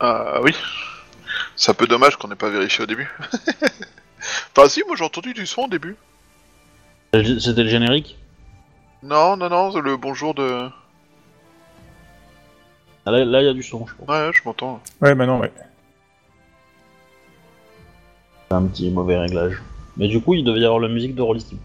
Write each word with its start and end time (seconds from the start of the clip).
Ah 0.00 0.40
oui. 0.42 0.54
C'est 1.56 1.70
un 1.70 1.74
peu 1.74 1.86
dommage 1.86 2.16
qu'on 2.16 2.28
n'ait 2.28 2.34
pas 2.34 2.50
vérifié 2.50 2.82
au 2.82 2.86
début. 2.86 3.10
enfin 4.56 4.68
si, 4.68 4.82
moi 4.86 4.96
j'ai 4.96 5.04
entendu 5.04 5.32
du 5.34 5.46
son 5.46 5.62
au 5.62 5.68
début. 5.68 5.96
C'était 7.12 7.62
le 7.62 7.68
générique? 7.68 8.18
Non, 9.02 9.36
non, 9.36 9.48
non, 9.48 9.80
le 9.80 9.96
bonjour 9.96 10.34
de... 10.34 10.68
Ah, 13.06 13.10
Là, 13.10 13.24
là, 13.24 13.42
il 13.42 13.44
y 13.44 13.48
a 13.48 13.52
du 13.52 13.62
son, 13.62 13.86
je 13.86 13.94
pense. 13.94 14.08
Ouais, 14.08 14.30
je 14.32 14.40
m'entends. 14.44 14.80
Ouais, 15.00 15.14
maintenant, 15.14 15.38
ouais. 15.38 15.52
C'est 18.48 18.56
un 18.56 18.64
petit 18.66 18.90
mauvais 18.90 19.18
réglage. 19.18 19.62
Mais 19.96 20.08
du 20.08 20.20
coup, 20.20 20.34
il 20.34 20.42
devait 20.42 20.60
y 20.60 20.64
avoir 20.64 20.80
la 20.80 20.88
musique 20.88 21.14
de 21.14 21.22
Rollistic. 21.22 21.58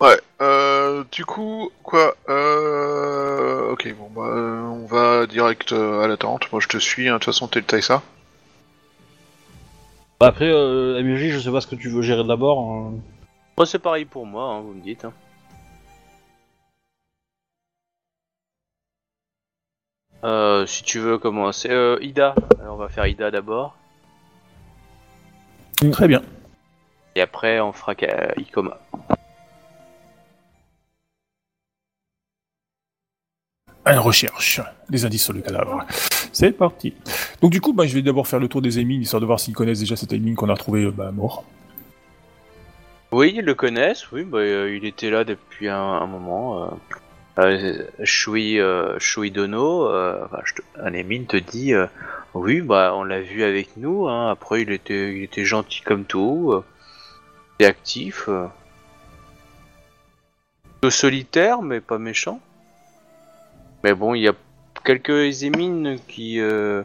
Ouais, 0.00 0.20
euh, 0.40 1.04
du 1.10 1.24
coup, 1.24 1.70
quoi, 1.82 2.14
euh... 2.28 3.15
Ok, 3.70 3.94
bon, 3.96 4.08
bah, 4.14 4.26
euh, 4.28 4.60
on 4.62 4.86
va 4.86 5.26
direct 5.26 5.72
euh, 5.72 6.02
à 6.02 6.08
l'attente. 6.08 6.50
Moi, 6.52 6.60
je 6.60 6.68
te 6.68 6.78
suis, 6.78 7.08
hein. 7.08 7.14
de 7.14 7.18
toute 7.18 7.26
façon, 7.26 7.48
t'es 7.48 7.60
le 7.60 7.66
Taïsa. 7.66 8.02
Bah, 10.20 10.28
Après, 10.28 10.48
euh, 10.50 11.02
MJ, 11.02 11.30
je 11.30 11.38
sais 11.40 11.50
pas 11.50 11.60
ce 11.60 11.66
que 11.66 11.74
tu 11.76 11.88
veux 11.88 12.02
gérer 12.02 12.24
d'abord. 12.24 12.60
hein. 12.70 12.92
Moi, 13.58 13.66
c'est 13.66 13.78
pareil 13.78 14.04
pour 14.04 14.26
moi, 14.26 14.44
hein, 14.54 14.60
vous 14.60 14.72
me 14.74 14.80
dites. 14.82 15.04
hein. 15.04 15.12
Euh, 20.24 20.66
si 20.66 20.82
tu 20.82 20.98
veux 20.98 21.18
commencer, 21.18 21.68
euh, 21.70 21.98
Ida. 22.00 22.34
Alors, 22.60 22.74
on 22.74 22.78
va 22.78 22.88
faire 22.88 23.06
Ida 23.06 23.30
d'abord, 23.30 23.76
Très 25.92 26.08
bien. 26.08 26.22
et 27.14 27.20
après 27.20 27.60
on 27.60 27.72
fera 27.72 27.94
Ka- 27.94 28.32
Ikoma. 28.38 28.78
Recherche 33.86 34.60
des 34.90 35.04
indices 35.04 35.24
sur 35.24 35.32
le 35.32 35.40
cadavre. 35.40 35.84
C'est 36.32 36.52
parti. 36.52 36.92
Donc 37.40 37.52
du 37.52 37.60
coup, 37.60 37.72
bah, 37.72 37.86
je 37.86 37.94
vais 37.94 38.02
d'abord 38.02 38.26
faire 38.26 38.40
le 38.40 38.48
tour 38.48 38.60
des 38.60 38.78
émines, 38.78 39.00
histoire 39.00 39.20
de 39.20 39.26
voir 39.26 39.38
s'ils 39.38 39.54
connaissent 39.54 39.80
déjà 39.80 39.96
cette 39.96 40.12
émine 40.12 40.34
qu'on 40.34 40.48
a 40.48 40.54
retrouvée 40.54 40.84
euh, 40.84 40.90
bah, 40.90 41.12
mort. 41.12 41.44
Oui, 43.12 43.34
ils 43.36 43.44
le 43.44 43.54
connaissent, 43.54 44.10
oui, 44.10 44.24
bah, 44.24 44.38
euh, 44.38 44.74
il 44.76 44.84
était 44.84 45.10
là 45.10 45.22
depuis 45.24 45.68
un, 45.68 45.78
un 45.78 46.06
moment. 46.06 46.64
Euh, 46.64 46.66
euh, 47.38 47.84
Shui, 48.02 48.58
Shui 48.98 49.30
Dono, 49.30 49.86
enfin, 49.86 50.40
je 50.44 50.54
te- 50.54 51.38
dit, 51.38 51.72
oui, 52.34 52.60
bah, 52.62 52.92
on 52.96 53.04
l'a 53.04 53.20
vu 53.20 53.44
avec 53.44 53.76
nous, 53.76 54.08
hein, 54.08 54.30
après 54.30 54.62
il 54.62 54.72
était, 54.72 55.14
il 55.16 55.22
était 55.22 55.44
gentil 55.44 55.82
comme 55.82 56.04
tout, 56.04 56.62
actif, 57.60 58.28
solitaire, 60.90 61.62
mais 61.62 61.80
pas 61.80 61.98
méchant. 61.98 62.40
Mais 63.86 63.94
bon, 63.94 64.14
il 64.14 64.22
y 64.22 64.28
a 64.28 64.34
quelques 64.84 65.44
émines 65.44 66.00
qui, 66.08 66.40
euh, 66.40 66.82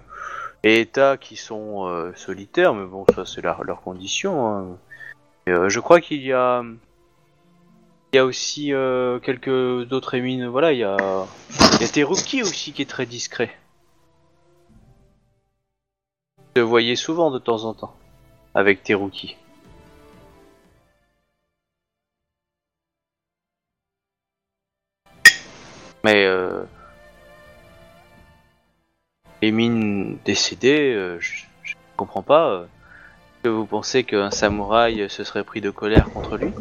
et 0.62 0.82
États 0.82 1.18
qui 1.18 1.36
sont 1.36 1.88
euh, 1.88 2.14
solitaires, 2.14 2.76
mais 2.76 2.86
bon, 2.86 3.08
ça 3.16 3.26
c'est 3.26 3.42
leur, 3.42 3.82
condition. 3.82 4.48
hein. 4.48 4.78
Euh, 5.50 5.68
je 5.68 5.80
crois 5.80 6.00
qu'il 6.00 6.22
y 6.22 6.32
a, 6.32 6.64
il 8.14 8.16
y 8.16 8.20
a 8.20 8.24
aussi 8.24 8.72
euh, 8.72 9.18
quelques 9.18 9.92
autres 9.92 10.14
émines. 10.14 10.46
Voilà, 10.46 10.74
il 10.74 10.78
y 10.78 10.84
a, 10.84 11.26
il 11.74 11.82
y 11.82 11.86
a 11.86 11.88
Teruki 11.88 12.44
aussi 12.44 12.72
qui 12.72 12.84
est 12.84 12.86
très 12.86 13.08
discret. 13.08 13.50
Je 16.56 16.62
le 16.62 16.68
voyais 16.68 16.96
souvent 16.96 17.32
de 17.32 17.40
temps 17.40 17.64
en 17.64 17.74
temps 17.74 17.96
avec 18.54 18.84
Teruki. 18.84 19.38
Mais 26.04 26.28
euh, 29.42 29.46
les 29.46 29.52
mines 29.52 30.18
décédées, 30.26 30.94
euh, 30.94 31.18
je, 31.20 31.44
je 31.64 31.74
comprends 31.98 32.22
pas. 32.24 32.50
euh, 32.50 32.66
que 33.44 33.50
vous 33.50 33.66
pensez 33.66 34.04
qu'un 34.04 34.30
samouraï 34.30 35.10
se 35.10 35.24
serait 35.24 35.44
pris 35.44 35.62
de 35.62 35.72
colère 35.72 36.12
contre 36.12 36.38
lui? 36.38 36.52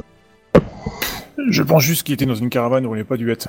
Je 1.51 1.63
pense 1.63 1.83
juste 1.83 2.05
qu'il 2.05 2.15
était 2.15 2.25
dans 2.25 2.35
une 2.35 2.49
caravane 2.49 2.87
où 2.87 2.95
il 2.95 2.99
n'y 2.99 3.03
a 3.03 3.05
pas 3.05 3.19
dû 3.19 3.31
être. 3.31 3.49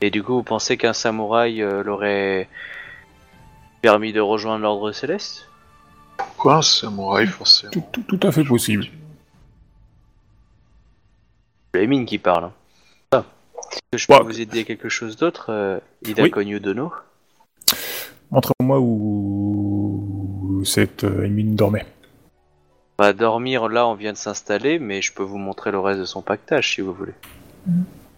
Et 0.00 0.10
du 0.10 0.20
coup, 0.24 0.34
vous 0.34 0.42
pensez 0.42 0.76
qu'un 0.76 0.92
samouraï 0.92 1.62
euh, 1.62 1.84
l'aurait 1.84 2.48
permis 3.80 4.12
de 4.12 4.20
rejoindre 4.20 4.62
l'ordre 4.62 4.90
céleste? 4.90 5.48
Quoi, 6.36 6.56
un 6.56 6.62
samouraï, 6.62 7.28
forcément? 7.28 7.70
Tout, 7.70 7.84
tout- 7.92 8.16
tout 8.16 8.26
à 8.26 8.32
fait 8.32 8.42
possible. 8.44 8.86
C'est 11.72 11.80
les 11.82 11.86
mines 11.86 12.06
qui 12.06 12.18
parlent. 12.18 12.44
hein. 12.46 12.52
Ah. 13.12 13.24
Est-ce 13.70 13.80
que 13.92 13.98
je 13.98 14.06
peux 14.08 14.14
Ouais. 14.14 14.22
vous 14.24 14.40
aider 14.40 14.60
à 14.60 14.64
quelque 14.64 14.88
chose 14.88 15.16
d'autre, 15.16 15.46
euh, 15.50 15.78
Ida 16.04 16.24
Oui. 16.24 16.30
Konyu 16.32 16.58
Dono? 16.58 16.92
Montre-moi 18.30 18.78
où 18.78 20.62
cette 20.64 21.04
euh, 21.04 21.24
émine 21.24 21.56
dormait. 21.56 21.86
Va 22.98 23.12
dormir 23.12 23.68
là, 23.68 23.86
on 23.86 23.94
vient 23.94 24.12
de 24.12 24.18
s'installer, 24.18 24.78
mais 24.78 25.02
je 25.02 25.12
peux 25.12 25.22
vous 25.22 25.38
montrer 25.38 25.70
le 25.70 25.80
reste 25.80 26.00
de 26.00 26.04
son 26.04 26.22
pactage 26.22 26.74
si 26.74 26.80
vous 26.80 26.92
voulez. 26.92 27.14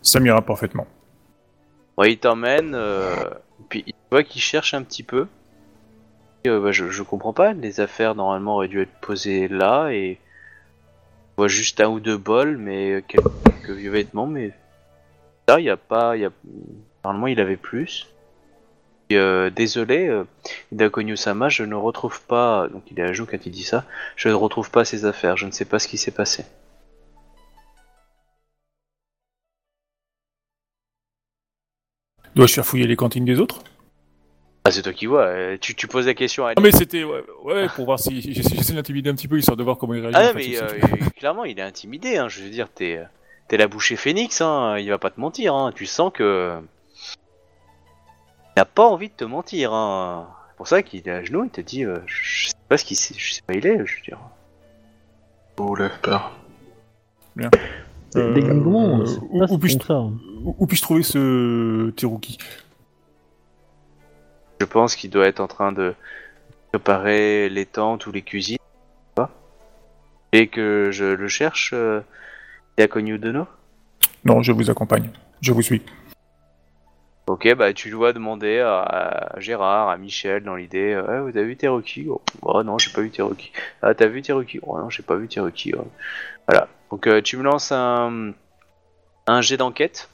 Ça 0.03 0.21
m'ira 0.21 0.43
parfaitement. 0.43 0.87
Ouais, 1.97 2.13
il 2.13 2.19
t'emmène, 2.19 2.75
euh, 2.75 3.15
puis 3.69 3.85
il 3.87 3.95
voit 4.11 4.23
qu'il 4.23 4.43
cherche 4.43 4.75
un 4.75 4.83
petit 4.83 5.03
peu. 5.03 5.27
Euh, 6.47 6.61
bah, 6.61 6.73
je, 6.73 6.91
je 6.91 7.03
comprends 7.03 7.33
pas, 7.33 7.53
les 7.53 7.81
affaires 7.81 8.15
normalement 8.15 8.57
auraient 8.57 8.69
dû 8.69 8.83
être 8.83 9.01
posées 9.01 9.47
là 9.49 9.91
et 9.91 10.19
on 11.37 11.43
voit 11.43 11.49
juste 11.49 11.81
un 11.81 11.89
ou 11.89 12.01
deux 12.01 12.19
bols, 12.19 12.57
mais 12.59 13.05
quelques, 13.07 13.31
quelques 13.45 13.71
vieux 13.71 13.91
vêtements, 13.91 14.27
mais 14.27 14.51
là 15.49 15.61
il 15.61 15.65
y 15.65 15.71
a 15.71 15.77
pas, 15.77 16.17
y 16.17 16.25
a 16.25 16.31
normalement 17.05 17.29
il 17.29 17.41
avait 17.41 17.57
plus. 17.57 18.09
Euh, 19.17 19.51
désolé, 19.51 20.09
euh, 20.09 20.25
Idakonyu 20.73 21.17
Sama, 21.17 21.49
je 21.49 21.65
ne 21.65 21.75
retrouve 21.75 22.21
pas, 22.23 22.69
donc 22.69 22.83
il 22.91 22.99
est 22.99 23.03
à 23.03 23.13
jour 23.13 23.27
quand 23.31 23.45
il 23.45 23.53
dit 23.53 23.65
ça, 23.65 23.85
je 24.17 24.29
ne 24.29 24.35
retrouve 24.35 24.71
pas 24.71 24.85
ses 24.85 25.05
affaires, 25.05 25.37
je 25.37 25.47
ne 25.47 25.53
sais 25.53 25.65
pas 25.65 25.79
ce 25.79 25.89
qui 25.89 25.99
s'est 25.99 26.11
passé. 26.11 26.45
Dois-je 32.35 32.55
faire 32.55 32.65
fouiller 32.65 32.87
les 32.87 32.97
cantines 32.97 33.25
des 33.25 33.39
autres? 33.39 33.63
Ah 34.65 34.71
c'est 34.71 34.83
toi 34.83 34.93
qui 34.93 35.07
vois, 35.07 35.25
euh, 35.25 35.57
tu, 35.61 35.75
tu 35.75 35.89
poses 35.89 36.07
la 36.07 36.15
question 36.15 36.47
à 36.47 36.55
Non 36.55 36.63
mais 36.63 36.71
c'était 36.71 37.03
ouais, 37.03 37.25
ouais, 37.43 37.67
pour 37.75 37.85
voir 37.85 37.99
si 37.99 38.21
j'essaie 38.33 38.75
d'intimider 38.75 39.11
un 39.11 39.15
petit 39.15 39.27
peu 39.27 39.37
histoire 39.37 39.57
de 39.57 39.63
voir 39.65 39.77
comment 39.77 39.95
il 39.95 40.01
réagit. 40.01 40.17
Ah 40.17 40.27
non, 40.27 40.33
mais 40.37 40.57
euh, 40.57 41.09
clairement, 41.17 41.45
il 41.45 41.59
est 41.59 41.63
intimidé. 41.63 42.17
Hein. 42.17 42.29
Je 42.29 42.43
veux 42.43 42.49
dire, 42.49 42.69
t'es 42.73 42.99
euh, 42.99 43.05
t'es 43.49 43.57
la 43.57 43.67
bouchée 43.67 43.97
phénix. 43.97 44.41
Hein. 44.41 44.79
Il 44.79 44.89
va 44.89 44.99
pas 44.99 45.11
te 45.11 45.21
mentir. 45.21 45.55
Hein. 45.55 45.73
Tu 45.75 45.85
sens 45.85 46.13
que 46.15 46.61
n'a 48.57 48.65
pas 48.65 48.87
envie 48.87 49.09
de 49.09 49.15
te 49.15 49.25
mentir. 49.25 49.73
Hein. 49.73 50.29
C'est 50.51 50.57
pour 50.57 50.69
ça 50.69 50.83
qu'il 50.83 51.01
est 51.07 51.11
à 51.11 51.25
genoux. 51.25 51.45
Il 51.45 51.51
te 51.51 51.61
dit, 51.61 51.85
euh, 51.85 51.99
je 52.07 52.49
sais 52.49 52.55
pas 52.69 52.77
ce 52.77 52.85
qu'il, 52.85 52.97
sait- 52.97 53.15
je 53.17 53.33
sais 53.35 53.43
pas 53.47 53.55
où 53.55 53.57
il 53.59 53.67
est. 53.67 53.85
Je 53.87 53.97
veux 53.97 54.03
dire. 54.03 54.19
Oh, 55.59 55.75
lève 55.77 55.99
peur. 56.01 56.33
Euh, 57.39 57.49
Techniquement, 58.35 59.01
euh, 59.01 59.07
c'est 59.07 59.19
où- 59.23 59.59
puis-je 59.59 59.79
où- 60.45 60.67
trouver 60.83 61.03
ce 61.03 61.91
Teruki 61.91 62.37
Je 64.61 64.67
pense 64.67 64.97
qu'il 64.97 65.09
doit 65.11 65.27
être 65.27 65.41
en 65.41 65.47
train 65.47 65.73
de 65.73 65.95
préparer 66.71 67.49
les 67.49 67.65
tentes 67.67 68.07
ou 68.07 68.13
les 68.13 68.23
cuisines. 68.23 68.59
Et 70.35 70.47
que 70.49 70.89
je 70.93 71.05
le 71.05 71.29
cherche. 71.29 71.73
Euh, 71.75 72.01
Yakonyu 72.79 73.19
Dono? 73.19 73.47
Non, 74.25 74.43
je 74.43 74.51
vous 74.53 74.71
accompagne. 74.71 75.11
Je 75.43 75.53
vous 75.53 75.61
suis. 75.61 75.83
Ok, 77.29 77.55
bah 77.55 77.73
tu 77.73 77.89
dois 77.91 78.13
demander 78.13 78.59
à, 78.59 78.81
à 78.83 79.41
Gérard, 79.41 79.89
à 79.89 79.97
Michel 79.97 80.43
dans 80.43 80.57
l'idée. 80.57 80.93
Euh, 80.93 81.05
Ah, 81.09 81.21
vous 81.23 81.29
avez 81.29 81.45
vu 81.45 81.57
Teruki 81.57 82.07
oh, 82.09 82.21
oh, 82.43 82.63
non, 82.65 82.79
j'ai 82.79 82.91
pas 82.93 83.01
vu 83.01 83.11
Teruki. 83.11 83.53
Ah, 83.81 83.95
t'as 83.95 84.07
vu 84.09 84.23
Teruki 84.23 84.59
Oh 84.63 84.77
non, 84.79 84.91
j'ai 84.91 85.03
pas 85.05 85.15
vu 85.17 85.29
Teruki. 85.29 85.73
oh. 85.77 85.87
Voilà. 86.49 86.69
Donc 86.91 87.07
euh, 87.07 87.23
tu 87.23 87.37
me 87.37 87.45
lances 87.45 87.71
un 87.73 88.33
un 89.27 89.41
jet 89.41 89.57
d'enquête? 89.57 90.09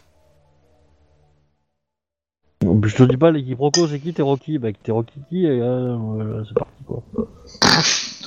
Je 2.62 2.94
te 2.94 3.02
dis 3.04 3.16
pas, 3.16 3.30
les 3.30 3.42
quiproquos, 3.44 3.88
c'est 3.88 4.00
qui 4.00 4.12
t'es 4.12 4.22
Rocky 4.22 4.58
Bah, 4.58 4.68
t'es 4.72 4.92
qui 5.28 5.46
et, 5.46 5.60
euh, 5.60 5.96
voilà, 5.96 6.44
c'est 6.46 6.54
parti 6.54 6.82
quoi. 6.86 7.02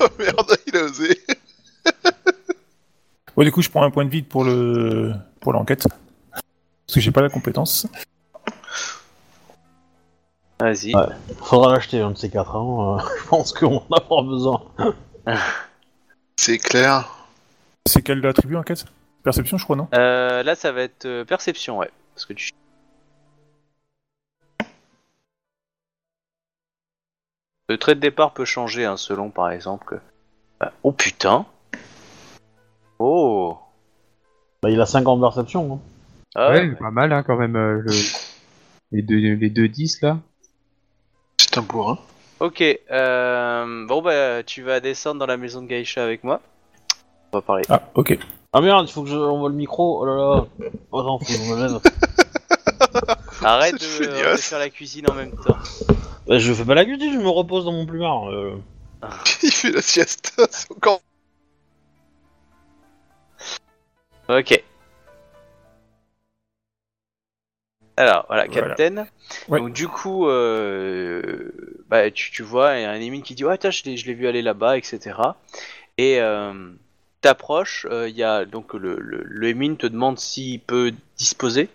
Oh 0.00 0.08
merde, 0.18 0.56
il 0.66 0.76
a 0.76 0.84
osé. 0.84 1.18
Bon, 3.36 3.42
du 3.42 3.50
coup, 3.50 3.62
je 3.62 3.70
prends 3.70 3.82
un 3.82 3.90
point 3.90 4.04
de 4.04 4.10
vide 4.10 4.26
pour 4.28 4.44
le 4.44 5.12
pour 5.40 5.52
l'enquête 5.52 5.86
parce 6.86 6.94
que 6.94 7.00
j'ai 7.00 7.10
pas 7.10 7.22
la 7.22 7.30
compétence. 7.30 7.86
Vas-y. 10.60 10.94
Ouais. 10.94 11.06
Faudra 11.42 11.72
l'acheter 11.72 12.00
un 12.00 12.12
de 12.12 12.16
ces 12.16 12.30
quatre. 12.30 12.54
Hein. 12.56 12.98
euh, 13.00 13.08
Je 13.22 13.28
pense 13.28 13.52
qu'on 13.52 13.78
en 13.78 13.86
aura 14.08 14.22
besoin. 14.22 14.62
C'est 16.36 16.58
clair. 16.58 17.26
C'est 17.86 18.02
quel 18.02 18.24
attribut 18.26 18.56
enquête? 18.56 18.84
Perception, 19.22 19.58
je 19.58 19.64
crois, 19.64 19.76
non? 19.76 19.88
Euh, 19.94 20.42
là, 20.42 20.54
ça 20.54 20.72
va 20.72 20.82
être 20.82 21.06
euh, 21.06 21.24
perception, 21.24 21.78
ouais. 21.78 21.90
Parce 22.14 22.26
que 22.26 22.34
tu. 22.34 22.50
Le 27.68 27.78
trait 27.78 27.94
de 27.94 28.00
départ 28.00 28.34
peut 28.34 28.44
changer, 28.44 28.84
hein, 28.84 28.96
selon 28.96 29.30
par 29.30 29.50
exemple 29.50 29.86
que. 29.86 29.94
Ah, 30.60 30.72
Oh 30.82 30.92
putain 30.92 31.46
Oh 32.98 33.58
Bah, 34.62 34.70
il 34.70 34.80
a 34.80 34.86
50 34.86 35.20
perceptions. 35.20 35.74
Hein. 35.74 35.78
Ah, 36.36 36.50
ouais, 36.50 36.68
pas 36.74 36.90
mal 36.90 37.12
hein, 37.12 37.22
quand 37.22 37.36
même. 37.36 37.56
euh, 37.56 37.80
le- 37.84 37.92
Les 38.92 39.02
deux, 39.02 39.16
les 39.16 39.50
deux 39.50 39.68
10 39.68 40.00
là. 40.02 40.18
C'est 41.38 41.58
un 41.58 41.62
bourrin. 41.62 41.98
Ok, 42.40 42.62
euh, 42.90 43.86
bon 43.86 44.02
bah 44.02 44.42
tu 44.42 44.62
vas 44.62 44.80
descendre 44.80 45.20
dans 45.20 45.26
la 45.26 45.36
maison 45.36 45.62
de 45.62 45.66
Gaïcha 45.68 46.02
avec 46.02 46.24
moi. 46.24 46.40
On 47.32 47.38
va 47.38 47.42
parler. 47.42 47.62
Ah, 47.68 47.82
ok. 47.94 48.18
Ah 48.52 48.60
merde, 48.60 48.86
il 48.88 48.92
faut 48.92 49.02
que 49.02 49.08
je 49.08 49.16
envoie 49.16 49.48
le 49.48 49.54
micro. 49.54 50.02
Oh 50.02 50.04
là 50.06 50.14
là. 50.16 50.44
Oh 50.92 51.02
non, 51.02 51.18
faut 51.18 51.24
que 51.24 51.32
je 51.32 51.52
me 51.52 51.60
lève. 51.60 51.80
Arrête 53.42 53.74
de, 53.74 53.78
c'est 53.78 54.08
euh, 54.08 54.16
génial. 54.16 54.36
de 54.36 54.40
faire 54.40 54.58
la 54.58 54.70
cuisine 54.70 55.10
en 55.10 55.14
même 55.14 55.32
temps. 55.32 55.56
Bah, 56.26 56.38
je 56.38 56.52
fais 56.52 56.64
pas 56.64 56.74
la 56.74 56.84
cuisine, 56.84 57.12
je 57.12 57.18
me 57.18 57.28
repose 57.28 57.64
dans 57.64 57.72
mon 57.72 57.86
plumard. 57.86 58.30
euh. 58.30 58.56
Il 59.42 59.50
fait 59.52 59.70
la 59.70 59.82
sieste. 59.82 60.32
C'est 60.50 60.70
encore. 60.72 61.00
Ok. 64.28 64.62
Alors 67.96 68.24
voilà, 68.28 68.46
Voilà. 68.46 68.74
Captain. 68.74 69.06
Ouais. 69.48 69.60
Donc 69.60 69.72
du 69.72 69.86
coup, 69.86 70.28
euh, 70.28 71.52
bah, 71.88 72.10
tu, 72.10 72.30
tu 72.32 72.42
vois, 72.42 72.76
il 72.76 72.82
y 72.82 72.84
a 72.84 72.90
un 72.90 73.00
émine 73.00 73.22
qui 73.22 73.34
dit 73.34 73.44
ouais, 73.44 73.56
tiens, 73.58 73.70
je 73.70 73.82
l'ai, 73.84 73.96
je 73.96 74.06
l'ai 74.06 74.14
vu 74.14 74.26
aller 74.26 74.42
là-bas, 74.42 74.76
etc. 74.76 75.16
Et 75.96 76.20
euh, 76.20 76.70
t'approches, 77.20 77.86
euh, 77.90 78.08
y 78.08 78.24
a 78.24 78.44
donc 78.46 78.74
le, 78.74 78.96
le, 78.98 79.22
le 79.24 79.48
émine 79.48 79.76
te 79.76 79.86
demande 79.86 80.18
s'il 80.18 80.60
peut 80.60 80.92
disposer. 81.16 81.68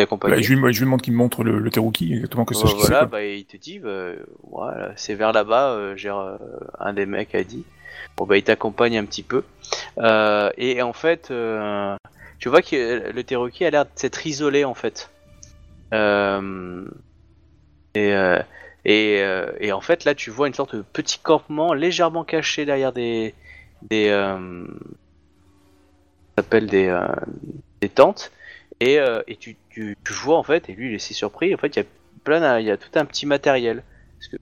Bah, 0.00 0.06
je, 0.40 0.54
lui, 0.54 0.72
je 0.74 0.80
lui 0.80 0.86
demande 0.86 1.02
qu'il 1.02 1.12
me 1.12 1.18
montre 1.18 1.44
le, 1.44 1.60
le 1.60 1.70
Teruki, 1.70 2.14
exactement 2.14 2.44
que 2.44 2.56
ça 2.56 2.66
Euh, 2.66 2.70
voilà, 2.74 3.04
bah, 3.06 3.24
il 3.24 3.44
te 3.44 3.56
dit, 3.56 3.78
bah, 3.78 4.10
voilà, 4.42 4.90
c'est 4.96 5.14
vers 5.14 5.32
là-bas, 5.32 5.94
j'ai 5.94 6.10
un 6.80 6.92
des 6.94 7.06
mecs 7.06 7.32
a 7.36 7.44
dit. 7.44 7.64
Bon 8.16 8.26
bah 8.26 8.36
il 8.36 8.44
t'accompagne 8.44 8.98
un 8.98 9.04
petit 9.04 9.22
peu. 9.22 9.44
Euh, 9.98 10.50
et 10.56 10.82
en 10.82 10.92
fait, 10.92 11.30
euh, 11.30 11.96
tu 12.38 12.48
vois 12.48 12.62
que 12.62 13.10
le 13.10 13.24
Teroki 13.24 13.64
a 13.64 13.70
l'air 13.70 13.84
de 13.84 13.90
s'être 13.94 14.26
isolé 14.26 14.64
en 14.64 14.74
fait. 14.74 15.10
Euh, 15.92 16.84
et, 17.94 18.12
et, 18.84 19.72
en 19.72 19.80
fait 19.80 20.04
là 20.04 20.16
tu 20.16 20.30
vois 20.30 20.48
une 20.48 20.54
sorte 20.54 20.74
de 20.74 20.82
petit 20.82 21.18
campement 21.20 21.72
légèrement 21.72 22.24
caché 22.24 22.64
derrière 22.64 22.92
des 22.92 23.32
des 23.82 24.08
s'appelle 26.36 26.66
des 26.66 26.92
des 27.80 27.88
tentes 27.88 28.32
et, 28.80 28.98
et 29.28 29.36
tu, 29.36 29.56
tu, 29.70 29.96
vois 30.10 30.36
en 30.36 30.42
fait 30.42 30.68
et 30.68 30.72
lui 30.72 30.88
il 30.88 30.94
est 30.94 30.98
si 30.98 31.14
surpris 31.14 31.54
en 31.54 31.58
fait 31.58 31.76
il 31.76 31.78
y 31.78 31.82
a 31.82 31.86
plein 32.24 32.58
il 32.58 32.66
y 32.66 32.70
a 32.72 32.76
tout 32.76 32.90
un 32.96 33.04
petit 33.04 33.26
matériel 33.26 33.84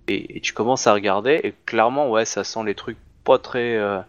et 0.09 0.41
tu 0.41 0.55
commences 0.55 0.87
à 0.87 0.95
regarder 0.95 1.41
et 1.45 1.53
clairement 1.67 2.11
ouais 2.11 2.25
ça 2.25 2.45
sent 2.45 2.61
les 2.65 2.75
trucs 2.75 2.97
pas 3.25 3.39
très 3.39 3.77
euh, 3.77 4.01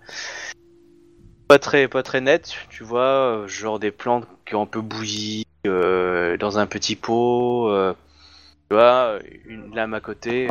pas 1.47 1.59
très 1.59 1.87
pas 1.87 2.03
très 2.03 2.21
net 2.21 2.55
tu 2.69 2.83
vois 2.83 3.41
euh, 3.43 3.47
genre 3.47 3.79
des 3.79 3.91
plantes 3.91 4.27
qui 4.45 4.55
ont 4.55 4.63
un 4.63 4.67
peu 4.67 4.81
bouilli 4.81 5.45
euh, 5.67 6.37
dans 6.37 6.59
un 6.59 6.65
petit 6.65 6.95
pot 6.95 7.69
euh, 7.69 7.93
tu 8.69 8.75
vois 8.75 9.19
une 9.45 9.73
lame 9.75 9.93
à 9.93 9.99
côté 10.01 10.49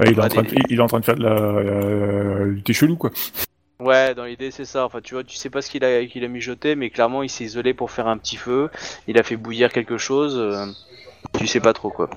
Ouais, 0.00 0.12
il, 0.12 0.16
est 0.16 0.22
en 0.22 0.28
train 0.28 0.42
de, 0.42 0.48
des- 0.48 0.62
il 0.70 0.78
est 0.78 0.80
en 0.82 0.86
train 0.86 1.00
de 1.00 1.04
faire 1.04 1.16
de 1.16 1.24
la, 1.24 1.34
la- 1.34 2.46
du 2.46 2.62
thé 2.62 2.72
chelou, 2.72 2.94
quoi. 2.94 3.10
Ouais, 3.80 4.14
dans 4.14 4.24
l'idée 4.26 4.52
c'est 4.52 4.64
ça. 4.64 4.84
Enfin, 4.84 5.00
tu 5.00 5.14
vois, 5.14 5.24
tu 5.24 5.36
sais 5.36 5.50
pas 5.50 5.60
ce 5.60 5.70
qu'il 5.70 5.84
a 5.84 6.04
qu'il 6.06 6.24
a 6.24 6.28
mijoté, 6.28 6.76
mais 6.76 6.90
clairement 6.90 7.24
il 7.24 7.28
s'est 7.28 7.44
isolé 7.44 7.74
pour 7.74 7.90
faire 7.90 8.06
un 8.06 8.16
petit 8.16 8.36
feu. 8.36 8.70
Il 9.08 9.18
a 9.18 9.24
fait 9.24 9.36
bouillir 9.36 9.72
quelque 9.72 9.98
chose. 9.98 10.40
tu 11.36 11.46
sais 11.48 11.60
pas 11.60 11.72
trop 11.72 11.90
quoi. 11.90 12.08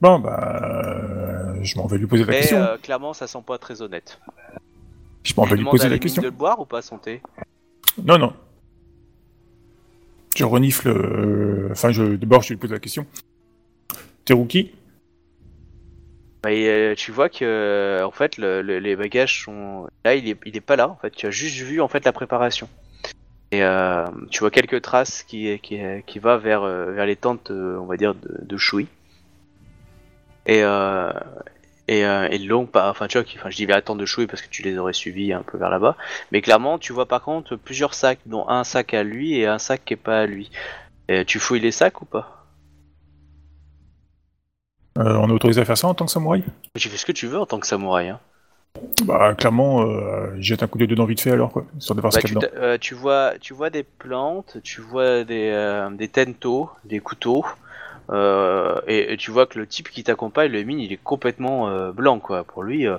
Bon, 0.00 0.18
bah, 0.20 0.60
euh, 0.62 1.54
je 1.62 1.76
m'en 1.76 1.86
vais 1.86 1.98
lui 1.98 2.06
poser 2.06 2.24
la 2.24 2.30
Mais 2.32 2.40
question. 2.40 2.58
euh, 2.58 2.76
clairement, 2.78 3.12
ça 3.12 3.26
sent 3.26 3.42
pas 3.46 3.58
très 3.58 3.82
honnête. 3.82 4.20
Je 5.24 5.34
m'en 5.36 5.44
vais 5.44 5.56
lui 5.56 5.64
poser 5.64 5.84
la 5.84 5.88
l'émine 5.90 6.00
question. 6.02 6.22
de 6.22 6.28
le 6.28 6.32
boire 6.32 6.60
ou 6.60 6.64
pas 6.64 6.82
son 6.82 6.98
thé 6.98 7.20
Non, 8.04 8.16
non. 8.18 8.32
Je 10.36 10.44
renifle. 10.44 10.88
euh, 10.88 11.68
Enfin, 11.72 11.90
je 11.90 12.04
d'abord, 12.14 12.42
je 12.42 12.50
lui 12.50 12.56
pose 12.56 12.70
la 12.70 12.78
question. 12.78 13.06
Teruki 14.24 14.72
Bah, 16.44 16.52
et, 16.52 16.68
euh, 16.68 16.94
tu 16.94 17.10
vois 17.10 17.28
que 17.28 17.44
euh, 17.44 18.06
en 18.06 18.12
fait 18.12 18.36
le- 18.36 18.62
le- 18.62 18.78
les 18.78 18.94
bagages 18.94 19.42
sont 19.42 19.88
là, 20.04 20.14
il 20.14 20.28
est 20.28 20.38
il 20.46 20.56
est 20.56 20.60
pas 20.60 20.76
là. 20.76 20.88
En 20.88 20.96
fait, 20.96 21.10
tu 21.10 21.26
as 21.26 21.30
juste 21.32 21.56
vu 21.58 21.80
en 21.80 21.88
fait 21.88 22.04
la 22.04 22.12
préparation. 22.12 22.68
Et 23.50 23.64
euh, 23.64 24.06
tu 24.30 24.40
vois 24.40 24.50
quelques 24.52 24.80
traces 24.82 25.24
qui 25.24 25.58
qui 25.58 25.80
qui 26.06 26.18
va 26.20 26.36
vers 26.36 26.62
euh, 26.62 26.92
vers 26.92 27.06
les 27.06 27.16
tentes, 27.16 27.50
euh, 27.50 27.76
on 27.80 27.86
va 27.86 27.96
dire 27.96 28.14
de, 28.14 28.38
de 28.44 28.56
Shui. 28.56 28.86
Et 30.48 30.62
euh, 30.64 31.12
et, 31.88 32.04
euh, 32.04 32.28
et 32.30 32.38
long 32.38 32.66
pas 32.66 32.90
enfin 32.90 33.06
tu 33.08 33.18
vois 33.18 33.24
qui- 33.24 33.38
enfin 33.38 33.50
je 33.50 33.56
dis 33.56 33.66
tentes 33.84 33.98
de 33.98 34.06
Shui 34.06 34.26
parce 34.26 34.42
que 34.42 34.48
tu 34.48 34.62
les 34.62 34.76
aurais 34.78 34.92
suivis 34.92 35.32
un 35.32 35.42
peu 35.42 35.56
vers 35.58 35.70
là-bas. 35.70 35.96
Mais 36.32 36.42
clairement, 36.42 36.78
tu 36.78 36.92
vois 36.92 37.06
par 37.06 37.22
contre 37.22 37.56
plusieurs 37.56 37.94
sacs, 37.94 38.20
dont 38.26 38.48
un 38.48 38.64
sac 38.64 38.94
à 38.94 39.02
lui 39.04 39.34
et 39.38 39.46
un 39.46 39.58
sac 39.58 39.84
qui 39.84 39.94
est 39.94 39.96
pas 39.96 40.20
à 40.20 40.26
lui. 40.26 40.50
Et 41.08 41.24
tu 41.24 41.38
fouilles 41.38 41.60
les 41.60 41.72
sacs 41.72 42.02
ou 42.02 42.06
pas? 42.06 42.46
Euh, 44.98 45.16
On 45.16 45.28
est 45.28 45.32
autorisé 45.32 45.60
à 45.60 45.64
faire 45.64 45.78
ça 45.78 45.86
en 45.88 45.94
tant 45.94 46.06
que 46.06 46.10
samouraï? 46.10 46.42
Tu 46.76 46.88
fais 46.88 46.96
ce 46.96 47.06
que 47.06 47.12
tu 47.12 47.26
veux 47.26 47.38
en 47.38 47.46
tant 47.46 47.60
que 47.60 47.66
samouraï. 47.66 48.08
Hein. 48.08 48.20
Bah, 49.04 49.34
clairement, 49.34 49.82
euh, 49.82 50.34
jette 50.38 50.62
un 50.62 50.66
coup 50.66 50.78
d'œil 50.78 50.88
dedans 50.88 51.04
vite 51.04 51.20
fait 51.20 51.30
alors, 51.30 51.50
quoi. 51.50 51.64
Histoire 51.78 51.96
de 51.96 52.00
voir 52.00 52.12
Bah, 52.12 52.20
ce 52.20 52.26
tu, 52.26 52.34
dedans. 52.34 52.46
euh, 52.56 52.78
tu 52.78 52.94
vois, 52.94 53.34
tu 53.40 53.54
vois 53.54 53.70
des 53.70 53.82
plantes, 53.82 54.58
tu 54.62 54.80
vois 54.80 55.24
des, 55.24 55.50
euh, 55.52 55.90
des 55.90 56.08
tentos, 56.08 56.70
des 56.84 57.00
couteaux, 57.00 57.44
et, 58.12 59.12
et 59.12 59.16
tu 59.16 59.30
vois 59.30 59.46
que 59.46 59.58
le 59.58 59.66
type 59.66 59.90
qui 59.90 60.02
t'accompagne, 60.04 60.50
le 60.52 60.62
mine, 60.62 60.80
il 60.80 60.92
est 60.92 61.02
complètement 61.02 61.68
euh, 61.68 61.92
blanc, 61.92 62.18
quoi. 62.20 62.44
Pour 62.44 62.62
lui, 62.62 62.86
euh, 62.86 62.96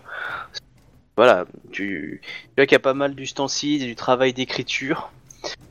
voilà, 1.18 1.46
tu, 1.72 2.22
tu 2.24 2.54
vois 2.58 2.66
qu'il 2.66 2.74
y 2.74 2.76
a 2.76 2.80
pas 2.80 2.94
mal 2.94 3.16
d'ustensiles, 3.16 3.86
du 3.86 3.96
travail 3.96 4.34
d'écriture. 4.34 5.12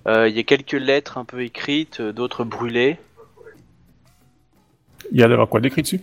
Euh, 0.06 0.28
Il 0.28 0.36
y 0.36 0.40
a 0.40 0.42
quelques 0.42 0.72
lettres 0.72 1.18
un 1.18 1.24
peu 1.24 1.42
écrites, 1.42 2.00
euh, 2.00 2.12
d'autres 2.12 2.44
brûlées. 2.44 2.98
Il 5.12 5.18
y 5.18 5.22
a 5.22 5.28
d'avoir 5.28 5.48
quoi 5.48 5.60
d'écrit 5.60 5.82
dessus? 5.82 6.00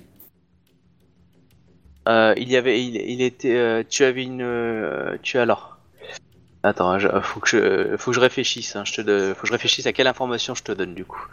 Euh, 2.07 2.33
il 2.37 2.49
y 2.49 2.55
avait, 2.55 2.83
il, 2.83 2.95
il 2.97 3.21
était, 3.21 3.55
euh, 3.55 3.83
tu 3.87 4.03
avais 4.03 4.23
une, 4.23 4.41
euh, 4.43 5.17
tu 5.23 5.37
as 5.37 5.41
alors. 5.41 5.77
Attends, 6.63 6.89
hein, 6.89 6.99
je- 6.99 7.07
faut 7.21 7.39
que 7.39 7.47
je, 7.47 7.97
faut 7.97 8.11
que 8.11 8.15
je 8.15 8.19
réfléchisse. 8.21 8.75
Hein, 8.75 8.85
je 8.85 8.93
te, 8.93 9.01
de- 9.01 9.33
faut 9.35 9.41
que 9.41 9.47
je 9.47 9.53
réfléchisse 9.53 9.85
à 9.87 9.93
quelle 9.93 10.07
information 10.07 10.55
je 10.55 10.63
te 10.63 10.71
donne 10.71 10.93
du 10.95 11.05
coup. 11.05 11.23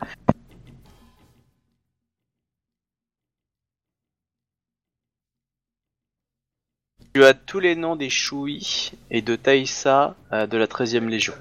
Tu 7.14 7.25
as 7.25 7.35
tous 7.35 7.61
les 7.61 7.75
noms 7.76 7.97
des 7.97 8.09
Shui 8.09 8.92
et 9.11 9.21
de 9.23 9.37
Taïsa 9.37 10.16
euh, 10.33 10.47
de 10.47 10.57
la 10.57 10.66
13e 10.66 11.09
Légion. 11.09 11.35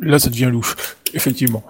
Là, 0.00 0.18
ça 0.18 0.30
devient 0.30 0.48
louche, 0.50 0.76
effectivement. 1.14 1.62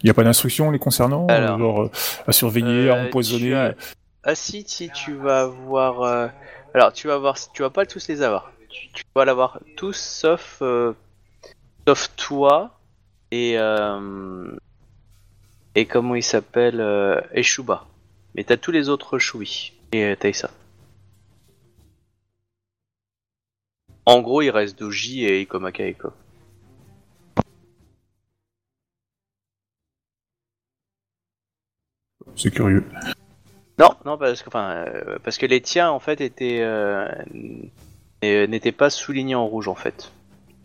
Il 0.00 0.04
n'y 0.04 0.10
a 0.10 0.14
pas 0.14 0.24
d'instructions 0.24 0.70
les 0.70 0.78
concernant 0.78 1.26
Alors. 1.28 1.54
euh, 1.56 1.58
Genre 1.58 1.82
euh, 1.82 1.90
à 2.26 2.32
surveiller, 2.32 2.90
à 2.90 2.94
Euh, 2.94 3.06
empoisonner 3.06 3.54
as- 3.54 3.74
Ah 4.24 4.34
si, 4.34 4.64
si 4.66 4.90
tu 4.90 5.14
vas 5.14 5.42
avoir... 5.42 6.30
Alors 6.74 6.92
tu 6.92 7.06
vas 7.06 7.16
voir, 7.18 7.36
tu 7.52 7.62
vas 7.62 7.70
pas 7.70 7.86
tous 7.86 8.08
les 8.08 8.22
avoir. 8.22 8.52
Tu, 8.68 8.88
tu 8.92 9.02
vas 9.14 9.24
l'avoir 9.24 9.60
tous 9.76 9.96
sauf... 9.96 10.62
Sauf 11.86 12.14
toi 12.16 12.78
et... 13.30 13.58
euh, 13.58 14.56
Et 15.74 15.86
comment 15.86 16.14
il 16.14 16.22
s'appelle 16.22 16.80
euh, 16.80 17.20
Eshuba. 17.32 17.86
Mais 18.34 18.44
t'as 18.44 18.56
tous 18.56 18.72
les 18.72 18.88
autres 18.88 19.18
Shui. 19.18 19.72
Et 19.92 20.04
euh, 20.04 20.16
Taisa. 20.16 20.50
En 24.04 24.20
gros, 24.20 24.42
il 24.42 24.50
reste 24.50 24.78
Doji 24.78 25.24
et 25.24 25.40
Ikomaka 25.42 25.84
Eko. 25.84 26.12
C'est 32.36 32.50
curieux. 32.52 32.84
Non, 33.78 33.90
non, 34.04 34.16
parce 34.18 34.42
que, 34.42 34.48
enfin, 34.48 34.84
euh, 34.86 35.18
parce 35.22 35.38
que 35.38 35.46
les 35.46 35.60
tiens 35.60 35.90
en 35.90 36.00
fait 36.00 36.20
étaient 36.20 36.60
euh, 36.62 37.08
n- 37.34 37.70
n'étaient 38.22 38.72
pas 38.72 38.90
soulignés 38.90 39.34
en 39.34 39.46
rouge 39.46 39.68
en 39.68 39.74
fait. 39.74 40.12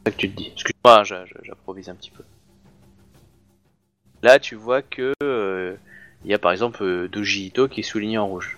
C'est 0.05 0.11
ça 0.11 0.15
que 0.15 0.17
tu 0.21 0.31
te 0.31 0.37
dis. 0.37 0.47
Excuse-moi, 0.53 1.03
j'a- 1.03 1.25
j'improvise 1.43 1.89
un 1.89 1.95
petit 1.95 2.11
peu. 2.11 2.23
Là, 4.23 4.39
tu 4.39 4.55
vois 4.55 4.81
que 4.81 5.13
euh, 5.23 5.75
il 6.23 6.31
y 6.31 6.33
a 6.33 6.39
par 6.39 6.51
exemple 6.51 6.83
euh, 6.83 7.07
Doji 7.07 7.47
Ito 7.47 7.67
qui 7.67 7.79
est 7.81 7.83
souligné 7.83 8.17
en 8.17 8.27
rouge. 8.27 8.57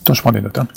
Attends, 0.00 0.14
je 0.14 0.20
prends 0.22 0.32
des 0.32 0.40
notes. 0.40 0.58
Hein. 0.58 0.68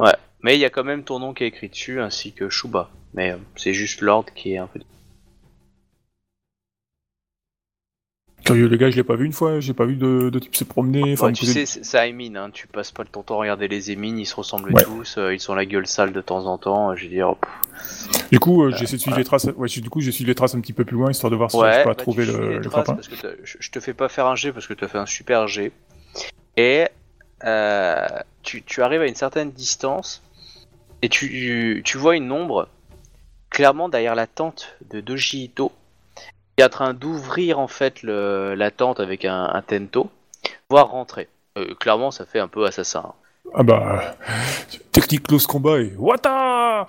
Ouais, 0.00 0.16
mais 0.42 0.56
il 0.56 0.60
y 0.60 0.64
a 0.64 0.70
quand 0.70 0.82
même 0.84 1.04
ton 1.04 1.18
nom 1.20 1.32
qui 1.32 1.44
est 1.44 1.48
écrit 1.48 1.68
dessus 1.68 2.00
ainsi 2.00 2.32
que 2.32 2.48
Shuba. 2.48 2.90
Mais 3.14 3.32
euh, 3.32 3.36
c'est 3.56 3.74
juste 3.74 4.00
l'ordre 4.00 4.32
qui 4.34 4.52
est 4.54 4.58
un 4.58 4.66
peu. 4.66 4.80
Curieux, 8.44 8.66
les 8.68 8.78
gars, 8.78 8.90
je 8.90 8.96
l'ai 8.96 9.04
pas 9.04 9.16
vu 9.16 9.26
une 9.26 9.32
fois, 9.34 9.60
j'ai 9.60 9.74
pas 9.74 9.84
vu 9.84 9.96
de, 9.96 10.30
de 10.30 10.38
type 10.38 10.56
se 10.56 10.64
promener. 10.64 11.12
enfin, 11.12 11.26
Ouais, 11.26 11.32
tu 11.32 11.44
sais, 11.44 11.66
c'est- 11.66 11.84
ça 11.84 12.06
émine, 12.06 12.36
hein. 12.38 12.50
tu 12.50 12.66
passes 12.66 12.90
pas 12.90 13.04
ton 13.04 13.22
temps 13.22 13.36
à 13.36 13.40
regarder 13.42 13.68
les 13.68 13.90
émines, 13.90 14.18
ils 14.18 14.26
se 14.26 14.34
ressemblent 14.34 14.72
Ouais. 14.72 14.82
tous, 14.82 15.18
euh, 15.18 15.34
ils 15.34 15.50
ont 15.50 15.54
la 15.54 15.66
gueule 15.66 15.86
sale 15.86 16.12
de 16.12 16.20
temps 16.22 16.46
en 16.46 16.56
temps, 16.56 16.96
je 16.96 17.04
veux 17.04 17.10
dire. 17.10 17.34
pff. 17.36 18.28
Du 18.30 18.38
coup, 18.38 18.62
euh, 18.64 18.72
j'essaie 18.74 18.96
de 18.96 19.00
suivre 19.02 19.18
les 19.18 19.24
traces. 19.24 19.44
Ouais, 19.56 19.68
du 19.68 19.90
coup, 19.90 20.00
j'ai 20.00 20.10
suivi 20.10 20.28
les 20.28 20.34
traces 20.34 20.54
un 20.54 20.60
petit 20.60 20.72
peu 20.72 20.84
plus 20.84 20.96
loin, 20.96 21.10
histoire 21.10 21.30
de 21.30 21.36
voir 21.36 21.50
si 21.50 21.58
j'arrive 21.58 21.84
pas 21.84 21.90
à 21.90 21.94
bah, 21.94 21.94
trouver 21.96 22.24
le, 22.24 22.32
le 22.58 22.60
traces 22.62 22.72
grappin. 22.86 22.94
parce 22.94 23.08
que 23.08 23.14
t'as- 23.16 23.34
je, 23.44 23.56
je 23.60 23.70
te 23.70 23.78
fais 23.78 23.92
pas 23.94 24.08
faire 24.08 24.26
un 24.26 24.36
G 24.36 24.52
parce 24.52 24.66
que 24.66 24.74
tu 24.74 24.84
as 24.84 24.88
fait 24.88 24.98
un 24.98 25.06
super 25.06 25.46
G. 25.46 25.70
Et 26.56 26.86
euh, 27.44 28.06
tu, 28.42 28.62
tu 28.62 28.82
arrives 28.82 29.02
à 29.02 29.06
une 29.06 29.14
certaine 29.14 29.50
distance 29.50 30.22
et 31.02 31.08
tu, 31.10 31.82
tu 31.84 31.98
vois 31.98 32.16
une 32.16 32.30
ombre 32.32 32.68
clairement 33.50 33.88
derrière 33.88 34.14
la 34.14 34.26
tente 34.26 34.76
de 34.90 35.00
Doji 35.00 35.44
Ito 35.44 35.72
qui 36.56 36.62
est 36.62 36.64
en 36.64 36.68
train 36.68 36.94
d'ouvrir 36.94 37.58
en 37.58 37.68
fait 37.68 38.02
le, 38.02 38.54
la 38.54 38.70
tente 38.70 39.00
avec 39.00 39.24
un, 39.24 39.44
un 39.52 39.62
tento, 39.62 40.10
voire 40.68 40.90
rentrer. 40.90 41.28
Euh, 41.58 41.74
clairement, 41.74 42.10
ça 42.10 42.26
fait 42.26 42.38
un 42.40 42.48
peu 42.48 42.64
assassin. 42.66 43.02
hein. 43.06 43.14
Ah 43.54 43.62
bah, 43.62 44.16
technique 44.92 45.26
close 45.26 45.46
combat 45.46 45.80
et 45.80 45.92
Wata 45.96 46.86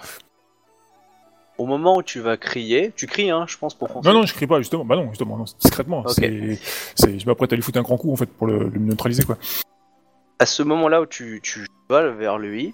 Au 1.58 1.66
moment 1.66 1.98
où 1.98 2.04
tu 2.04 2.20
vas 2.20 2.38
crier, 2.38 2.92
tu 2.96 3.08
cries, 3.08 3.32
hein, 3.32 3.46
je 3.48 3.58
pense, 3.58 3.74
pour. 3.74 4.04
Non, 4.04 4.14
non, 4.14 4.26
je 4.26 4.34
crie 4.34 4.46
pas, 4.48 4.60
justement. 4.60 4.84
Bah 4.86 4.96
non, 4.96 5.10
justement, 5.10 5.38
non, 5.38 5.46
discrètement. 5.60 6.00
Ok. 6.02 6.12
C'est, 6.14 6.60
c'est, 6.96 7.20
je 7.20 7.26
m'apprête 7.26 7.52
à 7.54 7.56
lui 7.56 7.64
foutre 7.64 7.80
un 7.80 7.84
grand 7.84 7.98
coup, 7.98 8.12
en 8.12 8.16
fait, 8.16 8.28
pour 8.28 8.46
le, 8.48 8.70
le 8.70 8.80
neutraliser, 8.80 9.24
quoi. 9.24 9.38
à 10.40 10.46
ce 10.46 10.62
moment-là 10.64 11.02
où 11.02 11.06
tu, 11.06 11.40
tu 11.42 11.66
vas 11.90 12.10
vers 12.10 12.38
lui, 12.38 12.74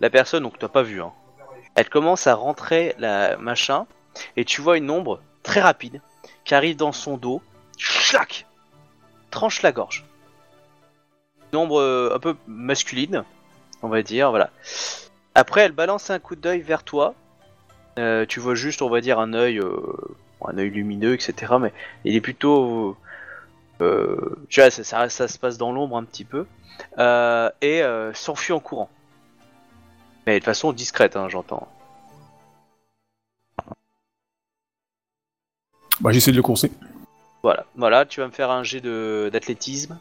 la 0.00 0.08
personne, 0.10 0.42
donc 0.44 0.58
t'as 0.58 0.68
pas 0.68 0.82
vu, 0.82 1.00
hein, 1.00 1.12
elle 1.78 1.88
commence 1.88 2.26
à 2.26 2.34
rentrer 2.34 2.96
la 2.98 3.36
machin, 3.36 3.86
et 4.36 4.44
tu 4.44 4.60
vois 4.60 4.78
une 4.78 4.90
ombre 4.90 5.20
très 5.44 5.60
rapide 5.60 6.00
qui 6.44 6.56
arrive 6.56 6.74
dans 6.74 6.90
son 6.90 7.16
dos, 7.16 7.40
schlac, 7.76 8.46
tranche 9.30 9.62
la 9.62 9.70
gorge. 9.70 10.04
Une 11.52 11.60
ombre 11.60 11.80
euh, 11.80 12.16
un 12.16 12.18
peu 12.18 12.34
masculine, 12.48 13.22
on 13.82 13.88
va 13.88 14.02
dire, 14.02 14.30
voilà. 14.30 14.50
Après, 15.36 15.60
elle 15.60 15.70
balance 15.70 16.10
un 16.10 16.18
coup 16.18 16.34
d'œil 16.34 16.62
vers 16.62 16.82
toi. 16.82 17.14
Euh, 18.00 18.26
tu 18.26 18.40
vois 18.40 18.56
juste, 18.56 18.82
on 18.82 18.90
va 18.90 19.00
dire, 19.00 19.20
un 19.20 19.32
œil, 19.32 19.60
euh, 19.60 19.80
un 20.44 20.58
œil 20.58 20.70
lumineux, 20.70 21.14
etc. 21.14 21.54
Mais 21.60 21.72
il 22.04 22.16
est 22.16 22.20
plutôt, 22.20 22.96
tu 23.78 24.60
vois, 24.60 24.70
ça, 24.70 25.08
se 25.08 25.38
passe 25.38 25.58
dans 25.58 25.70
l'ombre 25.70 25.96
un 25.96 26.02
petit 26.02 26.24
peu. 26.24 26.44
Et 27.62 27.84
s'enfuit 28.14 28.52
en 28.52 28.58
courant. 28.58 28.90
Mais 30.28 30.40
de 30.40 30.44
façon 30.44 30.74
discrète, 30.74 31.16
hein, 31.16 31.30
j'entends. 31.30 31.66
Bah, 36.02 36.12
j'essaie 36.12 36.32
de 36.32 36.36
le 36.36 36.42
courser. 36.42 36.70
Voilà, 37.42 37.64
voilà, 37.76 38.04
tu 38.04 38.20
vas 38.20 38.26
me 38.26 38.32
faire 38.32 38.50
un 38.50 38.62
jet 38.62 38.82
de 38.82 39.30
d'athlétisme, 39.32 39.98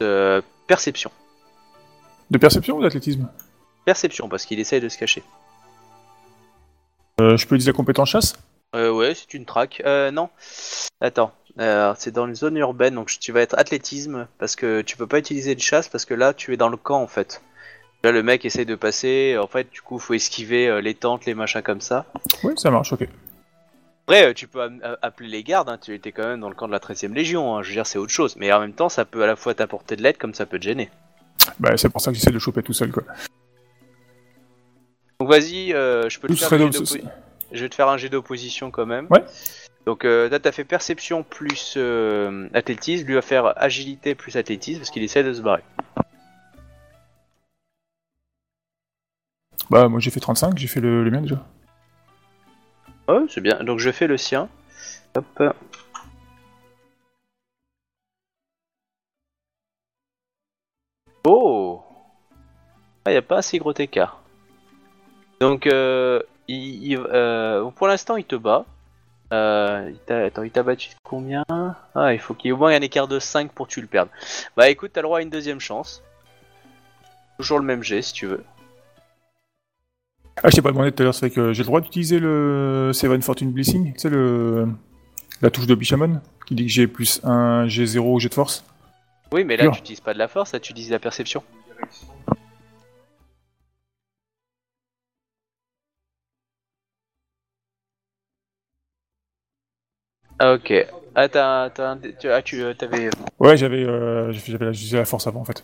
de 0.00 0.42
perception, 0.66 1.10
De 2.30 2.36
perception 2.36 2.76
ou 2.76 2.82
d'athlétisme? 2.82 3.26
Perception 3.86 4.28
parce 4.28 4.44
qu'il 4.44 4.60
essaye 4.60 4.82
de 4.82 4.90
se 4.90 4.98
cacher. 4.98 5.22
euh, 7.22 7.38
Je 7.38 7.46
peux 7.46 7.54
utiliser 7.54 7.70
la 7.70 7.76
compétence 7.76 8.10
chasse? 8.10 8.34
Euh, 8.74 8.92
ouais, 8.92 9.14
c'est 9.14 9.32
une 9.32 9.46
traque. 9.46 9.80
Euh, 9.86 10.10
non, 10.10 10.28
attends, 11.00 11.32
euh, 11.58 11.94
c'est 11.96 12.10
dans 12.12 12.26
une 12.26 12.34
zone 12.34 12.58
urbaine, 12.58 12.96
donc 12.96 13.18
tu 13.18 13.32
vas 13.32 13.40
être 13.40 13.58
athlétisme 13.58 14.28
parce 14.36 14.56
que 14.56 14.82
tu 14.82 14.98
peux 14.98 15.06
pas 15.06 15.20
utiliser 15.20 15.54
de 15.54 15.60
chasse 15.62 15.88
parce 15.88 16.04
que 16.04 16.12
là 16.12 16.34
tu 16.34 16.52
es 16.52 16.58
dans 16.58 16.68
le 16.68 16.76
camp 16.76 17.00
en 17.02 17.08
fait. 17.08 17.40
Là, 18.04 18.10
le 18.10 18.22
mec 18.22 18.44
essaye 18.44 18.66
de 18.66 18.74
passer, 18.74 19.36
en 19.40 19.46
fait, 19.46 19.70
du 19.70 19.80
coup, 19.80 19.98
faut 19.98 20.14
esquiver 20.14 20.68
euh, 20.68 20.80
les 20.80 20.94
tentes, 20.94 21.24
les 21.24 21.34
machins 21.34 21.62
comme 21.62 21.80
ça. 21.80 22.04
Oui, 22.42 22.54
ça 22.56 22.70
marche, 22.70 22.92
ok. 22.92 23.06
Après, 24.08 24.26
euh, 24.26 24.32
tu 24.34 24.48
peux 24.48 24.60
a- 24.60 24.70
appeler 25.02 25.28
les 25.28 25.44
gardes, 25.44 25.68
hein, 25.68 25.78
tu 25.80 25.94
étais 25.94 26.10
quand 26.10 26.24
même 26.26 26.40
dans 26.40 26.48
le 26.48 26.54
camp 26.56 26.66
de 26.66 26.72
la 26.72 26.80
13ème 26.80 27.14
Légion, 27.14 27.56
hein, 27.56 27.62
je 27.62 27.68
veux 27.68 27.74
dire, 27.74 27.86
c'est 27.86 27.98
autre 27.98 28.10
chose. 28.12 28.34
Mais 28.36 28.52
en 28.52 28.58
même 28.58 28.72
temps, 28.72 28.88
ça 28.88 29.04
peut 29.04 29.22
à 29.22 29.26
la 29.28 29.36
fois 29.36 29.54
t'apporter 29.54 29.94
de 29.94 30.02
l'aide 30.02 30.18
comme 30.18 30.34
ça 30.34 30.46
peut 30.46 30.58
te 30.58 30.64
gêner. 30.64 30.90
Bah, 31.60 31.76
c'est 31.76 31.88
pour 31.90 32.00
ça 32.00 32.10
que 32.10 32.16
j'essaie 32.16 32.30
de 32.30 32.34
le 32.34 32.40
choper 32.40 32.62
tout 32.64 32.72
seul, 32.72 32.90
quoi. 32.90 33.04
Donc 35.20 35.28
vas-y, 35.28 35.72
euh, 35.72 36.08
je 36.08 36.18
peux 36.18 36.26
te 36.26 36.34
faire 36.34 36.52
un 36.52 36.70
jet 36.72 37.02
Je 37.52 37.62
vais 37.62 37.68
te 37.68 37.74
faire 37.76 37.88
un 37.88 37.96
jet 37.96 38.08
d'opposition 38.08 38.72
quand 38.72 38.86
même. 38.86 39.06
Ouais. 39.10 39.22
Donc 39.86 40.04
euh, 40.04 40.28
là, 40.28 40.40
t'as 40.40 40.50
fait 40.52 40.64
perception 40.64 41.22
plus 41.22 41.74
euh, 41.76 42.48
athlétisme, 42.54 43.06
lui 43.06 43.14
va 43.14 43.22
faire 43.22 43.52
agilité 43.56 44.16
plus 44.16 44.36
athlétisme 44.36 44.80
parce 44.80 44.90
qu'il 44.90 45.02
essaie 45.04 45.22
de 45.22 45.32
se 45.32 45.40
barrer. 45.40 45.62
Bah, 49.70 49.88
moi 49.88 50.00
j'ai 50.00 50.10
fait 50.10 50.20
35, 50.20 50.58
j'ai 50.58 50.66
fait 50.66 50.80
le, 50.80 51.04
le 51.04 51.10
mien 51.10 51.20
déjà. 51.20 51.44
Ouais, 53.08 53.24
c'est 53.28 53.40
bien. 53.40 53.62
Donc 53.64 53.78
je 53.78 53.90
fais 53.90 54.06
le 54.06 54.16
sien. 54.16 54.48
Hop. 55.14 55.54
Oh 61.24 61.82
Il 63.06 63.12
n'y 63.12 63.16
a 63.16 63.22
pas 63.22 63.38
assez 63.38 63.58
gros 63.58 63.74
écart. 63.74 64.22
Donc, 65.40 65.66
euh, 65.66 66.22
il, 66.48 66.96
euh, 66.96 67.68
pour 67.70 67.88
l'instant, 67.88 68.16
il 68.16 68.24
te 68.24 68.36
bat. 68.36 68.64
Euh, 69.32 69.92
attends, 70.08 70.42
il 70.42 70.50
t'a 70.50 70.62
battu 70.62 70.90
de 70.90 70.94
combien? 71.02 71.44
Ah, 71.94 72.12
il 72.12 72.18
faut 72.18 72.34
qu'il 72.34 72.46
y 72.46 72.50
ait 72.50 72.52
au 72.52 72.58
moins 72.58 72.74
un 72.74 72.80
écart 72.80 73.08
de 73.08 73.18
5 73.18 73.50
pour 73.52 73.66
que 73.66 73.72
tu 73.72 73.80
le 73.80 73.86
perdes. 73.86 74.08
Bah 74.56 74.68
écoute, 74.68 74.90
t'as 74.92 75.00
le 75.00 75.06
droit 75.06 75.18
à 75.18 75.22
une 75.22 75.30
deuxième 75.30 75.60
chance. 75.60 76.02
Toujours 77.38 77.58
le 77.58 77.64
même 77.64 77.82
jet 77.82 78.02
si 78.02 78.12
tu 78.12 78.26
veux. 78.26 78.44
Ah, 80.42 80.48
je 80.50 80.56
t'ai 80.56 80.62
pas 80.62 80.70
demandé 80.70 80.90
tout 80.92 81.02
à 81.02 81.04
l'heure, 81.04 81.14
c'est 81.14 81.26
vrai 81.26 81.34
que 81.34 81.52
j'ai 81.52 81.62
le 81.62 81.66
droit 81.66 81.80
d'utiliser 81.80 82.18
le 82.18 82.90
Seven 82.92 83.22
Fortune 83.22 83.52
Blessing, 83.52 83.92
tu 83.92 83.98
sais, 83.98 84.08
le... 84.10 84.66
la 85.40 85.50
touche 85.50 85.66
de 85.66 85.74
Bishamon, 85.74 86.20
qui 86.46 86.54
dit 86.54 86.66
que 86.66 86.72
j'ai 86.72 86.86
plus 86.86 87.20
un 87.24 87.66
G0 87.66 87.98
au 88.00 88.18
jet 88.18 88.28
de 88.28 88.34
force. 88.34 88.64
Oui, 89.32 89.44
mais 89.44 89.56
là, 89.56 89.68
tu 89.70 89.78
utilises 89.78 90.00
pas 90.00 90.14
de 90.14 90.18
la 90.18 90.28
force, 90.28 90.52
là, 90.52 90.60
tu 90.60 90.72
utilises 90.72 90.90
la 90.90 90.98
perception. 90.98 91.42
Ah, 100.38 100.54
Ok. 100.54 100.72
Ah, 101.14 101.28
t'as, 101.28 101.68
t'as 101.68 101.90
un 101.90 101.96
dé- 101.96 102.14
tu, 102.18 102.30
ah, 102.30 102.40
tu 102.40 102.62
euh, 102.62 102.72
t'avais. 102.72 103.10
Ouais, 103.38 103.54
j'avais 103.58 103.84
euh, 103.84 104.32
j'avais 104.32 104.64
la, 104.64 104.72
j'utilisais 104.72 104.96
la 104.96 105.04
force 105.04 105.26
avant 105.26 105.40
en 105.42 105.44
fait. 105.44 105.62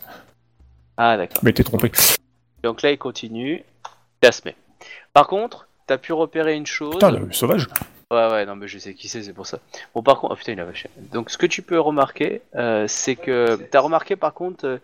Ah, 0.95 1.17
d'accord. 1.17 1.39
Mais 1.43 1.51
t'es 1.53 1.63
trompé. 1.63 1.91
Donc 2.61 2.83
là, 2.83 2.91
il 2.91 2.97
continue. 2.99 3.63
Par 5.13 5.27
contre, 5.27 5.67
t'as 5.87 5.97
pu 5.97 6.13
repérer 6.13 6.55
une 6.55 6.65
chose. 6.65 6.93
Putain, 6.93 7.11
le 7.11 7.31
sauvage. 7.31 7.67
Ouais, 8.11 8.27
ouais, 8.31 8.45
non, 8.45 8.55
mais 8.55 8.67
je 8.67 8.79
sais 8.79 8.95
qui 8.95 9.07
c'est, 9.07 9.21
c'est 9.21 9.33
pour 9.33 9.45
ça. 9.45 9.59
Bon, 9.93 10.01
par 10.01 10.19
contre, 10.19 10.33
oh 10.33 10.35
putain, 10.35 10.53
il 10.53 10.59
a 10.59 10.65
vache. 10.65 10.87
Donc, 10.97 11.29
ce 11.29 11.37
que 11.37 11.45
tu 11.45 11.61
peux 11.61 11.79
remarquer, 11.79 12.41
euh, 12.55 12.87
c'est 12.87 13.15
que 13.15 13.55
t'as 13.69 13.81
remarqué 13.81 14.15
par 14.15 14.33
contre 14.33 14.65
euh, 14.65 14.77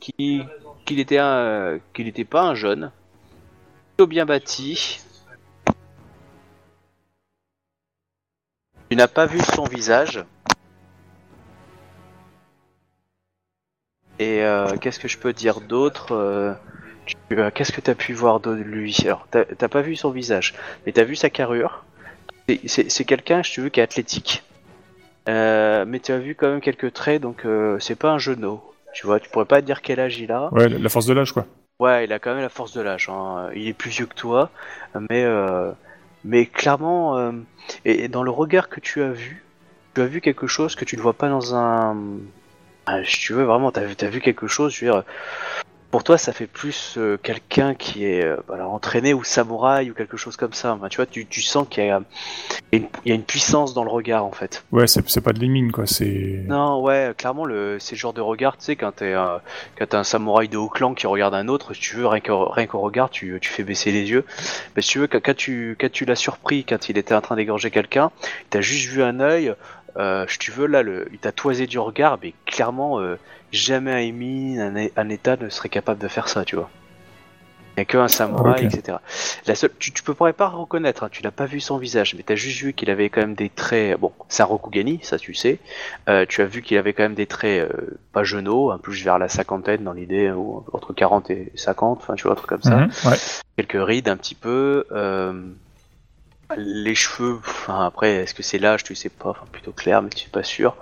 qu'il 0.00 0.98
était 0.98 1.18
un, 1.18 1.36
euh, 1.36 1.78
qu'il 1.94 2.08
était 2.08 2.24
pas 2.24 2.42
un 2.42 2.54
jeune, 2.54 2.90
plutôt 3.90 4.08
bien 4.08 4.26
bâti. 4.26 5.00
Tu 8.90 8.96
n'as 8.96 9.08
pas 9.08 9.26
vu 9.26 9.38
son 9.40 9.64
visage. 9.64 10.24
Et 14.18 14.42
euh, 14.42 14.76
qu'est-ce 14.76 14.98
que 14.98 15.08
je 15.08 15.18
peux 15.18 15.32
dire 15.32 15.60
d'autre 15.60 16.58
euh, 17.32 17.46
tu- 17.48 17.52
Qu'est-ce 17.54 17.72
que 17.72 17.80
t'as 17.80 17.94
pu 17.94 18.12
voir 18.12 18.40
de 18.40 18.52
lui? 18.52 18.96
Alors, 19.04 19.26
t'as 19.30 19.68
pas 19.68 19.80
vu 19.82 19.96
son 19.96 20.10
visage, 20.10 20.54
mais 20.86 20.92
t'as 20.92 21.04
vu 21.04 21.16
sa 21.16 21.30
carrure. 21.30 21.84
C'est- 22.66 23.04
quelqu'un, 23.04 23.42
je 23.42 23.54
te 23.54 23.60
veux, 23.60 23.68
qui 23.68 23.80
est 23.80 23.82
athlétique. 23.82 24.42
Euh, 25.28 25.84
mais 25.86 26.00
tu 26.00 26.12
as 26.12 26.18
vu 26.18 26.34
quand 26.34 26.48
même 26.48 26.60
quelques 26.60 26.92
traits, 26.92 27.22
donc 27.22 27.44
euh, 27.46 27.78
c'est 27.78 27.94
pas 27.94 28.10
un 28.10 28.18
genou. 28.18 28.60
Tu 28.92 29.06
vois, 29.06 29.20
tu 29.20 29.30
pourrais 29.30 29.44
pas 29.46 29.60
dire 29.62 29.80
quel 29.80 30.00
âge 30.00 30.18
il 30.18 30.32
a. 30.32 30.52
Ouais, 30.52 30.68
la 30.68 30.88
force 30.88 31.06
de 31.06 31.12
l'âge 31.14 31.32
quoi. 31.32 31.46
Ouais, 31.78 32.04
il 32.04 32.12
a 32.12 32.18
quand 32.18 32.32
même 32.32 32.42
la 32.42 32.48
force 32.48 32.72
de 32.74 32.80
l'âge. 32.80 33.08
hein. 33.08 33.48
Il 33.54 33.66
est 33.68 33.72
plus 33.72 33.90
vieux 33.90 34.06
que 34.06 34.14
toi, 34.14 34.50
mais 35.10 35.24
euh, 35.24 35.70
mais 36.24 36.46
clairement, 36.46 37.32
et, 37.84 38.04
et 38.04 38.08
dans 38.08 38.22
le 38.22 38.30
regard 38.30 38.68
que 38.68 38.80
tu 38.80 39.02
as 39.02 39.10
vu, 39.12 39.44
tu 39.94 40.00
as 40.00 40.06
vu 40.06 40.20
quelque 40.20 40.46
chose 40.46 40.74
que 40.74 40.84
tu 40.84 40.96
ne 40.96 41.00
vois 41.02 41.14
pas 41.14 41.28
dans 41.28 41.54
un. 41.54 41.96
Ah, 42.86 43.02
si 43.04 43.18
tu 43.20 43.32
veux 43.32 43.44
vraiment, 43.44 43.70
t'as 43.70 43.82
t'as 43.94 44.08
vu 44.08 44.20
quelque 44.20 44.46
chose. 44.48 44.74
Je 44.74 44.84
veux 44.84 44.92
dire, 44.92 45.04
pour 45.92 46.04
toi, 46.04 46.16
ça 46.16 46.32
fait 46.32 46.46
plus 46.46 46.94
euh, 46.96 47.18
quelqu'un 47.22 47.74
qui 47.74 48.06
est 48.06 48.24
euh, 48.24 48.36
voilà, 48.48 48.66
entraîné 48.66 49.12
ou 49.12 49.24
samouraï 49.24 49.90
ou 49.90 49.94
quelque 49.94 50.16
chose 50.16 50.38
comme 50.38 50.54
ça. 50.54 50.72
Enfin, 50.72 50.88
tu 50.88 50.96
vois, 50.96 51.04
tu, 51.04 51.26
tu 51.26 51.42
sens 51.42 51.66
qu'il 51.68 51.84
y 51.84 51.90
a, 51.90 52.00
il 52.72 52.86
y 53.04 53.12
a 53.12 53.14
une- 53.14 53.22
puissance 53.22 53.74
dans 53.74 53.84
le 53.84 53.90
regard 53.90 54.24
en 54.24 54.32
fait. 54.32 54.64
Ouais, 54.72 54.86
c'est 54.86 55.20
pas 55.20 55.34
de 55.34 55.38
l'émine 55.38 55.70
quoi, 55.70 55.86
c'est. 55.86 56.44
Non, 56.48 56.80
ouais, 56.80 57.12
clairement, 57.16 57.44
le, 57.44 57.76
c'est 57.78 57.94
le 57.94 57.98
genre 57.98 58.14
de 58.14 58.22
regard, 58.22 58.56
tu 58.56 58.64
sais, 58.64 58.76
quand 58.76 58.92
t'es 58.92 59.12
euh, 59.12 59.36
quand 59.78 59.86
t'es 59.86 59.96
un 59.96 60.04
samouraï 60.04 60.48
de 60.48 60.56
haut 60.56 60.70
clan 60.70 60.94
qui 60.94 61.06
regarde 61.06 61.34
un 61.34 61.48
autre, 61.48 61.74
si 61.74 61.80
tu 61.80 61.96
veux, 61.96 62.06
rien 62.06 62.20
qu'au, 62.20 62.80
regard, 62.80 63.10
tu, 63.10 63.38
tu 63.40 63.50
fais 63.50 63.62
baisser 63.62 63.92
les 63.92 64.10
yeux. 64.10 64.24
Mais 64.74 64.80
si 64.82 64.92
tu 64.92 64.98
veux, 64.98 65.06
quand, 65.06 65.20
quand 65.22 65.36
tu, 65.36 65.76
quand 65.78 65.92
tu 65.92 66.06
l'as 66.06 66.16
surpris, 66.16 66.64
quand 66.64 66.88
il 66.88 66.96
était 66.96 67.14
en 67.14 67.20
train 67.20 67.36
d'égorger 67.36 67.70
quelqu'un, 67.70 68.10
t'as 68.48 68.62
juste 68.62 68.88
vu 68.88 69.02
un 69.02 69.20
œil, 69.20 69.54
euh, 69.96 70.24
si 70.28 70.38
tu 70.38 70.50
veux, 70.50 70.66
là, 70.66 70.82
le, 70.82 71.08
il 71.12 71.18
t'a 71.18 71.32
toisé 71.32 71.66
du 71.66 71.78
regard, 71.78 72.18
mais 72.22 72.34
clairement, 72.46 73.00
euh, 73.00 73.18
jamais 73.52 73.92
un 73.92 74.76
un, 74.76 74.86
un 74.96 75.08
état 75.08 75.36
ne 75.36 75.48
serait 75.48 75.68
capable 75.68 76.00
de 76.00 76.08
faire 76.08 76.28
ça, 76.28 76.44
tu 76.44 76.56
vois. 76.56 76.70
Il 77.74 77.80
n'y 77.80 77.82
a 77.82 77.84
qu'un 77.86 78.06
samouraï, 78.06 78.66
etc. 78.66 78.98
La 79.46 79.54
seule, 79.54 79.70
tu, 79.78 79.92
peux 80.02 80.12
pourrais 80.12 80.34
pas 80.34 80.48
reconnaître, 80.48 81.04
hein, 81.04 81.08
tu 81.10 81.22
n'as 81.22 81.30
pas 81.30 81.46
vu 81.46 81.58
son 81.58 81.78
visage, 81.78 82.14
mais 82.14 82.22
tu 82.22 82.34
as 82.34 82.36
juste 82.36 82.60
vu 82.60 82.74
qu'il 82.74 82.90
avait 82.90 83.08
quand 83.08 83.22
même 83.22 83.34
des 83.34 83.48
traits. 83.48 83.98
Bon, 83.98 84.12
c'est 84.28 84.42
un 84.42 84.46
Rokugani, 84.46 85.00
ça 85.02 85.18
tu 85.18 85.32
sais. 85.32 85.58
Euh, 86.06 86.26
tu 86.28 86.42
as 86.42 86.44
vu 86.44 86.60
qu'il 86.60 86.76
avait 86.76 86.92
quand 86.92 87.02
même 87.02 87.14
des 87.14 87.24
traits 87.24 87.70
euh, 87.70 87.98
pas 88.12 88.24
genoux, 88.24 88.70
un 88.70 88.76
peu 88.76 88.92
vers 88.92 89.18
la 89.18 89.30
cinquantaine 89.30 89.84
dans 89.84 89.94
l'idée, 89.94 90.30
ou 90.30 90.64
entre 90.74 90.92
40 90.92 91.30
et 91.30 91.50
50, 91.54 92.00
enfin 92.02 92.14
tu 92.14 92.24
vois, 92.24 92.32
un 92.32 92.36
truc 92.36 92.50
comme 92.50 92.62
ça. 92.62 92.76
Mhm, 92.76 92.90
ouais. 93.06 93.16
Quelques 93.56 93.86
rides 93.86 94.08
un 94.08 94.18
petit 94.18 94.34
peu. 94.34 94.84
Les 96.56 96.94
cheveux, 96.94 97.38
enfin 97.38 97.86
après, 97.86 98.16
est-ce 98.16 98.34
que 98.34 98.42
c'est 98.42 98.58
l'âge, 98.58 98.84
tu 98.84 98.94
sais 98.94 99.08
pas, 99.08 99.30
enfin 99.30 99.46
plutôt 99.50 99.72
clair, 99.72 100.02
mais 100.02 100.10
tu 100.10 100.26
es 100.26 100.30
pas 100.30 100.42
sûr. 100.42 100.76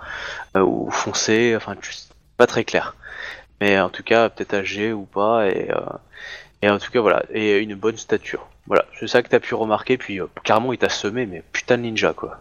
Euh, 0.57 0.61
ou 0.61 0.91
foncé, 0.91 1.55
enfin 1.57 1.77
tu 1.81 1.93
pas 2.37 2.47
très 2.47 2.65
clair. 2.65 2.97
Mais 3.61 3.79
en 3.79 3.91
tout 3.91 4.03
cas, 4.03 4.29
peut-être 4.31 4.55
âgé 4.55 4.93
ou 4.93 5.05
pas, 5.05 5.47
et, 5.49 5.71
euh, 5.71 5.81
et 6.63 6.71
en 6.71 6.79
tout 6.79 6.91
cas 6.91 7.01
voilà, 7.01 7.23
et 7.31 7.59
une 7.59 7.75
bonne 7.75 7.97
stature. 7.97 8.49
Voilà, 8.67 8.87
c'est 8.99 9.09
ça 9.09 9.23
que 9.23 9.29
t'as 9.29 9.41
pu 9.41 9.55
remarquer, 9.55 9.99
puis 9.99 10.21
euh, 10.21 10.27
carrément 10.45 10.73
il 10.73 10.79
t'a 10.79 10.89
semé, 10.89 11.27
mais 11.27 11.43
putain 11.53 11.77
de 11.77 11.83
ninja 11.83 12.13
quoi. 12.13 12.41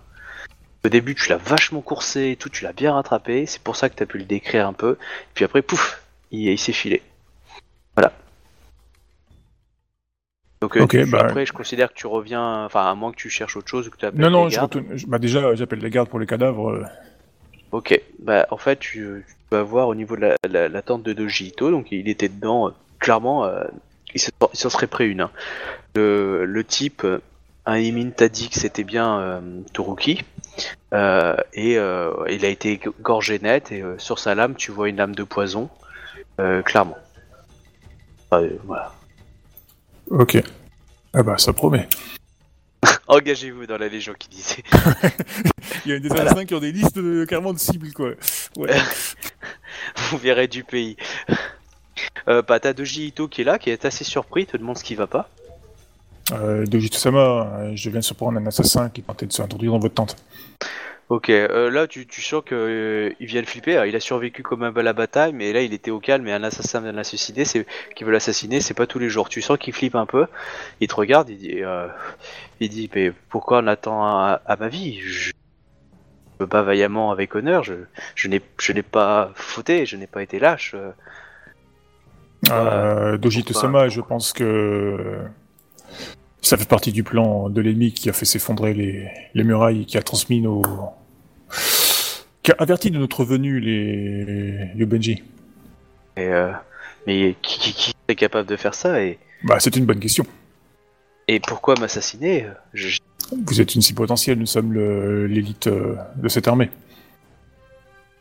Au 0.86 0.90
début, 0.90 1.14
tu 1.14 1.30
l'as 1.30 1.38
vachement 1.38 1.82
coursé 1.82 2.32
et 2.32 2.36
tout, 2.38 2.50
tu 2.50 2.64
l'as 2.64 2.72
bien 2.72 2.94
rattrapé, 2.94 3.46
c'est 3.46 3.62
pour 3.62 3.76
ça 3.76 3.90
que 3.90 3.96
t'as 3.96 4.06
pu 4.06 4.18
le 4.18 4.24
décrire 4.24 4.66
un 4.66 4.74
peu, 4.74 4.98
puis 5.34 5.44
après, 5.44 5.62
pouf, 5.62 6.02
il 6.32 6.58
s'est 6.58 6.72
filé. 6.72 7.02
Voilà. 7.96 8.14
Donc 10.62 10.76
euh, 10.76 10.86
tu- 10.88 11.06
bah- 11.06 11.20
après, 11.22 11.46
je 11.46 11.54
considère 11.54 11.90
que 11.90 11.94
tu 11.98 12.08
reviens, 12.08 12.66
enfin 12.66 12.90
à 12.90 12.94
moins 12.96 13.12
que 13.12 13.16
tu 13.18 13.30
cherches 13.30 13.56
autre 13.56 13.70
chose 13.70 13.88
ou 13.88 13.92
que 13.92 13.98
tu 13.98 14.06
appelles 14.06 14.20
Non, 14.20 14.30
non, 14.30 14.46
les 14.46 14.52
je 14.52 14.56
gardes. 14.58 14.76
retourne. 14.76 14.98
je- 14.98 15.08
Bah, 15.08 15.18
déjà, 15.20 15.56
j'appelle 15.56 15.80
les 15.80 15.90
gardes 15.90 16.10
pour 16.10 16.20
les 16.20 16.26
cadavres. 16.26 16.72
euh, 16.72 16.84
Ok, 17.72 18.02
bah 18.18 18.48
en 18.50 18.58
fait 18.58 18.78
tu, 18.80 19.24
tu 19.28 19.36
vas 19.52 19.62
voir 19.62 19.88
au 19.90 19.94
niveau 19.96 20.16
de 20.16 20.22
la, 20.22 20.36
la, 20.50 20.68
la 20.70 20.82
tente 20.82 21.04
de 21.04 21.14
Doji 21.14 21.50
Ito, 21.50 21.70
donc 21.70 21.92
il 21.92 22.10
était 22.10 22.28
dedans, 22.28 22.68
euh, 22.68 22.72
clairement, 22.98 23.46
euh, 23.46 23.64
il 24.16 24.20
s'en 24.20 24.70
serait 24.72 24.88
pris 24.88 25.08
une. 25.08 25.22
hein. 25.22 25.30
Le, 25.96 26.46
le 26.46 26.64
type, 26.64 27.04
euh, 27.04 27.20
un 27.68 27.78
Imin 27.78 28.10
t'a 28.10 28.28
dit 28.28 28.50
que 28.50 28.56
c'était 28.56 28.84
bien 28.84 29.20
euh, 29.20 29.42
Toruki, 29.72 30.24
euh, 30.96 31.36
et 31.54 31.78
euh, 31.78 32.12
il 32.32 32.44
a 32.44 32.50
été 32.50 32.80
gorgé 33.02 33.38
net, 33.38 33.72
et 33.72 33.84
euh, 33.84 34.00
sur 34.00 34.18
sa 34.18 34.34
lame 34.34 34.56
tu 34.56 34.72
vois 34.72 34.90
une 34.90 34.96
lame 34.98 35.14
de 35.14 35.24
poison, 35.24 35.70
euh, 36.42 36.64
clairement. 36.64 36.98
Euh, 38.34 38.50
voilà. 38.66 38.94
Ok. 40.10 40.42
Ah 41.14 41.24
bah, 41.24 41.38
ça 41.38 41.54
promet. 41.54 41.88
Engagez-vous 43.08 43.66
dans 43.66 43.78
la 43.78 43.88
légion 43.88 44.14
qui 44.18 44.30
disait. 44.30 44.64
Il 45.86 45.92
y 45.92 45.96
a 45.96 46.00
des 46.00 46.08
Voilà. 46.08 46.26
assassins 46.26 46.46
qui 46.46 46.54
ont 46.54 46.60
des 46.60 46.72
listes 46.72 46.96
de, 46.96 47.26
carrément 47.26 47.54
de 47.54 47.60
cibles, 47.60 47.92
quoi. 47.94 48.12
Ouais. 48.58 48.70
Vous 50.10 50.18
verrez 50.18 50.48
du 50.48 50.64
pays. 50.64 50.98
Euh, 52.28 52.42
bah, 52.42 52.60
t'as 52.60 52.74
Doji 52.74 53.08
Ito 53.08 53.28
qui 53.28 53.42
est 53.42 53.44
là, 53.44 53.58
qui 53.60 53.70
est 53.70 53.86
assez 53.86 54.04
surpris, 54.04 54.46
te 54.46 54.58
demande 54.58 54.78
ce 54.78 54.84
qui 54.84 54.96
va 54.96 55.08
pas. 55.08 55.30
Euh, 56.32 56.66
Doji 56.66 56.88
Tsama, 56.90 57.20
euh, 57.20 57.72
je 57.76 57.90
viens 57.90 58.00
de 58.00 58.06
surprendre 58.06 58.38
un 58.40 58.46
assassin 58.46 58.90
qui 58.90 59.02
tentait 59.02 59.26
de 59.26 59.34
s'introduire 59.34 59.72
dans 59.72 59.80
votre 59.80 59.96
tente. 59.96 60.16
Ok, 61.10 61.32
euh, 61.32 61.72
là 61.72 61.88
tu, 61.88 62.06
tu 62.06 62.22
sens 62.22 62.44
que 62.46 62.54
euh, 62.54 63.14
il 63.20 63.26
vient 63.26 63.42
de 63.42 63.48
flipper. 63.48 63.74
Alors, 63.74 63.88
il 63.88 63.96
a 63.96 64.00
survécu 64.00 64.44
quand 64.44 64.58
même 64.58 64.78
à 64.78 64.84
la 64.84 64.94
bataille, 64.94 65.34
mais 65.34 65.52
là 65.54 65.62
il 65.64 65.74
était 65.74 65.90
au 65.90 66.00
calme 66.00 66.28
et 66.28 66.34
un 66.34 66.44
assassin 66.44 66.82
vient 66.82 66.92
de 66.92 66.98
l'assassiner, 66.98 67.46
c'est 67.46 67.66
qui 67.96 68.04
veut 68.04 68.12
l'assassiner, 68.12 68.62
c'est 68.62 68.76
pas 68.76 68.86
tous 68.86 69.00
les 69.00 69.10
jours. 69.10 69.28
Tu 69.28 69.42
sens 69.42 69.58
qu'il 69.58 69.74
flippe 69.74 69.96
un 69.96 70.06
peu. 70.06 70.28
Il 70.82 70.88
te 70.88 70.94
regarde, 70.94 71.28
il 71.30 71.38
dit, 71.38 71.64
euh, 71.64 71.88
il 72.60 72.70
dit, 72.70 72.92
mais 72.94 73.12
pourquoi 73.30 73.60
on 73.64 73.68
attend 73.68 74.04
à, 74.06 74.40
à 74.46 74.56
ma 74.56 74.68
vie? 74.68 75.00
Je 75.02 75.32
me 76.40 76.46
bats 76.46 76.62
vaillamment 76.62 77.12
avec 77.12 77.34
honneur. 77.34 77.64
Je, 77.64 77.74
je 78.14 78.28
n'ai, 78.28 78.42
je 78.60 78.72
n'ai 78.72 78.84
pas 78.84 79.32
fauté, 79.34 79.88
je 79.88 79.98
n'ai 79.98 80.08
pas 80.08 80.22
été 80.22 80.38
lâche. 80.38 80.76
euh. 80.76 80.92
Euh, 82.52 83.18
Doji 83.18 83.42
Tsama, 83.42 83.90
je 83.90 84.02
pense 84.02 84.32
que 84.32 85.18
ça 86.42 86.58
fait 86.58 86.68
partie 86.68 86.92
du 86.92 87.04
plan 87.04 87.50
de 87.50 87.62
l'ennemi 87.62 87.92
qui 87.94 88.10
a 88.10 88.14
fait 88.14 88.26
s'effondrer 88.26 88.74
les, 88.74 89.10
les 89.34 89.44
murailles 89.44 89.82
et 89.82 89.86
qui 89.86 89.98
a 89.98 90.02
transmis 90.02 90.42
nos. 90.42 90.62
qui 92.44 92.52
a 92.52 92.56
averti 92.60 92.92
de 92.92 92.98
notre 92.98 93.24
venue 93.24 93.60
les, 93.60 94.74
les 94.74 94.86
Benji. 94.86 95.24
Et, 96.18 96.28
euh, 96.28 96.52
mais 97.08 97.36
qui, 97.42 97.60
qui, 97.60 97.74
qui 97.74 97.94
est 98.08 98.16
capable 98.16 98.48
de 98.48 98.56
faire 98.56 98.74
ça 98.74 99.02
et, 99.02 99.20
Bah, 99.44 99.58
c'est 99.60 99.76
une 99.76 99.86
bonne 99.86 100.00
question. 100.00 100.26
et 101.28 101.40
pourquoi 101.40 101.76
m'assassiner 101.80 102.48
Je- 102.74 103.00
Vous 103.46 103.62
êtes 103.62 103.76
une 103.76 103.82
cible 103.82 103.98
potentielle, 103.98 104.38
nous 104.40 104.46
sommes 104.46 104.74
l'élite 105.28 105.68
euh, 105.68 105.96
de 106.16 106.28
cette 106.30 106.48
armée. 106.48 106.70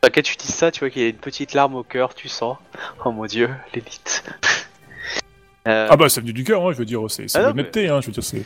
Quand 0.01 0.21
tu 0.21 0.35
dis 0.37 0.47
ça, 0.51 0.71
tu 0.71 0.79
vois 0.79 0.89
qu'il 0.89 1.01
y 1.01 1.05
a 1.05 1.09
une 1.09 1.15
petite 1.17 1.53
larme 1.53 1.75
au 1.75 1.83
cœur, 1.83 2.13
tu 2.15 2.29
sens. 2.29 2.57
Oh 3.05 3.11
mon 3.11 3.25
dieu, 3.25 3.49
l'élite. 3.73 4.23
Euh, 5.67 5.87
Ah 5.89 5.97
bah, 5.97 6.09
ça 6.09 6.21
venu 6.21 6.33
du 6.33 6.43
cœur, 6.43 6.65
hein, 6.67 6.71
je 6.73 6.77
veux 6.77 6.85
dire, 6.85 7.01
c'est 7.09 7.27
c'est 7.27 7.37
Ah 7.37 7.41
mais- 7.41 7.47
l'honnêteté, 7.49 7.89
hein, 7.89 8.01
je 8.01 8.07
veux 8.07 8.13
dire, 8.13 8.23
c'est. 8.23 8.43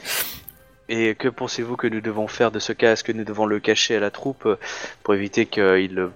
Et 0.89 1.15
que 1.15 1.27
pensez-vous 1.29 1.77
que 1.77 1.87
nous 1.87 2.01
devons 2.01 2.27
faire 2.27 2.51
de 2.51 2.59
ce 2.59 2.73
cas 2.73 2.91
Est-ce 2.93 3.03
que 3.03 3.11
nous 3.13 3.23
devons 3.23 3.45
le 3.45 3.59
cacher 3.59 3.95
à 3.95 3.99
la 3.99 4.11
troupe 4.11 4.45
euh, 4.45 4.57
pour 5.03 5.13
éviter 5.13 5.45
qu'ils 5.45 6.09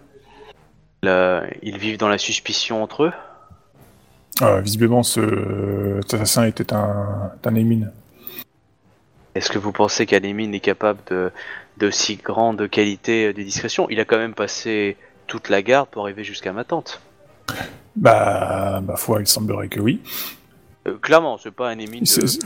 ils 1.03 1.77
vivent 1.77 1.97
dans 1.97 2.09
la 2.09 2.17
suspicion 2.17 2.83
entre 2.83 3.05
eux? 3.05 3.13
Ah, 4.41 4.59
visiblement, 4.59 5.03
ce 5.03 5.99
cet 6.01 6.15
assassin 6.15 6.45
était 6.45 6.73
un, 6.73 7.31
un 7.43 7.55
émine. 7.55 7.91
Est-ce 9.35 9.49
que 9.49 9.57
vous 9.59 9.71
pensez 9.71 10.05
qu'Anemine 10.05 10.53
est 10.53 10.59
capable 10.59 10.99
de, 11.09 11.31
de 11.77 11.91
si 11.91 12.15
grande 12.17 12.67
qualité 12.69 13.31
de 13.33 13.41
discrétion? 13.41 13.87
Il 13.89 13.99
a 13.99 14.05
quand 14.05 14.17
même 14.17 14.33
passé 14.33 14.97
toute 15.27 15.49
la 15.49 15.61
garde 15.61 15.89
pour 15.89 16.03
arriver 16.03 16.23
jusqu'à 16.23 16.51
ma 16.53 16.63
tante. 16.63 17.01
Bah, 17.95 18.81
ma 18.85 18.95
foi, 18.95 19.21
il 19.21 19.27
semblerait 19.27 19.69
que 19.69 19.79
oui. 19.79 20.01
Euh, 20.87 20.97
clairement, 20.97 21.37
c'est 21.37 21.51
pas 21.51 21.69
un 21.69 21.77
Émine 21.79 22.05
C'est- 22.05 22.39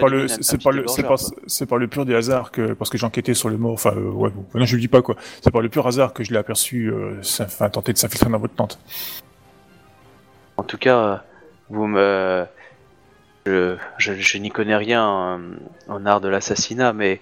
pas 0.00 0.08
le, 0.08 0.26
c'est 0.28 0.54
un 0.54 0.56
pas 0.56 0.70
petit 0.70 0.76
le, 0.76 0.88
c'est 0.88 1.00
égorgeur, 1.00 1.08
pas, 1.08 1.16
quoi. 1.16 1.16
c'est 1.46 1.66
par 1.66 1.78
le 1.78 1.88
pur 1.88 2.04
des 2.06 2.14
hasards 2.14 2.50
que, 2.50 2.72
parce 2.72 2.90
que 2.90 2.96
j'enquêtais 2.98 3.34
sur 3.34 3.48
le 3.50 3.56
mort, 3.58 3.72
enfin, 3.72 3.92
euh, 3.96 4.10
ouais, 4.10 4.30
bon, 4.30 4.46
non, 4.54 4.64
je 4.64 4.74
le 4.76 4.80
dis 4.80 4.88
pas 4.88 5.02
quoi. 5.02 5.16
C'est 5.42 5.50
par 5.50 5.60
le 5.62 5.68
pur 5.68 5.86
hasard 5.86 6.12
que 6.14 6.24
je 6.24 6.32
l'ai 6.32 6.38
aperçu, 6.38 6.88
euh, 6.90 7.20
enfin, 7.40 7.68
tenter 7.68 7.92
de 7.92 7.98
s'infiltrer 7.98 8.30
dans 8.30 8.38
votre 8.38 8.54
tente. 8.54 8.78
En 10.56 10.62
tout 10.62 10.78
cas, 10.78 11.24
vous 11.68 11.86
me... 11.86 12.46
Je, 13.46 13.76
je, 13.98 14.14
je 14.14 14.38
n'y 14.38 14.50
connais 14.50 14.76
rien 14.76 15.04
en, 15.04 15.38
en 15.88 16.06
art 16.06 16.22
de 16.22 16.28
l'assassinat, 16.28 16.94
mais, 16.94 17.20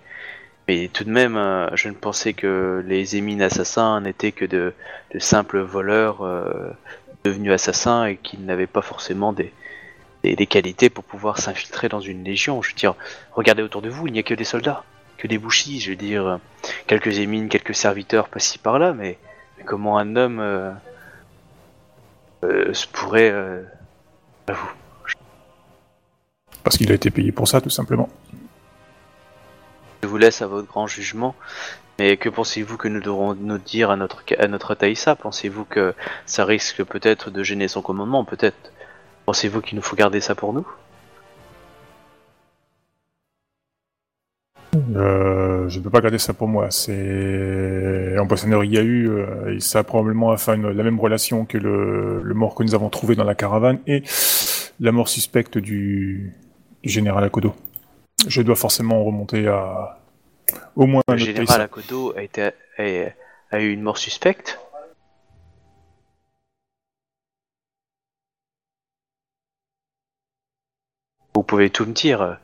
mais 0.69 0.89
tout 0.93 1.03
de 1.03 1.11
même, 1.11 1.37
euh, 1.37 1.69
je 1.75 1.89
ne 1.89 1.95
pensais 1.95 2.33
que 2.33 2.85
les 2.87 3.17
émines 3.17 3.43
assassins 3.43 4.01
n'étaient 4.01 4.31
que 4.31 4.45
de, 4.45 4.73
de 5.13 5.19
simples 5.19 5.59
voleurs 5.59 6.23
euh, 6.23 6.71
devenus 7.25 7.51
assassins 7.53 8.05
et 8.05 8.17
qu'ils 8.19 8.45
n'avaient 8.45 8.69
pas 8.69 8.83
forcément 8.83 9.33
des, 9.33 9.53
des, 10.23 10.37
des 10.37 10.47
qualités 10.47 10.91
pour 10.91 11.05
pouvoir 11.05 11.39
s'infiltrer 11.39 11.89
dans 11.89 12.01
une 12.01 12.25
légion. 12.25 12.63
Je 12.63 12.71
veux 12.71 12.77
dire, 12.77 12.95
regardez 13.33 13.63
autour 13.63 13.83
de 13.83 13.89
vous, 13.89 14.07
il 14.07 14.13
n'y 14.13 14.19
a 14.19 14.23
que 14.23 14.35
des 14.35 14.45
soldats, 14.45 14.85
que 15.19 15.27
des 15.27 15.39
bouchis, 15.39 15.81
je 15.81 15.91
veux 15.91 15.97
dire, 15.97 16.27
euh, 16.27 16.37
quelques 16.87 17.19
émines, 17.19 17.49
quelques 17.49 17.75
serviteurs 17.75 18.29
par-ci 18.29 18.59
par-là, 18.59 18.93
mais, 18.93 19.19
mais 19.59 19.65
comment 19.65 19.99
un 19.99 20.17
homme 20.17 20.41
euh, 20.41 20.73
euh, 22.45 22.73
se 22.75 22.87
pourrait... 22.87 23.31
euh, 23.31 23.63
Parce 26.65 26.77
qu'il 26.77 26.91
a 26.93 26.95
été 26.95 27.11
payé 27.11 27.33
pour 27.33 27.49
ça, 27.49 27.61
tout 27.61 27.71
simplement. 27.71 28.09
Je 30.03 30.09
vous 30.09 30.19
laisse 30.19 30.43
à 30.43 30.47
votre 30.47 30.67
grand 30.67 30.87
jugement. 30.87 31.35
Mais 31.99 32.17
que 32.17 32.29
pensez-vous 32.29 32.79
que 32.79 32.89
nous 32.89 33.01
devrons 33.01 33.35
nous 33.35 33.59
dire 33.59 33.91
à 33.91 33.97
notre, 33.97 34.25
à 34.39 34.49
notre 34.49 34.75
Taïsa 34.75 35.15
Pensez-vous 35.15 35.65
que 35.65 35.95
ça 36.27 36.45
risque 36.45 36.83
peut-être 36.83 37.31
de 37.31 37.43
gêner 37.43 37.69
son 37.69 37.83
commandement? 37.83 38.25
Peut-être. 38.25 38.73
Pensez-vous 39.27 39.61
qu'il 39.61 39.77
nous 39.77 39.83
faut 39.83 39.97
garder 39.97 40.21
ça 40.21 40.35
pour 40.35 40.53
nous? 40.53 40.67
Euh, 44.97 45.69
je 45.69 45.79
ne 45.79 45.85
peux 45.85 45.91
pas 45.91 46.01
garder 46.01 46.19
ça 46.19 46.33
pour 46.33 46.49
moi. 46.49 46.71
C'est 46.71 48.17
ambassadeur 48.19 48.65
il 48.65 48.73
y 48.73 48.79
a 48.79 48.83
eu, 48.83 49.09
euh, 49.09 49.59
ça 49.61 49.81
a 49.81 49.85
probablement 49.85 50.29
enfin 50.29 50.55
une- 50.55 50.71
la 50.71 50.83
même 50.83 50.99
relation 50.99 51.45
que 51.45 51.59
le, 51.59 52.23
le 52.23 52.35
mort 52.35 52.55
que 52.55 52.63
nous 52.63 52.75
avons 52.75 52.89
trouvé 52.89 53.15
dans 53.15 53.25
la 53.25 53.35
caravane 53.35 53.81
et 53.87 54.03
la 54.81 54.93
mort 54.93 55.09
suspecte 55.09 55.59
du, 55.59 56.33
du 56.83 56.89
général 56.89 57.23
Akodo. 57.25 57.55
Je 58.27 58.41
dois 58.43 58.57
forcément 58.57 59.05
remonter 59.05 59.47
à 59.47 59.99
au 60.75 60.87
moins 60.87 61.03
Le 61.09 61.17
général. 61.19 61.61
Akodo 61.61 62.15
a, 62.17 62.23
été, 62.23 62.43
a, 62.43 62.53
a 63.51 63.61
eu 63.61 63.71
une 63.73 63.83
mort 63.83 63.99
suspecte? 63.99 64.59
Vous 71.43 71.47
pouvez 71.47 71.71
tout 71.71 71.85
me 71.87 71.93
dire, 71.93 72.23
euh, 72.23 72.35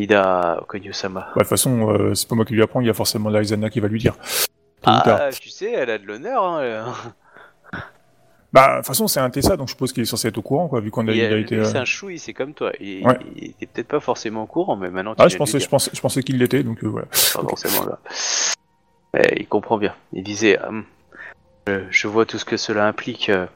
Ida 0.00 0.60
Konyo-sama. 0.66 1.20
Bah, 1.20 1.26
de 1.36 1.38
toute 1.42 1.48
façon, 1.50 1.88
euh, 1.88 2.14
c'est 2.16 2.28
pas 2.28 2.34
moi 2.34 2.44
qui 2.44 2.54
lui 2.54 2.62
apprends, 2.62 2.80
il 2.80 2.88
y 2.88 2.90
a 2.90 2.94
forcément 2.94 3.30
l'Aizana 3.30 3.70
qui 3.70 3.78
va 3.78 3.86
lui 3.86 4.00
dire. 4.00 4.16
Ah, 4.84 5.30
tu 5.40 5.50
sais, 5.50 5.70
elle 5.70 5.88
a 5.90 5.98
de 5.98 6.04
l'honneur. 6.04 6.42
Hein. 6.44 6.84
Bah, 8.52 8.72
de 8.72 8.76
toute 8.78 8.86
façon, 8.86 9.06
c'est 9.06 9.20
un 9.20 9.28
Tessa, 9.30 9.56
donc 9.56 9.68
je 9.68 9.72
suppose 9.72 9.92
qu'il 9.92 10.02
est 10.02 10.06
censé 10.06 10.26
être 10.28 10.38
au 10.38 10.42
courant, 10.42 10.66
quoi, 10.66 10.80
vu 10.80 10.90
qu'on 10.90 11.06
a, 11.06 11.12
Il 11.12 11.18
il 11.18 11.32
a 11.32 11.36
été. 11.36 11.56
euh, 11.58 11.64
C'est 11.64 11.76
un 11.78 11.84
chouille, 11.84 12.18
c'est 12.18 12.32
comme 12.32 12.54
toi. 12.54 12.72
Il, 12.80 13.06
Ouais. 13.06 13.18
il 13.36 13.48
était 13.50 13.66
peut-être 13.66 13.88
pas 13.88 14.00
forcément 14.00 14.42
au 14.44 14.46
courant, 14.46 14.74
mais 14.76 14.88
maintenant 14.90 15.14
Ah, 15.18 15.24
qu'il 15.24 15.32
je 15.32 15.36
pensais, 15.36 15.60
je 15.60 15.68
pensais, 15.68 15.90
je 15.94 16.00
pensais 16.00 16.22
qu'il 16.24 16.38
l'était, 16.38 16.62
donc 16.64 16.82
euh, 16.82 16.88
voilà. 16.88 17.06
Pas 17.06 17.42
forcément 17.42 17.84
là. 17.86 17.98
Mais 19.14 19.34
il 19.36 19.46
comprend 19.46 19.78
bien. 19.78 19.94
Il 20.12 20.24
disait 20.24 20.58
Hum, 20.60 20.84
je, 21.68 21.82
je 21.90 22.08
vois 22.08 22.24
tout 22.26 22.38
ce 22.38 22.44
que 22.44 22.56
cela 22.56 22.86
implique. 22.86 23.28
euh, 23.28 23.46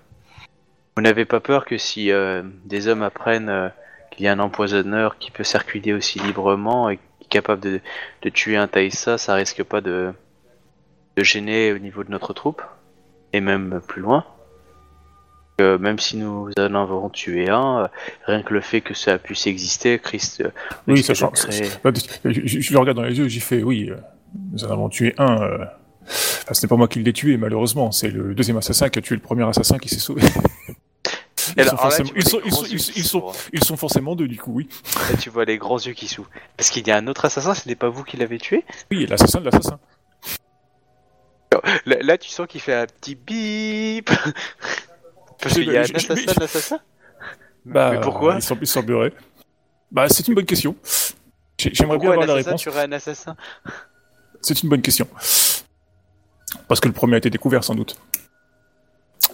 Vous 0.97 1.03
n'avez 1.03 1.25
pas 1.25 1.41
peur 1.41 1.65
que 1.65 1.79
si 1.79 2.11
euh, 2.13 2.43
des 2.67 2.87
hommes 2.89 3.03
apprennent 3.03 3.73
euh, 4.21 4.23
qu'il 4.23 4.25
y 4.25 4.29
a 4.29 4.33
un 4.33 4.39
empoisonneur 4.39 5.19
qui 5.19 5.31
peut 5.31 5.45
circuler 5.45 5.93
aussi 5.95 6.19
librement 6.19 6.91
et 6.91 6.97
qui 6.97 7.27
est 7.27 7.29
capable 7.29 7.63
de, 7.63 7.81
de 8.23 8.29
tuer 8.29 8.57
un 8.57 8.69
Taïsa, 8.69 9.19
ça 9.19 9.35
risque 9.35 9.63
pas 9.63 9.81
de, 9.81 10.13
de 11.17 11.23
gêner 11.25 11.73
au 11.73 11.79
niveau 11.79 12.05
de 12.05 12.11
notre 12.11 12.33
troupe 12.35 12.63
Et 13.33 13.41
même 13.41 13.81
plus 13.87 14.03
loin 14.03 14.25
que 15.59 15.77
même 15.77 15.99
si 15.99 16.17
nous 16.17 16.51
en 16.59 16.75
avons 16.75 17.11
tué 17.11 17.49
un, 17.51 17.83
euh, 17.83 17.89
rien 18.27 18.43
que 18.43 18.55
le 18.55 18.61
fait 18.63 18.81
que 18.81 18.95
ça 18.95 19.19
puisse 19.19 19.47
exister, 19.47 19.99
Christ. 19.99 20.41
euh, 20.41 20.51
Oui, 20.87 21.03
change. 21.03 21.33
créer- 21.33 21.69
Je, 22.25 22.73
le 22.73 22.79
regarde 22.79 22.97
dans 22.97 23.03
les 23.05 23.19
yeux, 23.19 23.29
j'y 23.29 23.41
fais, 23.41 23.63
oui, 23.63 23.91
euh, 23.91 23.97
nous 24.53 24.65
en 24.65 24.71
avons 24.71 24.89
tué 24.89 25.15
un. 25.19 25.43
euh, 25.43 25.65
Enfin, 26.07 26.55
ce 26.55 26.63
n'est 26.65 26.69
pas 26.69 26.77
moi 26.77 26.89
qui 26.89 27.01
l'ai 27.03 27.13
tué, 27.13 27.37
malheureusement. 27.37 27.93
C'est 27.93 28.09
le 28.09 28.35
deuxième 28.35 28.57
assassin 28.57 28.89
qui 28.89 28.99
a 28.99 29.03
tué 29.03 29.15
le 29.17 29.21
premier 29.21 29.47
assassin 29.47 29.79
qui 29.79 29.89
s'est 29.91 29.99
sauvé. 30.01 30.23
Ils 31.57 31.65
sont, 31.65 31.77
forcément, 31.77 32.11
ils, 32.17 32.23
sont, 32.29 32.41
ils, 32.45 32.53
sont, 32.53 32.65
ils, 32.65 32.81
sont, 32.81 32.93
ils 32.97 33.05
sont- 33.05 33.33
ils 33.53 33.65
sont 33.65 34.15
deux, 34.17 34.29
du 34.29 34.39
coup, 34.39 34.53
oui. 34.53 34.69
Là, 35.11 35.17
tu 35.19 35.31
vois 35.31 35.45
les 35.45 35.59
grands 35.59 35.79
yeux 35.79 35.93
qui 35.93 36.07
s'ouvrent. 36.09 36.31
Parce 36.57 36.71
qu'il 36.71 36.87
y 36.87 36.91
a 36.91 36.97
un 36.97 37.07
autre 37.07 37.25
assassin, 37.25 37.55
ce 37.55 37.69
n'est 37.69 37.75
pas 37.77 37.89
vous 37.89 38.05
qui 38.05 38.17
l'avez 38.17 38.39
tué 38.39 38.65
Oui, 38.91 39.03
et 39.05 39.07
l'assassin 39.07 39.41
de 39.41 39.47
l'assassin. 39.47 39.79
là, 41.87 41.97
là, 42.01 42.19
tu 42.19 42.31
sens 42.31 42.47
qu'il 42.47 42.61
fait 42.61 42.75
un 42.75 42.87
petit 42.87 43.15
bip 43.15 44.11
Parce 45.41 45.55
qu'il 45.55 45.65
y 45.73 45.77
a 45.77 45.81
un 45.81 45.85
je- 45.85 45.89
je- 45.93 45.97
assassin 45.97 46.33
de 46.35 46.41
l'assassin 46.41 46.81
Bah, 47.65 47.91
Mais 47.93 48.01
pourquoi 48.01 48.37
Il 48.37 48.43
semble- 48.43 48.63
il 48.63 48.67
semblerait. 48.67 49.13
Bah, 49.91 50.09
c'est 50.09 50.27
une 50.29 50.35
bonne 50.35 50.47
question. 50.47 50.77
J'ai- 51.59 51.75
J'aimerais 51.75 51.99
bien 51.99 52.11
Pourquoi 52.11 52.25
avoir 52.25 52.27
la 52.27 52.43
réponse. 52.45 52.63
tuerait 52.63 52.85
un 52.85 52.93
assassin? 52.93 53.37
C'est 54.41 54.63
une 54.63 54.69
bonne 54.71 54.81
question. 54.83 55.07
Parce 56.69 56.81
que 56.81 56.89
le 56.89 56.95
premier 56.95 57.15
a 57.15 57.19
été 57.19 57.29
découvert, 57.31 57.63
sans 57.65 57.75
doute. 57.75 57.97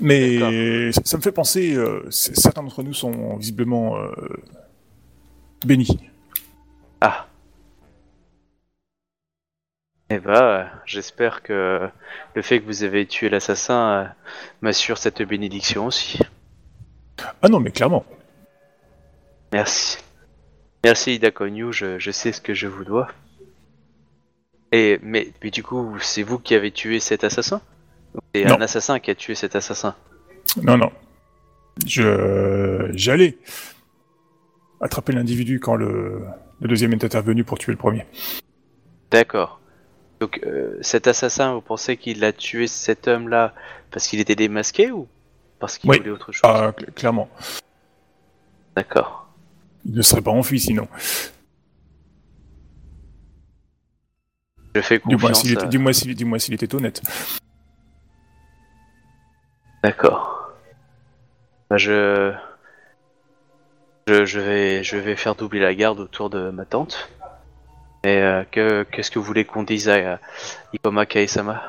Mais 0.01 0.93
ça, 0.93 1.01
ça 1.05 1.17
me 1.17 1.23
fait 1.23 1.33
penser, 1.33 1.75
euh, 1.75 2.05
certains 2.11 2.63
d'entre 2.63 2.83
nous 2.83 2.95
sont 2.95 3.37
visiblement 3.37 3.97
euh, 3.97 4.13
bénis. 5.65 5.99
Ah. 7.01 7.27
Eh 10.09 10.19
bah, 10.19 10.71
j'espère 10.85 11.43
que 11.43 11.89
le 12.35 12.43
fait 12.43 12.61
que 12.61 12.67
vous 12.67 12.85
avez 12.85 13.07
tué 13.07 13.29
l'assassin 13.29 14.13
m'assure 14.61 14.99
cette 14.99 15.23
bénédiction 15.23 15.87
aussi. 15.87 16.21
Ah 17.43 17.49
non, 17.49 17.59
mais 17.61 17.73
clairement. 17.73 18.05
Merci. 19.53 19.99
Merci 20.85 21.15
Ida 21.15 21.31
Konyu, 21.31 21.73
je, 21.73 21.99
je 21.99 22.11
sais 22.11 22.33
ce 22.33 22.41
que 22.41 22.55
je 22.55 22.69
vous 22.69 22.85
dois. 22.85 23.09
Et 24.71 24.99
mais, 25.03 25.33
mais 25.43 25.51
du 25.51 25.63
coup, 25.63 25.97
c'est 26.01 26.23
vous 26.23 26.39
qui 26.39 26.55
avez 26.55 26.71
tué 26.71 27.01
cet 27.01 27.25
assassin? 27.25 27.61
C'est 28.35 28.47
un 28.47 28.61
assassin 28.61 28.99
qui 28.99 29.11
a 29.11 29.15
tué 29.15 29.35
cet 29.35 29.57
assassin 29.57 29.95
Non, 30.63 30.77
non. 30.77 30.91
Je 31.87 32.91
j'allais 32.95 33.39
attraper 34.81 35.13
l'individu 35.13 35.61
quand 35.61 35.75
le, 35.77 36.23
le 36.61 36.69
deuxième 36.69 36.93
est 36.93 37.05
intervenu 37.05 37.45
pour 37.45 37.59
tuer 37.59 37.73
le 37.73 37.79
premier. 37.79 38.07
D'accord. 39.11 39.61
Donc 40.21 40.41
euh, 40.47 40.79
cet 40.81 41.07
assassin, 41.07 41.55
vous 41.55 41.61
pensez 41.61 41.97
qu'il 41.99 42.25
a 42.25 42.33
tué 42.33 42.67
cet 42.67 43.09
homme-là 43.09 43.55
parce 43.91 44.07
qu'il 44.07 44.21
était 44.21 44.35
démasqué 44.35 44.91
ou 44.91 45.07
parce 45.59 45.77
qu'il 45.79 45.91
Oui. 45.91 45.99
voulait 45.99 46.11
autre 46.11 46.33
chose? 46.33 46.43
Ah, 46.45 46.73
cl- 46.77 46.91
clairement. 46.93 47.29
D'accord. 48.75 49.29
Il 49.85 49.95
ne 49.95 50.03
serait 50.03 50.23
pas 50.23 50.31
enfui 50.31 50.59
sinon. 50.61 50.89
Je 54.75 54.81
fais 54.83 54.99
confiance. 54.99 55.41
s'il 55.41 55.59
à- 55.59 55.71
s'il- 55.71 56.27
moins 56.27 56.39
s'il 56.39 56.55
était 56.55 56.75
honnête. 56.75 57.03
D'accord. 59.87 60.51
Bah, 61.71 61.77
je... 61.77 62.33
je 64.09 64.25
je 64.25 64.41
vais 64.41 64.83
je 64.83 64.97
vais 64.97 65.15
faire 65.15 65.37
doubler 65.37 65.61
la 65.61 65.77
garde 65.77 66.01
autour 66.01 66.29
de 66.29 66.51
ma 66.51 66.65
tante. 66.65 67.09
Et 68.03 68.19
euh, 68.19 68.43
que 68.51 68.83
qu'est-ce 68.83 69.13
que 69.13 69.21
vous 69.21 69.25
voulez 69.25 69.45
qu'on 69.45 69.63
dise 69.63 69.89
à 69.89 70.15
à 70.15 70.19
Ikoma 70.73 71.07
Kaesama? 71.07 71.63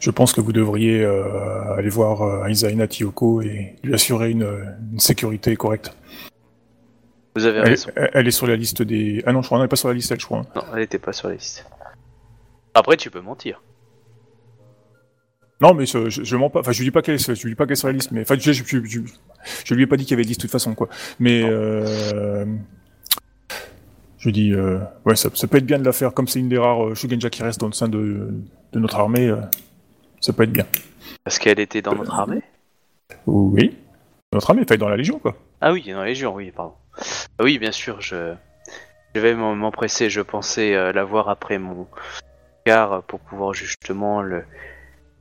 Je 0.00 0.10
pense 0.10 0.32
que 0.32 0.40
vous 0.40 0.52
devriez 0.52 1.04
euh, 1.04 1.74
aller 1.76 1.90
voir 1.90 2.22
euh, 2.22 2.44
Aizaina 2.46 2.88
Tiyoko 2.88 3.40
et 3.42 3.76
lui 3.84 3.94
assurer 3.94 4.32
une, 4.32 4.48
une 4.92 4.98
sécurité 4.98 5.54
correcte. 5.54 5.96
Vous 7.36 7.46
avez 7.46 7.58
Elle, 7.60 7.68
raison. 7.68 7.90
elle- 7.94 8.26
est 8.26 8.32
sur 8.32 8.48
la 8.48 8.56
liste 8.56 8.82
des... 8.82 9.22
Ah 9.26 9.32
non, 9.32 9.42
je 9.42 9.46
crois, 9.46 9.58
elle 9.58 9.62
n'est 9.64 9.68
pas 9.68 9.76
sur 9.76 9.88
la 9.88 9.94
liste, 9.94 10.10
elle, 10.10 10.20
je 10.20 10.26
crois. 10.26 10.42
Non, 10.56 10.62
elle 10.74 10.82
était 10.82 10.98
pas 10.98 11.12
sur 11.12 11.28
la 11.28 11.34
liste. 11.34 11.64
Après, 12.74 12.96
tu 12.96 13.10
peux 13.10 13.20
mentir. 13.20 13.62
Non, 15.64 15.72
mais 15.72 15.86
je, 15.86 16.10
je, 16.10 16.22
je 16.24 16.36
mens 16.36 16.50
pas. 16.50 16.60
Enfin, 16.60 16.72
je 16.72 16.78
lui 16.80 16.86
dis 16.86 16.90
pas 16.90 17.00
qu'elle 17.00 17.18
je 17.18 17.32
lui 17.32 17.52
dis 17.52 17.54
pas 17.54 17.64
qu'elle 17.64 17.72
est 17.72 17.76
sur 17.76 17.88
la 17.88 17.94
liste, 17.94 18.10
mais 18.12 18.20
enfin, 18.20 18.36
je, 18.38 18.52
je, 18.52 19.74
lui 19.74 19.82
ai 19.82 19.86
pas 19.86 19.96
dit 19.96 20.04
qu'il 20.04 20.10
y 20.10 20.14
avait 20.14 20.22
de 20.22 20.28
liste 20.28 20.40
de 20.40 20.42
toute 20.42 20.50
façon, 20.50 20.74
quoi. 20.74 20.90
Mais 21.18 21.42
euh, 21.42 22.44
je 24.18 24.28
lui 24.28 24.32
dis, 24.32 24.52
euh, 24.52 24.78
ouais, 25.06 25.16
ça, 25.16 25.30
ça 25.32 25.46
peut 25.46 25.56
être 25.56 25.64
bien 25.64 25.78
de 25.78 25.84
la 25.84 25.92
faire, 25.92 26.12
comme 26.12 26.28
c'est 26.28 26.38
une 26.38 26.50
des 26.50 26.58
rares 26.58 26.88
euh, 26.88 26.94
Shugenja 26.94 27.30
qui 27.30 27.42
reste 27.42 27.60
dans 27.60 27.68
le 27.68 27.72
sein 27.72 27.88
de, 27.88 28.28
de 28.72 28.78
notre 28.78 28.96
armée. 28.96 29.28
euh, 29.28 29.40
ça 30.20 30.34
peut 30.34 30.42
être 30.42 30.52
bien. 30.52 30.66
Parce 31.24 31.38
qu'elle 31.38 31.58
était 31.60 31.80
dans 31.80 31.94
notre 31.94 32.14
armée? 32.14 32.42
Oui, 33.26 33.74
notre 34.34 34.50
armée, 34.50 34.62
enfin, 34.64 34.76
dans 34.76 34.90
la 34.90 34.98
légion, 34.98 35.18
quoi. 35.18 35.34
Ah 35.62 35.72
oui, 35.72 35.82
dans 35.90 36.00
la 36.00 36.06
Légion, 36.06 36.34
oui, 36.34 36.50
pardon. 36.54 36.74
Ah 37.38 37.44
Oui, 37.44 37.58
bien 37.58 37.72
sûr, 37.72 38.02
je, 38.02 38.34
je 39.14 39.20
vais 39.20 39.34
m'empresser. 39.34 40.10
Je 40.10 40.20
pensais 40.20 40.74
euh, 40.74 40.92
la 40.92 41.04
voir 41.04 41.30
après 41.30 41.56
mon 41.56 41.86
car 42.66 43.02
pour 43.04 43.20
pouvoir 43.20 43.54
justement 43.54 44.20
le 44.20 44.44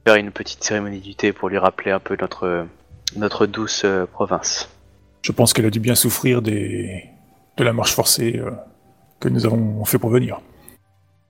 faire 0.06 0.16
une 0.16 0.32
petite 0.32 0.64
cérémonie 0.64 1.00
du 1.00 1.16
thé 1.16 1.34
pour 1.34 1.50
lui 1.50 1.58
rappeler 1.58 1.92
un 1.92 2.00
peu 2.00 2.18
notre 2.20 2.68
notre 3.16 3.46
douce 3.46 3.84
euh, 3.86 4.06
province. 4.06 4.70
Je 5.22 5.32
pense 5.32 5.54
qu'elle 5.54 5.66
a 5.66 5.70
dû 5.70 5.80
bien 5.80 5.96
souffrir 5.96 6.42
des 6.42 7.06
de 7.58 7.64
la 7.64 7.74
marche 7.74 7.94
forcée 7.94 8.38
euh, 8.38 8.52
que 9.20 9.30
nous 9.30 9.46
avons 9.46 9.86
fait 9.86 10.00
pour 10.00 10.10
venir. 10.10 10.42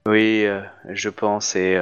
Oui, 0.07 0.45
euh, 0.45 0.61
je 0.89 1.09
pense 1.09 1.55
et 1.55 1.79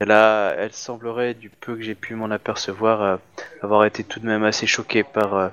là, 0.00 0.54
elle 0.58 0.72
semblerait, 0.72 1.34
du 1.34 1.48
peu 1.48 1.76
que 1.76 1.82
j'ai 1.82 1.94
pu 1.94 2.16
m'en 2.16 2.30
apercevoir, 2.30 3.20
avoir 3.62 3.84
été 3.84 4.02
tout 4.02 4.18
de 4.18 4.26
même 4.26 4.42
assez 4.42 4.66
choquée 4.66 5.04
par 5.04 5.50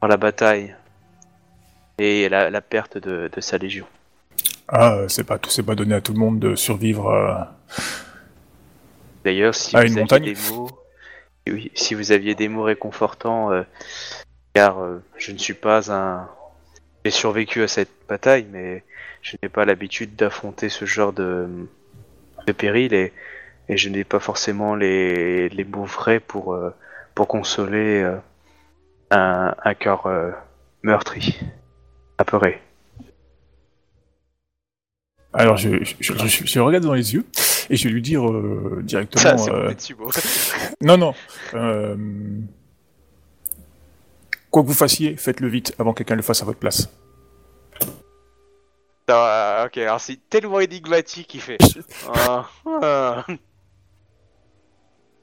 par 0.00 0.08
la 0.08 0.16
bataille 0.16 0.74
et 1.98 2.28
la, 2.28 2.50
la 2.50 2.60
perte 2.60 2.98
de, 2.98 3.30
de 3.34 3.40
sa 3.40 3.58
légion. 3.58 3.86
Ah, 4.68 4.98
c'est 5.08 5.24
pas 5.24 5.38
tout, 5.38 5.50
c'est 5.50 5.62
pas 5.62 5.74
donné 5.74 5.94
à 5.94 6.00
tout 6.00 6.12
le 6.12 6.18
monde 6.18 6.38
de 6.38 6.54
survivre. 6.56 7.48
D'ailleurs, 9.24 9.54
si 9.54 9.76
Ah, 9.76 9.84
vous 9.84 9.98
aviez 9.98 10.34
des 10.34 10.40
mots, 10.50 10.68
oui, 11.48 11.70
si 11.74 11.94
vous 11.94 12.12
aviez 12.12 12.34
des 12.34 12.48
mots 12.48 12.62
réconfortants, 12.62 13.52
euh, 13.52 13.62
car 14.54 14.80
euh, 14.82 15.02
je 15.16 15.32
ne 15.32 15.38
suis 15.38 15.54
pas 15.54 15.92
un, 15.92 16.28
j'ai 17.04 17.10
survécu 17.10 17.62
à 17.62 17.68
cette 17.68 17.90
bataille, 18.08 18.46
mais 18.50 18.84
je 19.22 19.36
n'ai 19.42 19.48
pas 19.48 19.64
l'habitude 19.64 20.16
d'affronter 20.16 20.68
ce 20.68 20.84
genre 20.84 21.12
de, 21.12 21.48
de 22.46 22.52
péril 22.52 22.94
et, 22.94 23.12
et 23.68 23.76
je 23.76 23.88
n'ai 23.88 24.04
pas 24.04 24.20
forcément 24.20 24.74
les, 24.74 25.48
les 25.50 25.64
mots 25.64 25.84
vrais 25.84 26.20
pour 26.20 26.54
euh, 26.54 26.70
pour 27.14 27.28
consoler 27.28 28.08
un, 29.10 29.54
un 29.62 29.74
cœur 29.74 30.06
meurtri, 30.82 31.38
apeuré. 32.18 32.60
Alors, 35.32 35.56
je, 35.56 35.84
je, 35.84 35.94
je, 36.14 36.46
je- 36.46 36.60
regarde 36.60 36.84
dans 36.84 36.94
les 36.94 37.14
yeux 37.14 37.24
et 37.70 37.76
je 37.76 37.84
vais 37.84 37.94
lui 37.94 38.02
dire 38.02 38.28
euh, 38.28 38.80
directement. 38.82 39.22
Ça, 39.22 39.38
c'est 39.38 39.50
euh. 39.52 39.72
Non, 40.82 40.98
non. 40.98 41.14
euh, 41.54 41.96
Quoi 44.50 44.62
que 44.62 44.66
vous 44.66 44.74
fassiez, 44.74 45.16
faites-le 45.16 45.46
vite 45.48 45.74
avant 45.78 45.92
que 45.92 45.98
quelqu'un 45.98 46.16
le 46.16 46.22
fasse 46.22 46.42
à 46.42 46.44
votre 46.44 46.58
place. 46.58 46.90
Ah, 49.08 49.64
ok, 49.66 49.78
alors 49.78 50.00
c'est 50.00 50.18
tellement 50.28 50.60
énigmatique, 50.60 51.34
il 51.34 51.40
fait. 51.40 51.58
Ah, 52.12 52.48
ah. 52.66 53.24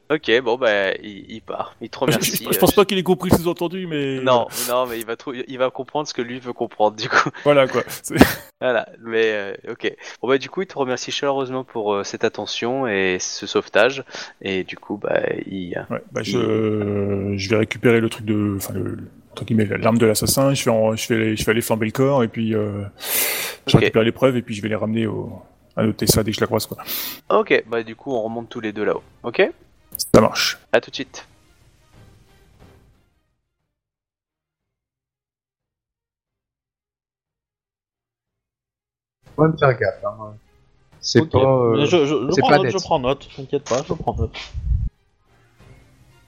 Ok, 0.10 0.32
bon 0.42 0.56
bah 0.58 0.94
il, 1.04 1.26
il 1.32 1.42
part. 1.42 1.76
Il 1.82 1.90
te 1.90 1.98
Je, 1.98 2.02
remercie. 2.06 2.44
je- 2.46 2.54
je 2.54 2.58
pense 2.60 2.72
euh, 2.72 2.76
pas 2.76 2.86
qu'il 2.86 2.98
ait 2.98 3.04
compris 3.04 3.30
le 3.30 3.38
sous-entendu, 3.38 3.88
mais 3.88 4.20
Non, 4.22 4.48
non, 4.70 4.86
mais 4.88 5.00
il 5.00 5.06
va 5.06 5.16
trou- 5.18 5.34
il 5.34 5.58
va 5.58 5.70
comprendre 5.70 6.08
ce 6.08 6.14
que 6.14 6.22
lui 6.22 6.40
veut 6.40 6.54
comprendre 6.54 6.96
du 6.96 7.10
coup. 7.10 7.30
voilà 7.44 7.68
quoi. 7.68 7.84
Voilà, 8.60 8.90
mais 9.04 9.26
euh, 9.26 9.54
ok. 9.70 9.94
Bon 10.20 10.30
bah 10.30 10.40
du 10.40 10.50
coup 10.50 10.64
il 10.64 10.68
te 10.68 10.76
remercie 10.78 11.12
chaleureusement 11.12 11.64
pour 11.64 11.94
euh, 11.94 12.04
cette 12.04 12.24
attention 12.24 12.88
et 12.88 13.18
ce 13.20 13.46
sauvetage 13.46 14.04
et 14.42 14.64
du 14.64 14.78
coup 14.78 14.98
bah 14.98 15.22
il. 15.46 15.78
Ouais, 15.92 16.02
bah, 16.12 16.22
je, 16.24 17.34
je 17.36 17.50
vais 17.50 17.58
récupérer 17.58 18.00
le 18.00 18.10
truc 18.10 18.26
de, 18.26 18.56
enfin 18.58 18.74
le, 18.74 18.98
l'arme 19.78 20.00
de 20.00 20.06
l'assassin. 20.08 20.56
Je 20.56 20.66
vais, 20.66 20.72
en- 20.72 20.96
je 20.96 21.08
vais, 21.08 21.16
aller- 21.16 21.36
je 21.38 21.46
vais 21.46 21.52
aller 21.52 21.62
flamber 21.62 21.86
le 21.86 21.92
corps 21.92 22.24
et 22.24 22.28
puis 22.30 22.56
euh, 22.56 22.82
je 23.68 23.76
Ok. 23.76 23.82
récupère 23.82 24.02
les 24.04 24.12
preuves 24.12 24.38
et 24.38 24.42
puis 24.42 24.56
je 24.56 24.62
vais 24.64 24.70
les 24.70 24.76
ramener 24.76 25.06
au, 25.06 25.40
à 25.76 25.84
notre 25.84 25.98
Tessa 25.98 26.24
dès 26.24 26.32
que 26.32 26.36
je 26.38 26.42
la 26.42 26.48
croise 26.48 26.66
quoi. 26.66 26.78
Ok, 27.30 27.64
bah 27.68 27.84
du 27.84 27.96
coup 27.96 28.12
on 28.12 28.24
remonte 28.24 28.50
tous 28.50 28.60
les 28.62 28.72
deux 28.72 28.86
là-haut. 28.86 29.04
Ok, 29.22 29.48
Ça 29.98 30.22
marche. 30.22 30.58
à 30.72 30.80
tout 30.82 30.90
de 30.92 30.96
suite. 30.96 31.26
Faut 39.36 39.48
me 39.48 39.58
faire 39.58 39.78
gaffe. 39.78 40.04
Hein. 40.04 40.36
C'est 41.00 41.22
Ok. 41.22 41.32
pas. 41.32 41.40
euh, 41.40 41.86
je, 41.86 42.06
je, 42.06 42.06
je 42.06 42.32
c'est 42.32 42.42
prends 42.42 42.50
pas 42.50 42.58
note, 42.58 42.66
net. 42.66 42.74
je 42.74 42.84
prends 42.84 43.00
note, 43.00 43.30
t'inquiète 43.36 43.64
pas, 43.64 43.84
je 43.88 43.94
prends 43.94 44.16
note. 44.16 44.36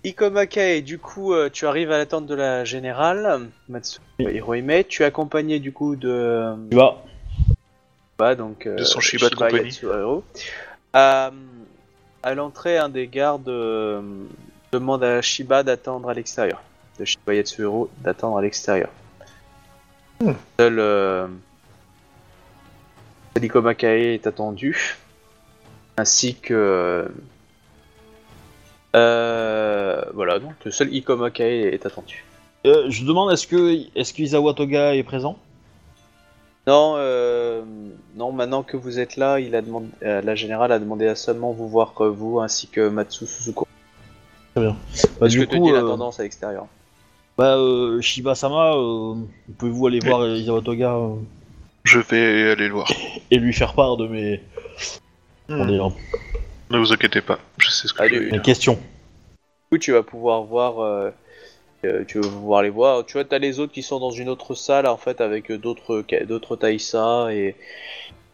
Ikomakae, 0.04 0.82
du 0.82 0.98
coup, 0.98 1.34
euh, 1.34 1.50
tu 1.52 1.66
arrives 1.68 1.92
à 1.92 1.98
la 1.98 2.06
tente 2.06 2.26
de 2.26 2.36
la 2.36 2.64
générale, 2.64 3.50
Matsu 3.68 4.00
Hirohime. 4.20 4.84
Tu 4.88 5.02
es 5.04 5.06
accompagné 5.06 5.60
du 5.60 5.74
coup 5.74 5.96
de. 5.96 6.56
Tu 6.70 6.78
vas. 6.78 7.04
Bah, 8.18 8.36
donc, 8.36 8.66
euh, 8.66 8.78
De 8.78 8.84
son 8.84 9.00
Shiba 9.02 9.30
de 9.30 9.36
compagnie. 9.36 9.66
Yatsuhiro. 9.70 10.24
À, 10.94 11.32
à 12.24 12.34
l'entrée, 12.36 12.78
un 12.78 12.90
des 12.90 13.08
gardes 13.08 13.50
euh, 13.50 14.02
demande 14.72 15.04
à 15.04 15.22
Shiba 15.22 15.64
d'attendre 15.64 16.10
à 16.10 16.14
l'extérieur. 16.14 16.62
De 17.00 17.06
Shiba 17.06 17.34
Yatsuhiro 17.34 17.90
d'attendre 18.02 18.38
à 18.38 18.42
l'extérieur. 18.42 18.90
Hmm. 20.20 20.34
Seul 20.60 20.80
euh, 20.80 21.28
seul 23.36 23.46
Ikomakae 23.46 24.16
est 24.16 24.28
attendu, 24.28 24.98
ainsi 25.98 26.36
que 26.36 27.10
euh, 28.96 30.06
voilà 30.14 30.40
donc 30.40 30.56
le 30.66 30.72
seul 30.72 30.94
Ikomakae 30.94 31.74
est 31.74 31.86
attendu. 31.86 32.26
Euh, 32.66 32.90
je 32.90 33.06
demande 33.06 33.32
est-ce 33.32 33.48
que 33.48 33.80
est-ce 33.96 34.14
qu'Isawa 34.14 34.54
Toga 34.54 34.94
est 34.94 35.04
présent? 35.04 35.38
Non, 36.70 36.94
euh, 36.98 37.64
non, 38.16 38.32
maintenant 38.32 38.62
que 38.62 38.78
vous 38.78 39.00
êtes 39.00 39.18
là, 39.18 39.40
il 39.40 39.56
a 39.56 39.64
demandé, 39.64 39.88
euh, 40.04 40.22
la 40.22 40.36
générale 40.36 40.72
a 40.72 40.78
demandé 40.78 41.08
à 41.08 41.16
seulement 41.16 41.52
vous 41.52 41.68
voir 41.68 41.96
vous 41.98 42.42
ainsi 42.42 42.68
que 42.68 42.90
Matsu 42.90 43.26
Suzuko. 43.26 43.68
Bah, 44.56 44.76
Parce 45.20 45.32
du 45.32 45.40
que 45.40 45.46
te 45.46 45.56
coup, 45.56 45.64
dit 45.66 45.72
la 45.72 45.80
euh, 45.80 45.88
tendance 45.88 46.20
à 46.20 46.24
l'extérieur. 46.24 46.68
bah, 47.40 47.56
euh, 47.58 48.00
Shiba-sama, 48.02 48.76
euh, 48.76 49.16
pouvez-vous 49.58 49.88
aller 49.88 50.00
voir 50.00 50.22
euh, 50.22 51.16
Je 51.86 52.00
vais 52.00 52.52
aller 52.52 52.68
le 52.68 52.74
voir. 52.74 52.92
et 53.32 53.38
lui 53.40 53.54
faire 53.54 53.74
part 53.74 53.98
de 53.98 54.08
mes, 54.08 54.40
Hmm. 55.48 55.90
Ne 56.70 56.78
vous 56.78 56.94
inquiétez 56.94 57.22
pas, 57.22 57.40
je 57.58 57.72
sais 57.72 57.88
ce 57.88 57.94
que 57.94 58.04
Allez, 58.04 58.18
je 58.18 58.22
vais 58.26 58.30
dire. 58.30 58.42
questions 58.44 58.74
Du 58.76 58.80
coup, 59.72 59.78
tu 59.80 59.92
vas 59.92 60.04
pouvoir 60.04 60.44
voir, 60.44 61.12
euh, 61.86 62.04
tu 62.06 62.20
vas 62.20 62.28
pouvoir 62.28 62.62
les 62.62 62.70
voir. 62.70 63.06
Tu 63.06 63.14
vois, 63.14 63.24
t'as 63.24 63.40
les 63.40 63.60
autres 63.60 63.72
qui 63.72 63.84
sont 63.84 64.00
dans 64.00 64.12
une 64.12 64.30
autre 64.30 64.54
salle 64.56 64.88
en 64.88 64.98
fait 64.98 65.22
avec 65.22 65.52
euh, 65.52 65.58
d'autres 65.58 66.04
d'autres 66.26 66.56
Taïsa 66.56 67.28
et 67.32 67.56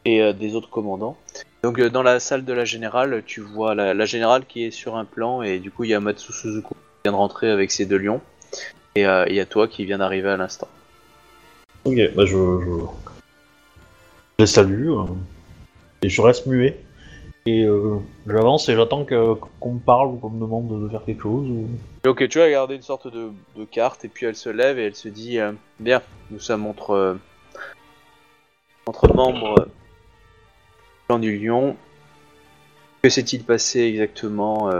et 0.05 0.21
euh, 0.21 0.33
des 0.33 0.55
autres 0.55 0.69
commandants. 0.69 1.17
Donc 1.63 1.81
dans 1.81 2.03
la 2.03 2.19
salle 2.19 2.45
de 2.45 2.53
la 2.53 2.65
générale, 2.65 3.23
tu 3.25 3.41
vois 3.41 3.73
la, 3.73 4.05
générale 4.05 4.45
qui 4.45 4.65
est 4.65 4.71
sur 4.71 4.95
un 4.95 5.05
plan 5.05 5.41
et 5.41 5.59
du 5.59 5.71
coup 5.71 5.83
il 5.83 5.89
y 5.89 5.93
a 5.95 5.99
Matsu 5.99 6.31
Suzuku 6.31 6.73
qui 6.75 6.79
vient 7.05 7.13
de 7.13 7.17
rentrer 7.17 7.49
avec 7.49 7.71
ses 7.71 7.87
deux 7.87 7.97
lions 7.97 8.21
et 8.93 9.01
il 9.01 9.33
y 9.33 9.39
a 9.39 9.45
toi 9.47 9.67
qui 9.67 9.83
vient 9.83 9.97
d'arriver 9.97 10.29
à 10.29 10.37
l'instant. 10.37 10.67
Ok, 11.85 11.95
bah 12.15 12.25
je, 12.25 12.33
je... 12.33 12.85
je 14.37 14.43
les 14.43 14.45
salue 14.45 14.91
et 16.03 16.09
je 16.09 16.21
reste 16.21 16.45
muet. 16.45 16.84
Et 17.47 17.63
euh, 17.63 17.99
j'avance 18.25 18.67
et 18.69 18.75
j'attends 18.75 19.05
qu'on 19.05 19.73
me 19.73 19.79
parle 19.79 20.07
ou 20.07 20.15
qu'on 20.15 20.31
me 20.31 20.41
demande 20.41 20.81
de 20.81 20.89
faire 20.89 21.05
quelque 21.05 21.21
chose. 21.21 21.47
Ou... 21.47 21.67
Ok, 22.07 22.27
tu 22.27 22.39
vas 22.39 22.49
garder 22.49 22.73
une 22.73 22.81
sorte 22.81 23.07
de, 23.07 23.29
carte 23.65 24.03
et 24.03 24.07
puis 24.07 24.25
elle 24.25 24.35
se 24.35 24.49
lève 24.49 24.79
et 24.79 24.85
elle 24.85 24.95
se 24.95 25.09
dit 25.09 25.37
euh, 25.37 25.51
Bien, 25.79 26.01
nous 26.31 26.39
sommes 26.39 26.65
entre, 26.65 26.91
euh, 26.91 27.19
membres 29.13 29.67
du 31.19 31.37
lion. 31.37 31.77
Que 33.03 33.09
s'est-il 33.09 33.43
passé 33.43 33.81
exactement 33.81 34.71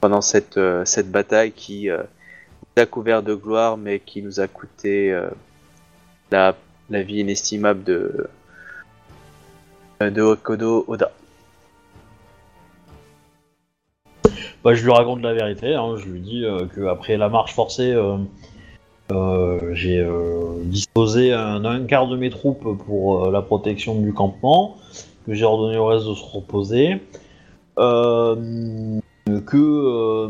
pendant 0.00 0.22
cette, 0.22 0.58
bataille 1.06 1.52
qui 1.52 1.88
nous 1.88 2.82
a 2.82 2.86
couvert 2.86 3.22
de 3.22 3.36
gloire 3.36 3.76
mais 3.76 4.00
qui 4.00 4.22
nous 4.22 4.40
a 4.40 4.48
coûté 4.48 5.16
la 6.32 6.56
vie 6.90 7.20
inestimable 7.20 7.84
de, 7.84 8.28
de 10.10 10.22
Okodo 10.22 10.84
Oda. 10.88 11.12
Bah, 14.64 14.74
je 14.74 14.84
lui 14.84 14.92
raconte 14.92 15.22
la 15.22 15.34
vérité, 15.34 15.74
hein, 15.74 15.96
je 15.96 16.08
lui 16.08 16.20
dis 16.20 16.44
euh, 16.44 16.66
que 16.66 16.86
après 16.86 17.16
la 17.16 17.28
marche 17.28 17.52
forcée, 17.52 17.92
euh, 17.92 18.16
euh, 19.10 19.74
j'ai 19.74 19.98
euh, 19.98 20.62
disposé 20.64 21.32
un, 21.32 21.84
quart 21.84 22.06
de 22.06 22.16
mes 22.16 22.30
troupes 22.30 22.78
pour 22.86 23.26
euh, 23.26 23.32
la 23.32 23.42
protection 23.42 24.00
du 24.00 24.12
campement, 24.12 24.76
que 25.26 25.34
j'ai 25.34 25.44
ordonné 25.44 25.78
au 25.78 25.86
reste 25.86 26.06
de 26.06 26.14
se 26.14 26.24
reposer, 26.24 27.00
euh, 27.78 28.36
que 29.46 29.56
euh, 29.56 30.28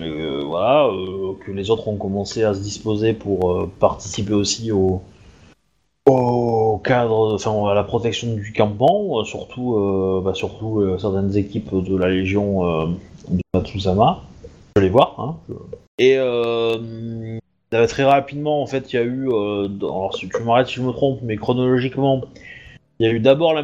euh, 0.00 0.42
voilà, 0.46 0.86
euh, 0.86 1.34
que 1.44 1.52
les 1.52 1.70
autres 1.70 1.88
ont 1.88 1.96
commencé 1.96 2.42
à 2.42 2.54
se 2.54 2.60
disposer 2.60 3.12
pour 3.12 3.52
euh, 3.52 3.70
participer 3.78 4.32
aussi 4.34 4.72
au 4.72 5.02
au 6.06 6.49
cadre, 6.82 7.34
enfin 7.34 7.52
à 7.70 7.74
la 7.74 7.84
protection 7.84 8.34
du 8.34 8.52
campement, 8.52 9.20
euh, 9.20 9.24
surtout, 9.24 9.76
euh, 9.76 10.20
bah, 10.24 10.34
surtout 10.34 10.80
euh, 10.80 10.98
certaines 10.98 11.36
équipes 11.36 11.74
de 11.74 11.96
la 11.96 12.08
Légion 12.08 12.86
de 13.28 13.40
Matsusama. 13.54 14.20
Je 14.76 14.80
vais 14.80 14.86
les 14.86 14.92
voir. 14.92 15.14
Hein, 15.18 15.36
je- 15.48 15.54
Et 15.98 16.16
très 17.86 18.04
rapidement, 18.04 18.62
en 18.62 18.66
fait, 18.66 18.92
il 18.92 18.96
y 18.96 18.98
a 18.98 19.02
eu, 19.04 19.26
dans- 19.26 19.90
alors 19.90 20.16
si 20.16 20.28
tu 20.28 20.42
m'arrêtes 20.42 20.68
si 20.68 20.74
je 20.74 20.82
me 20.82 20.92
trompe, 20.92 21.20
mais 21.22 21.36
chronologiquement, 21.36 22.22
il 22.98 23.06
y 23.06 23.08
a 23.08 23.12
eu 23.12 23.20
d'abord 23.20 23.54
les, 23.54 23.62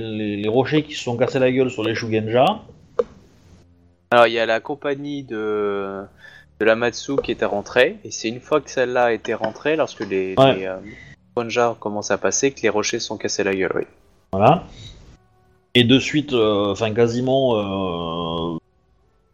les- 0.00 0.36
les 0.36 0.48
rochers 0.48 0.82
qui 0.82 0.94
se 0.94 1.02
sont 1.04 1.16
cassés 1.16 1.38
la 1.38 1.50
gueule 1.52 1.70
sur 1.70 1.82
les 1.84 1.94
Shugenja. 1.94 2.60
Alors 4.10 4.26
il 4.28 4.32
y 4.34 4.38
a 4.38 4.46
la 4.46 4.60
compagnie 4.60 5.24
de, 5.24 6.02
de 6.60 6.64
la 6.64 6.76
Matsu 6.76 7.16
qui 7.22 7.32
était 7.32 7.44
rentrée, 7.44 7.96
et 8.04 8.10
c'est 8.10 8.28
une 8.28 8.40
fois 8.40 8.60
que 8.60 8.70
celle-là 8.70 9.12
été 9.12 9.34
rentrée, 9.34 9.76
lorsque 9.76 10.00
les, 10.08 10.34
Ouais. 10.38 10.56
les 10.56 10.66
euh, 10.66 10.76
Ponja 11.40 11.76
commencent 11.78 12.10
à 12.10 12.16
passer, 12.16 12.50
que 12.50 12.62
les 12.62 12.70
rochers 12.70 12.98
sont 12.98 13.18
cassés 13.18 13.44
la 13.44 13.54
gueule, 13.54 13.72
oui. 13.74 13.82
Voilà. 14.32 14.64
Et 15.74 15.84
de 15.84 15.98
suite, 15.98 16.32
euh, 16.32 16.72
enfin 16.72 16.94
quasiment 16.94 18.54
euh, 18.54 18.58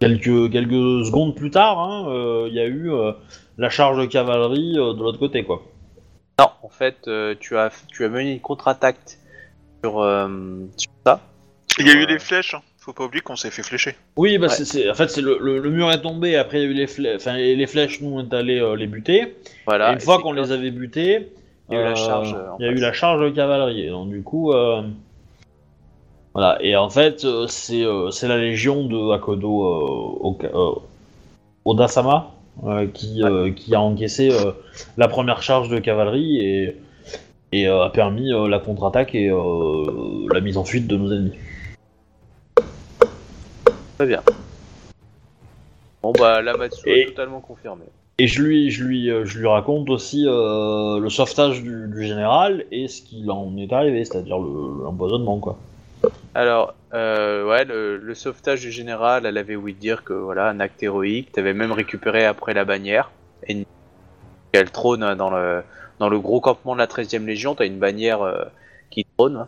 quelques, 0.01 0.51
quelques 0.51 1.07
secondes 1.07 1.37
plus 1.37 1.51
tard, 1.53 1.79
hein, 1.79 2.07
euh, 2.09 2.47
il 2.49 2.55
y 2.55 2.61
a 2.61 2.65
eu 2.67 2.91
euh, 2.93 3.13
la 3.57 3.71
charge 3.71 3.99
de 4.01 4.07
cavalerie 4.07 4.77
euh, 4.79 4.95
de 4.95 4.99
l'autre 4.99 5.21
côté, 5.21 5.45
quoi. 5.45 5.63
Non, 6.41 6.49
en 6.65 6.69
fait, 6.69 6.97
euh, 7.07 7.37
tu, 7.39 7.57
as, 7.57 7.71
tu 7.87 8.05
as 8.05 8.09
mené 8.09 8.33
une 8.33 8.41
contre-attaque 8.41 8.99
sur, 9.85 10.01
euh, 10.01 10.29
sur 10.77 10.91
ça. 11.07 11.21
Il 11.79 11.87
y 11.87 11.91
a 11.91 11.95
eu 11.95 12.07
des 12.07 12.19
flèches, 12.19 12.55
hein. 12.55 12.63
faut 12.79 12.93
pas 12.93 13.05
oublier 13.05 13.23
qu'on 13.23 13.37
s'est 13.37 13.53
fait 13.53 13.63
flécher. 13.63 13.95
Oui, 14.17 14.39
bah 14.39 14.49
Ouais. 14.49 14.53
c'est- 14.53 14.65
c'est, 14.65 14.91
en 14.91 14.95
fait, 14.95 15.09
c'est 15.09 15.23
le, 15.23 15.39
le- 15.41 15.61
le 15.61 15.71
mur 15.71 15.89
est 15.93 16.03
tombé. 16.03 16.35
Après, 16.37 16.59
il 16.59 16.65
y 16.65 16.67
a 16.67 16.71
eu 16.71 16.75
les 16.75 16.89
flèches. 16.89 17.17
Enfin, 17.21 17.37
et 17.37 17.55
les 17.55 17.67
flèches, 17.69 18.01
nous, 18.01 18.11
on 18.19 18.29
est 18.29 18.35
allés 18.35 18.59
euh, 18.61 18.75
les 18.75 18.89
buter. 18.89 19.37
Voilà. 19.67 19.91
et 19.91 19.93
une 19.93 19.99
et 19.99 20.01
fois 20.03 20.19
qu'on 20.21 20.33
les 20.33 20.51
avait 20.51 20.73
butés, 20.73 21.33
Il 21.69 21.75
y 21.75 21.79
a 21.79 21.81
eu 21.81 21.85
la 21.85 21.91
euh, 21.93 21.95
charge, 21.95 22.35
euh, 22.35 22.51
il 22.59 22.67
y 22.67 22.69
a 22.69 22.73
eu 22.73 22.77
la 22.77 22.93
charge 22.93 23.23
de 23.23 23.31
cavalerie. 23.31 23.87
Et 23.87 23.91
Donc 23.91 24.09
du 24.11 24.23
coup, 24.23 24.53
euh, 24.53 24.83
voilà. 26.35 26.59
Et 26.61 26.77
en 26.77 26.91
fait, 26.91 27.27
c'est 27.49 27.85
c'est 28.11 28.29
la 28.29 28.39
légion 28.39 28.87
de 28.87 29.13
Akodo 29.13 30.39
Odasama 31.65 32.31
qui 32.93 33.23
qui 33.57 33.75
a 33.75 33.81
encaissé 33.81 34.31
la 34.97 35.09
première 35.09 35.43
charge 35.43 35.69
de 35.69 35.79
cavalerie 35.79 36.39
et 36.39 36.77
et 37.53 37.67
a 37.67 37.91
permis 37.91 38.31
la 38.49 38.59
contre-attaque 38.59 39.15
et 39.15 39.29
la 39.29 40.41
mise 40.41 40.57
en 40.57 40.65
fuite 40.65 40.87
de 40.87 40.97
nos 40.97 41.13
ennemis. 41.13 41.39
Très 43.99 44.07
bien. 44.07 44.23
Bon 46.03 46.13
bah 46.19 46.43
la 46.43 46.57
Matsu 46.57 46.89
Et- 46.89 47.03
est 47.03 47.07
totalement 47.07 47.41
confirmée. 47.41 47.85
Et 48.19 48.27
je 48.27 48.43
lui, 48.43 48.71
je 48.71 48.85
lui, 48.85 49.11
euh, 49.11 49.25
je 49.25 49.39
lui 49.39 49.47
raconte 49.47 49.89
aussi 49.91 50.25
euh, 50.27 50.99
le 50.99 51.09
sauvetage 51.11 51.63
du, 51.63 51.89
du 51.89 52.05
général 52.07 52.65
et 52.71 52.87
ce 52.89 53.03
qu'il 53.03 53.31
en 53.31 53.57
est 53.57 53.73
arrivé, 53.73 54.05
c'est-à-dire 54.05 54.39
le- 54.39 54.85
l'empoisonnement, 54.85 55.39
quoi. 55.39 55.59
Alors, 56.35 56.75
euh, 56.95 57.47
ouais, 57.49 57.65
le, 57.65 57.97
le 57.97 58.15
sauvetage 58.15 58.61
du 58.61 58.71
général, 58.71 59.27
elle 59.27 59.39
avait 59.39 59.57
ouï 59.57 59.75
dire 59.75 60.05
que 60.05 60.13
voilà, 60.13 60.49
un 60.49 60.61
acte 60.61 60.83
héroïque. 60.83 61.33
T'avais 61.33 61.55
même 61.55 61.73
récupéré 61.73 62.25
après 62.25 62.55
la 62.55 62.65
bannière. 62.65 63.11
Et 63.49 63.67
elle 64.53 64.71
trône 64.71 65.15
dans 65.15 65.31
le, 65.31 65.63
dans 65.99 66.09
le 66.09 66.19
gros 66.21 66.41
campement 66.41 66.75
de 66.75 66.79
la 66.79 66.87
13e 66.87 67.27
Légion. 67.27 67.55
T'as 67.55 67.67
une 67.67 67.79
bannière 67.79 68.23
euh, 68.23 68.45
qui 68.91 69.05
trône. 69.17 69.47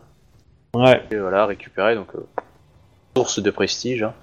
Ouais. 0.75 1.01
Et 1.11 1.17
voilà, 1.17 1.45
récupérée, 1.45 1.95
donc 1.95 2.09
source 3.15 3.39
de 3.39 3.51
prestige. 3.51 4.03
hein. 4.03 4.13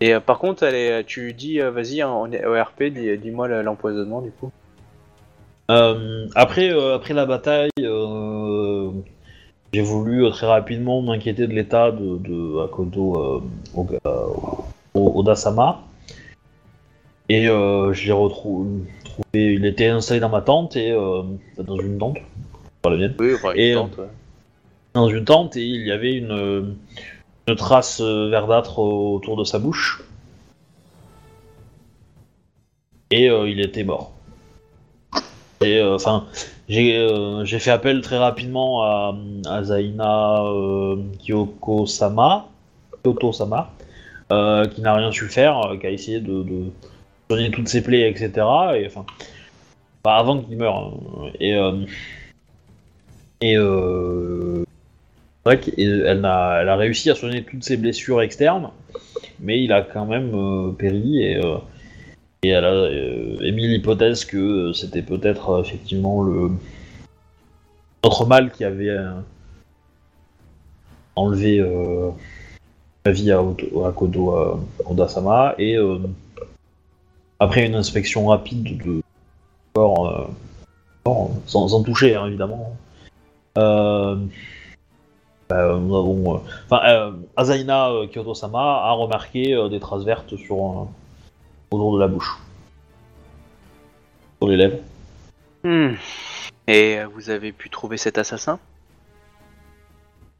Et 0.00 0.14
euh, 0.14 0.20
par 0.20 0.38
contre, 0.38 0.62
elle 0.62 0.74
est, 0.74 1.04
tu 1.04 1.32
dis, 1.34 1.60
euh, 1.60 1.70
vas-y, 1.70 2.02
en, 2.02 2.22
en 2.22 2.32
ORP, 2.32 2.84
dis- 2.84 3.18
dis-moi 3.18 3.48
le- 3.48 3.62
l'empoisonnement 3.62 4.22
du 4.22 4.30
coup. 4.30 4.50
Euh, 5.70 6.26
après, 6.34 6.70
euh, 6.70 6.94
après 6.96 7.14
la 7.14 7.26
bataille, 7.26 7.70
euh, 7.80 8.90
j'ai 9.72 9.82
voulu 9.82 10.24
euh, 10.24 10.30
très 10.30 10.46
rapidement 10.46 11.00
m'inquiéter 11.02 11.46
de 11.46 11.52
l'état 11.52 11.90
de, 11.92 12.16
de 12.18 12.64
Akodo 12.64 13.42
euh, 13.76 14.26
Odasama. 14.94 15.82
Et 17.28 17.48
euh, 17.48 17.92
je 17.92 18.06
l'ai 18.06 18.12
retrou- 18.12 18.80
trouvé. 19.04 19.54
Il 19.54 19.64
était 19.66 19.86
installé 19.86 20.18
dans 20.18 20.28
ma 20.30 20.40
tente 20.40 20.74
et 20.76 20.90
euh, 20.90 21.22
dans 21.58 21.76
une 21.78 21.98
tente, 21.98 22.16
pas 22.82 22.90
la 22.90 22.96
mienne. 22.96 23.14
Oui, 23.20 23.34
enfin, 23.34 23.52
une 23.52 23.60
Et, 23.60 23.74
tente, 23.74 23.98
ouais. 23.98 24.08
dans 24.94 25.08
une 25.08 25.24
tente 25.24 25.56
et 25.56 25.64
il 25.64 25.86
y 25.86 25.92
avait 25.92 26.14
une, 26.14 26.74
une 27.48 27.56
trace 27.56 28.00
euh, 28.00 28.28
verdâtre 28.30 28.78
autour 28.78 29.36
de 29.36 29.44
sa 29.44 29.58
bouche. 29.58 30.02
Et 33.10 33.28
euh, 33.28 33.48
il 33.48 33.60
était 33.60 33.84
mort. 33.84 34.12
Et 35.62 35.78
euh, 35.78 35.96
enfin, 35.96 36.26
j'ai 36.68 36.96
euh, 36.96 37.44
fait 37.44 37.70
appel 37.70 38.00
très 38.00 38.18
rapidement 38.18 38.82
à, 38.82 39.14
à 39.48 39.62
Zaina 39.64 40.42
euh, 40.44 40.96
Kyoko-sama, 41.18 42.46
Kyoto-sama, 43.02 43.70
euh, 44.32 44.66
qui 44.66 44.80
n'a 44.80 44.94
rien 44.94 45.12
su 45.12 45.28
faire, 45.28 45.60
euh, 45.66 45.76
qui 45.76 45.86
a 45.86 45.90
essayé 45.90 46.20
de, 46.20 46.44
soigner 47.28 47.50
toutes 47.50 47.68
ses 47.68 47.82
plaies, 47.82 48.08
etc. 48.08 48.30
Et 48.76 48.86
enfin, 48.86 49.04
pas 50.02 50.16
avant 50.16 50.40
qu'il 50.40 50.56
meure. 50.56 50.76
hein. 50.76 51.30
Et 51.40 51.54
euh, 51.56 51.84
et 53.42 53.56
euh, 53.56 54.64
qu'elle 55.44 56.24
a, 56.24 56.60
elle 56.60 56.68
a 56.68 56.76
réussi 56.76 57.10
à 57.10 57.14
soigner 57.14 57.42
toutes 57.44 57.64
ses 57.64 57.76
blessures 57.76 58.22
externes, 58.22 58.70
mais 59.40 59.62
il 59.62 59.72
a 59.72 59.82
quand 59.82 60.06
même 60.06 60.34
euh, 60.34 60.72
péri 60.72 61.22
et 61.22 61.36
euh, 61.36 61.56
et 62.42 62.48
elle 62.48 62.64
a 62.64 62.72
euh, 62.72 63.38
émis 63.40 63.68
l'hypothèse 63.68 64.24
que 64.24 64.72
c'était 64.72 65.02
peut-être 65.02 65.60
effectivement 65.60 66.22
le 66.22 66.50
notre 68.02 68.26
mal 68.26 68.50
qui 68.50 68.64
avait 68.64 68.96
enlevé 71.16 71.62
la 73.04 73.12
vie 73.12 73.30
à, 73.30 73.40
à 73.40 73.92
Kodo 73.92 74.30
à 74.34 75.54
et 75.58 75.76
après 77.38 77.66
une 77.66 77.74
inspection 77.74 78.28
rapide 78.28 78.82
de 78.82 79.02
corps, 79.74 80.30
sans, 81.44 81.82
toucher 81.82 82.14
hein, 82.14 82.26
évidemment 82.26 82.74
bah, 85.50 85.76
nous 85.78 85.96
avons 85.96 86.36
euh, 86.36 86.38
enfin 86.66 86.80
euh, 86.88 87.12
Azaina 87.36 87.90
euh, 87.90 88.06
Kyoto-sama 88.06 88.84
a 88.84 88.92
remarqué 88.92 89.52
euh, 89.52 89.68
des 89.68 89.80
traces 89.80 90.04
vertes 90.04 90.36
sur 90.36 90.56
euh, 90.56 90.84
autour 91.72 91.96
de 91.96 92.00
la 92.00 92.06
bouche 92.08 92.38
sur 94.40 94.48
les 94.48 94.56
lèvres 94.56 94.78
Hmm. 95.62 95.92
Et 96.68 96.98
euh, 96.98 97.06
vous 97.12 97.28
avez 97.28 97.52
pu 97.52 97.68
trouver 97.68 97.98
cet 97.98 98.16
assassin? 98.16 98.58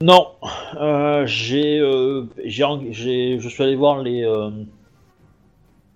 Non, 0.03 0.29
euh, 0.81 1.27
j'ai, 1.27 1.79
euh, 1.79 2.25
j'ai, 2.43 2.65
j'ai- 2.91 3.39
je 3.39 3.49
suis 3.51 3.63
allé 3.63 3.77
voir 3.77 3.99
les, 3.99 4.25
euh, 4.25 4.49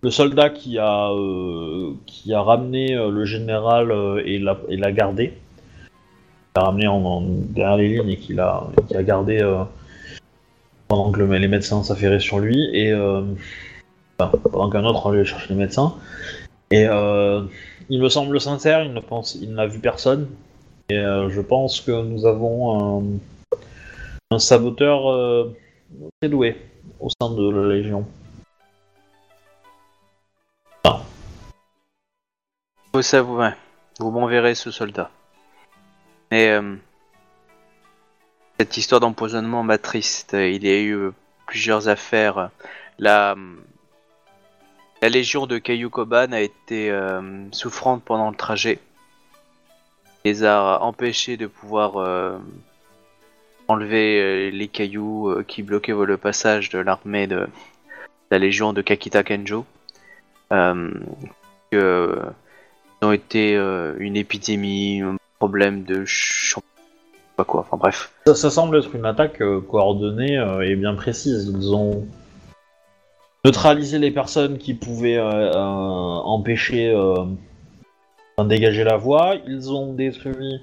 le 0.03 0.11
soldat 0.11 0.51
qui 0.51 0.79
a, 0.79 1.09
euh, 1.11 1.95
qui 2.05 2.35
a 2.35 2.43
ramené 2.43 2.95
euh, 2.95 3.09
le 3.11 3.25
général 3.25 3.91
euh, 3.91 4.23
et 4.27 4.39
l'a, 4.39 4.59
et 4.69 4.77
l'a 4.77 4.93
gardé. 4.93 5.33
L'a 6.57 6.63
ramené 6.65 6.87
en, 6.87 7.05
en- 7.05 7.21
derrière 7.23 7.77
les 7.77 7.89
lignes 7.89 8.11
et 8.11 8.17
qui 8.17 8.33
l'a, 8.33 8.65
qui 8.89 8.97
a 8.97 9.03
gardé 9.03 9.41
euh, 9.41 9.65
pendant 10.89 11.11
que 11.11 11.19
le- 11.19 11.37
les 11.37 11.49
médecins 11.49 11.83
s'affairaient 11.83 12.21
sur 12.21 12.39
lui 12.39 12.71
et 12.73 12.93
euh, 12.93 13.23
pendant 14.19 14.71
qu'un 14.71 14.85
autre 14.85 15.11
allait 15.13 15.25
chercher 15.25 15.49
les 15.55 15.59
médecins. 15.59 15.97
Et 16.71 16.87
euh, 16.87 17.43
il 17.89 18.01
me 18.01 18.09
semble 18.09 18.41
sincère, 18.41 18.85
il 18.85 18.93
ne 18.93 19.01
pense, 19.01 19.35
il 19.35 19.53
n'a 19.55 19.67
vu 19.67 19.81
personne. 19.81 20.29
Et 20.91 20.97
je 20.97 21.41
pense 21.41 21.81
que 21.81 22.03
nous 22.03 22.27
avons 22.27 23.01
un 23.01 23.05
un 24.31 24.39
saboteur 24.39 25.49
très 26.21 26.29
doué 26.29 26.57
au 27.01 27.09
sein 27.09 27.31
de 27.31 27.49
la 27.51 27.75
Légion. 27.75 28.05
Vous 32.93 33.03
savez, 33.03 33.27
vous 33.99 34.11
m'enverrez 34.11 34.55
ce 34.55 34.71
soldat. 34.71 35.11
Et 36.31 36.49
euh, 36.49 36.75
cette 38.59 38.77
histoire 38.77 39.01
d'empoisonnement 39.01 39.63
m'attriste. 39.63 40.35
Il 40.35 40.65
y 40.65 40.71
a 40.71 40.81
eu 40.81 40.93
euh, 40.93 41.15
plusieurs 41.47 41.89
affaires. 41.89 42.51
La, 42.99 43.37
la 45.03 45.09
légion 45.09 45.47
de 45.47 45.59
Kayukoban 45.59 46.33
a 46.33 46.41
été 46.41 46.91
euh, 46.91 47.51
souffrante 47.53 48.03
pendant 48.05 48.31
le 48.31 48.37
trajet. 48.37 48.79
Les 50.25 50.45
a 50.45 50.79
empêchés 50.81 51.37
de 51.37 51.47
pouvoir 51.47 52.41
enlever 53.69 54.51
les 54.51 54.69
cailloux 54.69 55.43
qui 55.47 55.63
bloquaient 55.63 55.93
le 55.93 56.17
passage 56.17 56.71
de 56.71 56.79
l'armée 56.79 57.27
de 57.27 57.47
la 58.31 58.39
légion 58.39 58.73
de 58.73 58.81
Kakita 58.81 59.23
Kenjo. 59.23 59.67
Que, 60.51 62.23
ont 63.03 63.13
été 63.13 63.55
une 63.99 64.17
épidémie, 64.17 65.03
problème 65.45 65.85
de 65.85 66.05
pas 67.37 67.45
quoi, 67.45 67.61
enfin 67.61 67.77
bref. 67.77 68.13
Ça, 68.27 68.51
semble 68.51 68.79
être 68.79 68.95
une 68.95 69.05
attaque 69.05 69.43
euh, 69.43 69.61
coordonnée 69.61 70.39
euh, 70.39 70.63
et 70.63 70.75
bien 70.75 70.95
précise. 70.95 71.53
Ils 71.55 71.75
ont 71.75 72.07
neutralisé 73.45 73.99
les 73.99 74.11
personnes 74.11 74.57
qui 74.57 74.73
pouvaient 74.73 75.19
euh, 75.19 75.53
empêcher, 75.53 76.95
enfin, 76.95 78.49
dégager 78.49 78.85
la 78.85 78.97
voie. 78.97 79.35
Ils 79.47 79.71
ont 79.71 79.93
détruit, 79.93 80.63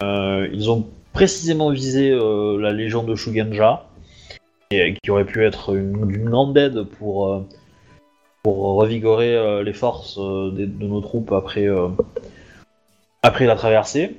ils 0.00 0.70
ont 0.70 0.86
précisément 1.12 1.70
visé 1.70 2.10
la 2.10 2.72
légion 2.72 3.02
de 3.02 3.14
Shugenja, 3.14 3.84
et, 4.70 4.94
qui 5.02 5.10
aurait 5.10 5.26
pu 5.26 5.44
être 5.44 5.76
une, 5.76 6.06
d'une 6.06 6.30
grande 6.30 6.56
aide 6.56 6.84
pour, 6.84 7.44
pour 8.42 8.56
revigorer 8.76 9.62
les 9.62 9.74
forces 9.74 10.16
de 10.18 10.86
nos 10.86 11.02
troupes 11.02 11.32
après, 11.32 11.68
après 13.22 13.46
la 13.46 13.56
traversée 13.56 14.16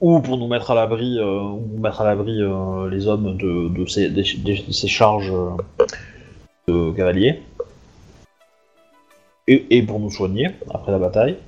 ou 0.00 0.20
pour 0.20 0.36
nous 0.36 0.48
mettre 0.48 0.70
à 0.70 0.74
l'abri, 0.74 1.18
euh, 1.18 1.40
ou 1.40 1.78
mettre 1.78 2.00
à 2.00 2.04
l'abri 2.04 2.42
euh, 2.42 2.88
les 2.90 3.06
hommes 3.06 3.36
de, 3.36 3.68
de 3.68 3.86
ces, 3.86 4.10
de 4.10 4.88
charges 4.88 5.32
euh, 5.32 5.50
de 6.68 6.92
cavaliers, 6.92 7.42
et, 9.46 9.78
et 9.78 9.82
pour 9.82 10.00
nous 10.00 10.10
soigner 10.10 10.50
après 10.70 10.92
la 10.92 10.98
bataille. 10.98 11.38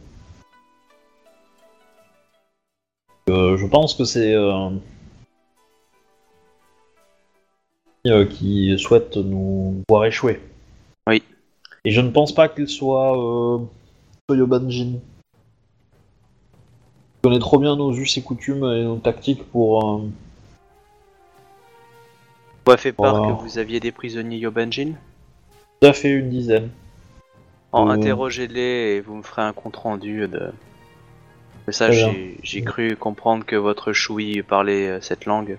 Je 3.29 3.67
pense 3.67 3.95
que 3.95 4.05
c'est 4.05 4.37
qui 8.31 8.79
souhaite 8.79 9.17
nous 9.17 9.83
voir 9.89 10.05
échouer. 10.05 10.41
Oui. 11.09 11.23
Et 11.85 11.91
je 11.91 12.01
ne 12.01 12.11
pense 12.11 12.33
pas 12.33 12.49
qu'il 12.49 12.69
soit 12.69 13.67
Toyobanjin. 14.29 15.01
On 17.27 17.29
connaît 17.31 17.41
trop 17.41 17.59
bien 17.59 17.75
nos 17.75 17.93
us 17.93 18.17
et 18.19 18.23
coutumes 18.23 18.63
et 18.73 18.85
nos 18.85 18.99
tactiques 18.99 19.43
pour. 19.51 19.85
euh, 19.85 19.99
Vous 22.65 22.73
a 22.73 22.77
fait 22.77 22.93
part 22.93 23.17
Voilà. 23.19 23.35
que 23.35 23.43
vous 23.43 23.59
aviez 23.59 23.81
des 23.81 23.91
prisonniers 23.91 24.39
Yobanjin 24.39 24.93
tout 25.81 25.89
à 25.89 25.93
fait 25.93 26.11
une 26.11 26.31
dizaine. 26.31 26.71
En 27.73 27.89
Euh. 27.89 27.95
interrogez-les 27.95 28.95
et 28.97 29.01
vous 29.01 29.17
me 29.17 29.23
ferez 29.23 29.43
un 29.43 29.53
compte 29.53 29.75
rendu 29.77 30.29
de. 30.29 30.53
de 31.67 31.73
ça, 31.73 31.91
j'ai 31.91 32.39
j'ai 32.45 32.63
cru 32.63 32.95
comprendre 32.97 33.45
que 33.45 33.57
votre 33.57 33.93
choui 33.93 34.43
parlait 34.45 34.87
euh, 34.89 35.01
cette 35.01 35.27
langue. 35.27 35.59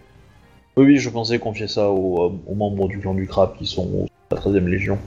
Oui, 0.77 0.85
oui, 0.85 0.97
je 0.97 1.09
pensais 1.09 1.37
confier 1.37 1.67
ça 1.67 1.89
aux, 1.89 2.23
euh, 2.23 2.31
aux 2.47 2.55
membres 2.55 2.87
du 2.87 2.97
clan 2.99 3.13
du 3.13 3.27
crabe 3.27 3.57
qui 3.57 3.65
sont 3.65 4.07
la 4.31 4.37
13ème 4.37 4.67
Légion. 4.69 4.97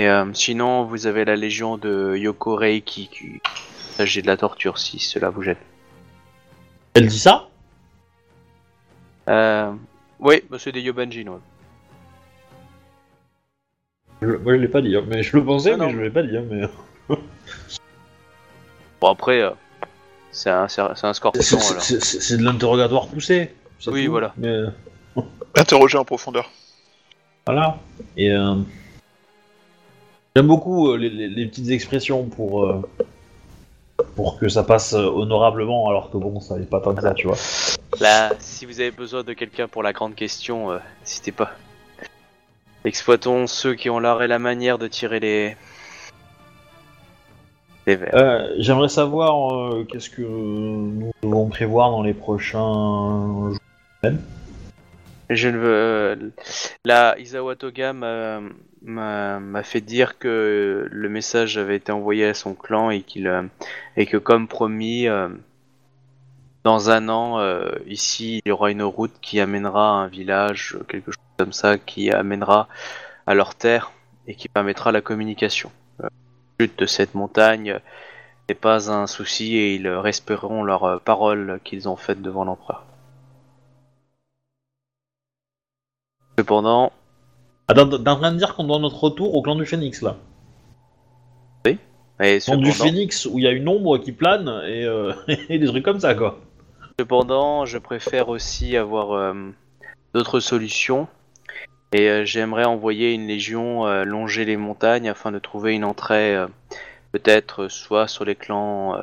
Et 0.00 0.08
euh, 0.08 0.24
sinon, 0.32 0.84
vous 0.86 1.06
avez 1.06 1.24
la 1.26 1.36
légion 1.36 1.76
de 1.76 2.16
Yokorei 2.16 2.80
qui, 2.80 3.08
qui 3.08 3.40
s'agit 3.94 4.22
de 4.22 4.26
la 4.26 4.36
torture, 4.36 4.78
si 4.78 4.98
cela 4.98 5.30
vous 5.30 5.42
gêne. 5.42 5.56
Elle 6.94 7.06
dit 7.06 7.18
ça 7.18 7.48
Euh, 9.28 9.72
oui, 10.20 10.42
bah, 10.50 10.58
c'est 10.60 10.72
des 10.72 10.80
Yobanjin, 10.82 11.26
ouais. 11.28 11.38
je, 14.22 14.26
Moi 14.28 14.54
je 14.54 14.60
l'ai 14.60 14.68
pas 14.68 14.82
dit, 14.82 14.94
hein, 14.96 15.04
mais 15.06 15.22
je 15.22 15.36
le 15.36 15.44
pensais, 15.44 15.72
Ah, 15.72 15.76
non. 15.76 15.86
mais 15.86 15.92
je 15.92 16.00
l'ai 16.00 16.10
pas 16.10 16.22
dit. 16.22 16.36
hein, 16.36 16.44
mais... 16.50 16.62
Bon, 19.00 19.10
après, 19.10 19.42
euh, 19.42 19.50
c'est 20.30 20.50
un, 20.50 20.66
c'est 20.68 20.80
un 20.80 20.94
c'est 20.94 21.06
un 21.06 21.12
scorpion, 21.12 21.42
C'est- 21.42 21.56
alors. 21.56 21.82
C'est 21.82 22.02
c'est- 22.02 22.20
c'est 22.20 22.36
de 22.38 22.42
l'interrogatoire 22.42 23.06
poussé. 23.08 23.54
c'est 23.78 23.90
Oui, 23.90 24.04
tout. 24.06 24.12
voilà. 24.12 24.32
Mais 24.38 24.60
Interroger 25.56 25.98
en 25.98 26.04
profondeur. 26.04 26.50
voilà. 27.46 27.78
Et 28.16 28.30
euh, 28.30 28.54
j'aime 30.34 30.46
beaucoup 30.46 30.88
euh, 30.90 30.96
les, 30.96 31.10
les- 31.10 31.28
les 31.28 31.46
petites 31.46 31.68
expressions 31.70 32.24
pour 32.28 32.64
euh, 32.64 32.82
pour 34.16 34.38
que 34.38 34.48
ça 34.48 34.62
passe 34.62 34.94
euh, 34.94 35.06
honorablement, 35.06 35.88
alors 35.88 36.10
que 36.10 36.16
bon, 36.16 36.40
ça 36.40 36.56
n'est 36.56 36.66
pas 36.66 36.80
tant 36.80 36.94
que 36.94 37.02
ça, 37.02 37.14
tu 37.14 37.26
vois. 37.26 37.36
Là, 38.00 38.32
si 38.38 38.66
vous 38.66 38.80
avez 38.80 38.90
besoin 38.90 39.22
de 39.22 39.32
quelqu'un 39.32 39.68
pour 39.68 39.82
la 39.82 39.92
grande 39.92 40.14
question, 40.14 40.70
euh, 40.70 40.78
n'hésitez 41.00 41.32
pas. 41.32 41.52
Exploitons 42.84 43.46
ceux 43.46 43.74
qui 43.74 43.88
ont 43.88 43.98
l'art 43.98 44.22
et 44.22 44.28
la 44.28 44.38
manière 44.38 44.78
de 44.78 44.88
tirer 44.88 45.20
les... 45.20 45.56
les 47.86 47.96
vers. 47.96 48.14
Euh, 48.14 48.54
J'aimerais 48.58 48.88
savoir 48.88 49.54
euh, 49.54 49.86
qu'est-ce 49.90 50.10
que 50.10 50.22
nous 50.22 51.10
devons 51.22 51.48
prévoir 51.48 51.90
dans 51.90 52.02
les 52.02 52.14
prochains 52.14 53.50
jours. 53.50 53.58
Je 55.30 55.48
ne 55.48 55.58
veux... 55.58 55.72
euh, 55.72 56.16
Là, 56.84 57.18
Isawa 57.18 57.56
Toga 57.56 57.92
m'a 57.92 59.62
fait 59.62 59.80
dire 59.80 60.18
que 60.18 60.86
le 60.90 61.08
message 61.08 61.56
avait 61.58 61.76
été 61.76 61.92
envoyé 61.92 62.26
à 62.26 62.34
son 62.34 62.54
clan 62.54 62.90
et, 62.90 63.02
qu'il 63.02 63.26
euh, 63.26 63.42
et 63.96 64.06
que 64.06 64.16
comme 64.16 64.48
promis, 64.48 65.08
euh, 65.08 65.28
dans 66.64 66.90
un 66.90 67.08
an, 67.10 67.40
ici, 67.86 68.40
il 68.44 68.48
y 68.48 68.52
aura 68.52 68.70
une 68.70 68.82
route 68.82 69.12
qui 69.20 69.38
amènera 69.38 69.90
à 69.90 70.04
un 70.04 70.06
village, 70.08 70.78
quelque 70.88 71.10
chose 71.10 71.22
comme 71.36 71.52
ça, 71.52 71.76
qui 71.76 72.10
amènera 72.10 72.68
à 73.26 73.34
leur 73.34 73.54
terre 73.54 73.92
et 74.26 74.34
qui 74.34 74.48
permettra 74.48 74.90
la 74.90 75.02
communication. 75.02 75.70
La 75.98 76.08
chute 76.58 76.78
de 76.78 76.86
cette 76.86 77.14
montagne 77.14 77.80
n'est 78.48 78.54
pas 78.54 78.90
un 78.90 79.06
souci 79.06 79.56
et 79.56 79.74
ils 79.74 79.88
respecteront 79.88 80.62
leurs 80.62 81.02
paroles 81.02 81.60
qu'ils 81.64 81.86
ont 81.86 81.96
faites 81.96 82.22
devant 82.22 82.44
l'empereur. 82.44 82.84
Cependant, 86.38 86.92
Ah, 87.68 87.74
t'es 87.74 87.80
en 87.80 88.16
train 88.16 88.32
de 88.32 88.38
dire 88.38 88.54
qu'on 88.54 88.64
doit 88.64 88.78
notre 88.78 89.02
retour 89.02 89.34
au 89.34 89.42
clan 89.42 89.56
du 89.56 89.66
Phénix 89.66 90.02
là. 90.02 90.16
Et 92.22 92.38
Clan 92.38 92.58
du 92.58 92.70
Phénix 92.70 93.26
où 93.26 93.38
il 93.38 93.44
y 93.44 93.48
a 93.48 93.50
une 93.50 93.68
ombre 93.68 93.98
qui 93.98 94.12
plane 94.12 94.48
et, 94.66 94.84
euh, 94.84 95.12
et 95.48 95.58
des 95.58 95.66
trucs 95.66 95.84
comme 95.84 95.98
ça 95.98 96.14
quoi. 96.14 96.38
cependant, 96.98 97.66
je 97.66 97.76
préfère 97.78 98.28
aussi 98.28 98.76
avoir 98.76 99.12
euh, 99.12 99.34
d'autres 100.14 100.38
solutions. 100.38 101.08
Et 101.92 102.08
euh, 102.08 102.24
j'aimerais 102.24 102.64
envoyer 102.64 103.14
une 103.14 103.26
légion 103.26 103.86
longer 104.04 104.44
les 104.44 104.56
montagnes 104.56 105.08
afin 105.08 105.32
de 105.32 105.40
trouver 105.40 105.74
une 105.74 105.84
entrée, 105.84 106.36
peut-être 107.10 107.68
soit 107.68 108.06
sur 108.06 108.24
les 108.24 108.36
clans. 108.36 108.96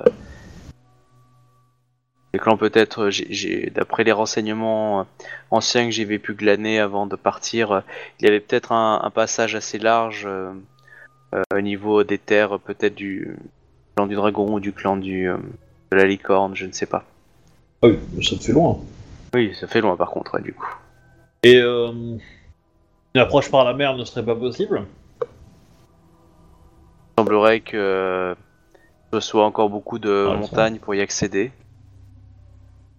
Les 2.34 2.39
clans 2.39 2.57
peut-être, 2.57 3.09
euh, 3.09 3.69
d'après 3.71 4.03
les 4.03 4.11
renseignements 4.11 5.01
euh, 5.01 5.03
anciens 5.49 5.86
que 5.86 5.91
j'avais 5.91 6.19
pu 6.19 6.34
glaner 6.34 6.79
avant 6.79 7.05
de 7.05 7.15
partir, 7.15 7.71
euh, 7.71 7.82
il 8.19 8.25
y 8.25 8.29
avait 8.29 8.39
peut-être 8.39 8.71
un, 8.71 9.01
un 9.03 9.09
passage 9.09 9.55
assez 9.55 9.77
large 9.77 10.23
euh, 10.25 10.53
au 11.53 11.61
niveau 11.61 12.03
des 12.03 12.17
terres, 12.17 12.59
peut-être 12.59 12.95
du 12.95 13.36
clan 13.95 14.07
du 14.07 14.15
dragon 14.15 14.53
ou 14.53 14.59
du 14.59 14.71
clan 14.71 14.97
du, 14.97 15.29
euh, 15.29 15.38
de 15.91 15.97
la 15.97 16.05
licorne, 16.05 16.55
je 16.55 16.65
ne 16.65 16.71
sais 16.71 16.86
pas. 16.86 17.03
Ah 17.84 17.88
oui, 17.88 17.99
mais 18.13 18.23
ça 18.23 18.38
te 18.38 18.43
fait 18.43 18.53
loin. 18.53 18.79
Oui, 19.34 19.53
ça 19.55 19.67
fait 19.67 19.82
loin 19.82 19.97
par 19.97 20.11
contre, 20.11 20.36
ouais, 20.36 20.41
du 20.41 20.53
coup. 20.53 20.73
Et 21.43 21.57
euh, 21.57 21.91
une 21.91 23.21
approche 23.21 23.49
par 23.49 23.65
la 23.65 23.73
mer 23.73 23.95
ne 23.95 24.05
serait 24.05 24.23
pas 24.23 24.36
possible? 24.36 24.86
Il 25.21 27.23
semblerait 27.23 27.59
que 27.59 28.36
ce 29.13 29.19
soit 29.19 29.45
encore 29.45 29.69
beaucoup 29.69 29.99
de 29.99 30.27
Ah, 30.29 30.34
ça. 30.34 30.38
montagnes 30.38 30.79
pour 30.79 30.95
y 30.95 31.01
accéder. 31.01 31.51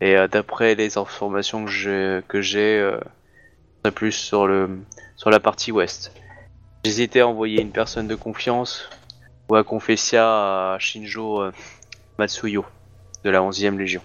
Et 0.03 0.17
euh, 0.17 0.27
d'après 0.27 0.75
les 0.75 0.99
informations 0.99 1.65
que 1.65 2.43
j'ai, 2.43 2.81
euh, 2.81 2.99
plus 3.95 4.11
sur 4.11 4.49
le 4.49 4.81
sur 5.15 5.31
la 5.31 5.39
partie 5.39 5.71
ouest. 5.71 6.13
J'hésitais 6.85 7.21
à 7.21 7.29
envoyer 7.29 7.63
une 7.63 7.71
personne 7.71 8.09
de 8.09 8.17
confiance 8.17 8.91
ou 9.49 9.55
à 9.55 9.63
confesser 9.63 10.17
à 10.17 10.77
Shinjo 10.81 11.43
euh, 11.43 11.53
Matsuyo 12.19 12.65
de 13.23 13.31
la 13.31 13.43
11e 13.43 13.79
Légion. 13.79 14.03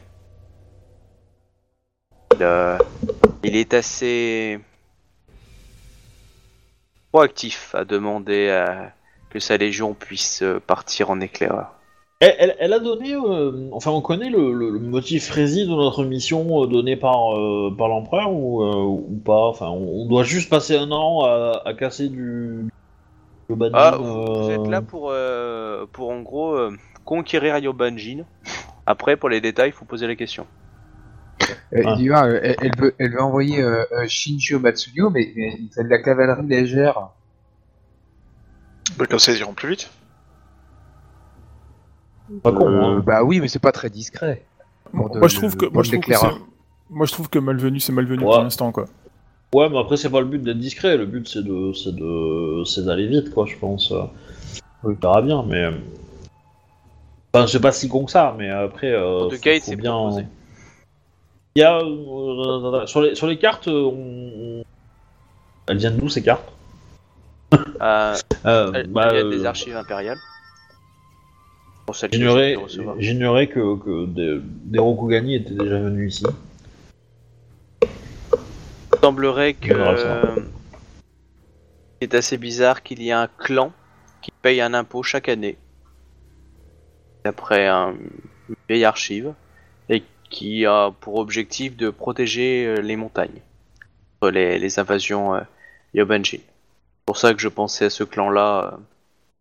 Il, 3.43 3.55
est 3.55 3.73
assez 3.73 4.59
proactif 7.11 7.73
à 7.73 7.85
demander 7.85 8.63
que 9.31 9.39
sa 9.39 9.57
légion 9.57 9.95
puisse 9.95 10.43
partir 10.67 11.09
en 11.09 11.19
éclaireur. 11.21 11.76
Elle, 12.19 12.35
elle- 12.39 12.55
elle 12.59 12.73
a 12.73 12.79
donné, 12.79 13.13
euh, 13.13 13.69
enfin 13.71 13.91
on 13.91 14.01
connaît 14.01 14.29
le, 14.29 14.51
le- 14.53 14.71
le 14.71 14.79
motif 14.79 15.29
rési 15.29 15.65
de 15.65 15.71
notre 15.71 16.03
mission 16.03 16.63
euh, 16.63 16.67
donné 16.67 16.95
par, 16.95 17.37
euh, 17.37 17.73
par 17.77 17.87
l'empereur 17.87 18.31
ou, 18.33 18.63
euh, 18.63 18.83
ou 18.83 19.21
pas? 19.23 19.47
Enfin 19.47 19.67
on, 19.67 20.03
on 20.03 20.05
doit 20.07 20.23
juste 20.23 20.49
passer 20.49 20.75
un 20.75 20.91
an 20.91 21.21
à, 21.25 21.61
à 21.65 21.73
casser 21.73 22.09
du... 22.09 22.67
Ah, 23.73 23.97
vous, 23.97 24.25
vous 24.25 24.51
êtes 24.51 24.67
là 24.67 24.81
pour, 24.81 25.09
euh, 25.11 25.85
pour 25.93 26.09
en 26.09 26.21
gros 26.21 26.53
euh, 26.55 26.75
conquérir 27.05 27.57
Yobanjin. 27.59 28.25
Après, 28.85 29.15
pour 29.15 29.29
les 29.29 29.39
détails, 29.39 29.69
il 29.69 29.73
faut 29.73 29.85
poser 29.85 30.05
la 30.07 30.15
question. 30.15 30.47
Euh, 31.73 31.83
Ah. 31.85 31.95
dis-moi, 31.95 32.25
euh, 32.25 32.39
elle, 32.43 32.55
elle 32.61 32.75
veut, 32.77 32.95
elle 32.99 33.11
veut 33.11 33.21
envoyer 33.21 33.63
Shinjo 34.07 34.59
Matsuyo, 34.59 35.09
mais, 35.09 35.31
mais 35.35 35.55
il 35.59 35.69
fait 35.73 35.83
de 35.83 35.89
la 35.89 36.01
cavalerie 36.01 36.47
légère. 36.47 37.09
Bah, 38.97 39.05
comme 39.05 39.19
ça, 39.19 39.31
ils 39.31 39.39
iront 39.39 39.53
plus 39.53 39.69
vite. 39.69 39.89
Pas 42.43 42.51
con, 42.51 42.67
Euh, 42.67 42.81
hein. 42.97 43.03
bah 43.05 43.23
oui, 43.23 43.39
mais 43.39 43.47
c'est 43.47 43.59
pas 43.59 43.71
très 43.71 43.89
discret. 43.89 44.43
De- 44.93 44.97
Moi, 45.19 45.27
je 45.27 45.35
trouve 45.35 45.55
que, 45.57 45.65
moi, 45.65 45.81
de 45.83 45.87
je 45.87 45.91
trouve 45.91 46.03
que 46.05 46.13
c'est- 46.13 46.41
moi, 46.89 47.05
je 47.05 47.11
trouve 47.11 47.29
que 47.29 47.39
malvenu, 47.39 47.79
c'est 47.79 47.91
malvenu 47.91 48.19
Ouais. 48.23 48.25
pour 48.33 48.41
l'instant, 48.43 48.71
quoi. 48.71 48.85
Ouais, 49.53 49.69
mais 49.69 49.79
après, 49.79 49.95
c'est 49.97 50.09
pas 50.09 50.19
le 50.19 50.25
but 50.27 50.41
d'être 50.41 50.57
discret, 50.59 50.97
le 50.97 51.05
but 51.05 51.27
c'est 51.27 51.43
de, 51.43 51.71
c'est 51.73 51.95
de, 51.95 52.63
c'est 52.65 52.83
d'aller 52.85 53.07
vite, 53.07 53.33
quoi, 53.33 53.45
je 53.45 53.55
pense. 53.57 53.93
On 54.83 54.91
verra 54.93 55.21
bien, 55.21 55.43
mais. 55.47 55.69
Enfin, 57.33 57.47
c'est 57.47 57.59
pas 57.61 57.71
si 57.71 57.87
con 57.87 58.05
que 58.05 58.11
ça, 58.11 58.35
mais 58.37 58.49
après. 58.49 58.91
Euh, 58.91 59.25
En 59.25 59.29
tout 59.29 59.35
faut- 59.35 59.41
cas, 59.41 59.53
il 59.53 59.59
faut 59.61 59.65
s'est 59.67 59.75
bien. 59.75 59.93
proposé. 59.93 60.25
Il 61.55 61.61
y 61.61 61.63
a. 61.63 61.77
euh, 61.79 62.85
sur, 62.87 63.01
les, 63.01 63.15
sur 63.15 63.27
les 63.27 63.37
cartes, 63.39 63.67
on... 63.67 64.63
elles 65.67 65.77
viennent 65.77 65.97
d'où 65.97 66.09
ces 66.09 66.21
cartes? 66.23 66.51
Euh, 67.81 68.15
euh, 68.45 68.71
il 68.85 68.91
bah, 68.91 69.13
y 69.13 69.17
a 69.19 69.23
des 69.23 69.45
archives 69.45 69.75
impériales. 69.75 70.17
J'ignorais, 72.99 73.47
que, 73.47 73.77
que 73.77 74.05
des, 74.07 74.39
des 74.43 74.79
Rokugani 74.79 75.35
étaient 75.35 75.53
déjà 75.53 75.79
venus 75.79 76.15
ici. 76.15 76.25
Il 77.81 78.99
semblerait 79.01 79.53
que. 79.53 79.73
Euh, 79.73 80.35
c'est 82.01 82.13
assez 82.13 82.37
bizarre 82.37 82.83
qu'il 82.83 83.01
y 83.01 83.09
ait 83.09 83.13
un 83.13 83.29
clan 83.37 83.71
qui 84.21 84.31
paye 84.41 84.59
un 84.61 84.73
impôt 84.73 85.01
chaque 85.03 85.29
année. 85.29 85.57
D'après 87.23 87.67
un, 87.67 87.95
une 88.49 88.55
vieille 88.67 88.85
archive. 88.85 89.33
Et 89.89 90.03
qui 90.29 90.65
a 90.65 90.91
pour 90.91 91.15
objectif 91.15 91.77
de 91.77 91.89
protéger 91.89 92.65
euh, 92.65 92.81
les 92.81 92.97
montagnes. 92.97 93.39
contre 94.19 94.33
Les, 94.33 94.59
les 94.59 94.79
invasions 94.79 95.35
euh, 95.35 95.41
Yobanjin. 95.93 96.39
C'est 96.39 97.05
pour 97.05 97.17
ça 97.17 97.33
que 97.33 97.39
je 97.39 97.47
pensais 97.47 97.85
à 97.85 97.89
ce 97.89 98.03
clan-là. 98.03 98.73
euh, 98.73 98.77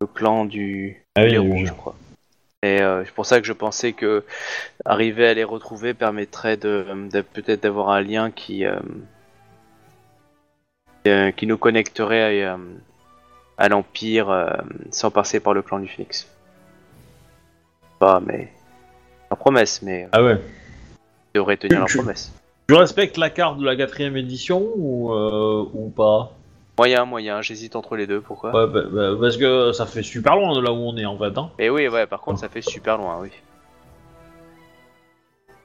le 0.01 0.07
clan 0.07 0.45
du. 0.45 1.03
Ah 1.17 1.23
oui, 1.23 1.31
Blaireau, 1.31 1.45
oui, 1.47 1.53
oui. 1.63 1.67
je 1.67 1.73
crois. 1.73 1.97
Et 2.67 2.81
euh, 2.83 3.05
c'est 3.05 3.13
pour 3.15 3.27
ça 3.27 3.41
que 3.41 3.47
je 3.47 3.53
pensais 3.53 3.93
que 3.93 4.25
arriver 4.85 5.29
à 5.29 5.35
les 5.35 5.45
retrouver 5.45 5.95
permettrait 5.95 6.57
de, 6.57 6.85
de- 7.13 7.21
peut-être 7.21 7.63
d'avoir 7.63 7.91
un 7.91 8.01
lien 8.01 8.31
qui 8.33 8.65
euh, 8.67 8.81
euh, 11.07 11.31
qui 11.31 11.47
nous 11.47 11.59
connecterait 11.59 12.43
à, 12.45 12.59
à 13.59 13.69
l'empire 13.69 14.31
euh, 14.31 14.49
sans 14.91 15.11
passer 15.13 15.39
par 15.39 15.55
le 15.55 15.63
clan 15.63 15.79
du 15.79 15.87
Phoenix. 15.89 16.27
Pas, 18.01 18.21
mais 18.21 18.53
la 19.31 19.37
promesse, 19.37 19.81
mais 19.83 20.09
Ah 20.13 20.23
ouais. 20.25 20.41
ils 21.35 21.39
devraient 21.39 21.57
tenir 21.57 21.79
leur 21.79 21.89
Tu- 21.89 21.99
promesse. 21.99 22.33
Tu 22.69 22.75
respectes 22.75 23.17
la 23.17 23.31
carte 23.31 23.59
de 23.61 23.65
la 23.65 23.77
quatrième 23.77 24.17
édition 24.17 24.61
ou, 24.75 25.13
euh, 25.13 25.65
ou 25.73 25.89
pas? 25.91 26.33
Moyen, 26.79 27.05
moyen, 27.07 27.41
j'hésite 27.41 27.75
entre 27.75 27.97
les 27.97 28.07
deux. 28.07 28.21
Pourquoi? 28.21 28.51
Ouais, 28.55 28.67
bah, 28.71 28.83
bah, 28.91 29.17
parce 29.19 29.37
que 29.39 29.73
ça 29.73 29.87
fait 29.87 30.03
super 30.03 30.37
loin 30.37 30.55
de 30.55 30.61
là 30.61 30.73
où 30.73 30.77
on 30.77 30.97
est 30.97 31.07
en 31.07 31.17
fait. 31.17 31.37
Hein. 31.39 31.51
Et 31.59 31.71
oui, 31.71 31.89
ouais. 31.89 32.07
Par 32.07 32.21
contre, 32.21 32.39
ça 32.39 32.49
fait 32.51 32.61
super 32.61 32.99
loin, 32.99 33.19
oui. 33.21 33.31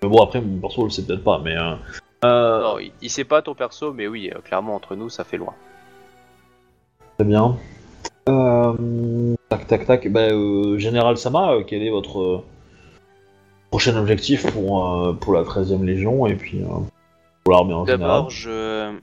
Mais 0.01 0.09
bon, 0.09 0.23
après, 0.23 0.39
mon 0.41 0.57
perso 0.59 0.83
le 0.85 0.89
sait 0.89 1.03
peut-être 1.03 1.23
pas, 1.23 1.41
mais. 1.43 1.55
Euh, 1.57 1.75
euh, 2.23 2.61
Non, 2.61 2.79
il, 2.79 2.91
il 3.01 3.09
sait 3.09 3.25
pas 3.25 3.41
ton 3.41 3.53
perso, 3.55 3.91
mais 3.93 4.07
oui, 4.07 4.31
euh, 4.33 4.39
clairement 4.39 4.73
entre 4.75 4.95
nous, 4.95 5.09
ça 5.09 5.23
fait 5.25 5.37
loin. 5.37 5.53
Très 7.17 7.27
bien. 7.27 7.57
Euh, 8.29 9.35
tac, 9.49 9.67
tac, 9.67 9.85
tac. 9.85 10.07
Bah, 10.11 10.21
euh, 10.31 10.77
Général 10.77 11.17
Sama, 11.17 11.55
quel 11.67 11.83
est 11.83 11.89
votre 11.89 12.43
prochain 13.69 13.97
objectif 13.97 14.49
pour, 14.53 15.17
pour 15.19 15.33
la 15.33 15.43
13ème 15.43 15.83
Légion? 15.83 16.25
Et 16.25 16.35
puis 16.35 16.61
D'abord, 17.45 18.31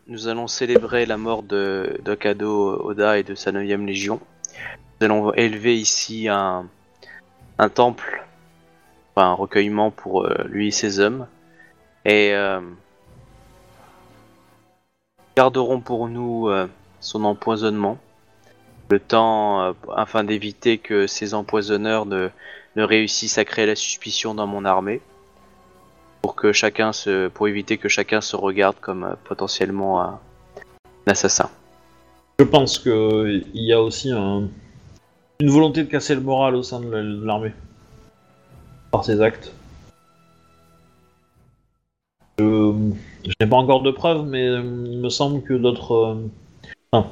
nous 0.07 0.29
allons 0.29 0.47
célébrer 0.47 1.07
la 1.07 1.17
mort 1.17 1.43
de 1.43 1.99
d'Okado 2.05 2.81
Oda 2.85 3.19
et 3.19 3.25
de 3.25 3.35
sa 3.35 3.51
9ème 3.51 3.85
légion. 3.85 4.21
Nous 5.01 5.05
allons 5.07 5.33
élever 5.35 5.77
ici 5.77 6.29
un, 6.29 6.69
temple, 7.75 8.25
enfin 9.15 9.31
un 9.31 9.35
recueillement 9.35 9.91
pour 9.91 10.25
euh, 10.25 10.45
lui 10.49 10.69
et 10.69 10.71
ses 10.71 11.01
hommes. 11.01 11.27
Et 12.05 12.33
euh, 12.33 12.61
garderons 15.37 15.81
pour 15.81 16.09
nous 16.09 16.49
euh, 16.49 16.69
son 17.01 17.25
empoisonnement. 17.25 17.99
Le 18.89 19.01
temps, 19.01 19.75
afin 19.95 20.25
d'éviter 20.25 20.79
que 20.79 21.07
ces 21.07 21.35
empoisonneurs 21.35 22.07
ne, 22.07 22.31
ne 22.77 22.83
réussissent 22.85 23.37
à 23.37 23.45
créer 23.45 23.67
la 23.67 23.77
suspicion 23.77 24.35
dans 24.35 24.47
mon 24.47 24.65
armée 24.65 25.03
pour 26.23 26.35
que 26.35 26.53
chacun 26.53 26.93
se, 26.93 27.29
pour 27.29 27.49
éviter 27.49 27.79
que 27.79 27.89
chacun 27.89 28.21
se 28.21 28.37
regarde 28.37 28.77
comme 28.81 29.05
euh, 29.05 29.15
potentiellement 29.25 30.03
un, 30.03 30.19
assassin. 31.07 31.49
Je 32.39 32.45
pense 32.45 32.79
qu'il 32.79 33.49
y 33.55 33.73
a 33.73 33.81
aussi 33.81 34.11
un- 34.11 34.49
une 35.41 35.51
volonté 35.51 35.85
de 35.85 35.89
casser 35.89 36.15
le 36.15 36.21
moral 36.21 36.55
au 36.55 36.63
sein 36.63 36.81
de 36.81 36.91
la- 36.91 37.03
de 37.03 37.25
l'armée. 37.25 37.53
Par 38.91 39.05
ces 39.05 39.21
actes. 39.21 39.53
Je, 42.39 42.73
n'ai 43.41 43.47
pas 43.49 43.57
encore 43.57 43.83
de 43.83 43.91
preuves, 43.91 44.27
mais 44.27 44.47
euh, 44.47 44.63
il 44.87 44.99
me 44.99 45.09
semble 45.09 45.43
que 45.43 45.55
d'autres. 45.55 45.93
euh, 45.95 46.15
Enfin, 46.93 47.09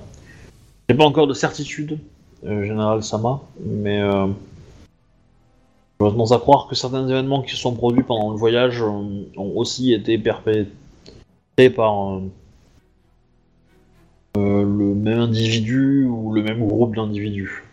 je 0.88 0.94
n'ai 0.94 0.98
pas 0.98 1.04
encore 1.04 1.26
de 1.26 1.34
certitude, 1.34 1.98
euh, 2.44 2.64
Général 2.64 3.02
Sama, 3.02 3.40
mais. 3.64 4.00
J'aurais 5.98 6.10
tendance 6.10 6.32
à 6.32 6.38
croire 6.38 6.66
que 6.68 6.74
certains 6.74 7.08
événements 7.08 7.42
qui 7.42 7.52
se 7.52 7.56
sont 7.56 7.74
produits 7.74 8.02
pendant 8.02 8.30
le 8.30 8.36
voyage 8.36 8.82
euh, 8.82 8.86
ont 8.86 9.52
aussi 9.56 9.92
été 9.94 10.18
perpétrés 10.18 11.70
par. 11.74 12.16
euh, 12.16 12.20
euh, 14.36 14.62
le 14.62 14.94
même 14.94 15.20
individu 15.20 16.04
ou 16.04 16.34
le 16.34 16.42
même 16.42 16.66
groupe 16.66 16.94
d'individus. 16.94 17.64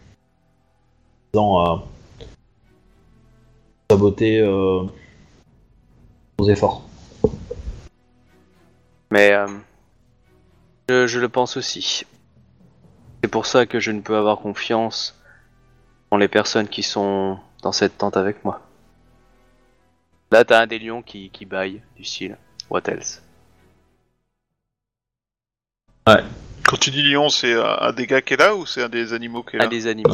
Dans 1.34 1.60
à 1.60 1.84
saboter 3.92 4.42
nos 4.42 4.90
efforts. 6.48 6.88
Mais 9.12 9.34
je, 10.88 11.06
je 11.08 11.20
le 11.20 11.28
pense 11.28 11.58
aussi. 11.58 12.06
C'est 13.22 13.30
pour 13.30 13.46
ça 13.46 13.66
que 13.66 13.80
je 13.80 13.92
ne 13.92 14.00
peux 14.00 14.16
avoir 14.16 14.40
confiance 14.40 15.20
en 16.12 16.18
les 16.18 16.28
personnes 16.30 16.68
qui 16.68 16.84
sont 16.84 17.38
dans 17.64 17.72
cette 17.72 17.98
tente 17.98 18.18
avec 18.18 18.46
moi. 18.46 18.62
Là, 20.32 20.46
t'as 20.46 20.62
un 20.62 20.68
des 20.68 20.80
lions 20.80 21.02
qui, 21.02 21.30
qui 21.30 21.46
baille, 21.46 21.82
du 21.96 22.04
style. 22.04 22.38
What 22.70 22.82
else? 22.88 23.22
Quand 26.06 26.78
tu 26.78 26.92
dis 26.92 27.02
lion, 27.04 27.30
c'est 27.30 27.54
un, 27.54 27.78
un 27.80 27.94
des 27.94 28.08
gars 28.08 28.22
qui 28.22 28.34
est 28.34 28.38
là 28.38 28.56
ou 28.56 28.66
c'est 28.66 28.84
un 28.84 28.90
des 28.90 29.14
animaux 29.14 29.44
qui 29.44 29.56
est 29.56 29.60
là? 29.60 29.66
Un 29.66 29.70
des 29.70 29.88
animaux. 29.88 30.10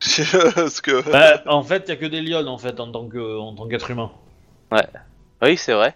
Parce 0.54 0.80
que. 0.80 1.10
Bah, 1.10 1.42
en 1.46 1.62
fait, 1.62 1.84
il 1.86 1.88
y 1.90 1.92
a 1.92 1.96
que 1.96 2.06
des 2.06 2.20
lions 2.20 2.46
en 2.46 2.58
fait 2.58 2.80
en 2.80 2.90
tant 2.90 3.06
que 3.06 3.38
en 3.38 3.54
tant 3.54 3.68
qu'être 3.68 3.90
humain. 3.90 4.10
Oui, 5.42 5.56
c'est 5.56 5.74
vrai. 5.74 5.94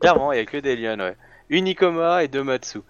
Clairement, 0.00 0.32
il 0.32 0.38
y 0.38 0.40
a 0.40 0.44
que 0.44 0.58
des 0.58 0.76
lions, 0.76 0.98
ouais. 0.98 1.16
Unikoma 1.48 2.22
et 2.22 2.28
deux 2.28 2.44
Matsu. 2.44 2.80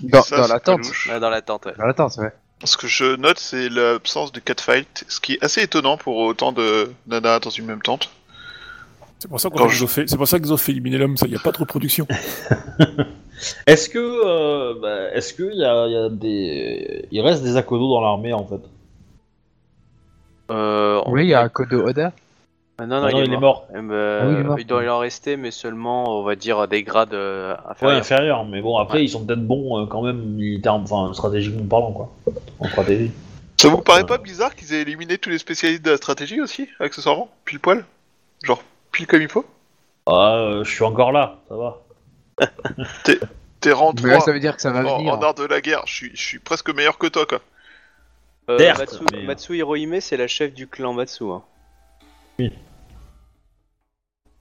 Dans, 0.00 0.22
ça, 0.22 0.36
dans 0.36 0.48
la 0.48 0.60
tente. 0.60 1.06
Là, 1.06 1.20
dans 1.20 1.30
la 1.30 1.42
tente, 1.42 1.66
ouais. 1.66 1.74
Dans 1.78 1.86
la 1.86 1.94
tente, 1.94 2.16
ouais. 2.18 2.32
Ce 2.64 2.76
que 2.76 2.86
je 2.86 3.16
note, 3.16 3.38
c'est 3.38 3.68
l'absence 3.68 4.32
de 4.32 4.40
catfight, 4.40 5.04
ce 5.08 5.20
qui 5.20 5.34
est 5.34 5.44
assez 5.44 5.62
étonnant 5.62 5.96
pour 5.98 6.16
autant 6.16 6.52
de 6.52 6.90
nanas 7.06 7.40
dans 7.40 7.50
une 7.50 7.66
même 7.66 7.82
tente. 7.82 8.10
C'est 9.18 9.28
pour 9.28 9.40
ça 9.40 9.50
qu'on 9.50 9.68
je- 9.68 9.84
ont 9.84 9.86
fait, 9.86 10.06
c'est 10.08 10.16
pour 10.16 10.26
ça 10.28 10.38
qu'ils 10.38 10.52
ont 10.52 10.56
fait 10.56 10.72
éliminer 10.72 10.98
l'homme, 10.98 11.16
ça, 11.16 11.26
il 11.26 11.30
n'y 11.30 11.36
a 11.36 11.40
pas 11.40 11.52
de 11.52 11.58
reproduction. 11.58 12.06
Est-ce 13.66 13.90
que 13.90 13.98
euh, 13.98 14.74
bah, 14.80 15.14
est-ce 15.14 15.34
que 15.34 15.42
y 15.54 15.62
a, 15.62 15.86
il 15.86 15.92
y 15.92 15.96
a 15.96 16.08
des 16.08 17.06
il 17.10 17.20
reste 17.20 17.42
des 17.42 17.56
Akodo 17.58 17.86
dans 17.90 18.00
l'armée 18.00 18.32
en 18.32 18.46
fait? 18.46 18.60
Euh, 20.50 21.02
Oui, 21.06 21.24
il 21.24 21.28
y 21.28 21.34
a 21.34 21.46
code 21.50 21.72
Oda. 21.74 22.12
Ah, 22.78 22.84
non, 22.86 23.00
non, 23.00 23.06
Ah 23.06 23.10
il, 23.12 23.32
est 23.32 23.36
mort. 23.38 23.66
Euh, 23.74 24.20
Ah 24.22 24.26
oui, 24.26 24.34
il 24.34 24.40
est 24.40 24.42
mort. 24.44 24.60
il 24.60 24.66
doit 24.66 24.84
y 24.84 24.88
en 24.88 24.98
rester, 24.98 25.36
mais 25.38 25.50
seulement, 25.50 26.20
on 26.20 26.22
va 26.24 26.36
dire, 26.36 26.58
à 26.58 26.66
des 26.66 26.82
grades 26.82 27.14
euh, 27.14 27.54
Ouais, 27.54 27.60
inférieurs. 27.70 27.98
inférieur, 28.00 28.44
mais 28.44 28.60
bon 28.60 28.76
après 28.76 28.98
Ouais. 28.98 29.04
ils 29.04 29.08
sont 29.08 29.24
peut-être 29.24 29.46
bons 29.46 29.82
euh, 29.82 29.86
quand 29.86 30.02
même 30.02 30.18
militaires, 30.18 30.74
enfin 30.74 31.12
stratégiquement 31.14 31.64
parlant 31.64 31.92
quoi. 31.92 32.12
En 32.60 32.68
stratégie. 32.68 33.10
Ça 33.58 33.68
vous 33.68 33.78
paraît 33.78 34.00
Ouais. 34.02 34.06
pas 34.06 34.18
bizarre 34.18 34.54
qu'ils 34.54 34.74
aient 34.74 34.82
éliminé 34.82 35.16
tous 35.16 35.30
les 35.30 35.38
spécialistes 35.38 35.82
de 35.84 35.92
la 35.92 35.96
stratégie 35.96 36.40
aussi, 36.42 36.68
accessoirement 36.78 37.30
Pile 37.46 37.60
poil? 37.60 37.84
Genre, 38.44 38.62
pile 38.92 39.06
comme 39.06 39.22
il 39.22 39.28
faut? 39.28 39.46
Ah, 40.04 40.36
euh, 40.36 40.62
je 40.64 40.70
suis 40.70 40.84
encore 40.84 41.12
là, 41.12 41.38
ça 41.48 41.56
va. 41.56 41.78
T'es 43.60 43.72
rang 43.72 43.94
Mais 44.02 44.10
là, 44.10 44.16
3 44.16 44.26
ça 44.26 44.32
veut 44.32 44.40
dire 44.40 44.54
que 44.54 44.60
ça 44.60 44.70
va 44.70 44.80
en, 44.84 44.98
venir. 44.98 45.14
en 45.14 45.22
art 45.22 45.34
de 45.34 45.44
la 45.44 45.62
guerre, 45.62 45.82
je 45.86 45.94
suis, 45.94 46.10
je 46.14 46.20
suis 46.22 46.38
presque 46.38 46.68
meilleur 46.74 46.98
que 46.98 47.06
toi, 47.06 47.24
quoi. 47.24 47.40
Euh, 48.50 48.58
Matsu, 48.76 48.98
mais- 49.12 49.22
Matsu 49.22 49.56
Hirohime, 49.56 50.00
c'est 50.02 50.18
la 50.18 50.28
chef 50.28 50.52
du 50.52 50.66
clan 50.68 50.92
Matsu. 50.92 51.24
hein. 51.24 51.42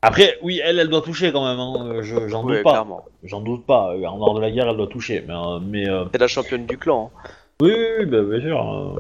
Après, 0.02 0.38
oui, 0.44 0.62
elle, 0.64 0.78
elle 0.80 0.90
doit 0.90 1.02
toucher 1.02 1.32
quand 1.32 1.44
même, 1.48 1.60
hein, 1.60 1.74
euh, 1.88 2.04
je- 2.04 2.28
j'en 2.28 2.44
doute 2.44 2.62
pas. 2.62 2.72
clairement. 2.72 3.06
J'en 3.24 3.42
doute 3.42 3.66
pas, 3.66 3.94
euh, 3.96 4.06
en 4.06 4.18
dehors 4.18 4.36
de 4.36 4.42
la 4.42 4.52
guerre, 4.52 4.70
elle 4.70 4.78
doit 4.78 4.88
toucher, 4.88 5.24
mais... 5.28 5.34
euh, 5.34 5.60
mais 5.60 5.90
euh, 5.90 6.06
C'est 6.12 6.20
la 6.20 6.28
championne 6.28 6.66
du 6.68 6.78
clan. 6.78 7.12
hein. 7.16 7.30
Oui, 7.62 7.72
oui, 7.74 7.86
oui, 8.00 8.06
bah, 8.06 8.22
bien 8.22 8.42
sûr. 8.42 8.74
euh. 8.74 9.00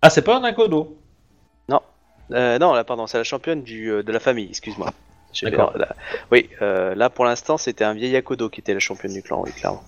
Ah, 0.00 0.10
c'est 0.10 0.22
pas 0.22 0.36
un 0.38 0.44
Akodo 0.44 0.96
Euh, 2.30 2.58
non, 2.58 2.72
là, 2.72 2.82
pardon, 2.84 3.06
c'est 3.06 3.18
la 3.18 3.24
championne 3.24 3.62
du, 3.62 3.90
euh, 3.90 4.02
de 4.02 4.10
la 4.10 4.20
famille, 4.20 4.46
excuse-moi. 4.48 4.90
J'ai 5.34 5.50
D'accord. 5.50 5.72
fait- 5.72 5.78
là- 5.80 5.94
Oui, 6.30 6.48
euh, 6.62 6.94
là, 6.94 7.10
pour 7.10 7.24
l'instant, 7.26 7.58
c'était 7.58 7.84
un 7.84 7.92
vieil 7.92 8.16
Akodo 8.16 8.48
qui 8.48 8.60
était 8.60 8.72
la 8.72 8.80
championne 8.80 9.12
du 9.12 9.22
clan, 9.22 9.42
oui, 9.44 9.52
clairement. 9.52 9.82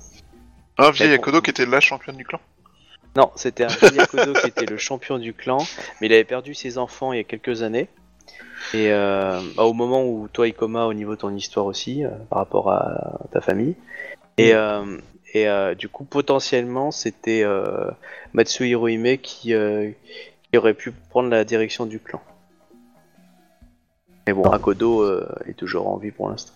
Un 0.77 0.91
vieil. 0.91 1.15
Akodo 1.15 1.41
qui 1.41 1.51
était 1.51 1.65
la 1.65 1.81
championne 1.81 2.17
du 2.17 2.25
clan. 2.27 2.41
Non, 3.17 3.31
c'était 3.37 3.65
un 3.65 3.99
Akodo 3.99 4.33
qui 4.33 4.49
était 4.49 4.67
le 4.67 4.77
champion 4.77 5.19
du 5.19 5.35
clan, 5.35 5.59
mais 6.01 6.09
il 6.09 6.13
avait 6.13 6.25
perdu 6.25 6.55
ses 6.55 6.79
enfants 6.79 7.13
il 7.13 7.19
y 7.19 7.21
a 7.21 7.25
quelques 7.25 7.63
années. 7.63 7.89
Et 8.73 8.91
euh, 8.93 9.41
bah, 9.57 9.65
au 9.65 9.73
moment 9.73 10.05
où 10.05 10.27
toi, 10.33 10.49
Ikoma, 10.49 10.87
au 10.87 10.95
niveau 10.95 11.15
de 11.15 11.21
ton 11.21 11.35
histoire 11.35 11.67
aussi, 11.67 12.05
euh, 12.05 12.09
par 12.31 12.39
rapport 12.39 12.73
à 12.73 13.21
ta 13.31 13.41
famille. 13.41 13.77
Et, 14.37 14.55
euh, 14.55 14.99
et 15.33 15.49
euh, 15.49 15.75
du 15.75 15.89
coup, 15.89 16.05
potentiellement, 16.05 16.91
c'était 16.91 17.45
euh, 17.45 17.91
Matsu 18.33 18.67
Hirohime 18.67 19.19
qui, 19.19 19.55
euh, 19.55 19.91
qui 20.51 20.59
aurait 20.59 20.75
pu 20.75 20.91
prendre 21.11 21.29
la 21.29 21.45
direction 21.45 21.87
du 21.87 22.01
clan. 22.01 22.21
Mais 24.27 24.33
bon, 24.33 24.45
Akodo 24.51 25.03
euh, 25.03 25.29
est 25.47 25.55
toujours 25.55 25.89
en 25.89 25.99
vie 25.99 26.11
pour 26.11 26.31
l'instant. 26.31 26.55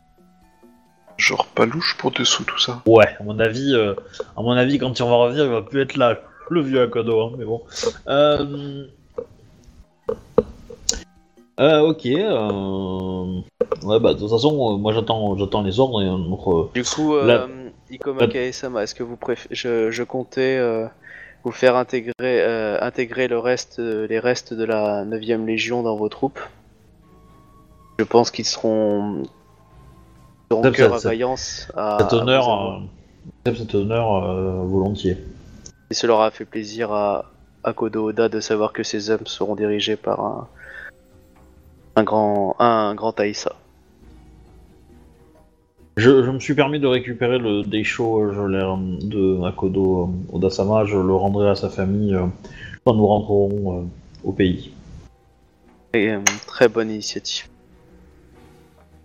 Genre 1.19 1.47
pas 1.47 1.67
louche 1.67 1.97
pour 1.99 2.11
dessous 2.13 2.45
tout 2.45 2.59
ça. 2.59 2.83
Ouais, 2.87 3.09
à 3.21 3.23
mon 3.23 3.39
avis, 3.39 3.75
euh, 3.75 3.95
à 4.37 4.43
mon 4.43 4.53
avis, 4.53 4.79
quand 4.79 5.01
on 5.01 5.11
va 5.11 5.17
revenir, 5.17 5.45
il 5.45 5.51
va 5.51 5.63
plus 5.63 5.83
être 5.83 5.97
là, 5.97 6.19
le 6.51 6.61
vieux 6.61 6.83
Akodo, 6.83 7.21
hein, 7.21 7.33
mais 7.39 7.45
bon. 7.45 7.63
Euh... 8.09 8.87
Euh, 11.61 11.81
ok. 11.81 12.07
Euh... 12.07 13.41
Ouais, 13.83 13.99
bah 14.01 14.15
de 14.15 14.19
toute 14.19 14.31
façon, 14.31 14.75
euh, 14.75 14.77
moi 14.77 14.93
j'attends, 14.93 15.37
j'attends 15.37 15.63
les 15.63 15.81
ordres 15.81 16.03
et 16.03 16.07
Du 16.75 16.85
coup, 16.85 17.17
La- 17.17 17.49
Ikoma 17.91 18.21
la- 18.23 18.27
Kae-sama, 18.29 18.83
est-ce 18.83 18.95
que 18.95 19.03
vous 19.03 19.17
préférez... 19.17 19.55
Je, 19.55 19.91
je 19.91 20.03
comptais 20.03 20.61
vous 21.45 21.53
faire 21.53 21.77
intégrer, 21.77 22.45
intégrer 22.81 23.29
le 23.29 23.39
reste, 23.39 23.79
les 23.79 24.19
restes 24.19 24.55
de 24.55 24.65
la 24.65 25.05
9ème 25.05 25.47
Légion 25.47 25.83
dans 25.83 25.97
vos 25.97 26.09
troupes? 26.09 26.41
Je 27.99 28.05
pense 28.05 28.31
qu'ils 28.31 28.45
seront... 28.45 29.25
ça, 30.51 30.95
à 30.95 30.99
vaillance 30.99 31.73
à, 31.77 31.99
cet 32.01 32.13
à 32.13 32.17
honneur, 32.17 32.81
j'accepte 33.45 33.67
cet 33.67 33.75
honneur 33.75 34.65
volontiers. 34.67 35.17
Et 35.91 35.95
cela 35.95 36.15
aura 36.15 36.31
fait 36.31 36.45
plaisir 36.45 36.93
à, 36.93 37.31
à 37.65 37.73
Kodo 37.73 38.09
Oda 38.09 38.29
de 38.29 38.41
savoir 38.41 38.73
que 38.73 38.83
ces 38.83 39.11
hommes 39.11 39.27
seront 39.27 39.57
dirigés 39.57 39.97
par 39.97 40.21
un, 40.21 40.49
un 41.97 42.05
grand, 42.05 42.57
un 42.59 42.95
grand 42.95 43.13
Taïsa. 43.13 43.57
Je, 45.97 46.23
je 46.23 46.31
me 46.31 46.39
suis 46.39 46.55
permis 46.55 46.79
de 46.79 46.87
récupérer 46.87 47.39
le 47.39 47.65
Deisho 47.65 48.21
euh, 48.21 48.33
je 48.33 48.41
euh, 48.41 48.77
de 49.03 49.45
Akodo 49.45 50.05
euh, 50.05 50.37
Odasama, 50.37 50.85
je 50.85 50.97
le 50.97 51.15
rendrai 51.15 51.49
à 51.49 51.57
sa 51.57 51.69
famille 51.69 52.17
quand 52.85 52.95
nous 52.95 53.07
rentrerons 53.07 53.89
au 54.23 54.33
pays. 54.33 54.73
Et, 55.95 56.15
très 56.47 56.69
bonne 56.69 56.91
initiative. 56.91 57.47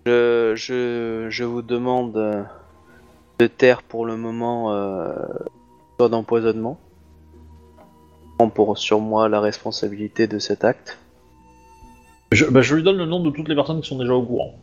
Je, 0.06 0.54
je, 0.56 1.28
je 1.30 1.44
vous 1.46 1.62
demande 1.62 2.46
de 3.40 3.48
taire 3.48 3.82
pour 3.84 4.06
le 4.06 4.18
moment 4.18 4.74
euh, 4.74 5.16
d'empoisonnement. 6.00 6.80
Je 8.24 8.38
prends 8.38 8.50
pour 8.50 8.78
sur 8.78 9.00
moi 9.00 9.30
la 9.30 9.39
responsabilité 9.39 10.28
de 10.28 10.39
cet 10.39 10.64
acte. 10.64 10.98
Je, 12.32 12.46
bah, 12.46 12.62
je 12.62 12.76
lui 12.76 12.84
donne 12.84 12.98
le 12.98 13.06
nom 13.06 13.20
de 13.22 13.30
toutes 13.30 13.48
les 13.48 13.56
personnes 13.56 13.82
qui 13.82 13.89
sont 13.89 13.98
déjà 13.98 14.14
au 14.14 14.24
courant. 14.24 14.56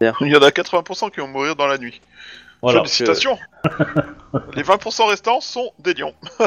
Il 0.00 0.28
y 0.28 0.36
en 0.36 0.42
a 0.42 0.50
80% 0.50 1.10
qui 1.10 1.20
vont 1.20 1.28
mourir 1.28 1.56
dans 1.56 1.66
la 1.66 1.78
nuit. 1.78 2.00
Voilà. 2.62 2.80
Félicitations 2.80 3.38
Les 4.54 4.62
20% 4.62 5.08
restants 5.08 5.40
sont 5.40 5.70
des 5.78 5.94
lions. 5.94 6.14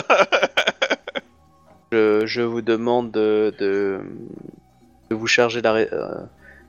Je, 1.91 2.26
je 2.26 2.41
vous 2.41 2.61
demande 2.61 3.11
de, 3.11 3.53
de, 3.59 3.99
de 5.09 5.15
vous 5.15 5.28
charger 5.28 5.61
la, 5.61 5.74
euh, 5.74 6.22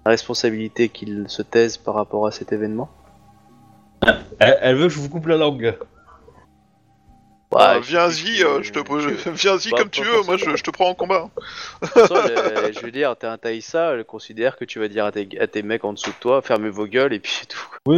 la 0.05 0.11
responsabilité 0.11 0.88
qu'il 0.88 1.26
se 1.28 1.42
taise 1.42 1.76
par 1.76 1.94
rapport 1.94 2.26
à 2.26 2.32
cet 2.32 2.53
événement. 2.53 2.90
Elle, 4.40 4.59
elle 4.61 4.74
veut 4.74 4.88
que 4.88 4.94
je 4.94 4.98
vous 4.98 5.09
coupe 5.09 5.28
la 5.28 5.36
langue. 5.36 5.76
Bah, 7.53 7.74
Ouais, 7.74 7.80
Viens-y, 7.80 8.36
je- 8.36 8.46
euh, 8.46 8.62
je 8.62 8.72
te 8.72 8.78
je- 8.78 9.30
viens-y 9.30 9.70
Bah, 9.70 9.78
comme 9.78 9.90
tu 9.90 10.03
veux, 10.03 10.22
moi 10.22 10.36
je, 10.36 10.57
je 10.57 10.62
te 10.62 10.70
prends 10.70 10.88
en 10.88 10.94
combat. 10.94 11.28
De 11.82 11.86
toute 11.86 11.92
façon, 11.92 12.16
je, 12.26 12.72
je 12.72 12.80
veux 12.80 12.90
dire, 12.90 13.14
t'es 13.16 13.26
un 13.26 13.38
Taïsa, 13.38 13.96
je 13.98 14.03
considère 14.03 14.57
que 14.57 14.64
tu 14.64 14.78
vas 14.78 14.88
dire 14.88 15.05
à 15.05 15.12
tes, 15.12 15.28
à 15.38 15.46
tes 15.46 15.62
mecs 15.62 15.84
en 15.84 15.92
dessous 15.92 16.11
de 16.11 16.16
toi, 16.20 16.40
fermez 16.42 16.70
vos 16.70 16.86
gueules 16.86 17.12
et 17.12 17.20
puis 17.20 17.32
c'est 17.38 17.46
tout. 17.46 17.59
Oui, 17.86 17.96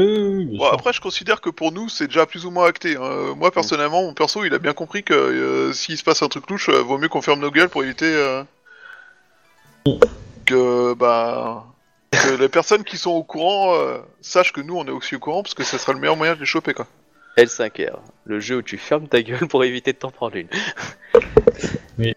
oui, 0.49 0.59
Bon, 0.59 0.67
après, 0.67 0.93
je 0.93 1.01
considère 1.01 1.41
que 1.41 1.51
pour 1.51 1.71
nous, 1.73 1.89
c'est 1.89 2.07
déjà 2.07 2.27
plus 2.27 2.47
ou 2.47 2.51
moins 2.51 2.67
acté. 2.67 2.97
hein. 2.97 3.35
Moi, 3.37 3.51
personnellement, 3.51 4.03
mon 4.03 4.15
perso, 4.15 4.45
il 4.45 4.55
a 4.55 4.59
bien 4.59 4.73
compris 4.73 5.03
que 5.05 5.13
euh, 5.15 5.73
s'il 5.73 5.97
se 5.99 6.03
passe 6.05 6.23
un 6.23 6.29
truc 6.29 6.49
louche, 6.51 6.69
euh, 6.71 6.83
vaut 6.83 6.99
mieux 6.99 7.09
qu'on 7.09 7.23
ferme 7.23 7.41
nos 7.41 7.51
gueules 7.51 7.69
pour 7.69 7.85
éviter 7.85 8.07
euh, 8.07 8.43
que, 10.47 10.95
bah, 10.95 11.65
que 12.11 12.35
les 12.35 12.49
personnes 12.49 12.85
qui 12.85 12.97
sont 12.99 13.11
au 13.11 13.23
courant 13.25 13.75
euh, 13.77 13.99
sachent 14.21 14.53
que 14.53 14.61
nous, 14.61 14.77
on 14.77 14.87
est 14.87 14.91
aussi 14.91 15.17
au 15.17 15.19
courant, 15.19 15.43
parce 15.43 15.55
que 15.55 15.65
ce 15.65 15.79
sera 15.79 15.93
le 15.93 15.99
meilleur 15.99 16.17
moyen 16.17 16.35
de 16.35 16.41
les 16.41 16.47
choper, 16.47 16.75
quoi. 16.75 16.87
L5R, 17.37 17.97
le 18.25 18.41
jeu 18.41 18.57
où 18.59 18.63
tu 18.63 18.79
fermes 18.79 19.09
ta 19.09 19.23
gueule 19.23 19.47
pour 19.49 19.65
éviter 19.65 19.93
de 19.93 19.99
t'en 19.99 20.11
prendre 20.11 20.37
une. 20.37 20.49
Oui. 21.99 22.13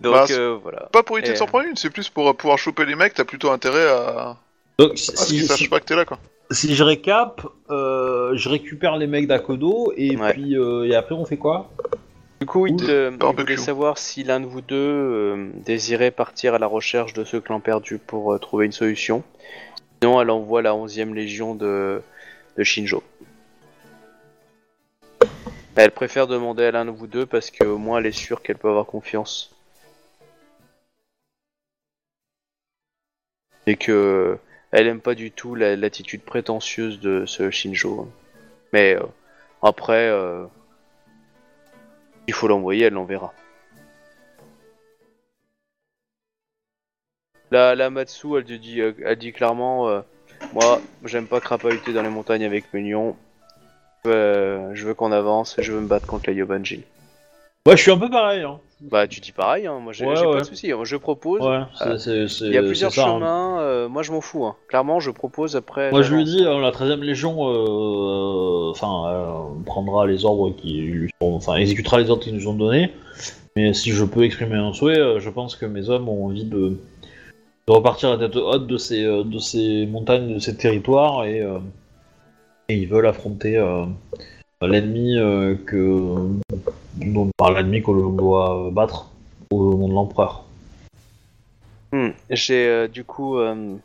Donc 0.00 0.14
Bah, 0.14 0.26
euh, 0.30 0.56
voilà. 0.62 0.88
Pas 0.92 1.02
pour 1.02 1.18
éviter 1.18 1.30
Et, 1.30 1.34
de 1.34 1.38
s'en 1.38 1.44
euh, 1.44 1.48
prendre 1.48 1.66
une, 1.68 1.76
c'est 1.76 1.90
plus 1.90 2.08
pour 2.08 2.28
euh, 2.28 2.32
pouvoir 2.32 2.58
choper 2.58 2.84
les 2.86 2.94
mecs, 2.94 3.14
t'as 3.14 3.24
plutôt 3.24 3.50
intérêt 3.50 3.86
à, 3.88 4.36
Donc, 4.78 4.96
si, 4.96 5.10
à 5.10 5.16
ce 5.16 5.24
si- 5.26 5.32
qu'ils 5.34 5.40
si- 5.42 5.46
sachent 5.48 5.70
pas 5.70 5.80
que 5.80 5.84
t'es 5.84 5.96
là, 5.96 6.04
quoi. 6.04 6.18
si 6.50 6.74
je 6.74 6.82
récap, 6.82 7.42
euh, 7.70 8.34
je 8.34 8.48
récupère 8.48 8.96
les 8.96 9.06
mecs 9.06 9.26
d'Akodo 9.26 9.92
et 9.96 10.16
Ouais. 10.16 10.32
puis 10.32 10.56
euh, 10.56 10.84
et 10.86 10.94
après 10.94 11.14
on 11.14 11.24
fait 11.26 11.36
quoi? 11.36 11.70
Du 12.40 12.46
coup, 12.46 12.66
il, 12.68 12.76
te, 12.76 13.10
il 13.12 13.36
voulait 13.36 13.56
savoir 13.56 13.98
si 13.98 14.22
l'un 14.22 14.38
de 14.40 14.46
vous 14.46 14.60
deux 14.60 14.76
euh, 14.76 15.50
désirait 15.66 16.12
partir 16.12 16.54
à 16.54 16.58
la 16.60 16.68
recherche 16.68 17.12
de 17.12 17.24
ce 17.24 17.36
clan 17.36 17.58
perdu 17.60 17.98
pour 17.98 18.32
euh, 18.32 18.38
trouver 18.38 18.64
une 18.66 18.72
solution. 18.72 19.24
Sinon, 20.00 20.22
elle 20.22 20.30
envoie 20.30 20.62
la 20.62 20.70
11e 20.70 21.12
légion 21.12 21.56
de, 21.56 22.00
de 22.56 22.62
Shinjo. 22.64 23.02
Elle 25.78 25.92
préfère 25.92 26.26
demander 26.26 26.64
à 26.64 26.72
l'un 26.72 26.84
de 26.84 26.90
vous 26.90 27.06
deux 27.06 27.24
parce 27.24 27.52
qu'au 27.52 27.78
moins 27.78 28.00
elle 28.00 28.06
est 28.06 28.12
sûre 28.12 28.42
qu'elle 28.42 28.58
peut 28.58 28.68
avoir 28.68 28.84
confiance. 28.84 29.54
Et 33.68 33.76
que 33.76 34.36
elle 34.72 34.88
aime 34.88 35.00
pas 35.00 35.14
du 35.14 35.30
tout 35.30 35.54
la- 35.54 35.76
l'attitude 35.76 36.22
prétentieuse 36.22 36.98
de 36.98 37.24
ce 37.26 37.52
Shinjo. 37.52 38.08
Mais 38.72 38.96
euh, 38.96 39.06
Après, 39.62 40.08
euh, 40.08 40.46
il 42.28 42.32
faut 42.34 42.46
l'envoyer, 42.46 42.84
elle 42.84 42.92
l'enverra. 42.92 43.34
La, 47.50 47.74
la 47.74 47.90
Matsu, 47.90 48.38
elle 48.38 48.44
dit, 48.58 48.80
euh, 48.80 48.92
elle 49.04 49.18
dit 49.18 49.32
clairement, 49.34 50.02
moi, 50.54 50.80
j'aime 51.04 51.26
pas 51.26 51.40
crapahuter 51.40 51.92
dans 51.92 52.02
les 52.02 52.08
montagnes 52.08 52.44
avec 52.44 52.72
lions. 52.72 53.16
Euh, 54.06 54.70
je 54.74 54.86
veux 54.86 54.94
qu'on 54.94 55.12
avance, 55.12 55.56
je 55.58 55.72
veux 55.72 55.80
me 55.80 55.88
battre 55.88 56.06
contre 56.06 56.24
la 56.28 56.32
Yobanjin. 56.34 56.80
Ouais, 57.66 57.76
je 57.76 57.82
suis 57.82 57.90
un 57.90 57.98
peu 57.98 58.08
pareil. 58.08 58.42
Hein. 58.42 58.58
Bah, 58.80 59.08
tu 59.08 59.20
dis 59.20 59.32
pareil, 59.32 59.66
hein, 59.66 59.78
moi 59.80 59.92
j'ai 59.92 60.06
Ouais, 60.06 60.14
j'ai 60.16 60.24
pas 60.24 60.38
de 60.40 60.44
soucis. 60.44 60.72
Moi, 60.72 60.84
Je 60.84 60.96
propose. 60.96 61.40
Ouais, 61.42 61.58
Euh, 61.82 61.98
c'est- 61.98 62.28
c'est- 62.28 62.44
Il 62.46 62.52
y 62.52 62.56
a 62.56 62.60
c'est 62.60 62.66
plusieurs 62.66 62.92
ça, 62.92 63.02
hein. 63.08 63.16
chemins, 63.18 63.60
euh, 63.60 63.88
moi 63.88 64.02
je 64.04 64.12
m'en 64.12 64.20
fous. 64.20 64.44
Hein. 64.46 64.54
Clairement, 64.68 65.00
je 65.00 65.10
propose 65.10 65.56
après. 65.56 65.90
Moi 65.90 66.02
je 66.02 66.14
lui 66.14 66.24
j'avance. 66.24 66.36
dis, 66.42 66.46
euh, 66.46 66.60
la 66.60 66.70
13ème 66.70 67.02
Légion 67.02 67.36
euh, 67.48 68.70
enfin, 68.70 69.04
euh, 69.08 69.64
prendra 69.66 70.06
les 70.06 70.24
ordres 70.24 70.50
qui 70.56 70.80
lui 70.80 71.10
sont, 71.20 71.34
enfin, 71.34 71.56
exécutera 71.56 71.98
les 71.98 72.08
ordres 72.08 72.22
qu'ils 72.22 72.34
nous 72.36 72.46
ont 72.48 72.54
donnés. 72.54 72.92
Mais 73.56 73.74
si 73.74 73.90
je 73.90 74.04
peux 74.04 74.22
exprimer 74.24 74.54
un 74.56 74.72
souhait, 74.72 74.98
euh, 74.98 75.18
je 75.18 75.28
pense 75.30 75.56
que 75.56 75.66
mes 75.66 75.90
hommes 75.90 76.08
ont 76.08 76.26
envie 76.26 76.44
de, 76.44 76.78
de 77.66 77.72
repartir 77.72 78.10
à 78.10 78.16
la 78.16 78.28
tête 78.28 78.36
haute 78.36 78.66
de 78.68 78.76
ces, 78.78 79.04
euh, 79.04 79.24
de 79.24 79.38
ces 79.40 79.86
montagnes, 79.86 80.34
de 80.34 80.38
ces 80.38 80.56
territoires, 80.56 81.24
et, 81.24 81.40
euh, 81.40 81.58
et 82.68 82.76
ils 82.76 82.86
veulent 82.86 83.06
affronter 83.06 83.56
euh, 83.56 83.86
l'ennemi 84.60 85.16
euh, 85.18 85.54
que, 85.66 86.28
par 87.36 87.52
l'ennemi 87.52 87.82
que 87.82 87.90
l'on 87.90 88.10
doit 88.10 88.70
battre 88.72 89.10
au 89.50 89.74
nom 89.74 89.88
de 89.88 89.94
l'empereur. 89.94 90.44
Hmm, 91.92 92.10
J'ai 92.28 92.66
euh, 92.68 92.88
du 92.88 93.04
coup, 93.04 93.38
euh, 93.38 93.76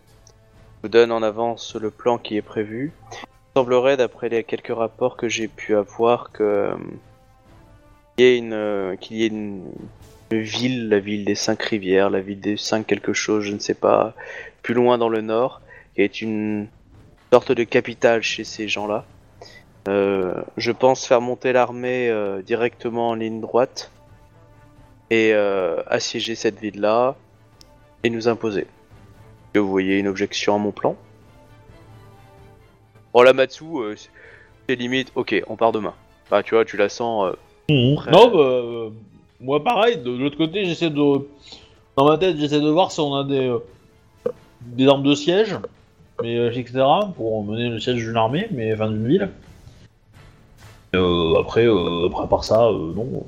vous 0.81 0.89
donne 0.89 1.11
en 1.13 1.23
avance 1.23 1.75
le 1.75 1.89
plan 1.89 2.17
qui 2.17 2.35
est 2.35 2.41
prévu. 2.41 2.91
Il 3.13 3.59
semblerait, 3.59 3.95
d'après 3.95 4.27
les 4.27 4.43
quelques 4.43 4.75
rapports 4.75 5.15
que 5.15 5.29
j'ai 5.29 5.47
pu 5.47 5.75
avoir, 5.75 6.31
que 6.31 6.71
qu'il 8.17 8.25
y 8.25 8.29
ait 8.29 8.37
une, 8.37 8.97
qu'il 8.99 9.17
y 9.17 9.23
ait 9.23 9.27
une 9.27 9.63
ville, 10.31 10.89
la 10.89 10.99
ville 10.99 11.23
des 11.23 11.35
cinq 11.35 11.61
rivières, 11.63 12.09
la 12.09 12.19
ville 12.19 12.41
des 12.41 12.57
cinq 12.57 12.85
quelque 12.85 13.13
chose, 13.13 13.45
je 13.45 13.53
ne 13.53 13.59
sais 13.59 13.75
pas, 13.75 14.13
plus 14.61 14.73
loin 14.73 14.97
dans 14.97 15.09
le 15.09 15.21
nord, 15.21 15.61
qui 15.95 16.01
est 16.01 16.21
une 16.21 16.67
sorte 17.33 17.51
de 17.51 17.63
capitale 17.63 18.21
chez 18.21 18.43
ces 18.43 18.67
gens-là. 18.67 19.05
Euh, 19.87 20.35
je 20.55 20.71
pense 20.71 21.07
faire 21.07 21.19
monter 21.19 21.51
l'armée 21.51 22.07
euh, 22.07 22.43
directement 22.43 23.09
en 23.09 23.15
ligne 23.15 23.41
droite 23.41 23.89
et 25.09 25.31
euh, 25.33 25.81
assiéger 25.87 26.35
cette 26.35 26.59
ville-là 26.59 27.15
et 28.03 28.11
nous 28.11 28.27
imposer. 28.27 28.67
Que 29.51 29.57
vous 29.57 29.67
voyez 29.67 29.97
une 29.97 30.07
objection 30.07 30.53
à 30.53 30.57
mon 30.59 30.71
plan? 30.71 30.95
Oh 33.13 33.23
la 33.23 33.33
Matsu, 33.33 33.63
euh, 33.77 33.95
c'est- 34.67 34.75
limite, 34.75 35.11
ok, 35.15 35.41
on 35.47 35.55
part 35.55 35.71
demain. 35.71 35.95
Bah 36.29 36.43
tu 36.43 36.53
vois, 36.53 36.65
tu 36.65 36.77
la 36.77 36.87
sens... 36.89 37.33
euh, 37.69 37.93
Après- 37.97 38.11
Non, 38.11 38.27
bah, 38.29 38.37
euh, 38.41 38.89
moi 39.41 39.63
pareil, 39.63 39.97
de, 39.97 40.03
de 40.03 40.17
l'autre 40.23 40.37
côté, 40.37 40.65
j'essaie 40.65 40.91
de. 40.91 41.27
Dans 41.97 42.05
ma 42.07 42.17
tête, 42.19 42.37
j'essaie 42.37 42.61
de 42.61 42.69
voir 42.69 42.91
si 42.91 42.99
on 42.99 43.15
a 43.15 43.23
des, 43.23 43.47
euh, 43.47 43.59
des 44.61 44.87
armes 44.87 45.03
de 45.03 45.15
siège, 45.15 45.55
euh, 46.23 46.51
etc., 46.51 46.83
pour 47.15 47.43
mener 47.43 47.69
le 47.69 47.79
siège 47.79 47.97
d'une 48.03 48.17
armée, 48.17 48.47
mais 48.51 48.73
enfin 48.73 48.89
d'une 48.89 49.07
ville. 49.07 49.29
Euh, 50.95 51.39
après, 51.39 51.65
euh, 51.65 52.07
après, 52.07 52.23
à 52.23 52.27
part 52.27 52.43
ça, 52.43 52.69
non. 52.71 53.25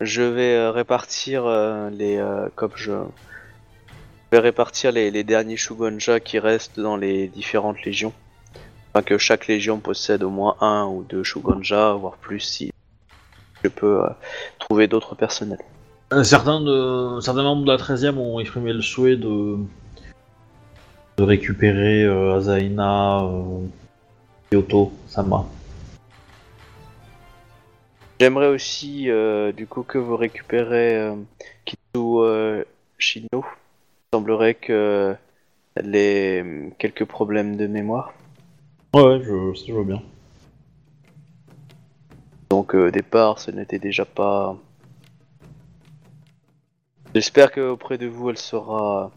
je- 0.00 0.22
vais 0.22 0.68
répartir 0.68 1.46
les 1.90 2.22
comme 2.54 2.72
je... 2.74 2.92
vais 4.32 4.38
répartir 4.38 4.92
les, 4.92 5.24
derniers 5.24 5.56
Shugonja 5.56 6.20
qui 6.20 6.38
restent 6.38 6.78
dans 6.78 6.96
les 6.96 7.28
différentes 7.28 7.82
légions. 7.84 8.12
Enfin 8.92 9.02
que 9.02 9.18
chaque 9.18 9.46
légion 9.46 9.78
possède 9.78 10.22
au 10.22 10.30
moins 10.30 10.56
un 10.60 10.86
ou 10.86 11.04
deux 11.04 11.22
Shugonja, 11.22 11.94
voire 11.94 12.16
plus 12.16 12.40
si 12.40 12.72
je 13.62 13.68
peux 13.68 14.02
trouver 14.58 14.86
d'autres 14.88 15.14
personnels. 15.14 15.64
Euh, 16.12 16.22
Certains, 16.22 16.60
de, 16.60 17.18
certains 17.20 17.42
membres 17.42 17.64
de 17.64 17.72
la 17.72 17.78
13ème 17.78 18.16
ont 18.16 18.38
exprimé 18.38 18.72
le 18.72 18.80
souhait 18.80 19.16
de, 19.16 19.56
de 21.16 21.22
récupérer 21.22 22.04
euh, 22.04 22.36
Azaina, 22.36 23.24
euh, 23.24 23.66
Kyoto, 24.50 24.92
Sama. 25.08 25.46
J'aimerais 28.20 28.46
aussi 28.46 29.10
euh, 29.10 29.50
du 29.52 29.66
coup 29.66 29.82
que 29.82 29.98
vous 29.98 30.16
récupérez 30.16 30.96
euh, 30.96 31.16
Kitsu 31.64 31.80
euh, 31.96 32.64
Shino. 32.98 33.28
Il 33.34 34.16
semblerait 34.16 34.54
que 34.54 35.16
euh, 35.82 36.70
quelques 36.78 37.04
problèmes 37.04 37.56
de 37.56 37.66
mémoire. 37.66 38.14
Ouais, 38.94 39.02
ouais, 39.02 39.20
je, 39.22 39.54
ça, 39.58 39.64
je 39.66 39.72
vois 39.72 39.84
bien. 39.84 40.00
Donc 42.48 42.74
euh, 42.74 42.88
au 42.88 42.90
départ, 42.90 43.40
ce 43.40 43.50
n'était 43.50 43.80
déjà 43.80 44.04
pas. 44.04 44.56
J'espère 47.16 47.50
qu'auprès 47.50 47.96
de 47.96 48.06
vous, 48.06 48.28
elle 48.28 48.36
saura, 48.36 49.10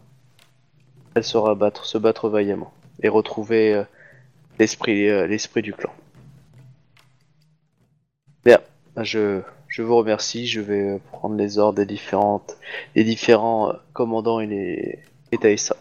elle 1.14 1.22
saura 1.22 1.54
battre, 1.54 1.84
se 1.84 1.98
battre 1.98 2.30
vaillamment 2.30 2.72
et 3.02 3.10
retrouver 3.10 3.74
euh, 3.74 3.84
l'esprit, 4.58 5.06
euh, 5.06 5.26
l'esprit 5.26 5.60
du 5.60 5.74
clan. 5.74 5.92
Bien, 8.42 8.58
je, 8.96 9.42
je 9.68 9.82
vous 9.82 9.96
remercie. 9.96 10.46
Je 10.46 10.62
vais 10.62 10.92
euh, 10.92 10.98
prendre 11.12 11.36
les 11.36 11.58
ordres 11.58 11.76
des 11.76 11.84
différentes, 11.84 12.56
des 12.94 13.04
différents 13.04 13.74
commandants 13.92 14.40
et 14.40 14.46
les, 14.46 15.38
Taïsa. 15.38 15.76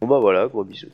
Bon 0.00 0.06
bah 0.06 0.18
voilà, 0.18 0.46
gros 0.46 0.64
bisous. 0.64 0.88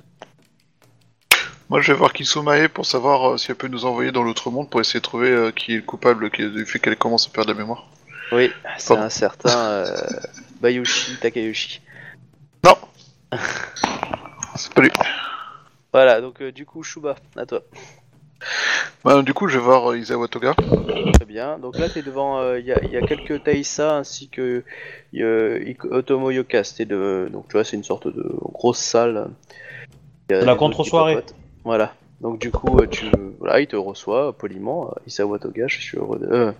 Moi, 1.71 1.81
je 1.81 1.93
vais 1.93 1.99
voir 1.99 2.13
Kisumae 2.13 2.69
pour 2.69 2.87
savoir 2.87 3.39
si 3.39 3.53
elle 3.53 3.57
peut 3.57 3.69
nous 3.69 3.85
envoyer 3.85 4.11
dans 4.11 4.25
l'autre 4.25 4.51
monde 4.51 4.69
pour 4.69 4.81
essayer 4.81 4.99
de 4.99 5.05
trouver 5.05 5.53
qui 5.55 5.75
est 5.75 5.77
le 5.77 5.83
coupable 5.83 6.29
du 6.29 6.67
fait 6.67 6.81
qu'elle 6.81 6.97
commence 6.97 7.29
à 7.29 7.31
perdre 7.31 7.53
la 7.53 7.57
mémoire. 7.57 7.92
Oui, 8.33 8.51
c'est 8.79 8.89
Pardon. 8.89 9.03
un 9.05 9.09
certain 9.11 9.59
euh, 9.71 9.97
Bayushi 10.61 11.17
Takayoshi. 11.19 11.81
Non 12.65 12.77
C'est 14.57 14.73
pas 14.75 14.83
lui. 14.83 14.91
Voilà, 15.93 16.21
donc 16.21 16.41
euh, 16.41 16.53
du 16.53 16.65
coup, 16.65 16.83
Shuba, 16.83 17.17
à 17.37 17.45
toi. 17.47 17.63
Bah, 19.05 19.21
du 19.23 19.35
coup, 19.35 19.49
je 19.49 19.59
vais 19.59 19.65
voir 19.65 19.91
euh, 19.91 19.99
Isawa 19.99 20.29
Toga. 20.29 20.55
Très 21.15 21.25
bien. 21.27 21.59
Donc 21.59 21.79
là, 21.79 21.89
t'es 21.89 22.03
devant. 22.03 22.39
euh, 22.41 22.59
Il 22.59 22.67
y, 22.67 22.73
a, 22.73 22.83
y 22.85 22.97
a 22.97 23.03
quelques 23.07 23.43
Taïsa 23.45 23.97
ainsi 23.97 24.29
que 24.29 24.65
euh, 25.17 25.63
Ik- 25.67 25.85
Otomo 25.85 26.31
Yoka. 26.31 26.65
C'était 26.65 26.87
de. 26.87 27.29
Donc 27.31 27.49
tu 27.49 27.53
vois, 27.53 27.65
c'est 27.65 27.77
une 27.77 27.85
sorte 27.85 28.07
de 28.09 28.25
grosse 28.53 28.79
salle. 28.79 29.29
Il 30.31 30.35
y 30.35 30.37
a 30.37 30.41
C'est 30.41 30.47
la 30.47 30.53
des 30.53 30.59
contre-soirée. 30.59 31.19
Voilà. 31.65 31.95
Donc 32.23 32.39
du 32.39 32.51
coup, 32.53 32.79
euh, 32.79 32.87
tu. 32.87 33.07
Voilà, 33.41 33.61
il 33.61 33.67
te 33.67 33.77
reçoit 33.77 34.33
poliment. 34.33 34.89
euh, 34.91 35.01
Isawa 35.07 35.39
Toga, 35.41 35.67
je 35.67 35.81
suis 35.81 35.99
heureux 35.99 36.21
de. 36.21 36.27
Euh, 36.27 36.53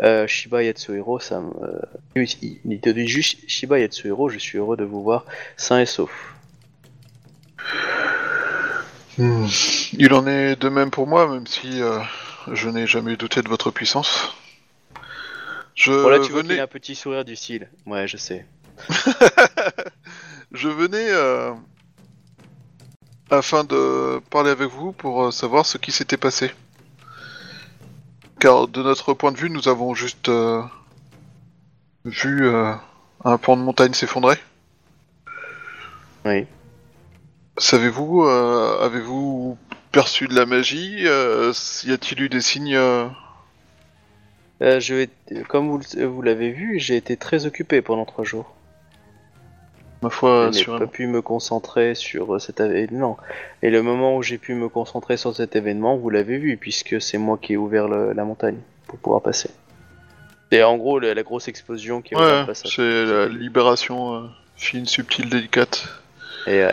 euh, 0.00 0.26
Shiba 0.26 0.62
Yatsuhiro, 0.62 1.20
ça 1.20 1.40
me. 1.40 1.50
il, 2.16 2.58
il 2.64 2.80
te 2.80 2.88
dit 2.88 3.06
juste 3.06 3.40
Shiba 3.48 3.78
Yatsuhiro, 3.78 4.28
je 4.30 4.38
suis 4.38 4.56
heureux 4.58 4.76
de 4.76 4.84
vous 4.84 5.02
voir 5.02 5.26
sain 5.56 5.80
et 5.80 5.86
sauf. 5.86 6.10
Hmm. 9.18 9.46
Il 9.92 10.14
en 10.14 10.26
est 10.26 10.56
de 10.56 10.68
même 10.68 10.90
pour 10.90 11.06
moi, 11.06 11.28
même 11.28 11.46
si 11.46 11.82
euh, 11.82 11.98
je 12.52 12.68
n'ai 12.70 12.86
jamais 12.86 13.16
douté 13.16 13.42
de 13.42 13.48
votre 13.48 13.70
puissance. 13.70 14.34
Je 15.74 15.92
Voilà, 15.92 16.18
tu 16.20 16.32
vois 16.32 16.40
qu'il 16.40 16.50
venais, 16.50 16.60
a 16.60 16.64
un 16.64 16.68
petit 16.68 16.94
sourire 16.94 17.24
du 17.24 17.36
style. 17.36 17.68
Ouais, 17.84 18.08
je 18.08 18.16
sais. 18.16 18.46
je 20.52 20.68
venais 20.68 21.08
afin 23.30 23.64
de 23.64 24.20
parler 24.30 24.50
avec 24.50 24.68
vous 24.68 24.92
pour 24.92 25.24
euh, 25.26 25.30
savoir 25.30 25.66
ce 25.66 25.78
qui 25.78 25.92
s'était 25.92 26.16
passé. 26.16 26.50
Car 28.40 28.68
de 28.68 28.82
notre 28.82 29.14
point 29.14 29.32
de 29.32 29.36
vue, 29.36 29.50
nous 29.50 29.68
avons 29.68 29.94
juste 29.94 30.28
euh, 30.28 30.62
vu 32.04 32.46
euh, 32.46 32.72
un 33.24 33.36
pan 33.36 33.56
de 33.56 33.62
montagne 33.62 33.94
s'effondrer. 33.94 34.36
Oui. 36.24 36.46
Savez-vous, 37.56 38.22
euh, 38.24 38.78
avez-vous 38.80 39.58
perçu 39.90 40.28
de 40.28 40.34
la 40.34 40.46
magie 40.46 41.02
Y 41.02 41.92
a-t-il 41.92 42.22
eu 42.22 42.28
des 42.28 42.40
signes 42.40 42.78
je 44.60 44.94
vais, 44.94 45.08
comme 45.48 45.68
vous 45.78 46.22
l'avez 46.22 46.50
vu, 46.50 46.80
j'ai 46.80 46.96
été 46.96 47.16
très 47.16 47.46
occupé 47.46 47.80
pendant 47.80 48.04
trois 48.04 48.24
jours. 48.24 48.57
Ma 50.02 50.10
foi, 50.10 50.50
je 50.52 50.58
n'ai 50.70 50.78
pas 50.78 50.86
pu 50.86 51.06
me 51.08 51.20
concentrer 51.22 51.94
sur 51.96 52.34
euh, 52.34 52.38
cet 52.38 52.60
événement. 52.60 53.16
Et 53.62 53.70
le 53.70 53.82
moment 53.82 54.16
où 54.16 54.22
j'ai 54.22 54.38
pu 54.38 54.54
me 54.54 54.68
concentrer 54.68 55.16
sur 55.16 55.34
cet 55.34 55.56
événement, 55.56 55.96
vous 55.96 56.08
l'avez 56.10 56.38
vu, 56.38 56.56
puisque 56.56 57.00
c'est 57.02 57.18
moi 57.18 57.36
qui 57.40 57.54
ai 57.54 57.56
ouvert 57.56 57.88
le- 57.88 58.12
la 58.12 58.24
montagne 58.24 58.58
pour 58.86 58.98
pouvoir 59.00 59.22
passer. 59.22 59.50
C'est 60.52 60.62
en 60.62 60.76
gros 60.76 60.98
la, 61.00 61.14
la 61.14 61.22
grosse 61.24 61.48
explosion 61.48 62.00
qui 62.00 62.14
le 62.14 62.20
Ouais, 62.20 62.54
c'est 62.54 63.04
la 63.04 63.26
libération 63.26 64.14
euh, 64.14 64.26
fine, 64.56 64.86
subtile, 64.86 65.28
délicate. 65.28 65.86
Et, 66.46 66.62
euh, 66.62 66.72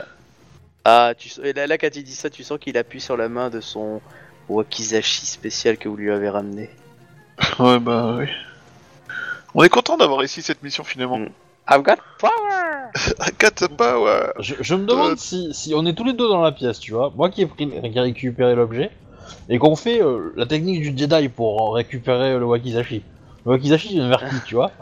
ah, 0.86 1.14
tu, 1.18 1.30
et 1.44 1.52
là, 1.54 1.66
là, 1.68 1.78
quand 1.80 1.94
il 1.96 2.04
dit 2.04 2.16
ça, 2.16 2.30
tu 2.30 2.44
sens 2.44 2.60
qu'il 2.60 2.78
appuie 2.78 3.02
sur 3.02 3.18
la 3.18 3.28
main 3.28 3.50
de 3.50 3.60
son 3.60 4.02
wakizashi 4.50 5.26
spécial 5.26 5.78
que 5.78 5.90
vous 5.90 5.98
lui 5.98 6.12
avez 6.12 6.30
ramené. 6.30 6.70
Ouais, 7.60 7.80
bah 7.80 8.16
oui. 8.20 8.28
On 9.56 9.64
est 9.64 9.70
content 9.70 9.98
d'avoir 9.98 10.20
réussi 10.20 10.42
cette 10.42 10.62
mission 10.64 10.84
finalement. 10.84 11.18
Mm. 11.18 11.30
I've 11.68 11.82
got 11.82 11.98
power. 13.78 14.32
Je, 14.40 14.56
je 14.60 14.76
me 14.76 14.86
demande 14.86 15.12
Euh. 15.12 15.16
si, 15.18 15.54
si 15.54 15.74
on 15.76 15.86
est 15.86 15.94
tous 15.94 16.04
les 16.04 16.14
deux 16.14 16.28
dans 16.28 16.42
la 16.42 16.52
pièce, 16.52 16.80
tu 16.80 16.92
vois. 16.92 17.12
Moi 17.16 17.30
qui 17.30 17.42
ai, 17.42 17.46
pris, 17.46 17.68
qui 17.68 17.98
ai 17.98 18.00
récupéré 18.00 18.56
l'objet, 18.56 18.92
et 19.50 19.60
qu'on 19.60 19.76
fait 19.76 20.02
euh, 20.02 20.32
la 20.36 20.46
technique 20.46 20.82
du 20.82 20.98
Jedi 20.98 21.30
pour 21.30 21.76
récupérer 21.76 22.38
le 22.38 22.46
Wakizashi. 22.46 23.04
Le 23.46 23.52
Wakizashi, 23.52 23.90
il 23.92 24.00
vient 24.00 24.10
vers 24.10 24.28
qui, 24.30 24.36
tu 24.46 24.56
vois 24.56 24.72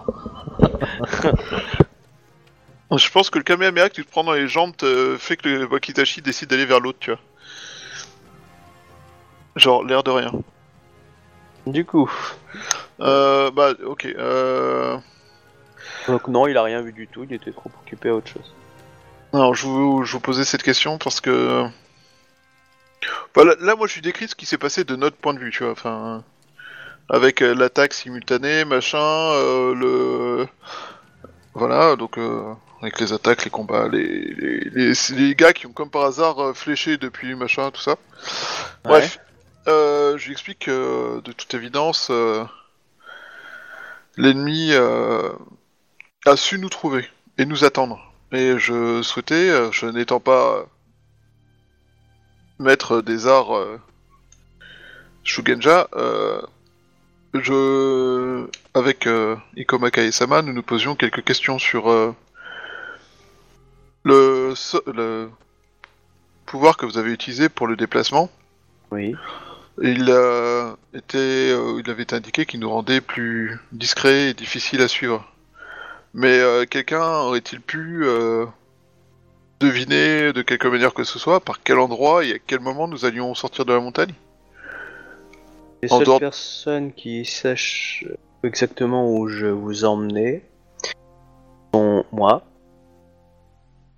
Je 2.95 3.09
pense 3.09 3.31
que 3.31 3.39
le 3.39 3.43
Kamehameha 3.43 3.89
que 3.89 3.95
tu 3.95 4.05
te 4.05 4.11
prends 4.11 4.23
dans 4.23 4.33
les 4.33 4.47
jambes 4.47 4.75
te 4.77 5.17
fait 5.17 5.35
que 5.35 5.49
le 5.49 5.65
Wakitashi 5.65 6.21
décide 6.21 6.49
d'aller 6.49 6.65
vers 6.65 6.79
l'autre, 6.79 6.99
tu 6.99 7.09
vois. 7.09 7.19
Genre, 9.55 9.83
l'air 9.83 10.03
de 10.03 10.11
rien. 10.11 10.31
Du 11.65 11.85
coup. 11.85 12.11
Euh, 12.99 13.49
bah, 13.51 13.71
ok. 13.85 14.05
Euh... 14.05 14.97
Donc 16.07 16.27
non, 16.27 16.47
il 16.47 16.57
a 16.57 16.63
rien 16.63 16.81
vu 16.81 16.93
du 16.93 17.07
tout, 17.07 17.23
il 17.23 17.33
était 17.33 17.51
trop 17.51 17.71
occupé 17.81 18.09
à 18.09 18.15
autre 18.15 18.27
chose. 18.27 18.53
Alors, 19.33 19.55
je 19.55 19.65
vous, 19.65 20.03
je 20.03 20.11
vous 20.13 20.19
posais 20.19 20.43
cette 20.43 20.63
question 20.63 20.97
parce 20.97 21.21
que... 21.21 21.65
Bah, 23.35 23.43
là, 23.43 23.55
là, 23.59 23.75
moi, 23.75 23.87
je 23.87 23.93
suis 23.93 24.01
décrit 24.01 24.27
ce 24.27 24.35
qui 24.35 24.45
s'est 24.45 24.57
passé 24.57 24.83
de 24.83 24.95
notre 24.95 25.17
point 25.17 25.33
de 25.33 25.39
vue, 25.39 25.51
tu 25.51 25.63
vois. 25.63 25.73
Enfin, 25.73 26.23
avec 27.09 27.41
euh, 27.41 27.53
l'attaque 27.53 27.93
simultanée, 27.93 28.65
machin, 28.65 28.99
euh, 28.99 29.73
le... 29.75 30.47
Voilà, 31.53 31.95
donc... 31.95 32.17
Euh... 32.17 32.53
Avec 32.81 32.99
les 32.99 33.13
attaques, 33.13 33.45
les 33.45 33.49
combats, 33.49 33.87
les, 33.87 34.03
les, 34.03 34.59
les, 34.71 34.93
les 35.11 35.35
gars 35.35 35.53
qui 35.53 35.67
ont 35.67 35.71
comme 35.71 35.89
par 35.89 36.03
hasard 36.03 36.37
euh, 36.39 36.53
fléché 36.53 36.97
depuis 36.97 37.33
machin, 37.33 37.71
tout 37.71 37.79
ça. 37.79 37.95
Bref, 38.83 39.19
euh, 39.69 40.17
je 40.17 40.25
lui 40.25 40.33
explique 40.33 40.65
que 40.65 41.21
de 41.21 41.31
toute 41.31 41.53
évidence, 41.53 42.09
euh, 42.11 42.43
l'ennemi 44.17 44.71
euh, 44.73 45.29
a 46.25 46.35
su 46.35 46.57
nous 46.59 46.69
trouver 46.69 47.05
et 47.37 47.45
nous 47.45 47.63
attendre. 47.63 47.99
Et 48.31 48.57
je 48.57 49.01
souhaitais, 49.03 49.49
euh, 49.49 49.71
je 49.71 49.85
n'étant 49.85 50.19
pas 50.19 50.65
maître 52.59 53.01
des 53.01 53.27
arts 53.27 53.55
euh, 53.55 53.79
Shugenja, 55.23 55.87
euh, 55.95 56.41
je, 57.33 58.47
avec 58.73 59.07
euh, 59.07 59.35
Ikomaka 59.55 60.01
et 60.03 60.11
Sama, 60.11 60.41
nous 60.41 60.53
nous 60.53 60.63
posions 60.63 60.95
quelques 60.95 61.23
questions 61.23 61.59
sur 61.59 62.13
le, 64.03 64.53
so- 64.55 64.83
le 64.87 65.29
pouvoir 66.45 66.77
que 66.77 66.85
vous 66.85 66.97
avez 66.97 67.11
utilisé 67.11 67.49
pour 67.49 67.67
le 67.67 67.75
déplacement. 67.75 68.29
Oui. 68.91 69.15
Il, 69.81 70.13
était, 70.93 71.49
il 71.49 71.89
avait 71.89 72.03
été 72.03 72.15
indiqué 72.15 72.45
qu'il 72.45 72.59
nous 72.59 72.69
rendait 72.69 73.01
plus 73.01 73.57
discret 73.71 74.29
et 74.29 74.33
difficile 74.35 74.81
à 74.81 74.87
suivre. 74.87 75.27
Mais 76.13 76.39
euh, 76.39 76.65
quelqu'un 76.65 77.01
aurait-il 77.21 77.59
pu 77.59 78.05
euh, 78.05 78.45
deviner 79.59 80.31
de 80.33 80.41
quelque 80.41 80.67
manière 80.67 80.93
que 80.93 81.03
ce 81.03 81.17
soit 81.17 81.39
par 81.39 81.63
quel 81.63 81.79
endroit 81.79 82.23
et 82.23 82.33
à 82.33 82.39
quel 82.39 82.59
moment 82.59 82.87
nous 82.87 83.05
allions 83.05 83.33
sortir 83.33 83.65
de 83.65 83.73
la 83.73 83.79
montagne? 83.79 84.13
Les 85.81 85.91
En 85.91 85.97
seules 85.97 86.05
dehors- 86.07 86.19
personnes 86.19 86.93
qui 86.93 87.25
sachent 87.25 88.05
exactement 88.43 89.09
où 89.11 89.27
je 89.27 89.47
vous 89.47 89.85
emmenais 89.85 90.43
sont 91.73 92.05
moi, 92.11 92.43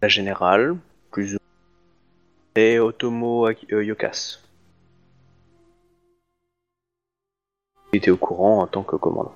la 0.02 0.08
générale, 0.08 0.78
plus 1.12 1.36
ou 1.36 1.38
moins, 1.38 2.64
et 2.64 2.80
Otomo 2.80 3.48
euh, 3.48 3.84
Yokas. 3.84 4.40
Il 7.94 7.98
était 7.98 8.12
au 8.12 8.18
courant 8.18 8.60
en 8.62 8.68
tant 8.68 8.84
que 8.84 8.96
commandant. 8.96 9.36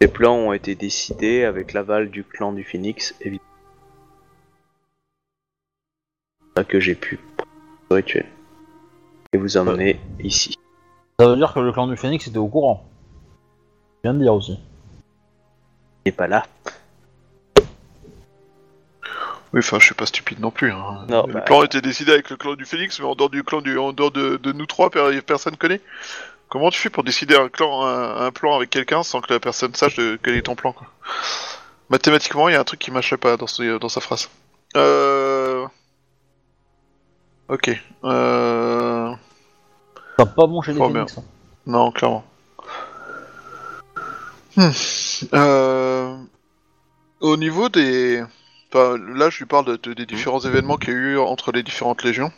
Les 0.00 0.08
plans 0.08 0.36
ont 0.36 0.52
été 0.52 0.74
décidés 0.74 1.44
avec 1.44 1.72
l'aval 1.72 2.10
du 2.10 2.22
clan 2.24 2.52
du 2.52 2.64
Phoenix, 2.64 3.14
évidemment. 3.20 3.44
Que 6.68 6.80
j'ai 6.80 6.94
pu 6.96 7.20
le 7.90 7.96
rituel. 7.96 8.26
Et 9.32 9.38
vous 9.38 9.56
emmener 9.56 10.00
ici. 10.20 10.56
Ça 11.18 11.28
veut 11.28 11.36
dire 11.36 11.52
que 11.52 11.60
le 11.60 11.72
clan 11.72 11.86
du 11.86 11.96
Phoenix 11.96 12.26
était 12.26 12.38
au 12.38 12.48
courant. 12.48 12.84
Je 14.04 14.10
viens 14.10 14.14
de 14.14 14.22
dire 14.22 14.34
aussi. 14.34 14.58
Il 16.04 16.08
n'est 16.08 16.12
pas 16.12 16.26
là. 16.26 16.46
Oui, 19.52 19.60
enfin, 19.60 19.78
je 19.78 19.86
suis 19.86 19.94
pas 19.94 20.06
stupide 20.06 20.40
non 20.40 20.50
plus. 20.50 20.70
Hein. 20.72 21.06
Non, 21.08 21.26
le 21.26 21.32
bah- 21.32 21.40
plan 21.40 21.62
était 21.62 21.80
décidé 21.80 22.12
avec 22.12 22.28
le 22.28 22.36
clan 22.36 22.54
du 22.54 22.64
Phoenix, 22.64 22.98
mais 23.00 23.06
en 23.06 23.14
dehors 23.14 23.30
du 23.30 23.42
clan 23.44 23.60
du, 23.62 23.78
en 23.78 23.92
dehors 23.92 24.10
de, 24.10 24.36
de 24.36 24.52
nous 24.52 24.66
trois, 24.66 24.90
per- 24.90 25.20
personne 25.22 25.56
connaît. 25.56 25.80
Comment 26.48 26.70
tu 26.70 26.80
fais 26.80 26.90
pour 26.90 27.04
décider 27.04 27.36
un 27.36 27.48
clan, 27.48 27.84
un, 27.84 28.26
un 28.26 28.30
plan 28.30 28.56
avec 28.56 28.70
quelqu'un 28.70 29.02
sans 29.02 29.20
que 29.20 29.32
la 29.32 29.40
personne 29.40 29.74
sache 29.74 29.96
de, 29.96 30.18
quel 30.22 30.34
est 30.34 30.42
ton 30.42 30.54
plan 30.54 30.72
quoi 30.72 30.86
Mathématiquement, 31.90 32.48
il 32.48 32.52
y 32.52 32.56
a 32.56 32.60
un 32.60 32.64
truc 32.64 32.80
qui 32.80 32.90
marchait 32.90 33.16
pas 33.16 33.36
dans, 33.36 33.46
ce- 33.46 33.78
dans 33.78 33.88
sa 33.88 34.00
phrase. 34.00 34.28
Euh... 34.76 35.66
Ok. 37.48 37.70
Euh... 38.04 39.12
T'as 40.16 40.26
pas 40.26 40.46
bon 40.46 40.60
chez 40.62 40.72
les 40.72 40.80
Oh, 40.80 40.88
Phoenix. 40.90 41.18
hein. 41.18 41.24
Non, 41.66 41.90
clairement. 41.92 42.24
Hmm. 44.56 44.70
Euh, 45.34 46.16
Au 47.20 47.36
niveau 47.36 47.68
des... 47.68 48.22
Enfin, 48.72 48.98
là, 49.14 49.30
je 49.30 49.38
lui 49.38 49.46
parle 49.46 49.64
de- 49.66 49.76
de- 49.76 49.94
des 49.94 50.06
différents 50.06 50.40
événements 50.40 50.76
qu'il 50.76 50.90
y 50.92 50.96
a 50.96 50.98
eu 50.98 51.18
entre 51.18 51.52
les 51.52 51.62
différentes 51.62 52.02
légions. 52.04 52.32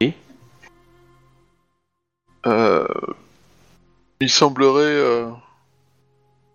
Oui. 0.00 0.14
Euh... 2.46 2.86
Il 4.20 4.30
semblerait... 4.30 4.82
euh, 4.84 5.30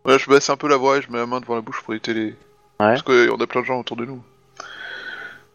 Ouais, 0.05 0.17
je 0.17 0.29
baisse 0.29 0.49
un 0.49 0.57
peu 0.57 0.67
la 0.67 0.77
voix 0.77 0.97
et 0.97 1.01
je 1.01 1.11
mets 1.11 1.17
la 1.17 1.25
main 1.25 1.39
devant 1.41 1.55
la 1.55 1.61
bouche 1.61 1.81
pour 1.83 1.93
éviter 1.93 2.13
les... 2.13 2.35
Parce 2.77 3.01
qu'on 3.01 3.39
a 3.41 3.47
plein 3.47 3.61
de 3.61 3.65
gens 3.65 3.79
autour 3.79 3.97
de 3.97 4.05
nous. 4.05 4.23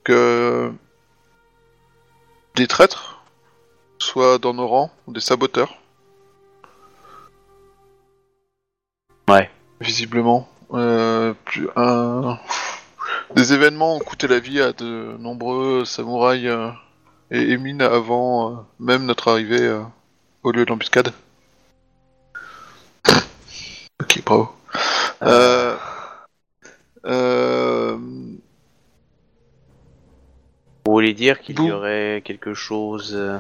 Que... 0.05 0.71
Des 2.55 2.67
traîtres, 2.69 3.23
soit 3.99 4.39
dans 4.39 4.55
nos 4.55 4.67
rangs, 4.69 4.93
ou 5.07 5.13
des 5.13 5.21
saboteurs. 5.21 5.75
Ouais. 9.29 9.51
Visiblement. 9.81 10.49
Euh, 10.73 11.35
plus- 11.47 11.69
un- 11.75 12.39
Des 13.35 13.53
événements 13.55 13.97
ont 13.97 14.01
coûté 14.01 14.29
la 14.29 14.39
vie 14.39 14.61
à 14.61 14.73
de 14.73 15.17
nombreux 15.19 15.85
samouraïs 15.85 16.47
euh, 16.47 16.71
et 17.31 17.51
émines 17.53 17.83
avant 17.83 18.53
euh, 18.53 18.57
même 18.79 19.05
notre 19.07 19.29
arrivée 19.29 19.81
au 20.43 20.53
lieu 20.53 20.65
de 20.65 20.71
l'embuscade. 20.71 21.13
Ok, 24.05 24.23
bravo. 24.25 24.49
Euh... 25.23 25.77
Euh... 27.07 27.97
Vous 30.87 30.93
voulez 30.93 31.15
dire 31.15 31.41
qu'il 31.41 31.59
y 31.59 31.63
Vous- 31.69 31.71
aurait 31.75 32.23
quelque 32.25 32.55
chose... 32.55 33.15
euh, 33.15 33.39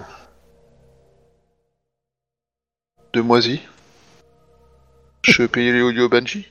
De 3.12 3.20
moisi. 3.20 3.60
Je 5.22 5.44
payais 5.44 5.72
les 5.72 5.82
audio 5.82 6.08
Banji 6.08 6.48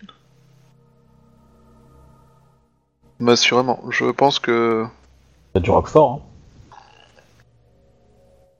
Bah, 3.19 3.33
Assurément. 3.33 3.83
Je 3.89 4.05
pense 4.11 4.39
que 4.39 4.85
T'as 5.53 5.59
du 5.59 5.69
Roquefort, 5.69 6.21
hein. 6.71 6.77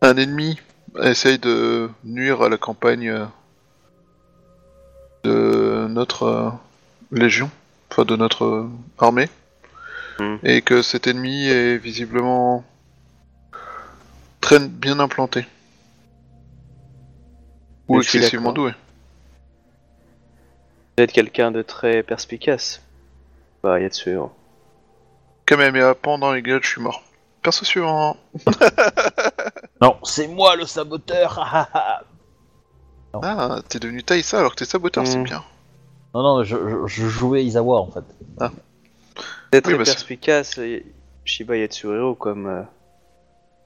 un 0.02 0.18
ennemi 0.18 0.60
essaye 1.02 1.40
de 1.40 1.90
nuire 2.04 2.42
à 2.44 2.50
la 2.50 2.58
campagne 2.58 3.10
euh, 3.10 3.26
de 5.24 5.88
notre 5.90 6.24
euh, 6.24 6.50
légion, 7.12 7.50
enfin 7.92 8.06
de 8.06 8.16
notre 8.16 8.46
euh, 8.46 8.70
armée, 8.98 9.30
Hmm. 10.20 10.36
et 10.44 10.62
que 10.62 10.84
cet 10.84 11.08
ennemi 11.08 11.48
est 11.48 11.78
visiblement 11.78 12.64
très 14.42 14.60
bien 14.60 15.00
implanté. 15.00 15.46
Ou 17.88 18.00
excessivement 18.00 18.54
doué. 18.54 18.74
Vous 20.98 21.04
êtes 21.04 21.12
quelqu'un 21.12 21.52
de 21.52 21.64
très 21.64 22.04
perspicace. 22.04 22.82
Bah, 23.64 23.80
y 23.80 23.86
a 23.86 23.90
de 23.90 23.94
sûr. 23.94 24.32
Kamehameha, 25.48 25.96
pendant 25.96 26.32
les 26.32 26.44
gueules, 26.44 26.64
je 26.64 26.70
suis 26.70 26.82
mort. 26.82 27.04
Perso 27.42 27.66
suivant. 27.66 28.18
Non, 29.82 29.98
c'est 30.04 30.28
moi 30.28 30.56
le 30.56 30.66
saboteur 30.66 31.68
ah, 33.14 33.20
ah, 33.22 33.36
ah. 33.40 33.56
Ah, 33.58 33.62
t'es 33.68 33.80
devenu 33.80 34.04
Taïsa 34.04 34.40
alors 34.40 34.52
que 34.52 34.58
t'es 34.58 34.66
saboteur, 34.66 35.06
c'est 35.08 35.20
Hmm. 35.20 35.24
bien. 35.24 35.44
Non, 36.14 36.22
non, 36.24 36.44
je, 36.44 36.56
je, 36.56 36.88
je 36.88 37.08
jouais 37.08 37.44
Isawa 37.44 37.80
en 37.80 37.92
fait. 37.92 38.04
Oui, 39.66 39.76
bah, 39.76 39.86
c'est- 39.86 39.92
perspicace, 39.92 40.58
et 40.58 40.86
Shiba 41.26 41.58
Yatsuhiro, 41.58 42.16
comme, 42.16 42.48
euh, 42.48 42.64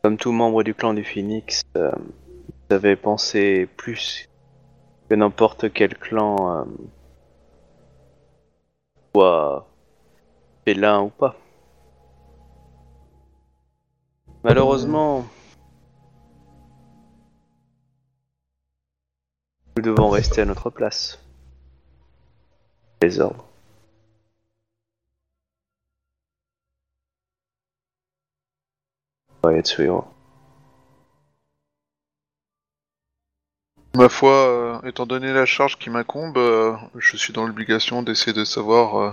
comme 0.04 0.18
tout 0.18 0.32
membre 0.32 0.64
du 0.64 0.74
clan 0.74 0.94
du 0.94 1.04
Phoenix, 1.04 1.62
euh, 1.78 1.92
vous 1.96 2.76
avez 2.76 2.96
pensé 2.96 3.68
plus 3.78 4.26
que 5.10 5.16
n'importe 5.16 5.72
quel 5.74 5.98
clan, 5.98 6.36
euh, 6.60 6.66
soit 9.16 9.68
félin 10.66 11.02
ou 11.02 11.10
pas. 11.10 11.36
Malheureusement, 14.44 15.26
nous 19.78 19.84
devons 19.84 20.10
rester 20.10 20.42
à 20.42 20.46
notre 20.46 20.72
place. 20.72 21.20
Les 23.04 23.20
ordres. 23.20 23.46
Yatsuhiro. 29.46 30.06
Ma 33.96 34.10
foi, 34.10 34.32
euh, 34.32 34.82
étant 34.82 35.06
donné 35.06 35.32
la 35.32 35.46
charge 35.46 35.78
qui 35.78 35.90
m'incombe, 35.90 36.38
euh, 36.38 36.76
je 36.98 37.16
suis 37.16 37.32
dans 37.32 37.46
l'obligation 37.46 38.02
d'essayer 38.02 38.34
de 38.34 38.44
savoir 38.44 38.98
euh, 38.98 39.12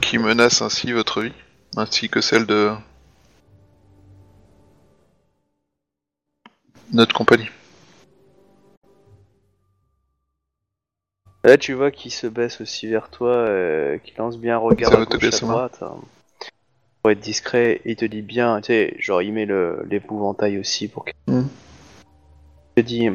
qui 0.00 0.18
menace 0.18 0.62
ainsi 0.62 0.90
votre 0.92 1.22
vie, 1.22 1.34
ainsi 1.76 2.08
que 2.08 2.20
celle 2.20 2.46
de 2.46 2.72
notre 6.92 7.14
compagnie. 7.14 7.48
Là, 11.46 11.56
tu 11.56 11.74
vois 11.74 11.92
qu'il 11.92 12.10
se 12.10 12.26
baisse 12.26 12.60
aussi 12.60 12.88
vers 12.88 13.08
toi, 13.08 13.28
euh, 13.30 13.98
qu'il 13.98 14.16
lance 14.16 14.36
bien 14.36 14.56
un 14.56 14.58
regard 14.58 14.92
à 14.92 15.04
gauche 15.04 15.30
droite. 15.40 15.78
hein. 15.80 15.94
Pour 17.00 17.12
être 17.12 17.20
discret, 17.20 17.80
il 17.84 17.94
te 17.94 18.04
dit 18.04 18.22
bien, 18.22 18.60
tu 18.60 18.66
sais, 18.66 18.96
genre 18.98 19.22
il 19.22 19.32
met 19.32 19.46
le- 19.46 19.86
l'épouvantail 19.88 20.58
aussi 20.58 20.88
pour 20.88 21.04
que... 21.04 21.12
Mm. 21.28 21.46
Il 22.76 22.82
te 22.82 22.88
dit, 22.88 23.08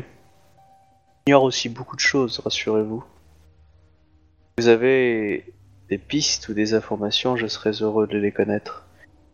ignore 1.27 1.43
aussi 1.43 1.67
beaucoup 1.67 1.97
de 1.97 2.01
choses, 2.01 2.39
rassurez-vous. 2.39 3.03
Vous 4.57 4.67
avez 4.69 5.53
des 5.89 5.97
pistes 5.97 6.47
ou 6.47 6.53
des 6.53 6.73
informations, 6.73 7.36
je 7.36 7.47
serais 7.47 7.82
heureux 7.82 8.07
de 8.07 8.17
les 8.17 8.32
connaître. 8.32 8.86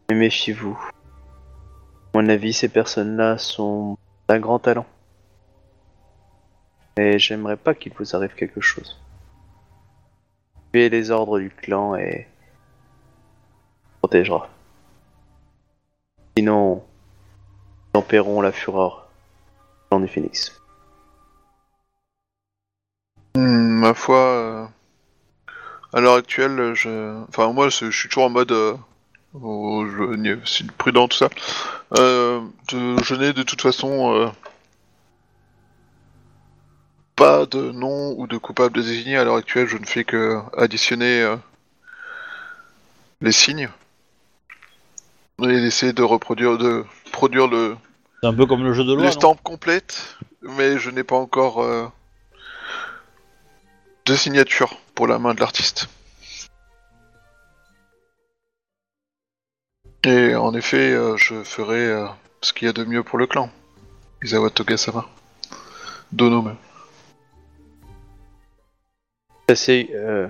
Mais 0.10 0.16
méfiez-vous. 0.16 0.76
À 2.16 2.20
mon 2.20 2.28
avis, 2.30 2.52
ces 2.52 2.68
personnes-là 2.70 3.38
sont 3.38 3.96
d'un 4.28 4.40
grand 4.40 4.58
talent. 4.58 4.88
Et 6.98 7.20
j'aimerais 7.20 7.58
pas 7.58 7.76
qu'il 7.76 7.94
vous 7.94 8.16
arrive 8.16 8.34
quelque 8.34 8.60
chose. 8.60 9.00
Suivez 10.72 10.90
les 10.90 11.12
ordres 11.12 11.40
du 11.40 11.52
clan 11.52 11.96
et 11.96 12.28
protégera. 14.00 14.50
Sinon, 16.36 16.84
nous 17.94 18.02
paierons 18.02 18.42
la 18.42 18.52
fureur 18.52 19.08
du 19.08 19.88
clan 19.90 20.00
du 20.00 20.08
Phoenix. 20.08 20.60
Hmm, 23.36 23.80
ma 23.80 23.94
foi, 23.94 24.18
euh, 24.18 24.66
à 25.94 26.02
l'heure 26.02 26.16
actuelle, 26.16 26.74
je... 26.74 27.24
Enfin, 27.30 27.54
moi, 27.54 27.70
je 27.70 27.92
suis 27.92 28.10
toujours 28.10 28.26
en 28.26 28.30
mode... 28.32 28.52
Euh... 28.52 28.76
oh, 29.40 29.86
je... 29.86 30.64
prudent, 30.80 31.08
tout 31.08 31.18
ça. 31.18 31.30
Euh, 31.98 32.42
Je 32.72 33.16
n'ai 33.16 33.34
de 33.34 33.44
toute 33.44 33.62
façon... 33.62 34.32
Pas 37.18 37.48
de 37.48 37.72
nom 37.72 38.14
ou 38.16 38.28
de 38.28 38.38
coupable 38.38 38.76
désigné 38.76 39.18
à 39.18 39.24
l'heure 39.24 39.38
actuelle, 39.38 39.66
je 39.66 39.78
ne 39.78 39.88
fais 39.88 40.04
que 40.04 40.40
additionner 40.56 41.24
euh, 41.24 41.36
les 43.22 43.32
signes 43.32 43.70
et 45.42 45.48
essayer 45.48 45.94
de 45.94 46.04
reproduire, 46.04 46.60
de 46.60 46.86
produire 47.12 47.48
le, 47.48 47.76
C'est 48.22 48.28
un 48.28 48.36
peu 48.36 48.46
comme 48.46 48.64
le 48.64 48.72
jeu 48.72 48.84
de 48.84 48.94
loi. 48.94 49.02
L'estampe 49.02 49.42
complète, 49.42 50.16
mais 50.44 50.78
je 50.78 50.92
n'ai 50.92 51.04
pas 51.04 51.16
encore 51.16 51.64
euh, 51.64 51.88
de 54.06 54.16
signature 54.16 54.78
pour 54.94 55.08
la 55.08 55.18
main 55.18 55.34
de 55.34 55.40
l'artiste. 55.40 55.90
Et 60.04 60.36
en 60.36 60.54
effet, 60.54 60.92
euh, 60.92 61.18
je 61.18 61.44
ferai 61.44 62.06
ce 62.42 62.54
qu'il 62.54 62.68
y 62.68 62.70
a 62.70 62.74
de 62.74 62.84
mieux 62.84 63.02
pour 63.02 63.18
le 63.18 63.26
clan. 63.26 63.50
Isawa 64.22 64.52
Togasama. 64.52 65.08
Dono 66.12 66.44
même. 66.44 66.58
Ça, 66.58 66.67
euh, 69.50 70.28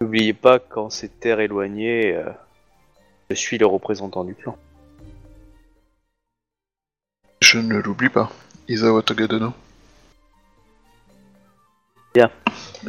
N'oubliez 0.00 0.32
pas, 0.32 0.58
quand 0.58 0.90
ces 0.90 1.08
terres 1.08 1.40
éloignées, 1.40 2.14
euh, 2.14 2.30
je 3.28 3.34
suis 3.36 3.58
le 3.58 3.66
représentant 3.66 4.24
du 4.24 4.34
clan. 4.34 4.56
Je 7.40 7.58
ne 7.58 7.78
l'oublie 7.78 8.08
pas. 8.08 8.30
Isawa 8.68 9.02
Togadono. 9.02 9.52
Bien. 12.14 12.30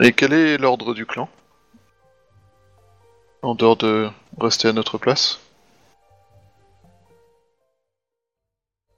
Et 0.01 0.13
quel 0.13 0.33
est 0.33 0.57
l'ordre 0.57 0.93
du 0.93 1.05
clan? 1.05 1.29
En 3.43 3.55
dehors 3.55 3.77
de 3.77 4.09
rester 4.39 4.67
à 4.67 4.73
notre 4.73 4.97
place? 4.97 5.39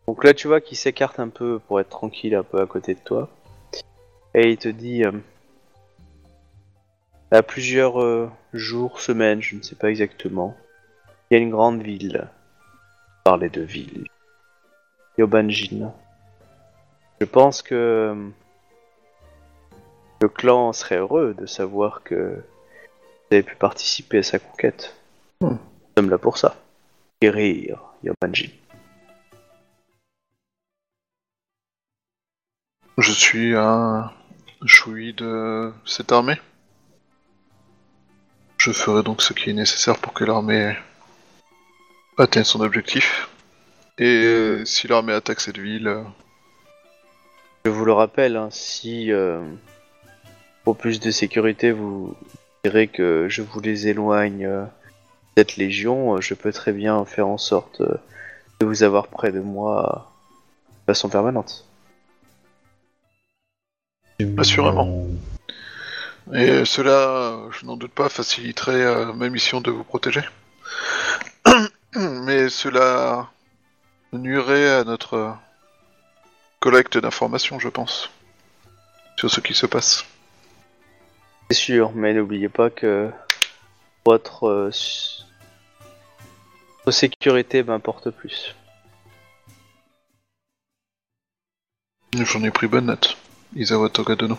Donc 0.07 0.23
là, 0.23 0.33
tu 0.33 0.47
vois 0.47 0.61
qu'il 0.61 0.77
s'écarte 0.77 1.19
un 1.19 1.29
peu 1.29 1.59
pour 1.59 1.79
être 1.79 1.89
tranquille 1.89 2.35
un 2.35 2.43
peu 2.43 2.61
à 2.61 2.65
côté 2.65 2.93
de 2.93 2.99
toi. 2.99 3.29
Et 4.33 4.49
il 4.49 4.57
te 4.57 4.69
dit, 4.69 5.03
euh, 5.03 5.11
à 7.33 7.41
plusieurs 7.41 7.99
euh, 7.99 8.29
jours, 8.53 9.01
semaines, 9.01 9.41
je 9.41 9.55
ne 9.55 9.63
sais 9.63 9.75
pas 9.75 9.89
exactement, 9.89 10.55
il 11.29 11.33
y 11.33 11.39
a 11.39 11.43
une 11.43 11.49
grande 11.49 11.81
ville. 11.81 12.27
Parler 13.23 13.49
de 13.49 13.61
ville. 13.61 14.07
Yobanjin. 15.17 15.91
Je 17.19 17.25
pense 17.25 17.63
que 17.63 17.73
euh, 17.73 18.29
le 20.21 20.29
clan 20.29 20.73
serait 20.73 20.97
heureux 20.97 21.33
de 21.33 21.47
savoir 21.47 22.03
que 22.03 22.35
vous 22.35 23.35
avez 23.35 23.43
pu 23.43 23.55
participer 23.55 24.19
à 24.19 24.23
sa 24.23 24.37
conquête. 24.37 24.95
Hmm. 25.41 25.47
Nous 25.47 25.57
sommes 25.97 26.09
là 26.11 26.19
pour 26.19 26.37
ça. 26.37 26.55
Guérir 27.19 27.81
Yobanjin. 28.03 28.49
Je 32.99 33.11
suis 33.11 33.55
un 33.55 34.11
choui 34.65 35.13
de 35.13 35.73
cette 35.83 36.11
armée. 36.11 36.37
Je 38.63 38.71
ferai 38.71 39.03
donc 39.03 39.21
ce 39.21 39.33
qui 39.33 39.49
est 39.49 39.53
nécessaire 39.53 39.97
pour 39.97 40.13
que 40.13 40.23
l'armée 40.23 40.73
atteigne 42.17 42.45
son 42.45 42.61
objectif. 42.61 43.29
Et 43.97 44.23
euh, 44.23 44.63
si 44.63 44.87
l'armée 44.87 45.11
attaque 45.11 45.41
cette 45.41 45.57
ville, 45.57 45.87
euh, 45.89 46.01
Je 47.65 47.71
vous 47.71 47.83
le 47.83 47.91
rappelle, 47.91 48.37
hein, 48.37 48.47
si 48.51 49.11
euh, 49.11 49.41
pour 50.63 50.77
plus 50.77 51.01
de 51.01 51.11
sécurité 51.11 51.73
vous 51.73 52.15
direz 52.63 52.87
que 52.87 53.27
je 53.27 53.41
vous 53.41 53.59
les 53.59 53.89
éloigne 53.89 54.45
euh, 54.45 54.63
de 54.63 54.69
cette 55.35 55.57
légion, 55.57 56.15
euh, 56.15 56.21
je 56.21 56.33
peux 56.33 56.53
très 56.53 56.71
bien 56.71 57.03
faire 57.03 57.27
en 57.27 57.37
sorte 57.37 57.81
euh, 57.81 57.97
de 58.61 58.65
vous 58.65 58.83
avoir 58.83 59.07
près 59.07 59.33
de 59.33 59.41
moi 59.41 60.09
de 60.69 60.93
façon 60.93 61.09
permanente. 61.09 61.65
Assurément. 64.37 65.05
Et 66.31 66.63
cela, 66.65 67.39
je 67.51 67.65
n'en 67.65 67.75
doute 67.75 67.91
pas, 67.91 68.07
faciliterait 68.07 68.81
euh, 68.81 69.13
ma 69.13 69.29
mission 69.29 69.59
de 69.59 69.71
vous 69.71 69.83
protéger. 69.83 70.21
Mais 71.95 72.49
cela 72.49 73.29
nuirait 74.13 74.69
à 74.69 74.83
notre 74.83 75.35
collecte 76.59 76.97
d'informations, 76.97 77.59
je 77.59 77.67
pense, 77.67 78.09
sur 79.17 79.29
ce 79.29 79.41
qui 79.41 79.53
se 79.53 79.65
passe. 79.65 80.05
C'est 81.49 81.57
sûr, 81.57 81.91
mais 81.93 82.13
n'oubliez 82.13 82.49
pas 82.49 82.69
que 82.69 83.11
votre, 84.05 84.47
euh, 84.47 84.71
votre 86.85 86.97
sécurité 86.97 87.63
m'importe 87.63 88.11
plus. 88.11 88.55
J'en 92.13 92.43
ai 92.43 92.51
pris 92.51 92.67
bonne 92.67 92.85
note. 92.85 93.17
Isawa 93.55 93.89
Togadono. 93.89 94.37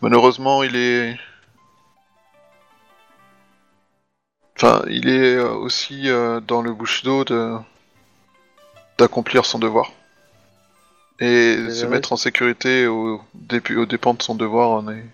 Malheureusement, 0.00 0.62
il 0.62 0.76
est. 0.76 1.18
Enfin, 4.56 4.82
il 4.88 5.08
est 5.08 5.36
euh, 5.36 5.52
aussi 5.52 6.08
euh, 6.08 6.40
dans 6.40 6.62
le 6.62 6.72
Bushido 6.74 7.24
de 7.24 7.56
d'accomplir 8.98 9.44
son 9.44 9.58
devoir. 9.58 9.92
Et 11.20 11.56
C'est 11.68 11.70
se 11.70 11.86
vrai. 11.86 11.96
mettre 11.96 12.12
en 12.12 12.16
sécurité 12.16 12.86
au, 12.86 13.20
dép- 13.36 13.76
aux 13.76 13.86
dépens 13.86 14.14
de 14.14 14.22
son 14.22 14.34
devoir 14.34 14.70
en 14.70 14.88
est 14.88 15.04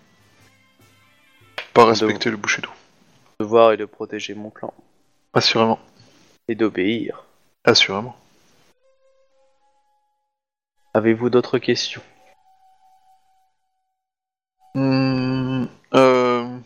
pas 1.73 1.85
respecter 1.85 2.29
le 2.31 2.37
Bushido. 2.37 2.69
De 3.39 3.45
voir 3.45 3.73
et 3.73 3.77
de 3.77 3.85
protéger 3.85 4.33
mon 4.33 4.49
clan. 4.49 4.73
Assurément. 5.33 5.79
Et 6.47 6.55
d'obéir. 6.55 7.23
Assurément. 7.63 8.15
Avez-vous 10.93 11.29
d'autres 11.29 11.57
questions? 11.59 12.01
Hmm, 14.75 15.65
euh... 15.93 16.59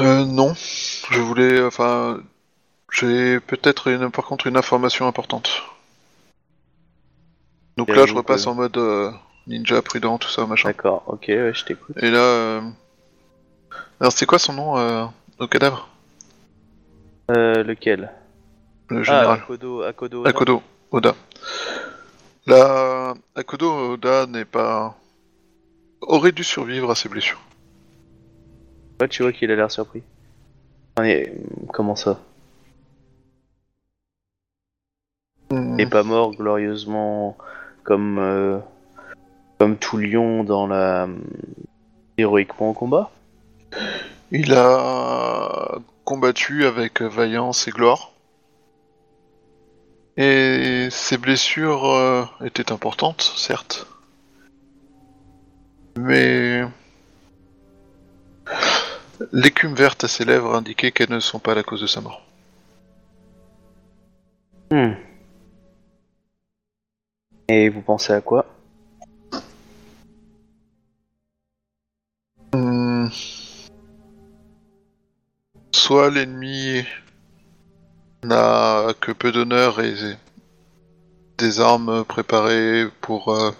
Euh, 0.00 0.24
non. 0.24 0.54
Je 0.54 1.20
voulais, 1.20 1.62
enfin, 1.62 2.18
j'ai 2.90 3.40
peut-être 3.40 3.88
une, 3.88 4.10
par 4.10 4.24
contre 4.24 4.46
une 4.46 4.56
information 4.56 5.06
importante. 5.06 5.62
Donc 7.76 7.88
là, 7.90 8.06
je 8.06 8.14
repasse 8.14 8.46
euh, 8.46 8.50
en 8.50 8.54
mode 8.54 8.76
euh, 8.78 9.12
ninja 9.46 9.82
prudent, 9.82 10.16
tout 10.16 10.30
ça, 10.30 10.46
machin. 10.46 10.70
D'accord, 10.70 11.02
ok, 11.06 11.24
ouais, 11.28 11.52
je 11.54 11.64
t'écoute. 11.66 11.96
Et 11.98 12.10
là, 12.10 12.20
euh... 12.20 12.60
alors 14.00 14.12
c'est 14.12 14.24
quoi 14.24 14.38
son 14.38 14.54
nom 14.54 14.78
euh, 14.78 15.04
au 15.40 15.46
cadavre? 15.46 15.90
Euh, 17.30 17.62
lequel? 17.62 18.10
Le 18.88 19.00
Ah, 19.00 19.02
général. 19.02 19.40
Akodo, 19.40 19.82
Akodo. 19.82 20.20
Oda. 20.20 20.30
Akodo, 20.30 20.62
Oda. 20.90 21.14
La 22.46 23.14
Akodo 23.36 23.92
Oda 23.92 24.26
n'est 24.26 24.44
pas. 24.44 24.96
aurait 26.00 26.32
dû 26.32 26.42
survivre 26.42 26.90
à 26.90 26.94
ses 26.94 27.08
blessures. 27.08 27.40
Ouais, 29.00 29.08
tu 29.08 29.22
vois 29.22 29.32
qu'il 29.32 29.50
a 29.50 29.56
l'air 29.56 29.70
surpris. 29.70 30.02
Mais 30.98 31.32
comment 31.72 31.96
ça? 31.96 32.20
Hmm. 35.50 35.78
Il 35.78 35.82
est 35.82 35.90
pas 35.90 36.02
mort 36.02 36.34
glorieusement 36.34 37.36
comme 37.84 38.18
euh, 38.18 38.58
comme 39.58 39.76
tout 39.76 39.96
lion 39.96 40.44
dans 40.44 40.66
la 40.66 41.08
héroïquement 42.18 42.70
au 42.70 42.72
combat? 42.72 43.10
Il 44.30 44.54
a 44.54 45.78
combattu 46.04 46.64
avec 46.64 47.02
vaillance 47.02 47.68
et 47.68 47.70
gloire. 47.70 48.11
Et 50.16 50.88
ses 50.90 51.16
blessures 51.16 51.86
euh, 51.86 52.24
étaient 52.44 52.70
importantes, 52.70 53.22
certes. 53.36 53.86
Mais 55.96 56.64
l'écume 59.32 59.74
verte 59.74 60.04
à 60.04 60.08
ses 60.08 60.24
lèvres 60.24 60.54
indiquait 60.54 60.92
qu'elles 60.92 61.10
ne 61.10 61.20
sont 61.20 61.38
pas 61.38 61.54
la 61.54 61.62
cause 61.62 61.80
de 61.80 61.86
sa 61.86 62.00
mort. 62.00 62.22
Hmm. 64.70 64.92
Et 67.48 67.68
vous 67.68 67.82
pensez 67.82 68.12
à 68.12 68.20
quoi? 68.20 68.46
Hmm. 72.54 73.08
Soit 75.72 76.10
l'ennemi 76.10 76.84
n'a 78.24 78.94
que 79.00 79.12
peu 79.12 79.32
d'honneur 79.32 79.80
et 79.80 79.94
des 81.38 81.60
armes 81.60 82.04
préparées 82.04 82.88
pour 83.00 83.30
euh, 83.30 83.50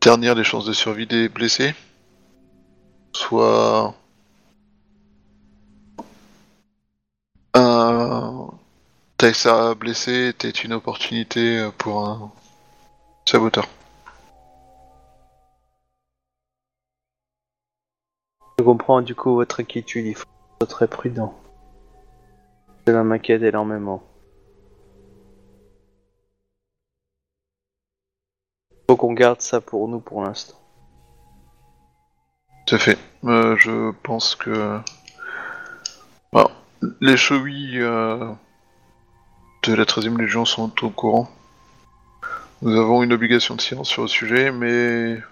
ternir 0.00 0.34
les 0.34 0.44
chances 0.44 0.64
de 0.64 0.72
survie 0.72 1.06
des 1.06 1.28
blessés, 1.28 1.74
soit 3.12 3.94
un 7.54 8.48
Taisa 9.18 9.74
blessé 9.74 10.28
était 10.28 10.50
une 10.50 10.72
opportunité 10.72 11.68
pour 11.78 12.08
un 12.08 12.32
saboteur. 13.26 13.68
Je 18.58 18.64
comprends 18.64 19.00
du 19.00 19.14
coup 19.14 19.34
votre 19.34 19.60
inquiétude, 19.60 20.06
il 20.06 20.14
faut 20.14 20.24
être 20.60 20.68
très 20.68 20.86
prudent. 20.86 21.34
Cela 22.90 23.04
m'inquiète 23.04 23.44
énormément. 23.44 24.02
Faut 28.88 28.96
qu'on 28.96 29.12
garde 29.12 29.40
ça 29.40 29.60
pour 29.60 29.86
nous 29.86 30.00
pour 30.00 30.24
l'instant. 30.24 30.56
Tout 32.66 32.74
à 32.74 32.78
fait. 32.78 32.98
Euh, 33.22 33.56
je 33.58 33.92
pense 34.02 34.34
que 34.34 34.80
Alors, 36.32 36.50
les 37.00 37.16
Shoei 37.16 37.74
euh, 37.76 38.32
de 39.62 39.74
la 39.74 39.84
13e 39.84 40.18
Légion 40.18 40.44
sont 40.44 40.72
au 40.84 40.90
courant. 40.90 41.30
Nous 42.60 42.76
avons 42.76 43.04
une 43.04 43.12
obligation 43.12 43.54
de 43.54 43.60
silence 43.60 43.88
sur 43.88 44.02
le 44.02 44.08
sujet, 44.08 44.50
mais 44.50 45.22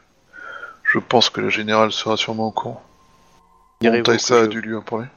je 0.84 1.00
pense 1.00 1.28
que 1.28 1.40
la 1.40 1.48
générale 1.48 1.90
sera 1.90 2.16
sûrement 2.16 2.46
au 2.46 2.52
courant. 2.52 2.84
Taïsa 3.80 4.42
que 4.42 4.44
a 4.44 4.46
dû 4.46 4.60
lui 4.60 4.76
en 4.76 4.82
parler. 4.82 5.08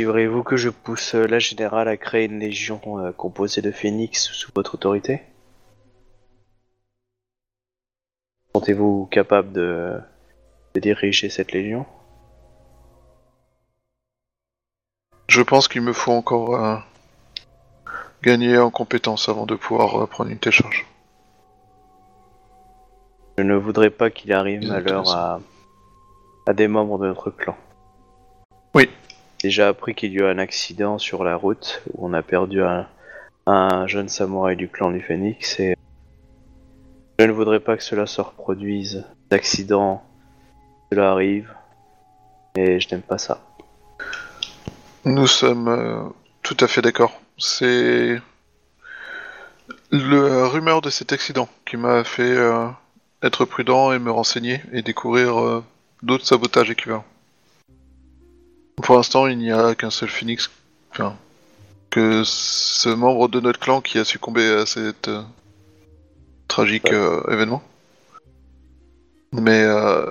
Voudriez-vous 0.00 0.44
que 0.44 0.56
je 0.56 0.68
pousse 0.68 1.16
euh, 1.16 1.26
la 1.26 1.40
générale 1.40 1.88
à 1.88 1.96
créer 1.96 2.26
une 2.26 2.38
légion 2.38 2.80
euh, 3.00 3.10
composée 3.10 3.62
de 3.62 3.72
phénix 3.72 4.30
sous 4.30 4.52
votre 4.54 4.76
autorité? 4.76 5.22
Sentez-vous 8.54 9.06
capable 9.10 9.50
de, 9.50 10.00
de 10.74 10.80
diriger 10.80 11.28
cette 11.30 11.50
légion? 11.50 11.84
Je 15.26 15.42
pense 15.42 15.66
qu'il 15.66 15.82
me 15.82 15.92
faut 15.92 16.12
encore 16.12 16.64
euh, 16.64 16.76
gagner 18.22 18.56
en 18.56 18.70
compétences 18.70 19.28
avant 19.28 19.46
de 19.46 19.56
pouvoir 19.56 20.00
euh, 20.00 20.06
prendre 20.06 20.30
une 20.30 20.38
telle 20.38 20.52
charge. 20.52 20.86
Je 23.36 23.42
ne 23.42 23.56
voudrais 23.56 23.90
pas 23.90 24.10
qu'il 24.10 24.32
arrive 24.32 24.64
malheur 24.64 25.10
à, 25.10 25.40
à 26.46 26.54
des 26.54 26.68
membres 26.68 26.98
de 26.98 27.08
notre 27.08 27.30
clan. 27.30 27.56
Oui. 28.76 28.88
Déjà 29.42 29.68
appris 29.68 29.94
qu'il 29.94 30.12
y 30.12 30.18
a 30.18 30.22
eu 30.22 30.26
un 30.26 30.38
accident 30.38 30.98
sur 30.98 31.22
la 31.22 31.36
route 31.36 31.82
où 31.92 32.08
on 32.08 32.12
a 32.12 32.22
perdu 32.22 32.62
un, 32.62 32.86
un 33.46 33.86
jeune 33.86 34.08
samouraï 34.08 34.56
du 34.56 34.68
clan 34.68 34.90
du 34.90 35.00
Phénix 35.00 35.58
et 35.60 35.76
je 37.18 37.24
ne 37.24 37.32
voudrais 37.32 37.60
pas 37.60 37.76
que 37.76 37.82
cela 37.82 38.06
se 38.06 38.20
reproduise. 38.20 39.04
D'accident, 39.30 40.04
cela 40.90 41.10
arrive 41.10 41.52
et 42.56 42.80
je 42.80 42.88
n'aime 42.90 43.02
pas 43.02 43.18
ça. 43.18 43.40
Nous 45.04 45.26
sommes 45.26 45.68
euh, 45.68 46.02
tout 46.42 46.56
à 46.60 46.66
fait 46.66 46.82
d'accord. 46.82 47.20
C'est 47.36 48.20
le 49.90 50.46
rumeur 50.46 50.80
de 50.80 50.90
cet 50.90 51.12
accident 51.12 51.48
qui 51.64 51.76
m'a 51.76 52.04
fait 52.04 52.22
euh, 52.22 52.68
être 53.22 53.44
prudent 53.44 53.92
et 53.92 53.98
me 53.98 54.10
renseigner 54.10 54.60
et 54.72 54.82
découvrir 54.82 55.38
euh, 55.40 55.64
d'autres 56.02 56.26
sabotages 56.26 56.70
équivalents. 56.70 57.04
Pour 58.82 58.96
l'instant, 58.96 59.26
il 59.26 59.38
n'y 59.38 59.50
a 59.50 59.74
qu'un 59.74 59.90
seul 59.90 60.08
phoenix, 60.08 60.50
enfin, 60.92 61.16
que 61.90 62.22
ce 62.24 62.88
membre 62.88 63.28
de 63.28 63.40
notre 63.40 63.58
clan 63.58 63.80
qui 63.80 63.98
a 63.98 64.04
succombé 64.04 64.46
à 64.46 64.66
cet 64.66 65.08
euh, 65.08 65.22
tragique 66.46 66.92
euh, 66.92 67.22
événement. 67.28 67.62
Mais 69.32 69.62
euh, 69.64 70.06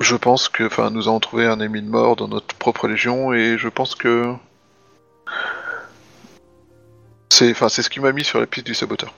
je 0.00 0.16
pense 0.16 0.48
que, 0.48 0.64
enfin, 0.64 0.90
nous 0.90 1.08
avons 1.08 1.20
trouvé 1.20 1.46
un 1.46 1.60
ennemi 1.60 1.82
de 1.82 1.88
mort 1.88 2.16
dans 2.16 2.28
notre 2.28 2.54
propre 2.54 2.86
légion 2.88 3.32
et 3.32 3.58
je 3.58 3.68
pense 3.68 3.94
que 3.94 4.32
c'est, 7.30 7.50
enfin, 7.50 7.68
c'est 7.68 7.82
ce 7.82 7.90
qui 7.90 8.00
m'a 8.00 8.12
mis 8.12 8.24
sur 8.24 8.38
la 8.38 8.46
piste 8.46 8.66
du 8.66 8.74
saboteur. 8.74 9.12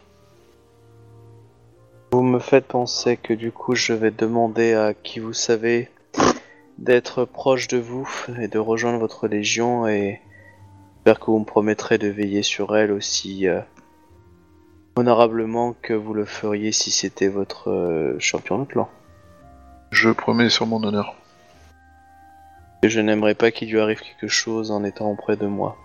Vous 2.13 2.23
me 2.23 2.39
faites 2.39 2.67
penser 2.67 3.19
que 3.19 3.35
du 3.35 3.53
coup 3.53 3.75
je 3.75 3.93
vais 3.93 4.11
demander 4.11 4.73
à 4.73 4.95
qui 4.95 5.19
vous 5.21 5.35
savez 5.35 5.91
d'être 6.79 7.25
proche 7.25 7.69
de 7.69 7.79
vous 7.79 8.09
et 8.39 8.49
de 8.49 8.59
rejoindre 8.59 8.99
votre 8.99 9.29
légion 9.29 9.87
et 9.87 10.21
j'espère 10.97 11.21
que 11.21 11.31
vous 11.31 11.39
me 11.39 11.45
promettrez 11.45 11.99
de 11.99 12.09
veiller 12.09 12.43
sur 12.43 12.77
elle 12.77 12.93
aussi 12.93 13.49
euh, 13.49 13.61
honorablement 14.97 15.75
que 15.83 15.93
vous 15.93 16.15
le 16.15 16.25
feriez 16.25 16.73
si 16.73 16.91
c'était 16.91 17.29
votre 17.29 17.71
euh, 17.71 18.19
champion 18.19 18.59
de 18.59 18.65
clan. 18.65 18.91
Je 19.91 20.11
promets 20.11 20.51
sur 20.51 20.67
mon 20.67 20.83
honneur. 20.83 21.15
Et 22.83 22.89
je 22.89 23.01
n'aimerais 23.01 23.35
pas 23.35 23.51
qu'il 23.51 23.71
lui 23.71 23.81
arrive 23.81 24.01
quelque 24.01 24.29
chose 24.29 24.71
en 24.71 24.85
étant 24.85 25.11
auprès 25.11 25.37
de 25.37 25.47
moi. 25.47 25.77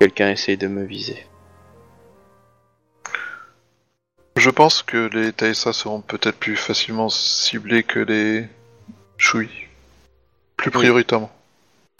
Quelqu'un 0.00 0.30
essaye 0.30 0.56
de 0.56 0.68
me 0.68 0.84
viser. 0.84 1.26
Je 4.36 4.50
pense 4.50 4.82
que 4.82 5.08
les 5.12 5.32
Taïsa 5.32 5.72
seront 5.72 6.00
peut-être 6.00 6.38
plus 6.38 6.56
facilement 6.56 7.08
ciblés 7.08 7.82
que 7.82 8.00
les 8.00 8.48
Shui. 9.18 9.68
Plus 10.62 10.70
prioritairement. 10.70 11.30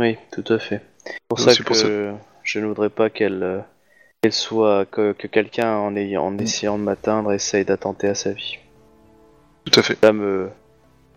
Oui, 0.01 0.17
tout 0.33 0.45
à 0.53 0.59
fait. 0.59 0.81
C'est 1.05 1.19
pour 1.29 1.39
ça 1.41 1.55
que 1.55 1.63
pour 1.63 1.77
ça. 1.77 1.87
je 2.45 2.59
ne 2.61 2.67
voudrais 2.67 2.91
pas 2.91 3.11
qu'elle 3.11 3.43
euh, 3.43 3.61
qu'elle 4.21 4.33
soit 4.33 4.87
que, 4.87 5.13
que 5.13 5.27
quelqu'un 5.27 5.77
en, 5.77 5.95
ayant- 5.97 6.23
en 6.25 6.39
essayant 6.39 6.79
de 6.79 6.85
m'atteindre 6.85 7.33
essaye 7.33 7.65
d'attenter 7.65 8.09
à 8.09 8.15
sa 8.15 8.33
vie. 8.33 8.59
Tout 9.65 9.79
à 9.81 9.83
fait. 9.83 9.99
Ça 10.03 10.13
me 10.13 10.49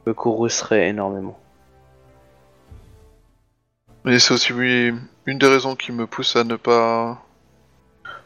me 0.06 0.14
courroucerait 0.14 0.89
énormément. 0.89 1.39
Et 4.08 4.20
c'est 4.20 4.34
aussi 4.34 4.54
oui, 4.54 4.93
une 5.26 5.38
des 5.39 5.48
raisons 5.48 5.76
qui 5.76 5.91
me 5.91 6.06
pousse 6.06 6.36
à 6.36 6.43
ne 6.43 6.56
pas 6.56 7.24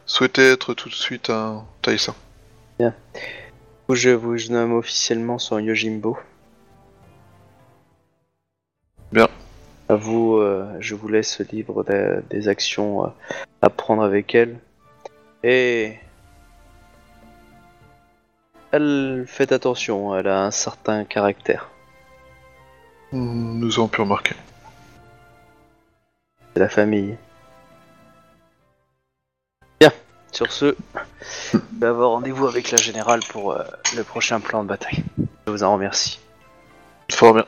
souhaiter 0.04 0.50
être 0.50 0.74
tout 0.74 0.88
de 0.90 0.94
suite 0.94 1.30
un 1.30 1.64
Taïsa. 1.82 2.14
Coup, 3.86 3.94
je 3.94 4.10
vous 4.10 4.36
nomme 4.50 4.72
officiellement 4.74 5.38
son 5.38 5.58
Yojimbo. 5.58 6.18
Bien. 9.12 9.28
À 9.88 9.96
vous, 9.96 10.36
euh, 10.36 10.76
je 10.78 10.94
vous 10.94 11.08
laisse 11.08 11.40
libre 11.40 11.82
des, 11.84 12.20
des 12.30 12.48
actions 12.48 13.04
euh, 13.04 13.08
à 13.60 13.70
prendre 13.70 14.02
avec 14.02 14.34
elle. 14.34 14.58
Et 15.42 15.96
elle 18.70 19.24
fait 19.26 19.50
attention, 19.52 20.16
elle 20.16 20.28
a 20.28 20.44
un 20.44 20.52
certain 20.52 21.04
caractère. 21.04 21.70
Nous 23.12 23.74
avons 23.74 23.88
pu 23.88 24.02
remarquer. 24.02 24.36
C'est 26.54 26.60
la 26.60 26.68
famille. 26.68 27.16
Bien, 29.80 29.92
sur 30.30 30.52
ce, 30.52 30.76
je 31.52 31.58
vais 31.80 31.86
avoir 31.86 32.10
rendez-vous 32.10 32.46
avec 32.46 32.70
la 32.70 32.76
générale 32.76 33.20
pour 33.28 33.52
euh, 33.52 33.64
le 33.96 34.04
prochain 34.04 34.38
plan 34.38 34.62
de 34.62 34.68
bataille. 34.68 35.02
Je 35.46 35.52
vous 35.52 35.64
en 35.64 35.72
remercie. 35.72 36.20
Fort 37.10 37.34
bien. 37.34 37.46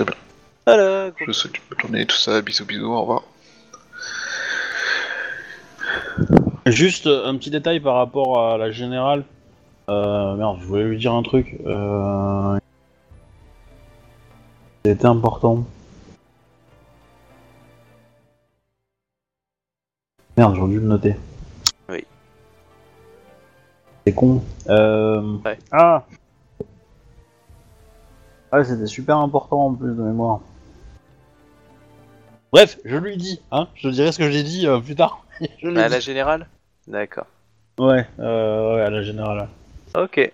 Très 0.00 0.06
bien. 0.06 0.20
Voilà, 0.66 1.10
Je 1.26 1.32
souhaite 1.32 1.58
une 1.58 1.62
bonne 1.68 1.80
journée, 1.80 2.06
tout 2.06 2.16
ça. 2.16 2.40
Bisous, 2.40 2.64
bisous, 2.64 2.86
au 2.86 3.00
revoir. 3.02 3.22
Juste 6.64 7.06
euh, 7.06 7.26
un 7.26 7.36
petit 7.36 7.50
détail 7.50 7.80
par 7.80 7.96
rapport 7.96 8.40
à 8.40 8.56
la 8.56 8.70
générale. 8.70 9.24
Euh, 9.90 10.36
merde, 10.36 10.56
je 10.60 10.64
voulais 10.64 10.84
lui 10.84 10.96
dire 10.96 11.12
un 11.12 11.22
truc. 11.22 11.54
Euh... 11.66 12.58
C'était 14.86 15.04
important. 15.04 15.66
Merde, 20.38 20.54
j'aurais 20.54 20.70
dû 20.70 20.80
le 20.80 20.86
noter. 20.86 21.16
Oui. 21.90 22.06
C'est 24.06 24.14
con. 24.14 24.42
Euh... 24.70 25.36
Ouais. 25.44 25.58
Ah 25.70 26.04
Ouais, 28.52 28.64
c'était 28.64 28.86
super 28.86 29.18
important 29.18 29.66
en 29.66 29.74
plus 29.74 29.94
de 29.94 30.02
mémoire. 30.02 30.40
Bref, 32.52 32.78
je 32.84 32.96
lui 32.96 33.16
dis, 33.16 33.40
hein, 33.52 33.68
je 33.76 33.88
dirai 33.88 34.10
ce 34.10 34.18
que 34.18 34.30
j'ai 34.30 34.42
dit 34.42 34.66
euh, 34.66 34.80
plus 34.80 34.96
tard. 34.96 35.24
je 35.62 35.68
lui 35.68 35.78
À 35.80 35.86
dis. 35.88 35.94
la 35.94 36.00
générale? 36.00 36.48
D'accord. 36.88 37.26
Ouais, 37.78 38.06
euh, 38.18 38.74
ouais, 38.76 38.82
à 38.82 38.90
la 38.90 39.02
générale. 39.02 39.48
Ok. 39.94 40.32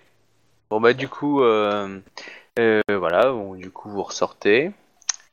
Bon 0.70 0.80
bah 0.80 0.94
du 0.94 1.08
coup, 1.08 1.42
euh, 1.42 2.00
euh, 2.58 2.80
voilà, 2.88 3.30
bon, 3.30 3.54
du 3.54 3.70
coup 3.70 3.90
vous 3.90 4.02
ressortez. 4.02 4.72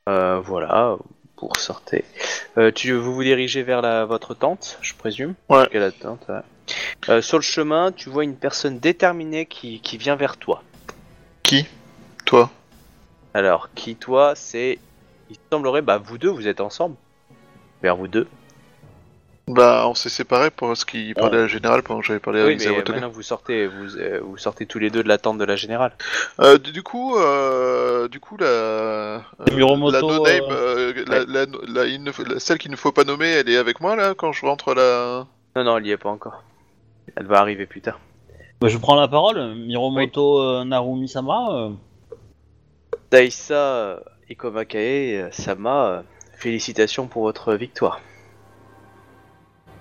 Euh, 0.09 0.39
voilà, 0.41 0.97
vous 1.37 1.47
ressortez. 1.47 2.03
Euh, 2.57 2.71
tu, 2.71 2.91
vous 2.93 3.15
vous 3.15 3.23
dirigez 3.23 3.63
vers 3.63 3.81
la, 3.81 4.05
votre 4.05 4.33
tente, 4.35 4.77
je 4.81 4.93
présume? 4.93 5.33
Ouais. 5.49 5.67
Quelle 5.71 5.81
la 5.81 5.91
tente 5.91 6.25
ouais. 6.29 6.41
Euh, 7.09 7.21
Sur 7.21 7.37
le 7.37 7.43
chemin, 7.43 7.91
tu 7.93 8.09
vois 8.09 8.23
une 8.25 8.35
personne 8.35 8.77
déterminée 8.79 9.45
qui, 9.45 9.79
qui 9.79 9.97
vient 9.97 10.15
vers 10.15 10.37
toi. 10.37 10.61
Qui? 11.41 11.65
Toi? 12.25 12.49
Alors, 13.33 13.69
qui 13.73 13.95
toi, 13.95 14.33
c'est... 14.35 14.79
Il 15.29 15.37
semblerait, 15.51 15.81
bah 15.81 15.97
vous 15.97 16.17
deux, 16.17 16.29
vous 16.29 16.47
êtes 16.47 16.61
ensemble. 16.61 16.95
Vers 17.81 17.95
vous 17.95 18.07
deux. 18.07 18.27
Bah, 19.47 19.85
on 19.87 19.93
s'est 19.95 20.09
séparés 20.09 20.51
pour 20.51 20.77
ce 20.77 20.85
qui 20.85 21.13
parlait 21.13 21.39
à 21.39 21.41
la 21.41 21.47
générale 21.47 21.83
pendant 21.83 21.99
que 21.99 22.05
j'avais 22.05 22.21
parlé 22.21 22.39
oui, 22.41 22.53
avec 22.53 22.65
mais 22.65 22.93
maintenant 22.93 23.09
vous 23.09 23.21
sortez, 23.21 23.67
vous, 23.67 23.97
euh, 23.97 24.21
vous 24.23 24.37
sortez 24.37 24.65
tous 24.65 24.79
les 24.79 24.89
deux 24.89 25.03
de 25.03 25.07
la 25.09 25.17
tente 25.17 25.37
de 25.37 25.43
la 25.43 25.57
générale. 25.57 25.91
Euh, 26.39 26.57
du, 26.57 26.71
du 26.71 26.81
coup, 26.81 27.17
euh, 27.17 28.07
du 28.07 28.21
coup, 28.21 28.37
la, 28.37 28.45
euh, 28.45 29.21
Miromoto, 29.51 29.91
la 29.91 30.01
no 30.01 30.23
name, 30.23 31.03
la, 31.07 31.25
la- 31.25 31.51
la- 31.67 31.85
il 31.87 32.01
ne 32.03 32.11
faut- 32.13 32.23
la- 32.23 32.39
celle 32.39 32.57
qu'il 32.57 32.71
ne 32.71 32.77
faut 32.77 32.93
pas 32.93 33.03
nommer, 33.03 33.27
elle 33.27 33.49
est 33.49 33.57
avec 33.57 33.81
moi 33.81 33.97
là 33.97 34.13
quand 34.15 34.31
je 34.31 34.45
rentre 34.45 34.73
là? 34.73 35.25
Non, 35.57 35.63
non, 35.65 35.77
elle 35.77 35.87
y 35.87 35.91
est 35.91 35.97
pas 35.97 36.09
encore. 36.09 36.43
Elle 37.17 37.25
va 37.25 37.39
arriver 37.39 37.65
plus 37.65 37.81
tard. 37.81 37.99
Bah, 38.61 38.69
je 38.69 38.77
prends 38.77 38.95
la 38.95 39.09
parole, 39.09 39.55
Miromoto 39.55 40.39
euh, 40.39 40.63
Narumi 40.63 41.09
Sama. 41.09 41.49
euh, 41.51 41.69
Daisa 43.13 43.53
euh, 43.53 43.99
Ikomakae, 44.27 45.21
euh, 45.21 45.29
Sama, 45.31 45.85
euh, 45.85 46.01
félicitations 46.35 47.05
pour 47.05 47.21
votre 47.21 47.53
victoire. 47.53 48.01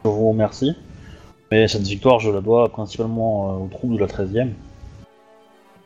je 0.05 0.11
vous 0.11 0.28
remercie. 0.28 0.76
Mais 1.51 1.66
cette 1.66 1.85
victoire, 1.85 2.20
je 2.20 2.30
la 2.30 2.43
dois 2.43 2.68
principalement 2.68 3.49
euh, 3.49 3.64
aux 3.64 3.68
troupes 3.68 3.95
de 3.95 3.99
la 3.99 4.07
13ème. 4.07 4.51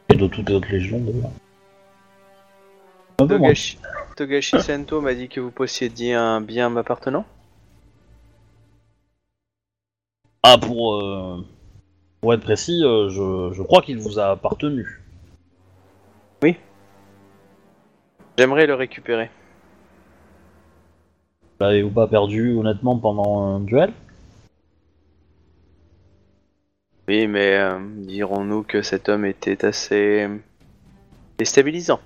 Et 0.09 0.17
de 0.17 0.27
toutes 0.27 0.49
les 0.49 0.57
autres 0.57 0.73
légions 0.73 0.99
d'ailleurs. 0.99 1.31
Togashi, 3.19 3.79
Togashi 4.17 4.61
Sento 4.61 5.01
m'a 5.01 5.15
dit 5.15 5.29
que 5.29 5.39
vous 5.39 5.53
possédiez 5.53 6.15
un 6.15 6.41
bien 6.41 6.69
m'appartenant. 6.69 7.25
Ah, 10.43 10.59
pour, 10.59 10.97
euh, 10.97 11.47
pour 12.21 12.35
être 12.35 12.43
précis, 12.43 12.83
euh, 12.83 13.09
je, 13.09 13.55
je 13.55 13.63
crois 13.63 13.83
qu'il 13.83 13.99
vous 13.99 14.19
a 14.19 14.33
appartenu. 14.33 15.01
J'aimerais 18.39 18.67
le 18.67 18.75
récupérer. 18.75 19.31
L'avez-vous 21.59 21.91
pas 21.91 22.07
perdu 22.07 22.55
honnêtement 22.55 22.99
pendant 22.99 23.41
un 23.41 23.61
duel 23.61 23.93
Oui, 27.09 27.27
mais 27.29 27.57
euh, 27.57 27.79
dirons-nous 27.81 28.63
que 28.63 28.83
cet 28.83 29.09
homme 29.09 29.25
était 29.25 29.65
assez 29.65 30.29
déstabilisant. 31.39 32.01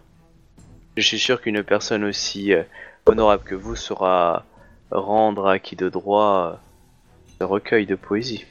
Je 0.97 1.03
suis 1.03 1.18
sûr 1.18 1.41
qu'une 1.41 1.64
personne 1.64 2.05
aussi 2.05 2.53
euh, 2.53 2.62
honorable 3.07 3.43
que 3.43 3.55
vous 3.55 3.74
saura 3.74 4.45
rendre 4.91 5.49
à 5.49 5.59
qui 5.59 5.74
de 5.74 5.89
droit 5.89 6.53
euh, 6.53 6.57
ce 7.39 7.45
recueil 7.45 7.87
de 7.87 7.95
poésie. 7.97 8.45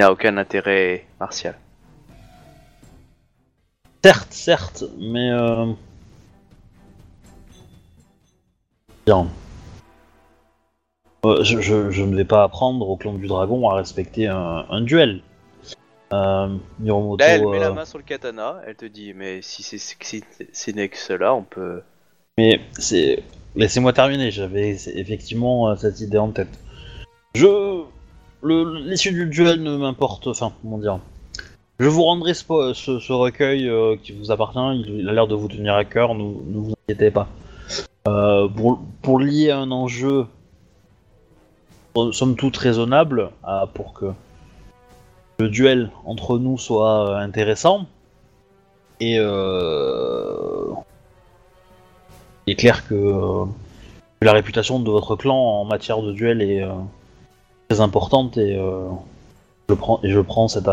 Il 0.00 0.02
n'a 0.02 0.10
aucun 0.10 0.36
intérêt 0.36 1.06
martial. 1.20 1.56
Certes, 4.04 4.32
certes, 4.32 4.84
mais 4.98 5.30
euh... 5.30 5.72
Bien. 9.06 9.28
Euh, 11.24 11.44
je, 11.44 11.60
je- 11.60 11.90
je 11.90 12.02
ne 12.02 12.16
vais 12.16 12.24
pas 12.24 12.42
apprendre 12.42 12.88
au 12.88 12.96
clan 12.96 13.14
du 13.14 13.28
dragon 13.28 13.68
à 13.70 13.74
respecter 13.76 14.26
un, 14.26 14.66
un 14.68 14.80
duel. 14.80 15.22
Euh, 16.12 16.56
Miromoto, 16.80 17.18
Là, 17.24 17.28
elle 17.30 17.48
met 17.48 17.58
euh, 17.58 17.60
la 17.60 17.70
main 17.70 17.84
sur 17.84 17.98
le 17.98 18.04
katana, 18.04 18.60
elle 18.66 18.74
te 18.74 18.84
dit, 18.84 19.14
mais 19.14 19.40
si 19.40 19.62
c'est 19.62 19.78
si 19.78 20.22
ce 20.52 20.70
n'est 20.72 20.88
que 20.88 20.98
cela, 20.98 21.34
on 21.34 21.42
peut... 21.42 21.82
mais 22.38 22.60
c'est... 22.78 23.22
Laissez-moi 23.54 23.92
terminer, 23.92 24.30
j'avais 24.30 24.70
effectivement 24.94 25.68
euh, 25.70 25.76
cette 25.76 26.00
idée 26.00 26.18
en 26.18 26.30
tête. 26.32 26.58
Je... 27.36 27.84
le- 28.42 28.78
L'issue 28.80 29.12
du 29.12 29.26
duel 29.26 29.62
ne 29.62 29.76
m'importe... 29.76 30.26
Enfin, 30.26 30.52
comment 30.60 30.78
dire... 30.78 30.98
Je 31.82 31.88
vous 31.88 32.04
rendrai 32.04 32.32
ce, 32.32 33.12
recueil 33.12 33.68
euh, 33.68 33.96
qui 34.00 34.12
vous 34.12 34.30
appartient, 34.30 34.84
il, 34.86 35.08
a 35.08 35.12
l'air 35.12 35.26
de 35.26 35.34
vous 35.34 35.48
tenir 35.48 35.74
à 35.74 35.84
cœur, 35.84 36.14
ne, 36.14 36.22
vous 36.22 36.74
inquiétez 36.84 37.10
pas. 37.10 37.26
Euh, 38.06 38.46
pour, 39.02 39.18
lier 39.18 39.50
un 39.50 39.72
enjeu, 39.72 40.26
euh, 41.96 42.12
somme 42.12 42.36
toute 42.36 42.56
raisonnable, 42.56 43.30
pour 43.74 43.94
que 43.94 44.12
le 45.40 45.48
duel 45.48 45.90
entre 46.04 46.38
nous 46.38 46.56
soit 46.56 47.18
intéressant, 47.18 47.86
et 49.00 49.16
euh, 49.18 50.66
il 52.46 52.52
est 52.52 52.56
clair 52.56 52.86
que, 52.86 53.44
la 54.20 54.32
réputation 54.32 54.78
de 54.78 54.88
votre 54.88 55.16
clan 55.16 55.34
en 55.34 55.64
matière 55.64 56.00
de 56.00 56.12
duel 56.12 56.42
est 56.42 56.64
très 57.68 57.80
importante, 57.80 58.38
et 58.38 58.56
je 59.68 59.74
prends, 59.74 59.98
je 60.04 60.20
prends 60.20 60.46
cette... 60.46 60.70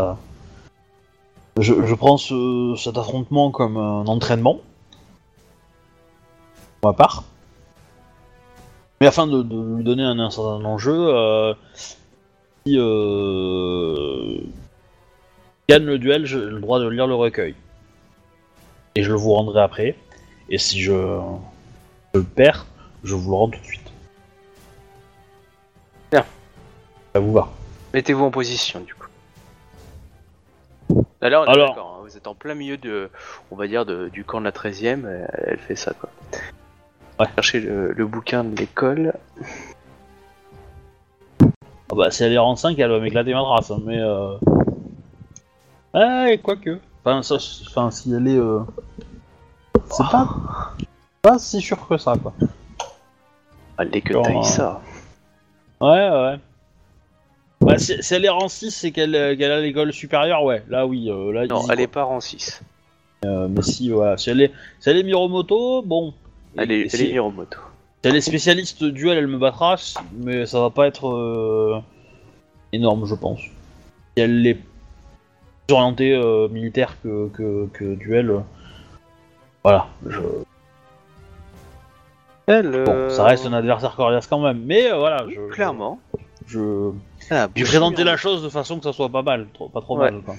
je, 1.60 1.86
je 1.86 1.94
prends 1.94 2.16
ce- 2.16 2.74
cet 2.76 2.96
affrontement 2.98 3.50
comme 3.50 3.76
un 3.76 4.06
entraînement, 4.06 4.60
pour 6.80 6.90
ma 6.90 6.96
part. 6.96 7.24
Mais 9.00 9.06
afin 9.06 9.26
de, 9.26 9.42
de 9.42 9.76
lui 9.76 9.84
donner 9.84 10.02
un, 10.02 10.18
un 10.18 10.30
certain 10.30 10.64
enjeu, 10.64 10.94
euh, 10.94 11.54
si 12.66 12.76
euh, 12.76 14.38
gagne 15.68 15.84
le 15.84 15.98
duel, 15.98 16.26
j'ai 16.26 16.36
le 16.38 16.60
droit 16.60 16.78
de 16.80 16.88
lire 16.88 17.06
le 17.06 17.14
recueil. 17.14 17.54
Et 18.96 19.02
je 19.02 19.10
le 19.10 19.16
vous 19.16 19.32
rendrai 19.32 19.60
après. 19.62 19.96
Et 20.48 20.58
si 20.58 20.80
je, 20.80 20.92
je 22.12 22.18
le 22.18 22.24
perds, 22.24 22.66
je 23.04 23.14
vous 23.14 23.30
le 23.30 23.36
rends 23.36 23.48
tout 23.48 23.60
de 23.60 23.64
suite. 23.64 23.90
Bien. 26.10 26.24
Ça 27.14 27.20
vous 27.20 27.32
va 27.32 27.48
Mettez-vous 27.94 28.24
en 28.24 28.30
position, 28.30 28.80
du 28.80 28.94
coup. 28.94 28.99
Là, 31.22 31.28
là, 31.28 31.40
on 31.42 31.44
est 31.44 31.50
Alors. 31.50 31.68
d'accord, 31.68 31.96
hein, 31.98 32.02
vous 32.02 32.16
êtes 32.16 32.26
en 32.26 32.34
plein 32.34 32.54
milieu 32.54 32.76
de, 32.78 33.10
on 33.50 33.56
va 33.56 33.66
dire, 33.66 33.84
de- 33.84 34.08
du 34.08 34.24
camp 34.24 34.40
de 34.40 34.46
la 34.46 34.52
13ème, 34.52 35.04
euh, 35.04 35.26
elle 35.46 35.58
fait 35.58 35.76
ça, 35.76 35.92
quoi. 35.92 36.08
Ouais. 37.18 37.26
Chercher 37.34 37.60
le, 37.60 37.92
le 37.92 38.06
bouquin 38.06 38.42
de 38.44 38.56
l'école. 38.56 39.12
Ah 41.42 41.94
bah, 41.96 42.10
si 42.10 42.22
elle 42.24 42.32
est 42.32 42.38
en 42.38 42.56
5, 42.56 42.78
elle 42.78 42.90
va 42.90 43.00
m'éclater 43.00 43.34
ma 43.34 43.42
trace, 43.42 43.70
hein, 43.70 43.80
mais 43.84 43.98
euh... 44.00 44.36
Ouais, 45.92 46.38
quoique. 46.42 46.78
Enfin, 47.04 47.22
ça, 47.22 47.34
enfin, 47.34 47.90
si 47.90 48.14
elle 48.14 48.26
est... 48.28 48.38
Euh... 48.38 48.60
C'est 49.90 50.08
pas... 50.10 50.28
Pas 51.20 51.38
si 51.38 51.60
sûr 51.60 51.86
que 51.86 51.98
ça, 51.98 52.14
quoi. 52.16 52.32
Allez, 53.76 54.00
que 54.00 54.14
Genre, 54.14 54.22
t'ailles 54.24 54.36
euh, 54.38 54.42
ça. 54.42 54.80
Ouais, 55.80 56.08
ouais. 56.10 56.38
Bah, 57.62 57.76
si, 57.78 58.02
si 58.02 58.14
elle 58.14 58.24
est 58.24 58.28
en 58.30 58.48
6 58.48 58.84
et 58.84 58.92
qu'elle 58.92 59.14
euh, 59.14 59.36
qu'elle 59.36 59.52
a 59.52 59.60
l'école 59.60 59.92
supérieure, 59.92 60.42
ouais, 60.44 60.62
là 60.68 60.86
oui, 60.86 61.10
euh, 61.10 61.30
là 61.32 61.46
Non, 61.46 61.58
easy, 61.60 61.66
elle 61.70 61.76
quoi. 61.76 61.84
est 61.84 61.86
pas 61.88 62.06
en 62.06 62.20
6. 62.20 62.62
Euh, 63.26 63.48
mais 63.50 63.60
si, 63.62 63.90
voilà, 63.90 64.16
si 64.16 64.30
elle 64.30 64.40
est, 64.40 64.52
si 64.80 64.88
elle 64.88 64.96
est 64.96 65.02
Miromoto, 65.02 65.82
bon. 65.82 66.14
Elle 66.56 66.72
est, 66.72 66.78
et 66.80 66.82
elle 66.84 66.90
si, 66.90 67.04
est 67.08 67.12
Miromoto. 67.12 67.58
si 68.02 68.08
elle 68.08 68.16
est 68.16 68.20
spécialiste 68.22 68.82
duel, 68.84 69.18
elle 69.18 69.26
me 69.26 69.36
battra, 69.36 69.76
si- 69.76 69.98
mais 70.14 70.46
ça 70.46 70.60
va 70.60 70.70
pas 70.70 70.86
être 70.86 71.06
euh, 71.08 71.78
énorme, 72.72 73.04
je 73.04 73.14
pense. 73.14 73.40
Si 73.40 73.50
elle 74.16 74.46
est 74.46 74.54
plus 74.54 75.74
orientée 75.74 76.14
euh, 76.14 76.48
militaire 76.48 76.96
que, 77.02 77.28
que, 77.28 77.66
que 77.74 77.94
duel, 77.94 78.30
euh, 78.30 78.38
voilà. 79.62 79.86
Je... 80.08 80.18
Elle, 82.46 82.84
Bon, 82.84 83.10
ça 83.10 83.24
reste 83.24 83.44
un 83.46 83.52
adversaire 83.52 83.94
coriace 83.94 84.26
quand 84.28 84.40
même, 84.40 84.62
mais 84.64 84.90
euh, 84.90 84.96
voilà, 84.96 85.26
je, 85.28 85.52
Clairement. 85.52 86.00
Je, 86.50 86.90
Ah, 87.30 87.48
j'ai 87.54 87.64
présenté 87.64 88.02
la 88.04 88.16
chose 88.16 88.42
de 88.42 88.48
façon 88.48 88.78
que 88.78 88.84
ça 88.84 88.92
soit 88.92 89.08
pas 89.08 89.22
mal, 89.22 89.46
trop, 89.54 89.68
pas 89.68 89.80
trop 89.80 89.96
Ouais. 89.98 90.10
mal. 90.10 90.22
Quoi. 90.22 90.36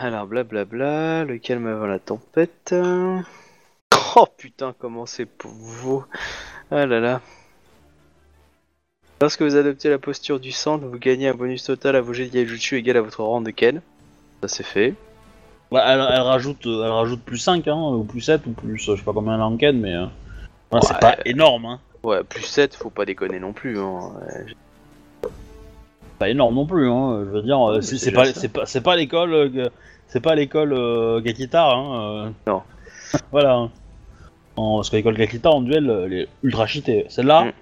Alors, 0.00 0.26
blablabla, 0.26 1.24
le 1.24 1.38
calme 1.38 1.66
avant 1.68 1.86
la 1.86 1.98
tempête. 1.98 2.74
Oh 4.16 4.26
putain, 4.36 4.74
comment 4.78 5.06
c'est 5.06 5.26
pour 5.26 5.50
vous 5.52 6.04
Ah 6.70 6.86
là 6.86 7.00
là. 7.00 7.20
Lorsque 9.20 9.42
vous 9.42 9.56
adoptez 9.56 9.88
la 9.88 9.98
posture 9.98 10.40
du 10.40 10.52
centre, 10.52 10.84
vous 10.84 10.98
gagnez 10.98 11.28
un 11.28 11.34
bonus 11.34 11.62
total 11.64 11.96
à 11.96 12.00
vos 12.00 12.12
jets 12.12 12.26
de 12.26 12.30
Gaijutsu 12.32 12.76
égal 12.76 12.96
à 12.98 13.00
votre 13.02 13.22
rang 13.22 13.40
de 13.40 13.50
Ken. 13.50 13.80
Ça 14.42 14.48
c'est 14.48 14.62
fait. 14.66 14.94
Elle, 15.72 15.78
elle 15.80 16.20
rajoute, 16.20 16.64
elle 16.66 16.90
rajoute 16.90 17.22
plus 17.22 17.38
5, 17.38 17.66
hein, 17.68 17.74
ou 17.76 18.04
plus 18.04 18.20
7, 18.20 18.46
ou 18.46 18.50
plus, 18.52 18.88
euh, 18.88 18.94
je 18.94 19.00
sais 19.00 19.04
pas 19.04 19.12
combien 19.12 19.34
elle 19.34 19.42
en 19.42 19.56
ken, 19.56 19.80
mais. 19.80 19.94
euh, 19.94 20.06
voilà, 20.70 20.86
Ouais. 20.86 20.92
C'est 20.92 21.00
pas 21.00 21.16
énorme, 21.24 21.64
hein. 21.66 21.80
Ouais, 22.06 22.22
plus 22.22 22.42
7, 22.42 22.76
faut 22.76 22.88
pas 22.90 23.04
déconner 23.04 23.40
non 23.40 23.52
plus. 23.52 23.78
Hein. 23.80 24.12
Pas 26.20 26.28
énorme 26.30 26.54
non 26.54 26.66
plus, 26.66 26.88
hein. 26.88 27.24
Je 27.26 27.30
veux 27.30 27.42
dire, 27.42 27.60
euh, 27.68 27.80
c'est 27.80 28.12
pas, 28.12 28.24
c'est 28.32 28.48
pas, 28.48 28.64
c'est 28.64 28.80
pas 28.80 28.94
l'école, 28.96 29.34
euh, 29.34 29.68
c'est 30.06 30.20
pas 30.20 30.34
l'école 30.34 30.72
euh, 30.72 31.20
Gakitar, 31.20 31.76
hein. 31.76 32.32
Non. 32.46 32.62
voilà. 33.32 33.68
En, 34.56 34.76
parce 34.76 34.88
que 34.88 34.96
l'école 34.96 35.16
Gakitar 35.16 35.54
en 35.56 35.60
duel, 35.62 35.90
elle 36.06 36.12
est 36.14 36.28
ultra 36.42 36.66
cheatée. 36.66 37.06
Celle-là, 37.08 37.46
Mm. 37.46 37.52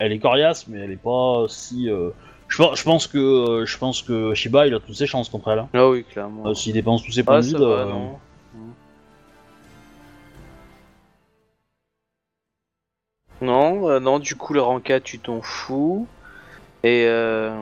elle 0.00 0.12
est 0.12 0.18
coriace, 0.18 0.66
mais 0.66 0.80
elle 0.80 0.90
est 0.92 0.96
pas 0.96 1.44
si. 1.48 1.88
euh, 1.90 2.10
Je 2.48 2.56
pense, 2.56 2.78
je 2.78 2.84
pense 2.84 3.06
que, 3.06 3.64
je 3.66 3.78
pense 3.78 4.02
que 4.02 4.32
Shiba, 4.34 4.66
il 4.66 4.74
a 4.74 4.80
toutes 4.80 4.94
ses 4.96 5.06
chances 5.06 5.28
contre 5.28 5.48
elle. 5.52 5.58
hein. 5.60 5.68
Ah 5.74 5.88
oui, 5.88 6.04
clairement. 6.04 6.52
S'il 6.54 6.72
dépense 6.72 7.02
tous 7.04 7.12
ses 7.12 7.22
points 7.22 7.36
ah, 7.36 7.40
de 7.42 7.42
ça 7.42 7.58
vide, 7.58 7.66
va, 7.66 7.84
non. 7.84 8.16
Non, 13.44 13.88
euh, 13.88 14.00
non, 14.00 14.18
du 14.18 14.34
coup, 14.36 14.54
le 14.54 14.62
rang 14.62 14.80
4, 14.80 15.02
tu 15.02 15.18
t'en 15.18 15.42
fous. 15.42 16.06
Et 16.82 17.06
euh... 17.06 17.52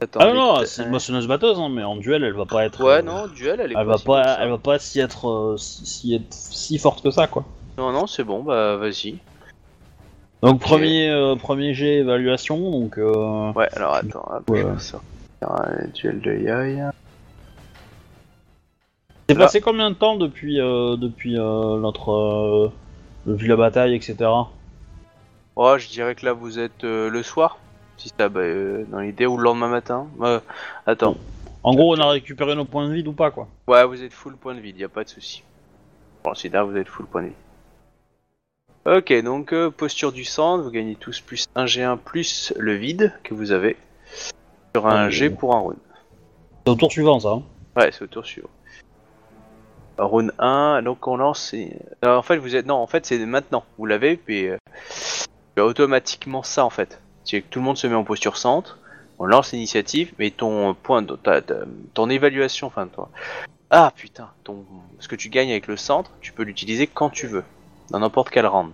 Attends, 0.00 0.20
Ah 0.20 0.32
non, 0.32 0.64
c'est 0.64 0.82
une 0.82 0.90
moissonneuse 0.90 1.26
batteuse, 1.26 1.58
hein, 1.58 1.68
mais 1.70 1.82
en 1.82 1.96
duel, 1.96 2.22
elle 2.22 2.34
va 2.34 2.44
pas 2.44 2.64
être. 2.66 2.82
Ouais, 2.84 2.98
euh, 2.98 3.02
non, 3.02 3.26
duel, 3.28 3.60
elle 3.60 3.72
est 3.72 3.74
Elle 3.78 3.86
va 3.86 3.96
si 3.96 4.04
pas, 4.04 4.36
elle 4.40 4.50
va 4.50 4.58
pas 4.58 4.78
s'y 4.78 5.00
être, 5.00 5.28
euh, 5.28 5.56
si, 5.56 5.86
si 5.86 6.14
être 6.14 6.32
si 6.32 6.78
forte 6.78 7.02
que 7.02 7.10
ça, 7.10 7.26
quoi. 7.26 7.44
Non, 7.78 7.92
non, 7.92 8.06
c'est 8.06 8.24
bon, 8.24 8.42
bah 8.42 8.76
vas-y. 8.76 9.18
Donc 10.42 10.60
premier, 10.60 11.08
euh, 11.08 11.34
premier 11.36 11.72
jet 11.72 11.96
évaluation, 11.96 12.70
donc. 12.70 12.98
Euh... 12.98 13.52
Ouais, 13.52 13.68
alors 13.74 13.94
attends, 13.94 14.28
hop, 14.30 14.50
Ouais. 14.50 14.60
je 14.60 14.66
vais 14.66 14.78
sortir 14.78 15.10
un 15.42 15.88
duel 15.94 16.20
de 16.20 16.32
Yai. 16.34 16.82
C'est 19.28 19.34
passé 19.34 19.60
combien 19.60 19.90
de 19.90 19.96
temps 19.96 20.16
depuis, 20.16 20.60
euh, 20.60 20.96
depuis 20.96 21.38
euh, 21.38 21.78
notre, 21.78 22.12
euh, 22.12 22.72
depuis 23.26 23.48
la 23.48 23.56
bataille, 23.56 23.94
etc. 23.94 24.16
Oh, 25.56 25.78
je 25.78 25.88
dirais 25.88 26.14
que 26.14 26.24
là, 26.24 26.32
vous 26.32 26.58
êtes 26.58 26.84
euh, 26.84 27.10
le 27.10 27.22
soir. 27.22 27.58
Si 27.96 28.10
ça, 28.18 28.28
bah, 28.28 28.40
euh, 28.40 28.84
dans 28.90 29.00
l'idée, 29.00 29.26
ou 29.26 29.36
le 29.36 29.44
lendemain 29.44 29.68
matin. 29.68 30.06
Euh, 30.20 30.40
attends. 30.86 31.16
En 31.62 31.74
gros, 31.74 31.96
on 31.96 32.00
a 32.00 32.08
récupéré 32.10 32.54
nos 32.54 32.64
points 32.64 32.88
de 32.88 32.94
vide 32.94 33.08
ou 33.08 33.12
pas, 33.12 33.30
quoi. 33.30 33.48
Ouais, 33.66 33.84
vous 33.84 34.02
êtes 34.02 34.12
full 34.12 34.36
point 34.36 34.54
de 34.54 34.60
vide, 34.60 34.78
y 34.78 34.84
a 34.84 34.88
pas 34.88 35.02
de 35.02 35.08
souci. 35.08 35.42
Bon, 36.22 36.34
c'est 36.34 36.48
là, 36.50 36.62
vous 36.62 36.76
êtes 36.76 36.88
full 36.88 37.06
point 37.06 37.22
de 37.22 37.26
vide. 37.28 37.36
Ok, 38.84 39.12
donc 39.24 39.52
euh, 39.52 39.68
posture 39.70 40.12
du 40.12 40.24
centre, 40.24 40.62
vous 40.62 40.70
gagnez 40.70 40.94
tous 40.94 41.20
plus 41.20 41.46
1 41.56 41.64
G1 41.64 41.98
plus 41.98 42.52
le 42.56 42.74
vide 42.74 43.12
que 43.24 43.34
vous 43.34 43.50
avez 43.50 43.76
sur 44.74 44.86
un. 44.86 45.10
G 45.10 45.28
pour 45.28 45.56
un 45.56 45.60
rune. 45.60 45.78
C'est 46.64 46.70
au 46.72 46.76
tour 46.76 46.92
suivant, 46.92 47.18
ça. 47.18 47.30
hein. 47.30 47.42
Ouais, 47.74 47.90
c'est 47.90 48.02
au 48.02 48.06
tour 48.06 48.24
suivant. 48.24 48.50
Rune 49.98 50.32
1, 50.38 50.82
donc 50.82 51.06
on 51.06 51.16
lance. 51.16 51.54
et- 51.54 51.78
Euh, 52.04 52.16
en 52.16 52.22
fait, 52.22 52.36
vous 52.36 52.54
êtes. 52.56 52.66
Non, 52.66 52.76
en 52.76 52.86
fait, 52.86 53.06
c'est 53.06 53.18
maintenant. 53.26 53.64
Vous 53.78 53.86
l'avez, 53.86 54.16
puis. 54.16 54.48
euh, 54.48 54.56
automatiquement 55.58 56.42
ça 56.42 56.64
en 56.66 56.70
fait. 56.70 57.00
C'est 57.24 57.40
que 57.40 57.46
tout 57.48 57.60
le 57.60 57.64
monde 57.64 57.78
se 57.78 57.86
met 57.86 57.94
en 57.94 58.04
posture 58.04 58.36
centre, 58.36 58.78
on 59.18 59.24
lance 59.24 59.52
l'initiative, 59.52 60.12
mais 60.18 60.30
ton 60.30 60.74
point. 60.74 61.00
de- 61.02 61.16
ta- 61.16 61.40
ta- 61.40 61.64
ton 61.94 62.10
évaluation, 62.10 62.66
enfin, 62.66 62.86
toi. 62.88 63.08
Ah 63.70 63.90
putain, 63.96 64.28
ton, 64.44 64.64
ce 65.00 65.08
que 65.08 65.16
tu 65.16 65.28
gagnes 65.30 65.50
avec 65.50 65.66
le 65.66 65.76
centre, 65.78 66.10
tu 66.20 66.32
peux 66.32 66.42
l'utiliser 66.44 66.86
quand 66.86 67.08
tu 67.10 67.26
veux, 67.26 67.42
dans 67.90 67.98
n'importe 68.00 68.28
quel 68.30 68.46
round. 68.46 68.72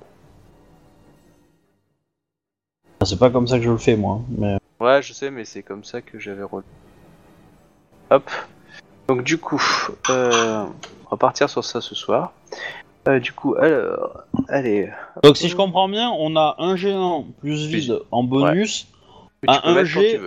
Ah, 3.01 3.05
C'est 3.07 3.19
pas 3.19 3.31
comme 3.31 3.47
ça 3.49 3.59
que 3.59 3.65
je 3.65 3.71
le 3.71 3.79
fais, 3.79 3.97
moi. 3.97 4.21
Mais 4.29 4.59
Ouais, 4.81 5.01
je 5.03 5.13
sais, 5.13 5.31
mais 5.31 5.45
c'est 5.45 5.63
comme 5.63 5.85
ça 5.85 6.03
que 6.03 6.19
j'avais 6.19 6.43
relevé. 6.43 6.67
Hop. 8.11 8.29
Donc 9.09 9.25
du 9.25 9.39
coup, 9.39 9.63
euh, 10.11 10.65
on 11.07 11.11
va 11.11 11.17
partir 11.17 11.51
sur 11.51 11.65
ça 11.65 11.81
ce 11.81 11.95
soir. 11.95 12.33
Euh, 13.09 13.19
du 13.19 13.33
coup, 13.33 13.57
alors, 13.57 14.23
allez. 14.49 14.89
donc 15.25 15.37
si 15.37 15.49
je 15.49 15.57
comprends 15.57 15.89
bien, 15.89 16.11
on 16.11 16.37
a 16.37 16.55
un 16.59 16.77
G1 16.77 17.25
plus 17.41 17.67
vide 17.67 17.99
en 18.13 18.23
bonus 18.23 18.87
peux 19.43 19.53
un 19.65 19.85
G. 19.85 20.21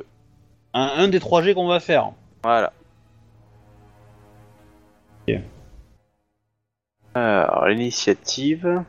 à 0.73 1.01
un 1.01 1.07
des 1.07 1.19
trois 1.19 1.41
G 1.41 1.53
qu'on 1.53 1.67
va 1.67 1.79
faire. 1.79 2.11
Voilà. 2.43 2.73
Alors, 7.13 7.67
l'initiative. 7.67 8.83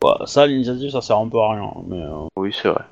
Bah, 0.00 0.22
ça, 0.26 0.46
l'initiative, 0.46 0.90
ça 0.90 1.02
sert 1.02 1.18
un 1.18 1.28
peu 1.28 1.38
à 1.38 1.52
rien. 1.52 1.72
Mais 1.86 2.00
euh, 2.00 2.26
Oui, 2.36 2.54
c'est 2.54 2.68
vrai. 2.68 2.84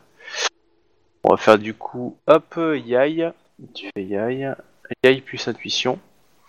On 1.29 1.33
va 1.33 1.37
faire 1.37 1.59
du 1.59 1.75
coup, 1.75 2.17
hop, 2.29 2.55
Yai. 2.57 3.31
Tu 3.75 3.91
fais 3.95 4.05
Yai. 4.05 4.53
Yai 5.05 5.21
plus 5.21 5.49
intuition. 5.49 5.99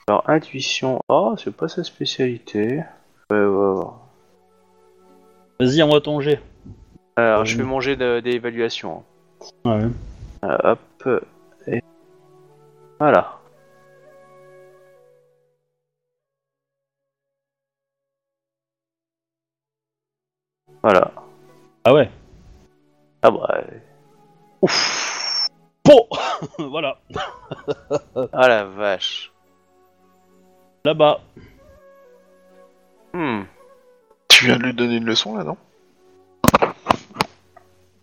Alors, 0.08 0.24
intuition. 0.30 1.00
Oh, 1.10 1.36
c'est 1.44 1.56
pas 1.56 1.68
sa 1.68 1.84
spécialité. 1.84 2.84
Ouais, 3.32 3.38
ouais, 3.38 3.46
ouais. 3.46 3.86
vas-y, 5.60 5.82
envoie 5.82 6.02
ton 6.02 6.22
G. 6.22 6.40
Alors, 7.16 7.44
je 7.46 7.58
fais 7.58 7.64
manger 7.64 7.96
de- 7.96 8.20
d'évaluation. 8.20 9.04
Ouais. 9.66 9.82
Euh, 10.44 10.58
hop. 10.64 11.24
Et... 11.68 11.82
Voilà. 13.00 13.40
Voilà. 20.84 21.12
Ah 21.84 21.94
ouais. 21.94 22.10
Ah 23.22 23.32
bah. 23.32 23.64
Euh, 24.64 24.68
Bon, 25.86 26.08
voilà. 26.58 27.00
Ah 28.34 28.48
la 28.48 28.66
vache. 28.66 29.32
Là-bas. 30.84 31.22
Hmm. 33.14 33.44
Tu 34.28 34.46
viens 34.46 34.58
de 34.58 34.64
lui 34.64 34.74
donner 34.74 34.98
une 34.98 35.06
leçon 35.06 35.38
là, 35.38 35.44
non? 35.46 35.58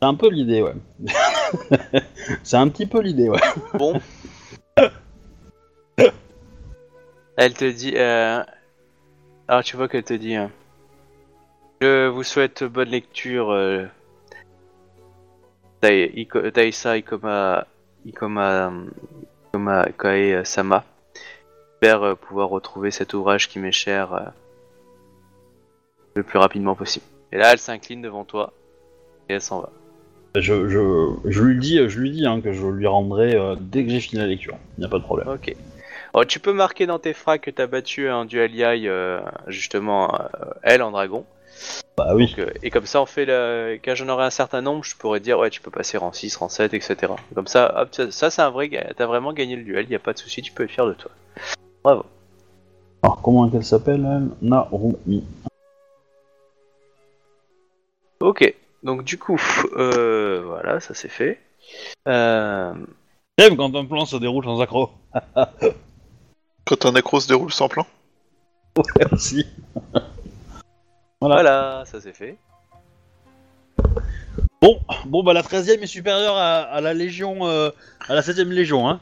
C'est 0.01 0.09
un 0.09 0.15
peu 0.15 0.31
l'idée, 0.31 0.63
ouais. 0.63 0.75
c'est 2.43 2.57
un 2.57 2.69
petit 2.69 2.87
peu 2.87 3.01
l'idée, 3.01 3.29
ouais. 3.29 3.41
Bon. 3.75 4.01
Elle 7.37 7.55
te 7.55 7.71
dit. 7.71 7.93
Euh... 7.97 8.43
Alors 9.47 9.63
tu 9.63 9.77
vois 9.77 9.89
qu'elle 9.89 10.05
te 10.05 10.15
dit. 10.15 10.37
euh, 10.37 10.49
Je 11.83 12.07
vous 12.09 12.23
souhaite 12.23 12.65
bonne 12.65 12.89
lecture. 12.89 13.51
Euh... 13.51 13.87
Tai- 15.85 16.51
Taisa 16.53 16.97
Ikoma 16.97 17.67
Ikoma 18.07 18.73
Ikoma 19.53 19.87
Kae 19.99 20.33
euh, 20.33 20.45
Sama. 20.45 20.83
J'espère 21.83 22.03
euh, 22.03 22.15
pouvoir 22.15 22.49
retrouver 22.49 22.91
cet 22.91 23.13
ouvrage 23.13 23.51
qui 23.51 23.59
m'est 23.59 23.71
cher 23.71 24.15
euh, 24.15 24.21
le 26.15 26.23
plus 26.23 26.39
rapidement 26.39 26.75
possible. 26.75 27.05
Et 27.33 27.37
là, 27.37 27.53
elle 27.53 27.59
s'incline 27.59 28.01
devant 28.01 28.25
toi 28.25 28.55
et 29.29 29.35
elle 29.35 29.43
s'en 29.43 29.61
va. 29.61 29.69
Je, 30.37 30.69
je, 30.69 31.31
je 31.31 31.43
lui 31.43 31.59
dis, 31.59 31.77
je 31.87 32.01
lui 32.01 32.11
dis 32.11 32.27
hein, 32.27 32.41
que 32.41 32.55
je 32.55 32.67
lui 32.67 32.87
rendrai 32.87 33.37
euh, 33.37 33.55
dès 33.61 33.85
que 33.85 33.91
j'ai 33.91 34.01
fini 34.01 34.23
la 34.23 34.27
lecture. 34.27 34.57
Y 34.79 34.87
a 34.87 34.89
pas 34.89 34.99
de 34.99 35.05
problème. 35.05 35.29
Ok. 35.29 35.55
Oh, 36.15 36.25
tu 36.25 36.41
peux 36.41 36.55
marquer 36.55 36.87
dans 36.87 36.99
tes 36.99 37.13
phrases 37.13 37.41
que 37.41 37.51
t'as 37.51 37.67
battu 37.67 38.09
un 38.09 38.25
duel 38.25 38.55
Yai, 38.55 38.89
euh, 38.89 39.21
justement, 39.49 40.15
euh, 40.15 40.29
elle 40.63 40.81
en 40.83 40.93
dragon. 40.93 41.27
Bah 41.97 42.15
oui. 42.15 42.27
Donc, 42.29 42.39
euh, 42.41 42.53
et 42.63 42.71
comme 42.71 42.87
ça, 42.87 43.01
on 43.01 43.07
fait 43.07 43.25
le... 43.25 43.79
quand 43.85 43.95
j'en 43.95 44.09
aurai 44.09 44.25
un 44.25 44.31
certain 44.31 44.61
nombre, 44.61 44.85
je 44.85 44.97
pourrais 44.97 45.21
dire, 45.21 45.39
ouais, 45.39 45.51
tu 45.51 45.61
peux 45.61 45.71
passer 45.71 45.97
rang 45.97 46.13
6, 46.13 46.37
rang 46.37 46.49
7, 46.49 46.75
etc. 46.75 47.13
Comme 47.35 47.47
ça, 47.47 47.83
hop, 47.83 47.89
ça, 47.93 48.11
ça, 48.11 48.31
c'est 48.31 48.43
un 48.43 48.51
vrai 48.51 48.71
T'as 48.97 49.07
vraiment 49.07 49.33
gagné 49.33 49.57
le 49.57 49.63
duel, 49.63 49.89
y 49.89 49.95
a 49.95 50.01
pas 50.01 50.13
de 50.13 50.19
souci, 50.19 50.43
tu 50.43 50.53
peux 50.53 50.65
être 50.65 50.71
fier 50.71 50.87
de 50.87 50.95
toi. 50.95 51.11
Bravo. 51.83 52.05
Alors 53.03 53.21
comment 53.21 53.51
elle 53.53 53.65
s'appelle 53.65 54.07
elle? 54.07 54.49
Narumi. 54.49 55.25
Ok. 58.21 58.55
Donc, 58.83 59.05
du 59.05 59.19
coup, 59.19 59.41
euh, 59.77 60.43
voilà, 60.45 60.81
ça 60.81 60.95
c'est 60.95 61.09
fait. 61.09 61.39
Euh, 62.09 62.73
J'aime 63.39 63.57
quand 63.57 63.75
un 63.75 63.85
plan 63.85 64.05
se 64.05 64.17
déroule 64.17 64.45
sans 64.45 64.61
accro. 64.61 64.91
Quand 66.65 66.87
un 66.87 66.95
accro 66.95 67.21
se 67.21 67.29
déroule 67.29 67.53
sans 67.53 67.69
plan 67.69 67.87
Ouais, 68.77 69.05
aussi. 69.13 69.47
Voilà. 71.21 71.35
voilà, 71.37 71.83
ça 71.87 72.01
c'est 72.01 72.15
fait. 72.15 72.37
Bon, 74.61 74.79
bon 75.07 75.23
bah 75.23 75.33
la 75.33 75.43
13 75.43 75.69
e 75.71 75.83
est 75.83 75.87
supérieure 75.87 76.37
à, 76.37 76.63
à 76.63 76.81
la 76.81 76.95
Légion, 76.95 77.47
euh, 77.47 77.71
à 78.09 78.15
la 78.15 78.23
7 78.23 78.39
e 78.39 78.43
Légion, 78.45 78.89
hein. 78.89 79.01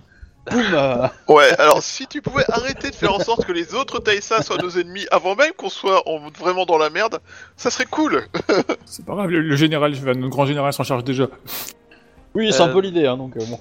Boum 0.51 0.61
euh, 0.75 1.07
Ouais, 1.29 1.51
alors 1.61 1.83
si 1.83 2.09
tu 2.09 2.21
pouvais 2.21 2.43
arrêter 2.49 2.91
de 2.91 2.95
faire 2.97 3.15
en 3.15 3.21
sorte 3.21 3.45
que 3.45 3.53
les 3.53 3.75
autres 3.75 4.01
Taïsa 4.01 4.43
soient 4.43 4.57
nos 4.59 4.71
ennemis 4.71 5.07
avant 5.13 5.37
même 5.37 5.53
qu'on 5.57 5.69
soit 5.69 6.03
en- 6.09 6.31
vraiment 6.31 6.65
dans 6.67 6.79
la 6.79 6.91
merde, 6.91 7.21
ça 7.57 7.71
serait 7.71 7.85
cool 7.87 8.23
C'est 8.87 9.05
pas 9.07 9.15
grave, 9.15 9.31
le, 9.31 9.41
le 9.41 9.55
général, 9.57 9.93
notre 9.93 10.29
grand 10.31 10.47
général 10.47 10.73
s'en 10.73 10.83
charge 10.83 11.05
déjà. 11.05 11.29
Oui, 12.35 12.53
c'est 12.53 12.63
un 12.63 12.69
Euh, 12.71 12.73
peu 12.73 12.81
l'idée, 12.81 13.07
hein, 13.07 13.17
donc 13.17 13.37
euh, 13.37 13.45
bon. 13.49 13.61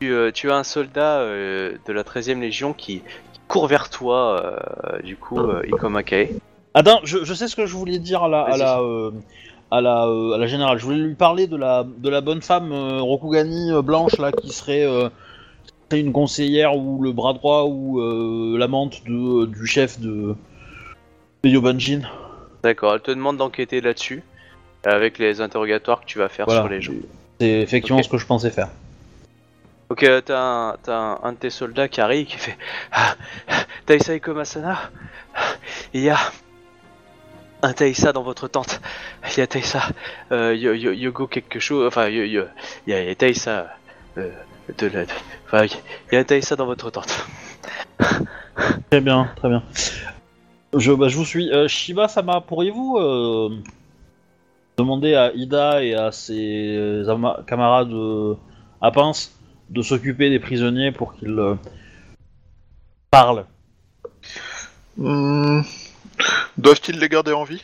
Tu, 0.00 0.12
euh, 0.12 0.30
tu 0.32 0.50
as 0.50 0.56
un 0.56 0.64
soldat 0.64 1.20
euh, 1.20 1.76
de 1.86 1.92
la 1.94 2.02
13e 2.02 2.40
Légion 2.40 2.74
qui, 2.74 2.98
qui 3.32 3.40
court 3.48 3.66
vers 3.68 3.88
toi, 3.88 4.42
euh, 4.44 5.00
du 5.02 5.16
coup, 5.16 5.38
euh, 5.40 5.62
Ikoma 5.66 6.02
Kae. 6.02 6.28
Attends, 6.74 7.00
je, 7.04 7.24
je 7.24 7.34
sais 7.34 7.48
ce 7.48 7.56
que 7.56 7.66
je 7.66 7.76
voulais 7.76 7.98
dire 7.98 8.22
à 8.22 8.28
la, 8.28 8.42
à 8.42 8.56
la, 8.56 8.80
euh, 8.80 9.10
à 9.70 9.80
la, 9.80 10.06
euh, 10.06 10.32
à 10.32 10.38
la 10.38 10.46
générale. 10.46 10.78
Je 10.78 10.84
voulais 10.84 10.98
lui 10.98 11.14
parler 11.14 11.46
de 11.46 11.56
la, 11.56 11.84
de 11.84 12.08
la 12.08 12.20
bonne 12.20 12.40
femme 12.42 12.72
euh, 12.72 13.00
Rokugani 13.00 13.72
euh, 13.72 13.82
blanche 13.82 14.18
là 14.18 14.32
qui 14.32 14.50
serait, 14.50 14.84
euh, 14.84 15.08
une 15.92 16.12
conseillère 16.12 16.74
ou 16.74 17.02
le 17.02 17.12
bras 17.12 17.34
droit 17.34 17.64
ou 17.64 18.00
euh, 18.00 18.56
l'amante 18.56 19.04
de, 19.04 19.44
du 19.44 19.66
chef 19.66 20.00
de, 20.00 20.34
de 21.44 21.48
Yobanjin. 21.48 22.00
D'accord, 22.62 22.94
elle 22.94 23.02
te 23.02 23.10
demande 23.10 23.36
d'enquêter 23.36 23.82
là-dessus, 23.82 24.22
avec 24.84 25.18
les 25.18 25.42
interrogatoires 25.42 26.00
que 26.00 26.06
tu 26.06 26.18
vas 26.18 26.30
faire 26.30 26.46
Voilà. 26.46 26.62
sur 26.62 26.70
les 26.70 26.80
gens. 26.80 26.94
C'est 27.38 27.60
effectivement 27.60 27.98
Ok. 27.98 28.04
ce 28.04 28.08
que 28.08 28.16
je 28.16 28.24
pensais 28.26 28.50
faire. 28.50 28.68
Ok, 29.90 30.04
euh, 30.04 30.22
t'as 30.24 30.40
un, 30.40 30.76
t'as 30.82 30.96
un, 30.96 31.18
un 31.22 31.32
de 31.32 31.36
tes 31.36 31.50
soldats 31.50 31.88
qui 31.88 32.00
arrive 32.00 32.26
qui 32.26 32.38
fait 32.38 32.56
ah, 32.92 33.14
Taisa 33.84 34.14
Ikomasana, 34.14 34.78
il 35.92 36.00
y 36.00 36.08
a 36.08 36.16
un 37.62 37.72
Taisa 37.72 38.12
dans 38.12 38.22
votre 38.22 38.48
tente. 38.48 38.80
Il 39.32 39.38
y 39.38 39.40
a 39.40 39.46
Taisa, 39.46 39.82
euh, 40.32 40.54
yo, 40.54 40.74
yo- 40.74 40.92
Yogo 40.92 41.26
quelque 41.26 41.60
chose, 41.60 41.86
enfin, 41.86 42.08
yo- 42.08 42.24
il 42.24 42.92
y 42.92 42.94
a 42.94 43.14
Taisa 43.14 43.68
euh, 44.18 44.30
de 44.78 44.86
la. 44.88 45.04
Enfin, 45.46 45.64
il 45.64 45.72
y 46.12 46.16
a 46.16 46.20
un 46.20 46.24
Taisa 46.24 46.56
dans 46.56 46.66
votre 46.66 46.90
tente. 46.90 47.26
Très 48.90 49.00
bien, 49.00 49.30
très 49.36 49.48
bien. 49.48 49.62
Je, 50.76 50.92
bah, 50.92 51.08
je 51.08 51.16
vous 51.16 51.24
suis. 51.24 51.50
Euh, 51.50 51.68
Shiba 51.68 52.08
Sama, 52.08 52.40
pourriez-vous 52.40 52.96
euh, 52.98 53.50
demander 54.76 55.14
à 55.14 55.32
Ida 55.32 55.82
et 55.82 55.94
à 55.94 56.12
ses 56.12 57.02
ama- 57.08 57.40
camarades 57.46 57.92
euh, 57.92 58.34
à 58.80 58.90
pince 58.90 59.32
de 59.70 59.80
s'occuper 59.82 60.28
des 60.30 60.38
prisonniers 60.38 60.92
pour 60.92 61.14
qu'ils 61.14 61.38
euh, 61.38 61.54
parlent? 63.10 63.46
Hmm. 64.98 65.62
Doivent-ils 66.58 66.98
les 66.98 67.08
garder 67.08 67.32
en 67.32 67.44
vie? 67.44 67.62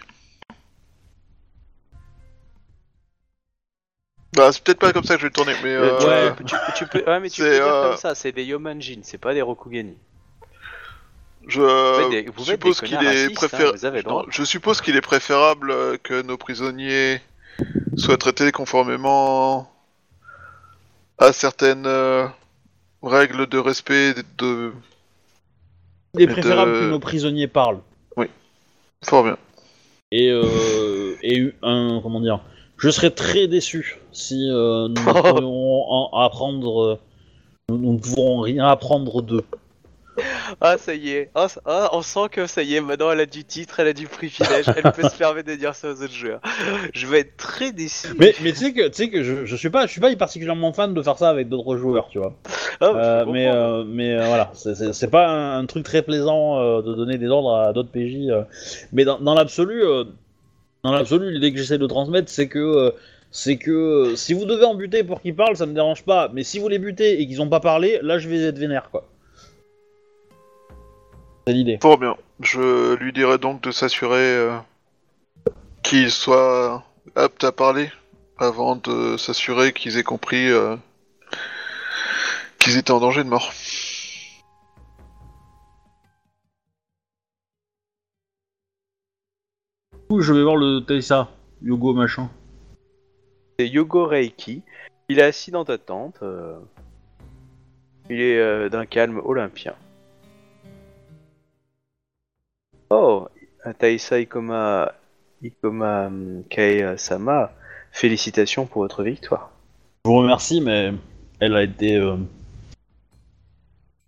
Bah, 4.36 4.52
c'est 4.52 4.62
peut-être 4.62 4.78
pas 4.78 4.92
comme 4.92 5.04
ça 5.04 5.14
que 5.14 5.20
je 5.22 5.26
vais 5.26 5.32
tourner, 5.32 5.54
mais 5.62 5.70
Euh, 5.70 5.98
euh, 6.00 6.30
tu, 6.36 6.44
tu- 6.44 6.54
tu 6.76 6.86
peux, 6.86 7.02
ouais, 7.10 7.18
mais 7.20 7.30
tu 7.30 7.42
c'est, 7.42 7.48
peux 7.48 7.54
dire 7.54 7.66
euh, 7.66 7.88
comme 7.90 7.96
ça, 7.98 8.14
c'est 8.14 8.30
des 8.32 8.44
Yomanjin, 8.44 9.00
c'est 9.02 9.18
pas 9.18 9.32
des 9.34 9.42
Rokugani. 9.42 9.96
je 11.46 11.60
Vous 11.62 12.00
êtes 12.02 12.10
des- 12.24 12.30
vous 12.30 12.42
êtes 12.42 12.46
suppose 12.62 12.80
qu'il 12.80 12.94
est 13.02 13.24
hein, 13.26 13.30
préférable. 13.34 13.78
je 14.30 14.44
suppose 14.44 14.80
qu'il 14.82 14.96
est 14.96 15.00
préférable 15.00 15.98
que 16.00 16.20
nos 16.22 16.36
prisonniers 16.36 17.20
soient 17.96 18.18
traités 18.18 18.52
conformément 18.52 19.72
à 21.16 21.32
certaines 21.32 21.86
euh, 21.86 22.28
règles 23.02 23.46
de 23.46 23.58
respect 23.58 24.14
de. 24.36 24.72
Il 26.14 26.20
est 26.22 26.26
de- 26.26 26.32
préférable 26.32 26.72
que 26.72 26.90
nos 26.90 27.00
prisonniers 27.00 27.48
parlent. 27.48 27.80
Fort 29.04 29.24
bien. 29.24 29.36
Et, 30.10 30.30
euh, 30.30 31.16
et 31.22 31.52
un. 31.62 32.00
Comment 32.02 32.20
dire 32.20 32.40
Je 32.76 32.90
serais 32.90 33.10
très 33.10 33.46
déçu 33.46 33.98
si 34.12 34.48
euh, 34.50 34.88
nous 34.88 34.94
ne 34.94 35.12
pourrions 35.30 35.84
en 35.90 36.20
apprendre. 36.20 36.82
euh, 36.82 36.98
nous, 37.70 37.92
ne 37.94 37.98
pourrons 37.98 38.40
rien 38.40 38.66
apprendre 38.68 39.20
d'eux. 39.22 39.44
Ah, 40.60 40.76
ça 40.78 40.94
y 40.94 41.10
est. 41.10 41.30
Ah, 41.34 41.48
ça- 41.48 41.60
ah, 41.66 41.90
on 41.92 42.02
sent 42.02 42.28
que 42.30 42.46
ça 42.46 42.62
y 42.62 42.74
est, 42.74 42.80
maintenant 42.80 43.10
elle 43.12 43.20
a 43.20 43.26
du 43.26 43.44
titre, 43.44 43.80
elle 43.80 43.88
a 43.88 43.92
du 43.92 44.06
privilège, 44.06 44.66
elle 44.76 44.92
peut 44.92 45.08
se 45.08 45.16
permettre 45.18 45.48
de 45.48 45.54
dire 45.54 45.74
ça 45.74 45.88
aux 45.90 46.02
autres 46.02 46.12
joueurs. 46.12 46.40
Je 46.94 47.06
vais 47.06 47.20
être 47.20 47.36
très 47.36 47.72
déçu. 47.72 48.08
Mais, 48.18 48.34
mais 48.42 48.52
tu 48.52 48.58
sais 48.58 48.72
que, 48.72 48.88
tu 48.88 48.94
sais 48.94 49.08
que 49.10 49.22
je, 49.22 49.44
je 49.44 49.56
suis 49.56 49.70
pas, 49.70 49.86
je 49.86 49.92
suis 49.92 50.00
pas 50.00 50.14
particulièrement 50.16 50.72
fan 50.72 50.94
de 50.94 51.02
faire 51.02 51.18
ça 51.18 51.28
avec 51.30 51.48
d'autres 51.48 51.76
joueurs, 51.76 52.08
tu 52.10 52.18
vois. 52.18 52.34
Ah, 52.80 52.92
je 52.94 52.98
Euh, 52.98 53.24
mais 53.26 53.48
euh, 53.48 53.84
mais 53.86 54.14
euh, 54.14 54.26
voilà, 54.26 54.50
c'est- 54.54 54.74
c'est 54.74 54.92
c'est 54.92 55.08
pas 55.10 55.28
un, 55.28 55.58
un 55.60 55.66
truc 55.66 55.84
très 55.84 56.02
plaisant 56.02 56.58
euh, 56.58 56.82
de 56.82 56.94
donner 56.94 57.18
des 57.18 57.28
ordres 57.28 57.54
à 57.54 57.72
d'autres 57.72 57.90
PJ. 57.90 58.28
euh. 58.30 58.42
Mais 58.92 59.04
dans, 59.04 59.18
dans 59.18 59.34
l'absolu, 59.34 59.82
euh, 59.84 60.04
dans 60.84 60.92
l'absolu, 60.92 61.32
l'idée 61.32 61.52
que 61.52 61.58
j'essaie 61.58 61.78
de 61.78 61.86
transmettre, 61.86 62.30
c'est 62.30 62.48
que 62.48 62.58
euh, 62.58 62.90
c'est 63.30 63.56
que 63.58 63.70
euh, 63.70 64.16
si 64.16 64.32
vous 64.32 64.44
devez 64.46 64.64
en 64.64 64.74
buter 64.74 65.04
pour 65.04 65.20
qu'ils 65.20 65.34
parlent, 65.36 65.56
ça 65.56 65.66
me 65.66 65.74
dérange 65.74 66.02
pas. 66.04 66.30
Mais 66.32 66.44
si 66.44 66.58
vous 66.58 66.68
les 66.68 66.78
butez 66.78 67.20
et 67.20 67.26
qu'ils 67.26 67.42
ont 67.42 67.48
pas 67.48 67.60
parlé, 67.60 67.98
là, 68.02 68.18
je 68.18 68.28
vais 68.28 68.38
être 68.42 68.58
vénère, 68.58 68.90
quoi. 68.90 69.06
C'est 71.48 71.54
l'idée. 71.54 71.78
Fort 71.80 71.96
bien. 71.96 72.14
Je 72.40 72.94
lui 72.96 73.10
dirai 73.10 73.38
donc 73.38 73.62
de 73.62 73.70
s'assurer 73.70 74.18
euh, 74.18 74.58
qu'il 75.82 76.10
soit 76.10 76.84
apte 77.16 77.42
à 77.42 77.52
parler 77.52 77.90
avant 78.36 78.76
de 78.76 79.16
s'assurer 79.16 79.72
qu'ils 79.72 79.96
aient 79.96 80.02
compris 80.02 80.50
euh, 80.50 80.76
qu'ils 82.58 82.76
étaient 82.76 82.90
en 82.90 83.00
danger 83.00 83.24
de 83.24 83.30
mort. 83.30 83.50
Du 89.94 89.98
coup, 90.10 90.20
je 90.20 90.34
vais 90.34 90.42
voir 90.42 90.56
le 90.56 90.80
Taisa, 90.80 91.30
Yogo 91.62 91.94
machin. 91.94 92.28
C'est 93.58 93.68
Yogo 93.68 94.04
Reiki. 94.04 94.60
Il 95.08 95.18
est 95.18 95.22
assis 95.22 95.50
dans 95.50 95.64
ta 95.64 95.78
tente. 95.78 96.18
euh, 96.22 96.58
Il 98.10 98.20
est 98.20 98.38
euh, 98.38 98.68
d'un 98.68 98.84
calme 98.84 99.22
olympien. 99.24 99.74
Oh, 102.90 103.28
Taisa 103.78 104.18
Ikoma, 104.20 104.92
Ikoma 105.42 106.06
hum, 106.06 106.42
Kae-sama, 106.48 107.52
félicitations 107.92 108.66
pour 108.66 108.82
votre 108.82 109.02
victoire. 109.02 109.50
Je 110.04 110.10
vous 110.10 110.16
remercie, 110.16 110.60
mais 110.60 110.92
elle 111.40 111.54
a 111.54 111.62
été 111.62 111.96
euh, 111.96 112.16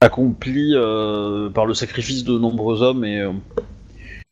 accomplie 0.00 0.72
euh, 0.74 1.50
par 1.50 1.66
le 1.66 1.74
sacrifice 1.74 2.24
de 2.24 2.38
nombreux 2.38 2.82
hommes 2.82 3.04
et, 3.04 3.20
euh, 3.20 3.32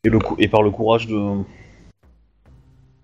et, 0.03 0.09
le 0.09 0.19
cou- 0.19 0.35
et 0.39 0.47
par 0.47 0.63
le 0.63 0.71
courage 0.71 1.07
de. 1.07 1.15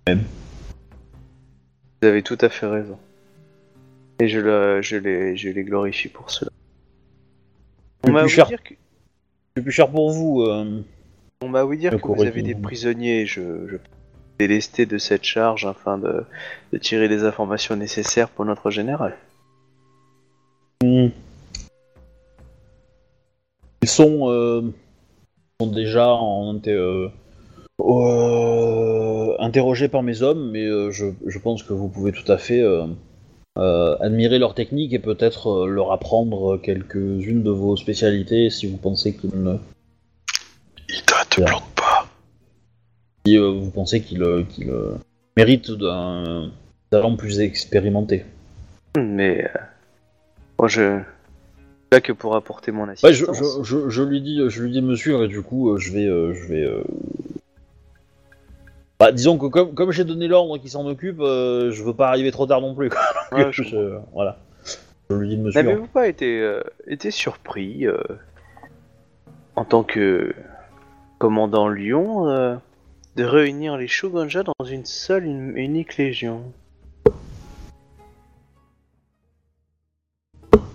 Vous 0.08 2.08
avez 2.08 2.24
tout 2.24 2.38
à 2.42 2.50
fait 2.50 2.68
raison. 2.68 2.98
Et 4.20 4.28
je, 4.28 4.80
je, 4.82 4.98
les, 4.98 5.36
je 5.36 5.50
les 5.50 5.64
glorifie 5.64 6.08
pour 6.08 6.32
cela. 6.32 6.52
On 8.04 8.12
m'a 8.12 8.22
plus 8.22 8.30
cher. 8.30 8.50
que, 8.64 9.62
plus 9.62 9.72
cher 9.72 9.92
pour 9.92 10.12
vous. 10.12 10.44
On 11.42 11.50
m'a 11.50 11.64
ouï 11.64 11.78
dire 11.78 11.92
Le 11.92 12.00
que 12.00 12.08
vous 12.08 12.24
avez 12.24 12.42
des 12.42 12.56
prisonniers. 12.56 13.26
Je, 13.26 13.68
je 13.68 13.78
délesté 14.38 14.86
de 14.86 14.98
cette 14.98 15.24
charge 15.24 15.66
afin 15.66 15.98
de, 15.98 16.24
de 16.74 16.78
tirer 16.78 17.08
les 17.08 17.24
informations 17.24 17.76
nécessaires 17.76 18.30
pour 18.30 18.46
notre 18.46 18.70
général. 18.70 19.16
Hmm. 20.84 21.08
Ils 23.82 23.90
sont, 23.90 24.30
euh, 24.30 24.62
sont 25.62 25.68
déjà 25.68 26.10
en 26.10 26.60
euh, 26.68 27.10
euh, 27.80 29.36
interrogés 29.40 29.88
par 29.88 30.04
mes 30.04 30.22
hommes, 30.22 30.52
mais 30.52 30.66
je, 30.92 31.06
je 31.26 31.40
pense 31.40 31.64
que 31.64 31.74
vous 31.74 31.88
pouvez 31.88 32.12
tout 32.12 32.30
à 32.32 32.38
fait 32.38 32.64
admirer 33.58 34.40
leur 34.40 34.54
technique 34.54 34.94
et 34.94 35.00
peut-être 35.00 35.68
leur 35.68 35.92
apprendre 35.92 36.58
quelques-unes 36.58 37.44
de 37.44 37.52
vos 37.52 37.76
spécialités 37.76 38.50
si 38.50 38.68
vous 38.68 38.78
pensez 38.78 39.16
qu'ils 39.16 39.42
ne, 39.42 39.58
te 41.36 41.42
Bien. 41.42 41.48
plante 41.48 41.70
pas. 41.76 42.08
si, 43.26 43.38
euh, 43.38 43.50
vous 43.50 43.70
pensez 43.72 44.02
qu'ils 44.02 44.24
euh, 44.24 44.44
euh, 44.62 44.96
méritent 45.38 45.72
d'un 45.72 46.52
talent 46.90 47.16
plus 47.16 47.40
expérimenté. 47.40 48.26
Mais 48.98 49.46
euh, 49.46 49.60
moi, 50.60 50.68
je 50.68 51.00
là 51.92 52.02
que 52.02 52.12
pour 52.14 52.36
apporter 52.36 52.72
mon 52.72 52.88
Ouais, 52.88 53.14
je, 53.14 53.26
assistance. 53.26 53.58
je, 53.64 53.64
je, 53.64 53.90
je 53.90 54.04
lui 54.04 54.22
dis, 54.22 54.42
je 54.50 54.64
lui 54.64 54.72
dis 54.72 54.82
de 54.82 54.86
me 54.88 54.96
suivre 54.96 55.24
et 55.24 55.28
du 55.28 55.42
coup, 55.42 55.72
euh, 55.72 55.78
je 55.78 55.92
vais, 55.92 56.06
euh, 56.06 56.34
je 56.34 56.46
vais. 56.48 56.64
euh, 56.64 56.84
Bah, 59.00 59.12
disons 59.12 59.38
que 59.38 59.48
comme, 59.48 59.74
comme 59.74 59.92
j'ai 59.92 60.06
donné 60.06 60.28
l'ordre 60.28 60.58
qu'il 60.58 60.70
s'en 60.70 60.86
occupe, 60.88 61.20
euh, 61.20 61.72
je 61.72 61.84
veux 61.84 61.94
pas 61.94 62.08
arriver 62.10 62.32
trop 62.32 62.46
tard 62.48 62.62
non 62.62 62.74
plus. 62.76 62.90
quoi. 62.90 63.00
Ouais, 63.32 63.52
je 63.52 63.64
Je- 63.64 63.98
voilà. 64.14 64.38
Je 65.10 65.16
lui 65.16 65.30
dis 65.30 65.38
de 65.38 65.42
me 65.44 65.52
suivre. 65.52 65.64
N'avez-vous 65.66 65.88
pas 65.88 66.08
été, 66.08 66.40
euh, 66.40 66.62
été 66.88 67.12
surpris 67.12 67.86
euh, 67.86 67.98
en 69.56 69.64
tant 69.66 69.84
que 69.84 70.34
commandant 71.30 71.70
Lyon 71.70 72.28
euh, 72.30 72.56
de 73.16 73.24
réunir 73.24 73.78
les 73.78 73.88
Shogunja 73.88 74.44
dans 74.44 74.64
une 74.64 74.86
seule 74.86 75.26
une- 75.26 75.58
unique 75.58 75.98
légion 75.98 76.54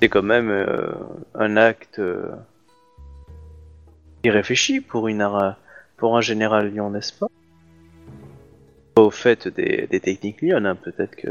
C'est 0.02 0.09
quand 0.09 0.24
même 0.24 0.51
euh, 0.51 0.90
un 1.36 1.56
acte 1.56 2.01
euh, 2.01 2.32
irréfléchi 4.24 4.81
pour, 4.81 5.06
une, 5.06 5.24
pour 5.97 6.16
un 6.16 6.20
général 6.20 6.72
Lyon, 6.72 6.90
n'est-ce 6.90 7.12
pas? 7.12 7.28
Au 8.97 9.10
fait 9.10 9.47
des, 9.47 9.86
des 9.89 10.01
techniques 10.01 10.40
Lyon, 10.43 10.64
hein, 10.64 10.74
peut-être 10.74 11.14
que... 11.14 11.28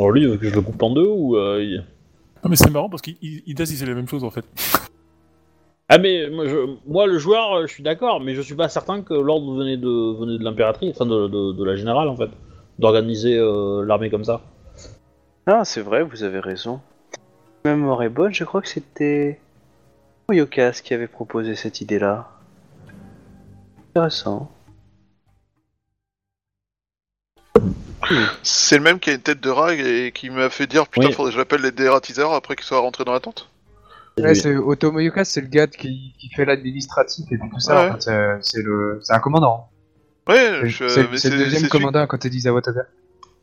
Alors 0.00 0.10
lui, 0.10 0.22
il 0.22 0.28
veut 0.28 0.36
que 0.36 0.48
je 0.48 0.54
le 0.56 0.62
coupe 0.62 0.82
en 0.82 0.90
deux 0.90 1.06
ou 1.06 1.36
euh, 1.36 1.62
il- 1.62 1.84
Non, 2.42 2.50
mais 2.50 2.56
c'est 2.56 2.70
marrant 2.70 2.88
parce 2.90 3.02
qu'Ida 3.02 3.62
disait 3.62 3.86
la 3.86 3.94
même 3.94 4.08
chose 4.08 4.24
en 4.24 4.30
fait. 4.32 4.44
Ah 5.92 5.98
mais 5.98 6.30
moi, 6.30 6.46
je- 6.46 6.76
moi, 6.86 7.06
le 7.08 7.18
joueur, 7.18 7.52
euh, 7.52 7.66
je 7.66 7.72
suis 7.72 7.82
d'accord, 7.82 8.20
mais 8.20 8.34
je 8.36 8.40
suis 8.42 8.54
pas 8.54 8.68
certain 8.68 9.02
que 9.02 9.12
l'ordre 9.12 9.52
venait 9.54 9.76
de 9.76 9.88
venait 10.18 10.38
de 10.38 10.44
l'impératrice, 10.44 10.92
enfin 10.94 11.04
de, 11.04 11.26
de, 11.26 11.52
de 11.52 11.64
la 11.64 11.74
générale 11.74 12.08
en 12.08 12.16
fait, 12.16 12.30
d'organiser 12.78 13.36
euh, 13.36 13.84
l'armée 13.84 14.08
comme 14.08 14.24
ça. 14.24 14.40
Ah, 15.46 15.64
c'est 15.64 15.80
vrai, 15.80 16.04
vous 16.04 16.22
avez 16.22 16.38
raison. 16.38 16.80
Ma 17.64 17.74
mémoire 17.74 18.02
est 18.04 18.08
bonne, 18.08 18.32
je 18.32 18.44
crois 18.44 18.62
que 18.62 18.68
c'était 18.68 19.40
Yokas 20.30 20.80
qui 20.84 20.94
avait 20.94 21.08
proposé 21.08 21.56
cette 21.56 21.80
idée-là. 21.80 22.28
Intéressant. 23.90 24.48
C'est 28.44 28.76
le 28.78 28.82
même 28.82 28.98
qui 29.00 29.10
a 29.10 29.14
une 29.14 29.20
tête 29.20 29.40
de 29.40 29.50
rat 29.50 29.74
et 29.74 30.12
qui 30.14 30.30
m'a 30.30 30.48
fait 30.50 30.66
dire 30.66 30.86
putain, 30.86 31.08
Oui. 31.08 31.12
faudrait 31.12 31.30
que 31.30 31.34
je 31.34 31.38
l'appelle 31.38 31.60
les 31.62 31.72
dératiseurs 31.72 32.32
après 32.32 32.54
qu'il 32.56 32.64
soit 32.64 32.78
rentré 32.78 33.04
dans 33.04 33.12
la 33.12 33.20
tente. 33.20 33.49
Ouais, 34.18 34.34
c'est 34.34 34.56
Otomo 34.56 34.98
Yuka, 35.00 35.24
c'est 35.24 35.40
le 35.40 35.46
gars 35.46 35.66
qui, 35.66 36.12
qui 36.18 36.28
fait 36.34 36.44
l'administratif 36.44 37.24
et 37.30 37.38
puis 37.38 37.48
tout 37.50 37.60
ça. 37.60 37.74
Ouais. 37.84 37.90
en 37.90 37.92
fait, 37.94 38.38
c'est- 38.42 38.62
le, 38.62 38.98
c'est 39.02 39.12
un 39.14 39.18
commandant. 39.20 39.68
Ouais, 40.28 40.60
C'est 40.62 40.68
je- 40.68 40.88
c'est- 40.88 41.10
mais 41.10 41.16
c'est 41.16 41.30
le 41.30 41.38
deuxième 41.38 41.68
commandant 41.68 42.00
à 42.00 42.06
côté 42.06 42.28
d'Izawa 42.28 42.60
Toga. 42.60 42.82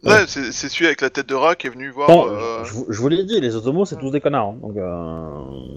celui- 0.03 0.13
Ouais, 0.13 0.25
c'est 0.27 0.51
c'est 0.51 0.69
celui 0.69 0.85
avec 0.85 1.01
la 1.01 1.09
tête 1.09 1.27
de 1.27 1.33
rat 1.33 1.55
qui 1.55 1.67
est 1.67 1.71
venu 1.71 1.89
voir. 1.89 2.07
Bon, 2.07 2.27
euh, 2.29 2.63
je, 2.63 2.73
vous- 2.73 2.85
je 2.89 3.01
vous 3.01 3.07
l'ai 3.09 3.23
dit, 3.23 3.39
les 3.41 3.55
automos 3.55 3.85
c'est 3.85 3.97
tous 3.97 4.11
des 4.11 4.21
connards. 4.21 4.49
hein, 4.49 4.57
donc, 4.61 4.77
euh... 4.77 5.75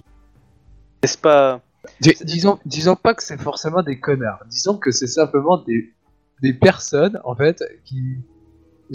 N'est-ce 1.03 1.17
pas 1.17 1.61
Dis- 1.99 2.13
Disons, 2.23 2.59
disons 2.65 2.95
pas 2.95 3.15
que 3.15 3.23
c'est 3.23 3.41
forcément 3.41 3.81
des 3.81 3.99
connards. 3.99 4.43
Disons 4.49 4.77
que 4.77 4.91
c'est 4.91 5.07
simplement 5.07 5.57
des, 5.57 5.91
des 6.43 6.53
personnes, 6.53 7.19
en 7.23 7.35
fait, 7.35 7.63
qui 7.85 8.17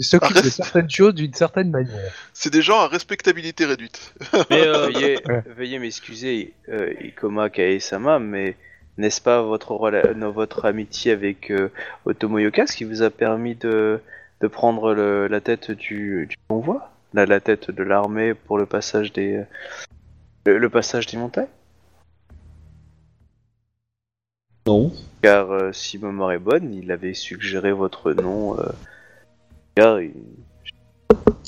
s'occupent 0.03 0.43
de 0.43 0.49
certaines 0.49 0.89
choses 0.89 1.15
d'une 1.15 1.33
certaine 1.33 1.71
manière. 1.71 2.11
C'est 2.33 2.51
des 2.51 2.61
gens 2.61 2.79
à 2.79 2.87
respectabilité 2.87 3.65
réduite. 3.65 4.13
Mais 4.49 4.65
euh, 4.67 4.85
Veuillez, 4.87 5.19
Ouais. 5.27 5.43
veuillez 5.55 5.79
m'excuser, 5.79 6.53
euh, 6.69 6.93
Ikoma 7.01 7.49
Kae-sama, 7.49 8.19
mais 8.19 8.55
n'est-ce 8.97 9.21
pas 9.21 9.41
votre, 9.41 9.71
rela- 9.73 10.13
no- 10.13 10.31
votre 10.31 10.65
amitié 10.65 11.11
avec 11.11 11.51
euh, 11.51 11.69
Otomo 12.05 12.39
Yoka 12.39 12.67
ce 12.67 12.75
qui 12.75 12.83
vous 12.83 13.01
a 13.01 13.09
permis 13.09 13.55
de, 13.55 13.99
de 14.41 14.47
prendre 14.47 14.93
le- 14.93 15.27
la 15.27 15.41
tête 15.41 15.71
du, 15.71 16.27
du 16.27 16.35
convoi? 16.47 16.91
La, 17.13 17.25
la 17.25 17.39
tête 17.39 17.71
de 17.71 17.83
l'armée 17.83 18.33
pour 18.33 18.57
le 18.57 18.65
passage 18.65 19.13
des, 19.13 19.43
le, 20.45 20.57
le 20.57 20.69
passage 20.69 21.05
des 21.07 21.17
montagnes? 21.17 21.47
Non. 24.67 24.91
Car 25.21 25.51
euh, 25.51 25.71
si 25.71 25.97
ma 25.97 26.07
mémoire 26.07 26.33
est 26.33 26.39
bonne, 26.39 26.73
il 26.73 26.91
avait 26.91 27.13
suggéré 27.13 27.71
votre 27.71 28.11
nom. 28.13 28.59
euh, 28.59 28.63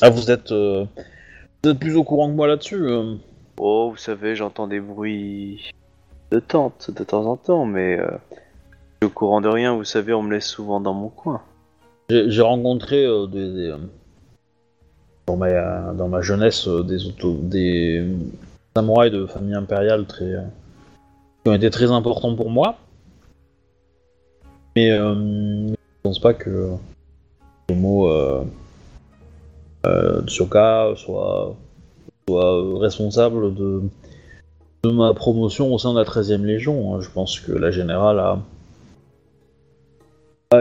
Ah, 0.02 0.10
vous 0.10 0.30
êtes, 0.32 0.52
euh, 0.52 0.86
vous 1.64 1.72
êtes 1.72 1.80
plus 1.80 1.96
au 1.96 2.04
courant 2.04 2.30
que 2.30 2.36
moi 2.36 2.48
là-dessus. 2.48 2.82
euh. 2.88 3.16
Oh, 3.58 3.90
vous 3.92 3.98
savez, 3.98 4.36
j'entends 4.36 4.68
des 4.68 4.80
bruits 4.80 5.72
de 6.32 6.40
tente 6.40 6.92
de 6.96 7.04
temps 7.04 7.26
en 7.26 7.38
temps, 7.38 7.66
mais 7.66 8.00
euh, 8.00 8.08
je 8.32 9.08
suis 9.08 9.08
au 9.08 9.10
courant 9.10 9.42
de 9.42 9.50
rien, 9.50 9.76
vous 9.76 9.84
savez, 9.84 10.14
on 10.14 10.22
me 10.22 10.32
laisse 10.32 10.48
souvent 10.48 10.80
dans 10.80 10.94
mon 10.94 11.10
coin. 11.10 11.42
J'ai 12.10 12.30
j'ai 12.30 12.42
rencontré 12.42 13.06
euh, 13.06 13.28
des, 13.28 13.52
des, 13.52 13.70
euh, 13.70 13.78
dans, 15.28 15.36
ma, 15.36 15.94
dans 15.94 16.08
ma 16.08 16.22
jeunesse 16.22 16.68
euh, 16.68 16.84
des, 16.84 17.06
auto, 17.08 17.34
des 17.42 18.06
samouraïs 18.76 19.12
de 19.12 19.26
famille 19.26 19.56
impériale 19.56 20.06
très, 20.06 20.34
euh, 20.36 20.42
qui 21.44 21.50
ont 21.50 21.54
été 21.56 21.70
très 21.70 21.92
importants 21.92 22.36
pour 22.36 22.50
moi. 22.50 22.78
Mais 24.76 24.92
euh, 24.92 25.68
je 25.68 25.76
pense 26.04 26.20
pas 26.20 26.34
que 26.34 26.70
le 27.70 27.76
mot 27.76 28.10
euh, 28.10 28.44
euh, 29.86 30.22
soit, 30.28 30.94
soit 30.96 31.56
responsable 32.80 33.56
de, 33.56 33.82
ma 34.84 35.14
promotion 35.14 35.74
au 35.74 35.78
sein 35.78 35.94
de 35.94 36.00
la 36.00 36.06
13e 36.06 36.44
Légion. 36.44 36.96
hein. 36.96 37.02
Je 37.02 37.10
pense 37.10 37.40
que 37.40 37.52
la 37.52 37.72
générale 37.72 38.20
a, 38.20 38.40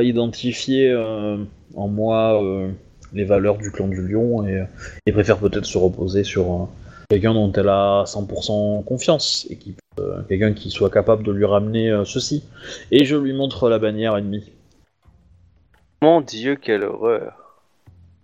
identifié 0.02 0.90
euh, 0.90 1.38
en 1.74 1.88
moi 1.88 2.42
les 3.14 3.24
valeurs 3.24 3.56
du 3.56 3.72
clan 3.72 3.88
du 3.88 4.06
lion 4.06 4.46
et, 4.46 5.12
préfère 5.12 5.38
peut-être 5.38 5.64
se 5.64 5.78
reposer 5.78 6.24
sur 6.24 6.68
quelqu'un 7.08 7.32
dont 7.32 7.50
elle 7.52 7.70
a 7.70 8.04
100% 8.04 8.84
confiance 8.84 9.46
et 9.48 9.56
qui 9.56 9.74
quelqu'un 10.28 10.52
qui 10.52 10.70
soit 10.70 10.90
capable 10.90 11.24
de 11.24 11.32
lui 11.32 11.44
ramener 11.44 12.02
ceci. 12.04 12.44
Et 12.90 13.04
je 13.04 13.16
lui 13.16 13.32
montre 13.32 13.68
la 13.68 13.78
bannière 13.78 14.16
ennemie. 14.16 14.44
Mon 16.02 16.20
dieu, 16.20 16.56
quelle 16.56 16.84
horreur. 16.84 17.62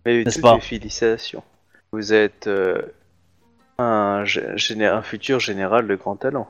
Mais 0.06 0.24
toutes 0.24 0.40
pas? 0.40 0.60
félicitations. 0.60 1.42
Vous 1.92 2.12
êtes 2.12 2.46
euh, 2.46 2.82
un, 3.78 4.24
un 4.24 5.02
futur 5.02 5.40
général 5.40 5.86
de 5.88 5.94
grand 5.94 6.16
talent. 6.16 6.48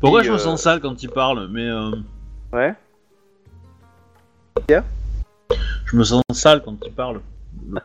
Pourquoi 0.00 0.20
Et, 0.20 0.24
je 0.24 0.30
me 0.30 0.36
euh, 0.36 0.38
sens 0.38 0.62
sale 0.62 0.80
quand 0.80 1.02
il 1.02 1.10
parle 1.10 1.48
Mais 1.48 1.66
euh, 1.68 1.90
Ouais 2.52 2.74
je 5.86 5.96
me 5.96 6.04
sens 6.04 6.22
sale 6.32 6.62
quand 6.62 6.76
il 6.84 6.92
parle. 6.92 7.22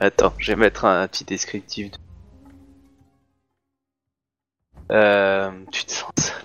Attends, 0.00 0.32
je 0.38 0.52
vais 0.52 0.56
mettre 0.56 0.86
un, 0.86 1.02
un 1.02 1.08
petit 1.08 1.24
descriptif. 1.24 1.90
de- 1.90 1.98
tu 5.70 5.84
te 5.86 5.90
sens 5.92 6.10
sale. 6.16 6.36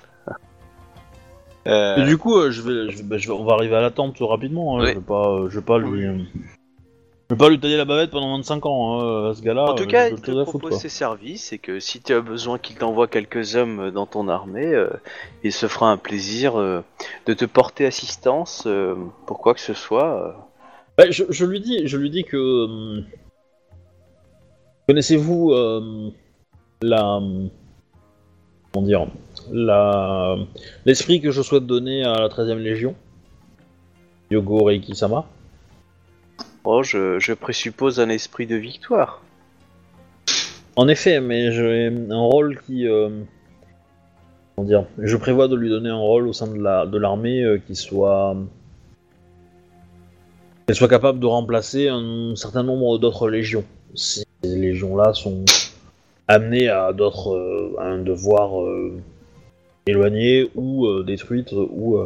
Euh, 1.67 1.97
Et 1.97 2.05
du 2.05 2.17
coup, 2.17 2.37
euh, 2.37 2.49
je 2.49 2.61
vais, 2.61 2.89
je 2.91 2.97
vais- 2.97 3.03
bah, 3.03 3.17
je 3.17 3.27
vais- 3.27 3.33
on 3.33 3.43
va 3.43 3.53
arriver 3.55 3.75
à 3.75 3.81
l'attente 3.81 4.15
rapidement. 4.21 4.77
hein. 4.79 4.83
Oui. 4.83 4.89
Je 4.91 4.99
vais 4.99 5.05
pas, 5.05 5.27
euh, 5.31 5.49
je 5.49 5.59
vais 5.59 5.65
pas 5.65 5.77
lui, 5.79 6.05
euh, 6.05 6.17
je 7.29 7.35
vais 7.35 7.37
pas 7.37 7.49
lui 7.49 7.59
tailler 7.59 7.75
la 7.75 7.83
bavette 7.83 8.09
pendant 8.09 8.31
25 8.37 8.65
ans. 8.65 9.01
hein, 9.01 9.31
à 9.31 9.33
ce 9.33 9.41
gars-là. 9.41 9.65
En 9.71 9.73
tout 9.73 9.83
euh, 9.83 9.85
cas, 9.85 10.03
j'ai 10.03 10.07
il 10.07 10.11
d'autres 10.11 10.21
te 10.21 10.31
choses 10.31 10.39
à 10.39 10.45
foutre, 10.45 10.59
propose 10.59 10.69
quoi. 10.69 10.79
ses 10.79 10.87
services 10.87 11.51
et 11.51 11.57
que 11.57 11.81
si 11.81 11.99
tu 12.01 12.13
as 12.13 12.21
besoin 12.21 12.57
qu'il 12.57 12.77
t'envoie 12.77 13.09
quelques 13.09 13.57
hommes 13.57 13.91
dans 13.91 14.05
ton 14.05 14.29
armée, 14.29 14.73
euh, 14.73 14.87
il 15.43 15.51
se 15.51 15.67
fera 15.67 15.91
un 15.91 15.97
plaisir 15.97 16.57
euh, 16.57 16.81
de 17.25 17.33
te 17.33 17.43
porter 17.43 17.85
assistance 17.85 18.63
euh, 18.65 18.95
pour 19.25 19.39
quoi 19.39 19.53
que 19.53 19.59
ce 19.59 19.73
soit. 19.73 20.25
euh. 20.25 20.31
Bah, 20.97 21.11
je, 21.11 21.25
je 21.29 21.43
lui 21.45 21.59
dis, 21.59 21.85
je 21.85 21.97
lui 21.97 22.09
dis 22.09 22.23
que 22.23 22.37
euh, 22.37 23.01
connaissez-vous 24.87 25.51
euh, 25.51 26.11
la 26.81 27.19
comment 28.77 28.85
dire 28.85 29.07
la 29.51 30.35
l'esprit 30.85 31.19
que 31.21 31.31
je 31.31 31.41
souhaite 31.41 31.65
donner 31.65 32.03
à 32.03 32.19
la 32.19 32.27
13e 32.27 32.57
Légion 32.57 32.95
Yogo 34.29 34.63
Reiki-sama 34.65 35.25
Oh, 36.63 36.83
je, 36.83 37.17
je 37.17 37.31
présuppose 37.31 38.01
un 38.01 38.09
esprit 38.09 38.45
de 38.45 38.57
victoire. 38.57 39.21
En 40.75 40.89
effet, 40.89 41.21
mais 41.21 41.53
j'ai 41.53 41.87
un 41.87 42.19
rôle 42.19 42.59
qui 42.65 42.85
euh, 42.85 43.09
comment 44.55 44.67
dire 44.67 44.85
je 44.99 45.15
prévois 45.15 45.47
de 45.47 45.55
lui 45.55 45.69
donner 45.69 45.89
un 45.89 45.95
rôle 45.95 46.27
au 46.27 46.33
sein 46.33 46.47
de 46.47 46.61
la 46.61 46.85
de 46.85 46.97
l'armée 46.97 47.41
euh, 47.41 47.57
qui 47.65 47.75
soit 47.75 48.35
qu'elle 50.67 50.75
soit 50.75 50.89
capable 50.89 51.19
de 51.19 51.25
remplacer 51.25 51.87
un 51.87 52.35
certain 52.35 52.63
nombre 52.63 52.99
d'autres 52.99 53.29
légions. 53.29 53.63
Ces 53.95 54.25
légions-là 54.43 55.13
sont 55.13 55.45
amenées 56.27 56.69
à 56.69 56.93
d'autres 56.93 57.33
euh, 57.35 57.75
à 57.79 57.85
un 57.85 57.99
devoir 57.99 58.61
euh, 58.61 59.01
éloigné 59.85 60.49
ou 60.55 60.85
euh, 60.85 61.03
détruite 61.03 61.51
ou 61.53 61.99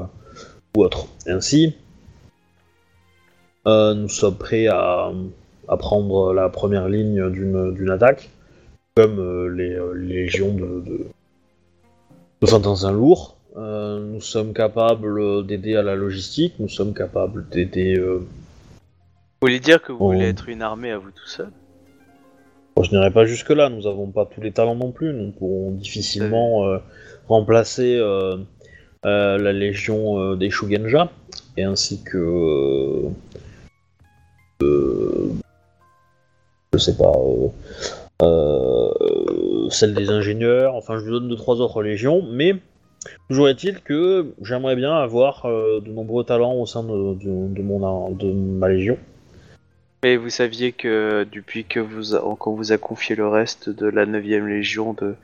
ou 0.76 0.84
autre. 0.84 1.08
Ainsi, 1.28 1.76
nous 3.66 4.10
sommes 4.10 4.38
prêts 4.38 4.68
à, 4.68 5.12
à 5.68 5.78
prendre 5.78 6.34
la 6.34 6.50
première 6.50 6.88
ligne 6.88 7.30
d'une 7.30 7.74
d'une 7.74 7.90
attaque, 7.90 8.30
comme 8.96 9.20
les, 9.56 9.78
les 9.96 10.24
légions 10.24 10.54
de, 10.54 10.82
de, 10.82 11.08
de 12.42 12.92
lourd. 12.92 13.36
Euh, 13.58 14.00
nous 14.00 14.22
sommes 14.22 14.54
capables 14.54 15.46
d'aider 15.46 15.76
à 15.76 15.82
la 15.82 15.96
logistique, 15.96 16.54
nous 16.60 16.70
sommes 16.70 16.94
capables 16.94 17.50
d'aider 17.50 17.98
euh, 17.98 18.20
Vous 18.20 18.26
voulez 19.42 19.60
dire 19.60 19.82
que 19.82 19.92
vous 19.92 20.00
voulez 20.14 20.28
être 20.28 20.48
une 20.48 20.62
armée 20.62 20.92
à 20.92 20.98
vous 20.98 21.12
tout 21.12 21.28
seul? 21.28 21.50
Bon, 22.82 22.86
je 22.86 22.96
n'irai 22.96 23.12
pas 23.12 23.26
jusque-là, 23.26 23.70
nous 23.70 23.84
n'avons 23.84 24.08
pas 24.08 24.26
tous 24.26 24.42
les 24.42 24.52
talents 24.52 24.74
non 24.74 24.92
plus, 24.92 25.14
nous 25.14 25.30
pourrons 25.30 25.70
difficilement 25.70 26.66
euh, 26.66 26.80
remplacer 27.28 27.96
euh, 27.96 28.38
euh, 29.06 29.38
la 29.38 29.54
légion 29.54 30.34
des 30.34 30.50
Shugenja, 30.50 31.12
et 31.58 31.64
ainsi 31.64 32.02
que... 32.04 33.04
je 34.62 35.30
sais 36.80 36.98
pas... 36.98 37.14
celle 39.70 39.94
des 39.94 40.10
ingénieurs, 40.10 40.74
enfin 40.74 40.98
je 40.98 41.04
lui 41.04 41.12
donne 41.12 41.30
deux 41.30 41.36
trois 41.36 41.62
autres 41.62 41.84
légions, 41.84 42.26
mais 42.32 42.56
toujours 43.30 43.48
est-il 43.48 43.82
que 43.82 44.34
j'aimerais 44.42 44.76
bien 44.76 44.96
avoir 44.96 45.44
de 45.46 45.92
nombreux 45.92 46.24
talents 46.24 46.56
au 46.56 46.66
sein 46.66 46.82
de, 46.82 47.14
de, 47.14 47.54
de 47.54 47.62
mon, 47.62 47.86
ar- 47.86 48.10
de 48.10 48.32
ma 48.32 48.70
légion. 48.70 48.98
Mais 50.04 50.18
vous 50.18 50.30
saviez 50.30 50.72
que 50.72 51.28
depuis 51.32 51.64
que 51.66 51.80
vous 51.80 52.16
a- 52.16 52.36
qu'on 52.40 52.56
vous 52.56 52.72
a 52.72 52.78
confié 52.78 53.16
le 53.16 53.28
reste 53.28 53.70
de 53.70 53.86
la 53.88 54.06
9ème 54.06 54.48
légion, 54.48 54.94
de... 54.94 55.16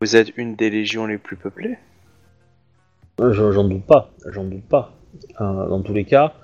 vous 0.00 0.14
êtes 0.16 0.36
une 0.36 0.54
des 0.54 0.70
légions 0.70 1.06
les 1.06 1.18
plus 1.18 1.36
peuplées? 1.36 1.76
Euh, 3.20 3.32
J'en 3.32 3.64
doute 3.64 3.84
pas, 3.84 4.10
j'en 4.30 4.44
doute 4.44 4.64
pas. 4.68 4.92
Euh, 5.40 5.68
dans 5.68 5.80
tous 5.82 5.94
les 5.94 6.04
cas, 6.04 6.34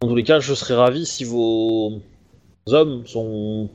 dans 0.00 0.08
tous 0.08 0.16
les 0.16 0.24
cas, 0.24 0.40
je 0.40 0.52
serais 0.54 0.74
ravi 0.74 1.06
si 1.06 1.24
vos 1.24 2.00
hommes 2.66 3.06
sont 3.06 3.70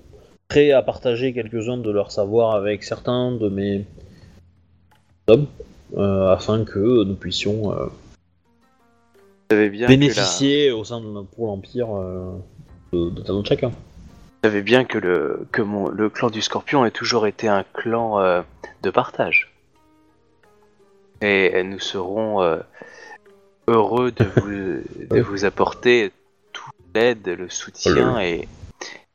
prêts 0.48 0.72
à 0.72 0.82
partager 0.84 1.34
quelques-uns 1.34 1.78
de 1.78 1.90
leur 1.90 2.12
savoir 2.12 2.54
avec 2.56 2.84
certains 2.84 3.32
de 3.32 3.50
mes 3.50 3.86
hommes, 5.28 5.48
euh, 5.98 6.28
afin 6.32 6.64
que 6.66 7.04
nous 7.04 7.16
puissions 7.16 7.72
Vous 7.72 7.90
savez 9.50 9.70
bien 9.70 9.88
que 9.88 9.92
bénéficier 9.92 10.72
au 10.72 10.84
sein 10.84 11.02
de 11.02 11.22
pour 11.22 11.48
l'empire 11.48 11.88
de, 12.94 13.10
de 13.10 13.44
chacun. 13.46 13.70
vous 13.70 13.76
savez 14.44 14.62
bien 14.62 14.86
que 14.86 14.98
le 14.98 15.48
que 15.52 15.62
mon 15.62 15.90
le 15.90 16.10
clan 16.10 16.30
du 16.30 16.42
Scorpion 16.42 16.84
a 16.84 16.92
toujours 16.92 17.28
été 17.28 17.48
un 17.48 17.64
clan 17.74 18.20
euh, 18.20 18.42
de 18.84 18.90
partage. 18.90 19.52
Et 21.22 21.64
nous 21.64 21.80
serons 21.80 22.42
euh, 22.44 22.58
heureux 23.68 24.12
de 24.12 24.26
vous 24.26 24.50
de 25.16 25.22
vous 25.22 25.46
apporter 25.46 26.12
toute 26.54 26.74
l'aide, 26.94 27.28
le 27.28 27.50
soutien 27.50 28.20
et 28.20 28.48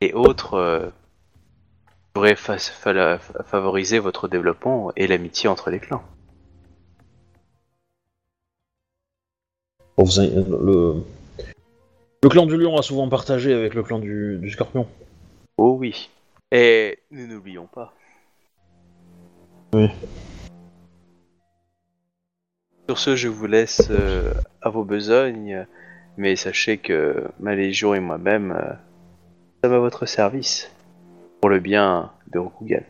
et 0.00 0.14
autres 0.14 0.54
euh, 0.54 0.86
qui 0.86 1.94
pourraient 2.14 2.36
fa- 2.36 2.58
fa- 2.58 3.18
favoriser 3.18 3.98
votre 3.98 4.28
développement 4.28 4.92
et 4.96 5.06
l'amitié 5.06 5.48
entre 5.48 5.70
les 5.70 5.78
clans. 5.78 6.02
Bon, 9.96 10.04
vous 10.04 10.18
avez- 10.18 10.30
le... 10.34 10.94
le 12.22 12.28
clan 12.28 12.46
du 12.46 12.56
lion 12.56 12.76
a 12.76 12.82
souvent 12.82 13.08
partagé 13.08 13.54
avec 13.54 13.74
le 13.74 13.82
clan 13.82 13.98
du, 13.98 14.38
du 14.38 14.50
scorpion. 14.50 14.86
Oh 15.56 15.76
oui. 15.78 16.10
Et 16.52 16.98
nous 17.10 17.26
n'oublions 17.26 17.66
pas. 17.66 17.94
Oui. 19.72 19.88
Sur 22.88 22.98
ce, 22.98 23.16
je 23.16 23.28
vous 23.28 23.46
laisse 23.46 23.88
euh, 23.90 24.34
à 24.60 24.68
vos 24.68 24.84
besognes, 24.84 25.66
mais 26.16 26.36
sachez 26.36 26.78
que 26.78 27.24
ma 27.38 27.54
légion 27.54 27.94
et 27.94 28.00
moi-même 28.00 28.52
euh, 28.52 28.72
sommes 29.62 29.74
à 29.74 29.78
votre 29.78 30.06
service 30.06 30.70
pour 31.40 31.48
le 31.48 31.60
bien 31.60 32.10
de 32.32 32.38
Rokugan. 32.38 32.82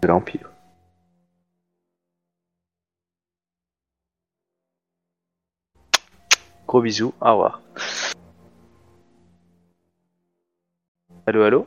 De 0.00 0.08
l'Empire. 0.08 0.51
Gros 6.72 6.80
bisous, 6.80 7.12
au 7.20 7.30
revoir. 7.32 7.60
Allô, 11.26 11.42
allô? 11.42 11.66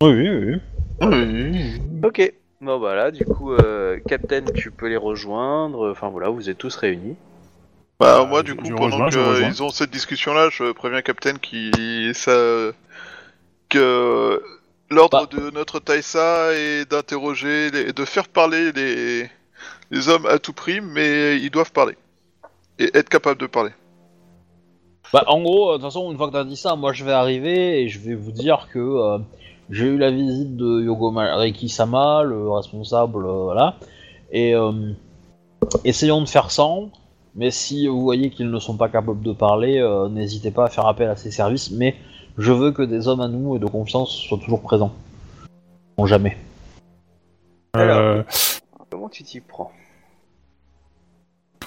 Oui, 0.00 0.12
oui, 0.12 0.60
oui. 1.02 2.00
Ok. 2.04 2.32
Bon 2.60 2.78
bah 2.78 2.94
là, 2.94 3.10
du 3.10 3.26
coup, 3.26 3.52
euh, 3.52 3.98
Captain, 4.06 4.44
tu 4.54 4.70
peux 4.70 4.86
les 4.86 4.96
rejoindre. 4.96 5.90
Enfin 5.90 6.08
voilà, 6.08 6.28
vous 6.28 6.48
êtes 6.48 6.56
tous 6.56 6.76
réunis. 6.76 7.16
Bah, 7.98 8.24
moi, 8.26 8.44
du 8.44 8.54
coup, 8.54 8.66
je 8.66 8.74
pendant 8.74 9.08
qu'ils 9.08 9.60
ont 9.64 9.70
cette 9.70 9.90
discussion-là, 9.90 10.50
je 10.50 10.70
préviens 10.70 11.02
Captain 11.02 11.34
qui 11.34 12.12
ça 12.14 12.70
que 13.68 14.40
l'ordre 14.88 15.26
Bah. 15.26 15.36
de 15.36 15.50
notre 15.50 15.80
Taïsa 15.80 16.54
est 16.54 16.88
d'interroger, 16.88 17.72
les- 17.72 17.92
de 17.92 18.04
faire 18.04 18.28
parler 18.28 18.70
les 18.70 19.28
les 19.90 20.08
hommes 20.08 20.26
à 20.26 20.38
tout 20.38 20.52
prix, 20.52 20.80
mais 20.80 21.40
ils 21.40 21.50
doivent 21.50 21.72
parler 21.72 21.96
et 22.78 22.96
être 22.96 23.08
capables 23.08 23.40
de 23.40 23.46
parler. 23.48 23.72
Bah, 25.12 25.24
en 25.26 25.42
gros, 25.42 25.68
euh, 25.68 25.72
de 25.72 25.76
toute 25.76 25.84
façon, 25.84 26.10
une 26.10 26.16
fois 26.16 26.28
que 26.28 26.32
t'as 26.32 26.44
dit 26.44 26.56
ça, 26.56 26.76
moi 26.76 26.92
je 26.92 27.04
vais 27.04 27.12
arriver 27.12 27.82
et 27.82 27.88
je 27.88 28.00
vais 28.00 28.14
vous 28.14 28.32
dire 28.32 28.68
que 28.72 28.78
euh, 28.78 29.18
j'ai 29.70 29.86
eu 29.86 29.98
la 29.98 30.10
visite 30.10 30.56
de 30.56 30.82
Yogo 30.82 31.10
Reiki-sama, 31.10 32.22
le 32.22 32.50
responsable, 32.50 33.24
euh, 33.26 33.44
voilà. 33.44 33.76
Et 34.32 34.54
euh, 34.54 34.92
essayons 35.84 36.20
de 36.20 36.28
faire 36.28 36.50
sans, 36.50 36.90
mais 37.34 37.50
si 37.50 37.86
vous 37.86 38.02
voyez 38.02 38.30
qu'ils 38.30 38.50
ne 38.50 38.58
sont 38.58 38.76
pas 38.76 38.88
capables 38.88 39.22
de 39.22 39.32
parler, 39.32 39.78
euh, 39.78 40.08
n'hésitez 40.08 40.50
pas 40.50 40.66
à 40.66 40.68
faire 40.68 40.86
appel 40.86 41.08
à 41.08 41.16
ces 41.16 41.30
services. 41.30 41.70
Mais 41.70 41.94
je 42.38 42.52
veux 42.52 42.72
que 42.72 42.82
des 42.82 43.08
hommes 43.08 43.20
à 43.20 43.28
nous 43.28 43.56
et 43.56 43.58
de 43.58 43.66
confiance 43.66 44.10
soient 44.10 44.38
toujours 44.38 44.62
présents. 44.62 44.92
Non, 45.98 46.06
jamais. 46.06 46.36
Euh, 47.76 48.22
Comment 48.90 49.08
tu 49.08 49.22
t'y 49.24 49.40
prends? 49.40 49.70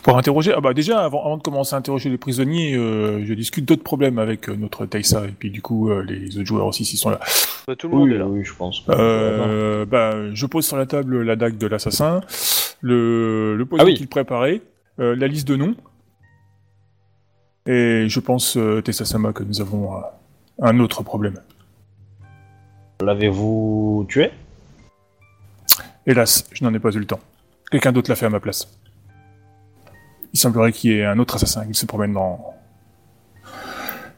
Pour 0.07 0.17
interroger, 0.17 0.53
ah 0.55 0.61
bah 0.61 0.73
déjà 0.73 1.03
avant, 1.03 1.25
avant 1.25 1.35
de 1.35 1.41
commencer 1.43 1.75
à 1.75 1.79
interroger 1.79 2.09
les 2.09 2.17
prisonniers, 2.17 2.75
euh, 2.77 3.25
je 3.25 3.33
discute 3.33 3.65
d'autres 3.65 3.83
problèmes 3.83 4.19
avec 4.19 4.47
euh, 4.47 4.55
notre 4.55 4.85
Taïsa 4.85 5.25
et 5.25 5.33
puis 5.33 5.51
du 5.51 5.61
coup 5.61 5.89
euh, 5.89 6.01
les 6.01 6.37
autres 6.37 6.45
joueurs 6.47 6.65
aussi 6.65 6.85
s'ils 6.85 6.97
sont 6.97 7.09
là. 7.09 7.19
Bah, 7.67 7.75
Tout 7.75 7.89
le 7.89 7.97
monde 7.97 8.09
est 8.11 8.17
là. 8.17 8.25
oui, 8.25 8.41
je 8.45 8.53
pense. 8.53 8.85
Euh, 8.87 9.85
bah, 9.85 10.33
je 10.33 10.45
pose 10.45 10.65
sur 10.65 10.77
la 10.77 10.85
table 10.85 11.23
la 11.23 11.35
dague 11.35 11.57
de 11.57 11.67
l'assassin, 11.67 12.21
le, 12.79 13.57
le 13.57 13.65
poison 13.65 13.83
Ah 13.83 13.85
oui. 13.85 13.95
qu'il 13.95 14.07
préparait, 14.07 14.61
euh, 15.01 15.13
la 15.13 15.27
liste 15.27 15.45
de 15.45 15.57
noms, 15.57 15.75
et 17.65 18.05
je 18.07 18.19
pense, 18.21 18.55
euh, 18.55 18.81
Tessa-sama, 18.81 19.33
que 19.33 19.43
nous 19.43 19.59
avons 19.59 19.93
euh, 19.93 19.99
un 20.61 20.79
autre 20.79 21.03
problème. 21.03 21.41
L'avez-vous 23.01 24.05
tué? 24.07 24.31
Hélas, 26.05 26.47
je 26.53 26.63
n'en 26.63 26.73
ai 26.73 26.79
pas 26.79 26.91
eu 26.91 26.99
le 26.99 27.05
temps. 27.05 27.19
Quelqu'un 27.69 27.91
d'autre 27.91 28.09
l'a 28.09 28.15
fait 28.15 28.27
à 28.27 28.29
ma 28.29 28.39
place. 28.39 28.69
Il 30.33 30.39
semblerait 30.39 30.71
qu'il 30.71 30.91
y 30.91 30.99
ait 30.99 31.05
un 31.05 31.17
autre 31.19 31.35
assassin 31.35 31.65
qui 31.65 31.73
se 31.73 31.85
promène 31.85 32.13
dans, 32.13 32.53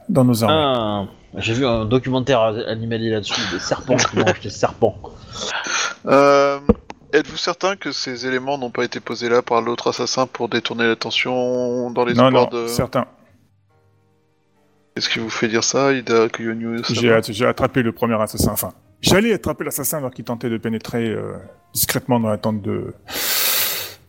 dans 0.09 0.25
nos 0.25 0.43
armes. 0.43 0.51
Ah, 0.53 1.05
J'ai 1.37 1.53
vu 1.53 1.65
un 1.65 1.85
documentaire 1.85 2.41
animalier 2.41 3.09
là-dessus, 3.11 3.41
des 3.51 3.59
serpents 3.59 3.95
qui 3.97 4.17
mangent 4.17 4.39
des 4.41 4.49
serpents. 4.49 4.95
Euh, 6.05 6.59
Êtes-vous 7.11 7.37
certain 7.37 7.75
que 7.75 7.91
ces 7.91 8.27
éléments 8.27 8.57
n'ont 8.59 8.69
pas 8.69 8.83
été 8.83 8.99
posés 8.99 9.29
là 9.29 9.41
par 9.41 9.61
l'autre 9.61 9.87
assassin 9.89 10.27
pour 10.27 10.47
détourner 10.47 10.87
l'attention 10.87 11.89
dans 11.89 12.05
les 12.05 12.13
non, 12.13 12.29
non, 12.29 12.45
de... 12.45 12.67
certain. 12.67 13.05
Qu'est-ce 14.93 15.09
qui 15.09 15.17
vous 15.19 15.29
fait 15.31 15.47
dire 15.47 15.63
ça, 15.63 15.91
Ida 15.93 16.29
Kuyonyu 16.29 16.81
J'ai 16.89 17.11
att- 17.11 17.31
j'ai 17.31 17.45
attrapé 17.47 17.81
le 17.81 17.93
premier 17.93 18.21
assassin. 18.21 18.51
Enfin, 18.51 18.73
j'allais 19.01 19.33
attraper 19.33 19.63
l'assassin 19.63 19.97
alors 19.97 20.11
qu'il 20.11 20.25
tentait 20.25 20.49
de 20.51 20.57
pénétrer 20.57 21.07
euh, 21.09 21.33
discrètement 21.73 22.19
dans 22.19 22.29
la 22.29 22.37
tente 22.37 22.61
de 22.61 22.93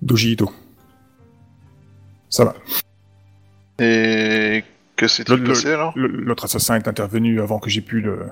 d'Oji 0.02 0.32
Ito. 0.32 0.50
Ça 2.30 2.44
va. 2.44 2.54
Et 3.84 4.64
que 4.96 5.06
s'est-il 5.08 5.44
passé 5.44 5.72
alors 5.72 5.92
L'autre 5.96 6.44
assassin 6.44 6.76
est 6.76 6.88
intervenu 6.88 7.40
avant 7.40 7.58
que 7.58 7.68
j'ai 7.70 7.80
pu 7.80 8.00
le 8.00 8.26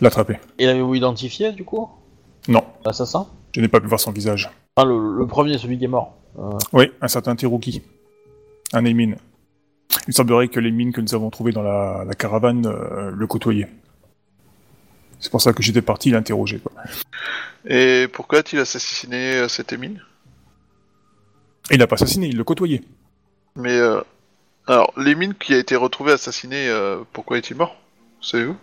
l'attraper. 0.00 0.38
Et 0.58 0.66
l'avez-vous 0.66 0.94
identifié 0.94 1.52
du 1.52 1.64
coup 1.64 1.88
Non, 2.48 2.64
L'assassin 2.84 3.26
je 3.54 3.62
n'ai 3.62 3.68
pas 3.68 3.80
pu 3.80 3.86
voir 3.86 3.98
son 4.00 4.12
visage. 4.12 4.50
Ah, 4.76 4.84
le, 4.84 5.16
le 5.16 5.26
premier, 5.26 5.56
celui 5.56 5.78
qui 5.78 5.84
est 5.84 5.88
mort. 5.88 6.18
Euh, 6.38 6.50
Oui, 6.74 6.92
un 7.00 7.08
certain 7.08 7.34
Teruki. 7.34 7.80
Un 8.74 8.84
Emin. 8.84 9.14
Il 10.06 10.12
semblerait 10.12 10.48
que 10.48 10.60
les 10.60 10.70
mines 10.70 10.92
que 10.92 11.00
nous 11.00 11.14
avons 11.14 11.30
trouvées 11.30 11.52
dans 11.52 11.62
la, 11.62 12.04
la 12.06 12.12
caravane 12.12 12.66
euh, 12.66 13.10
le 13.10 13.26
côtoyaient. 13.26 13.70
C'est 15.20 15.30
pour 15.30 15.40
ça 15.40 15.54
que 15.54 15.62
j'étais 15.62 15.80
parti 15.80 16.10
l'interroger. 16.10 16.58
quoi. 16.58 16.72
Et 17.66 18.08
pourquoi 18.12 18.40
a-t-il 18.40 18.60
assassiné 18.60 19.36
euh, 19.36 19.48
cet 19.48 19.72
Émile 19.72 20.02
Il 21.70 21.78
n'a 21.78 21.86
pas 21.86 21.94
assassiné, 21.96 22.28
il 22.28 22.36
le 22.36 22.44
côtoyait. 22.44 22.82
Mais 23.56 23.76
euh, 23.76 24.00
alors, 24.66 24.92
l'émine 24.96 25.34
qui 25.34 25.54
a 25.54 25.58
été 25.58 25.76
retrouvé 25.76 26.12
assassiné, 26.12 26.68
euh, 26.68 27.02
pourquoi 27.12 27.38
est-il 27.38 27.56
mort? 27.56 27.76
Savez-vous? 28.20 28.56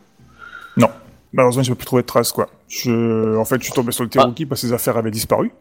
Malheureusement, 1.35 1.63
je 1.63 1.71
n'ai 1.71 1.75
pas 1.75 1.79
pu 1.79 1.85
trouver 1.87 2.03
de 2.03 2.07
traces, 2.07 2.31
quoi. 2.31 2.47
Je... 2.67 3.35
En 3.37 3.43
fait, 3.43 3.57
je 3.57 3.63
suis 3.63 3.73
tombé 3.73 3.91
sur 3.91 4.03
le 4.03 4.09
Teruki 4.11 4.45
parce 4.45 4.61
que 4.61 4.67
ses 4.67 4.73
affaires 4.73 4.97
avaient 4.97 5.09
disparu. 5.09 5.51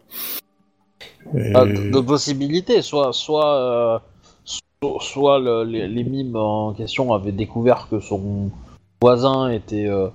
Et... 1.34 1.52
ah, 1.54 1.64
de, 1.64 1.90
de 1.90 2.00
possibilités, 2.00 2.82
soit, 2.82 3.14
soit, 3.14 3.56
euh, 3.56 3.98
so- 4.44 5.00
soit 5.00 5.38
le- 5.38 5.64
les, 5.64 5.88
les 5.88 6.04
mimes 6.04 6.36
en 6.36 6.74
question 6.74 7.14
avaient 7.14 7.32
découvert 7.32 7.88
que 7.88 8.00
son 8.00 8.50
voisin 9.00 9.48
était, 9.48 9.86
euh, 9.86 10.08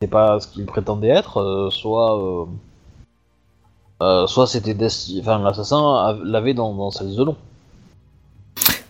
était 0.00 0.10
pas 0.10 0.40
ce 0.40 0.48
qu'il 0.48 0.64
prétendait 0.64 1.08
être, 1.08 1.42
euh, 1.42 1.68
soit, 1.68 2.48
euh, 4.04 4.24
euh, 4.24 4.26
soit 4.26 4.46
c'était 4.46 4.74
desti- 4.74 5.20
enfin 5.20 5.38
l'assassin 5.38 5.78
av- 5.96 6.22
l'avait 6.24 6.54
dans, 6.54 6.74
dans 6.74 6.90
sa 6.90 7.04
liste 7.04 7.18
de 7.18 7.24
noms. 7.24 7.36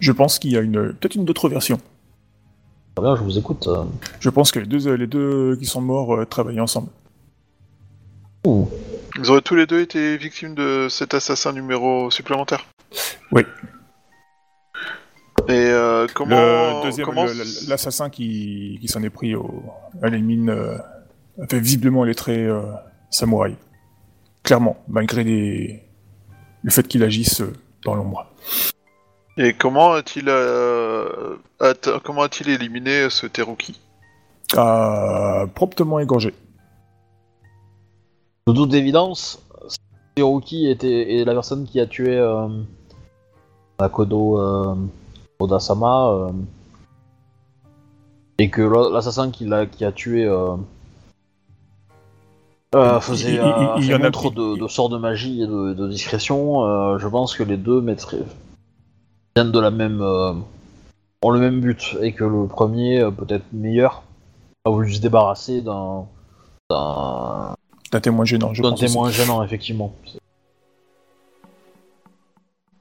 Je 0.01 0.12
pense 0.12 0.39
qu'il 0.39 0.53
y 0.53 0.57
a 0.57 0.61
une 0.61 0.93
peut-être 0.93 1.15
une 1.15 1.28
autre 1.28 1.49
version. 1.49 1.78
Très 2.97 3.05
bien, 3.05 3.16
je 3.16 3.23
vous 3.23 3.39
écoute. 3.39 3.66
euh. 3.69 3.85
Je 4.20 4.31
pense 4.31 4.53
que 4.53 4.59
les 4.61 4.66
deux, 4.66 4.93
les 4.95 5.07
deux 5.07 5.57
qui 5.57 5.66
sont 5.66 5.81
morts 5.81 6.15
euh, 6.15 6.24
travaillaient 6.27 6.61
ensemble. 6.61 6.89
Ouh. 8.47 8.69
Ils 9.16 9.31
auraient 9.31 9.41
tous 9.43 9.55
les 9.55 9.66
deux 9.66 9.81
été 9.81 10.16
victimes 10.16 10.55
de 10.55 10.89
cet 10.91 11.15
assassin 11.15 11.53
numéro 11.53 12.11
supplémentaire 12.11 12.66
Oui. 13.32 13.43
Et 15.49 15.53
euh, 15.53 16.07
comment 16.15 16.36
le 16.36 16.82
deuxième, 16.85 17.09
l'assassin 17.69 18.11
qui, 18.11 18.78
qui 18.81 18.89
s'en 18.89 19.03
est 19.03 19.11
pris 19.11 19.35
au, 19.35 19.62
à 20.03 20.09
les 20.09 20.20
mines 20.20 20.51
euh, 20.51 20.77
a 21.41 21.47
fait 21.49 21.61
visiblement 21.61 22.05
les 22.05 22.15
traits 22.15 22.39
euh, 22.39 22.62
samouraï. 23.11 23.55
Clairement, 24.44 24.76
malgré 24.86 25.24
les... 25.24 25.82
le 26.62 26.70
fait 26.70 26.86
qu'il 26.86 27.02
agisse 27.02 27.40
euh, 27.40 27.52
dans 27.84 27.94
l'ombre. 27.96 28.26
Et 29.36 29.52
comment 29.54 29.92
a-t-il 29.92 30.26
euh, 30.28 31.36
atte- 31.58 31.98
comment 32.04 32.22
a-t-il 32.22 32.50
éliminé 32.50 33.10
ce 33.10 33.26
Teruki? 33.26 33.80
A 34.56 35.46
promptement 35.54 35.98
égorgé. 35.98 36.32
De 38.46 38.52
toute 38.52 38.74
évidence, 38.74 39.42
Hiroki 40.16 40.68
était 40.68 41.16
est 41.16 41.24
la 41.24 41.32
personne 41.32 41.64
qui 41.64 41.80
a 41.80 41.86
tué 41.86 42.16
euh, 42.16 42.46
Makoto 43.80 44.38
euh, 44.38 44.76
Odasama 45.40 46.10
euh, 46.10 46.32
et 48.38 48.50
que 48.50 48.62
l'assassin 48.92 49.30
qui, 49.30 49.46
l'a- 49.46 49.66
qui 49.66 49.84
a 49.84 49.90
tué 49.90 50.28
euh, 52.74 52.96
euh, 52.96 53.01
faisait 53.01 53.30
Il- 53.30 53.34
il- 53.34 53.38
un 53.40 53.76
il 53.78 53.84
y 53.84 53.86
fait 53.88 53.94
en 53.94 54.02
a 54.02 54.10
qui- 54.10 54.30
de, 54.30 54.59
de 54.60 54.68
sort 54.68 54.88
de 54.88 54.98
magie 54.98 55.42
et 55.42 55.46
de, 55.46 55.72
de 55.74 55.88
discrétion. 55.88 56.64
euh, 56.64 56.98
je 56.98 57.06
pense 57.09 57.34
que 57.36 57.42
les 57.42 57.56
deux 57.56 57.80
mettraient- 57.80 58.24
viennent 59.36 59.52
de 59.52 59.60
la 59.60 59.70
même 59.70 60.01
euh, 60.02 60.32
ont 61.22 61.30
le 61.30 61.40
même 61.40 61.60
but 61.60 61.96
et 62.02 62.12
que 62.12 62.24
le 62.24 62.46
premier, 62.46 63.01
euh, 63.01 63.10
peut-être 63.10 63.44
meilleur, 63.52 64.02
a 64.64 64.70
voulu 64.70 64.92
se 64.92 65.01
débarrasser 65.01 65.60
d'un 65.60 66.05
d'un 66.70 67.55
D'un 67.92 68.01
témoin 68.01 68.24
gênant, 68.24 68.52
je 68.55 68.62
d'un 68.62 68.74
témoin 68.74 69.10
gênant, 69.10 69.42
effectivement. 69.42 69.94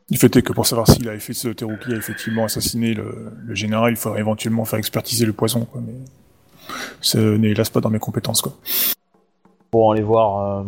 Du 0.10 0.18
fait 0.18 0.36
est 0.36 0.42
que 0.42 0.54
pour 0.54 0.66
savoir 0.68 0.88
si 0.88 1.02
l'effet 1.02 1.34
de 1.34 1.38
ce 1.38 1.48
Teruki 1.50 1.94
a 1.94 1.96
effectivement 1.98 2.46
assassiné 2.46 2.94
le, 2.94 3.32
le 3.46 3.56
général, 3.56 3.92
il 3.94 3.96
faudrait 3.96 4.20
éventuellement 4.20 4.66
faire 4.66 4.78
expertiser 4.80 5.26
le 5.26 5.34
poison, 5.34 5.66
quoi, 5.66 5.82
mais 5.86 5.94
ce 7.02 7.18
n'est 7.38 7.50
hélas 7.50 7.70
pas 7.70 7.82
dans 7.82 7.90
mes 7.90 8.00
compétences, 8.00 8.42
quoi. 8.42 8.54
Pour 9.74 9.92
aller 9.92 10.04
voir 10.04 10.60
euh, 10.60 10.64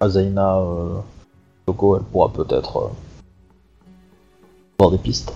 Azaina 0.00 0.58
euh, 0.58 0.98
Toko, 1.64 1.96
elle 1.96 2.02
pourra 2.02 2.32
peut-être 2.32 2.76
euh, 2.76 2.88
voir 4.80 4.90
des 4.90 4.98
pistes. 4.98 5.32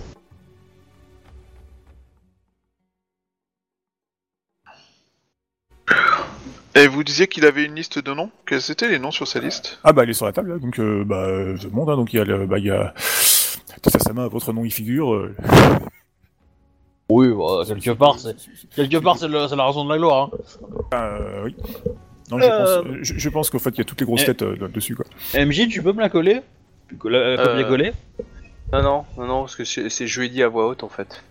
Et 6.75 6.87
vous 6.87 7.01
disiez 7.05 7.27
qu'il 7.29 7.45
avait 7.45 7.63
une 7.63 7.75
liste 7.75 7.97
de 7.97 8.13
noms? 8.13 8.29
Quels 8.45 8.69
étaient 8.69 8.89
les 8.89 8.99
noms 8.99 9.11
sur 9.11 9.25
sa 9.29 9.39
liste? 9.39 9.79
Ah 9.85 9.93
bah 9.93 10.03
elle 10.03 10.09
est 10.09 10.13
sur 10.13 10.25
la 10.25 10.33
table, 10.33 10.49
là, 10.51 10.59
donc 10.59 10.81
euh, 10.81 11.05
bah 11.05 11.15
euh, 11.27 11.55
je 11.55 11.69
monte, 11.69 11.87
hein, 11.87 11.95
donc 11.95 12.11
il 12.11 12.17
y 12.17 12.19
a 12.19 12.25
le, 12.25 12.45
bah 12.45 12.59
il 12.59 12.65
y 12.65 12.71
a 12.71 12.93
Tatasama, 13.81 14.27
votre 14.27 14.51
nom 14.51 14.65
y 14.65 14.69
figure. 14.69 15.13
euh. 15.13 15.33
Oui, 17.09 17.27
bah, 17.29 17.63
quelque 17.67 17.91
part, 17.91 18.17
c'est 18.17 18.35
quelque 18.75 18.97
part 18.97 19.17
c'est 19.17 19.27
le- 19.27 19.47
c'est 19.47 19.55
la 19.55 19.65
raison 19.67 19.83
de 19.85 19.89
la 19.91 19.97
gloire. 19.97 20.29
Hein. 20.91 20.95
Euh, 20.95 21.43
oui. 21.45 21.55
Non, 22.31 22.39
je 22.39 22.43
Euh, 22.45 22.81
pense, 22.81 22.93
je, 23.01 23.13
je 23.19 23.29
pense 23.29 23.49
qu'au 23.49 23.59
fait 23.59 23.69
il 23.71 23.77
y 23.79 23.81
a 23.81 23.83
toutes 23.83 23.99
les 23.99 24.05
grosses 24.05 24.21
eh. 24.23 24.27
têtes 24.27 24.41
euh, 24.43 24.67
dessus, 24.69 24.95
quoi. 24.95 25.05
MJ, 25.35 25.67
tu 25.67 25.83
peux 25.83 25.91
me 25.93 25.99
la 25.99 26.09
coller? 26.09 26.41
La 27.03 27.19
Euh, 27.19 27.37
copier-coller 27.45 27.91
Non, 28.71 28.81
non, 28.81 29.05
non, 29.17 29.25
non, 29.27 29.39
parce 29.41 29.55
que 29.55 29.65
c'est 29.65 29.89
c'est 29.89 30.07
je 30.07 30.19
lui 30.19 30.27
ai 30.27 30.29
dit 30.29 30.41
à 30.43 30.47
voix 30.47 30.67
haute 30.67 30.83
en 30.83 30.89
fait. 30.89 31.23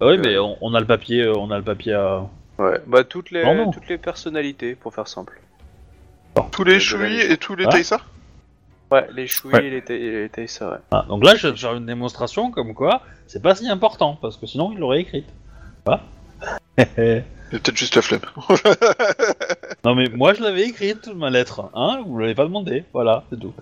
Ah 0.00 0.06
Oui, 0.08 0.18
mais 0.18 0.38
on, 0.38 0.56
on 0.60 0.74
a 0.74 0.80
le 0.80 0.86
papier, 0.86 1.22
euh, 1.22 1.34
on 1.36 1.50
a 1.50 1.56
le 1.58 1.64
papier 1.64 1.94
à. 1.94 2.26
Ouais, 2.58 2.80
bah 2.86 3.04
toutes 3.04 3.30
les, 3.30 3.44
Non, 3.44 3.54
non. 3.54 3.70
toutes 3.70 3.88
les 3.88 3.98
personnalités, 3.98 4.74
pour 4.74 4.92
faire 4.94 5.06
simple. 5.08 5.40
Tous 6.52 6.64
les 6.64 6.78
liste. 6.78 6.94
et 7.30 7.36
tous 7.36 7.54
les 7.54 7.64
Ah. 7.66 7.70
Taïsa? 7.70 8.00
Ouais, 8.90 9.06
les 9.12 9.26
Shui 9.26 9.50
Ouais. 9.50 9.64
et 9.66 9.70
les, 9.70 9.94
et 9.94 10.10
les 10.22 10.28
Taïsa, 10.28 10.70
ouais. 10.70 10.78
Ah, 10.90 11.04
donc 11.08 11.24
là, 11.24 11.34
je 11.34 11.46
vais 11.48 11.54
te 11.54 11.58
faire 11.58 11.74
une 11.74 11.86
démonstration 11.86 12.50
comme 12.50 12.74
quoi 12.74 13.02
c'est 13.26 13.42
pas 13.42 13.54
si 13.54 13.68
important 13.68 14.16
parce 14.20 14.38
que 14.38 14.46
sinon 14.46 14.72
il 14.72 14.78
l'aurait 14.78 15.00
écrite. 15.02 15.26
Quoi 15.84 16.00
Il 16.78 16.82
y 16.82 16.82
a 16.82 17.22
peut-être 17.50 17.76
juste 17.76 17.94
la 17.96 18.02
flemme. 18.02 18.22
Non 19.84 19.94
mais 19.94 20.08
moi 20.08 20.32
je 20.34 20.42
l'avais 20.42 20.62
écrite 20.62 21.08
ma 21.08 21.28
lettre, 21.30 21.70
hein 21.74 22.02
Vous 22.06 22.18
l'avez 22.18 22.34
pas 22.34 22.44
demandé, 22.44 22.84
voilà, 22.92 23.24
c'est 23.30 23.38
tout. 23.38 23.52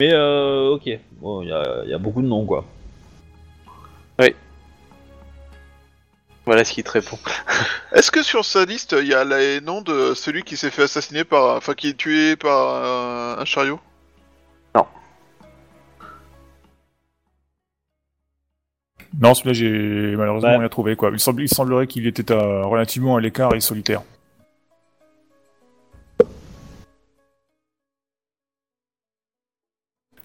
Mais 0.00 0.12
euh, 0.12 0.70
ok, 0.74 0.98
bon, 1.20 1.42
il 1.42 1.48
y 1.48 1.52
a, 1.52 1.84
y 1.86 1.94
a 1.94 1.98
beaucoup 1.98 2.20
de 2.22 2.26
noms 2.26 2.44
quoi. 2.44 2.64
Voilà 6.46 6.64
ce 6.64 6.72
qui 6.72 6.84
te 6.84 6.90
répond. 6.90 7.18
Est-ce 7.92 8.10
que 8.10 8.22
sur 8.22 8.44
sa 8.44 8.64
liste, 8.66 8.94
il 9.00 9.06
y 9.08 9.14
a 9.14 9.24
les 9.24 9.60
noms 9.62 9.80
de 9.80 10.12
celui 10.14 10.42
qui 10.42 10.56
s'est 10.56 10.70
fait 10.70 10.82
assassiner 10.82 11.24
par... 11.24 11.56
Enfin, 11.56 11.74
qui 11.74 11.88
est 11.88 11.96
tué 11.96 12.36
par 12.36 12.68
euh, 12.84 13.36
un 13.40 13.44
chariot? 13.44 13.80
Non, 19.20 19.32
celui-là 19.32 19.52
j'ai 19.52 20.16
malheureusement 20.16 20.50
Ouais. 20.50 20.56
rien 20.58 20.68
trouvé, 20.68 20.96
quoi. 20.96 21.10
Il, 21.12 21.20
semble, 21.20 21.42
il 21.42 21.48
semblerait 21.48 21.86
qu'il 21.86 22.06
était 22.06 22.32
à- 22.32 22.64
relativement 22.64 23.14
à 23.16 23.20
l'écart 23.20 23.54
et 23.54 23.60
solitaire. 23.60 24.02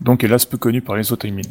Donc 0.02 0.24
hélas 0.24 0.46
peu 0.46 0.58
connu 0.58 0.82
par 0.82 0.96
les 0.96 1.12
autres 1.12 1.26
Aimin. 1.26 1.42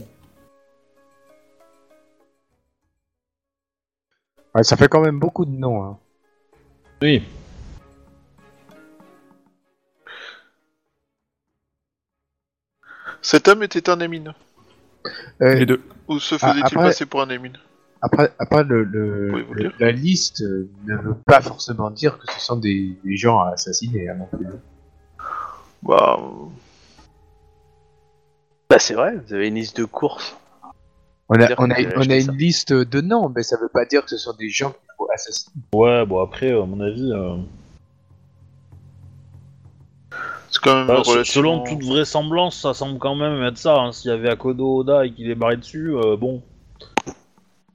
Ouais, 4.54 4.62
ça 4.64 4.76
fait 4.76 4.88
quand 4.88 5.00
même 5.00 5.18
beaucoup 5.18 5.44
de 5.44 5.50
noms. 5.50 5.84
Hein. 5.84 5.98
Oui. 7.02 7.22
Cet 13.22 13.48
homme 13.48 13.62
était 13.62 13.88
un 13.90 14.00
Émine. 14.00 14.34
Euh, 15.42 15.54
Les 15.54 15.66
deux. 15.66 15.82
Ou 16.08 16.18
se 16.18 16.34
Ah, 16.36 16.38
faisait-il 16.38 16.64
après- 16.64 16.76
passer 16.88 17.06
pour 17.06 17.20
un 17.22 17.28
Émine 17.30 17.56
Après, 18.00 18.32
après 18.38 18.64
le, 18.64 18.84
le- 18.84 19.72
la 19.78 19.90
liste 19.92 20.42
euh, 20.42 20.70
ne 20.86 20.96
veut 20.96 21.16
pas 21.26 21.40
forcément 21.40 21.90
dire 21.90 22.18
que 22.18 22.30
ce 22.32 22.40
sont 22.40 22.56
des, 22.56 22.96
des 23.04 23.16
gens 23.16 23.40
à 23.40 23.50
assassiner 23.50 24.08
hein, 24.08 24.14
non 24.14 24.26
plus. 24.26 24.46
Bah... 25.82 26.18
Bah 28.70 28.78
c'est 28.78 28.94
vrai, 28.94 29.16
vous 29.16 29.32
avez 29.34 29.48
une 29.48 29.54
liste 29.54 29.78
de 29.78 29.84
courses. 29.84 30.36
On 31.30 31.38
a, 31.40 31.48
on 31.58 31.70
on 31.70 32.02
une 32.02 32.20
ça. 32.22 32.32
liste 32.32 32.72
de 32.72 33.00
noms, 33.00 33.28
mais 33.34 33.42
ça 33.42 33.56
veut 33.60 33.68
pas 33.68 33.84
dire 33.84 34.02
que 34.02 34.10
ce 34.10 34.16
sont 34.16 34.32
des 34.34 34.48
gens 34.48 34.70
qu'il 34.70 34.88
faut 34.96 35.08
assassiner. 35.12 35.52
Ouais, 35.74 36.06
bon 36.06 36.22
après, 36.22 36.50
à 36.52 36.64
mon 36.64 36.80
avis, 36.80 37.12
euh, 37.12 37.36
C'est 40.50 40.62
quand 40.62 40.74
même 40.74 40.86
bah, 40.86 41.02
relativement... 41.04 41.24
selon 41.24 41.64
toute 41.64 41.84
vraisemblance, 41.84 42.60
ça 42.62 42.72
semble 42.72 42.98
quand 42.98 43.14
même 43.14 43.42
être 43.42 43.58
ça. 43.58 43.76
hein. 43.76 43.92
S'il 43.92 44.10
y 44.10 44.14
avait 44.14 44.30
Akodo 44.30 44.78
Oda 44.78 45.04
et 45.04 45.12
qu'il 45.12 45.30
est 45.30 45.34
barré 45.34 45.56
dessus, 45.58 45.94
euh, 45.94 46.16
bon, 46.16 46.42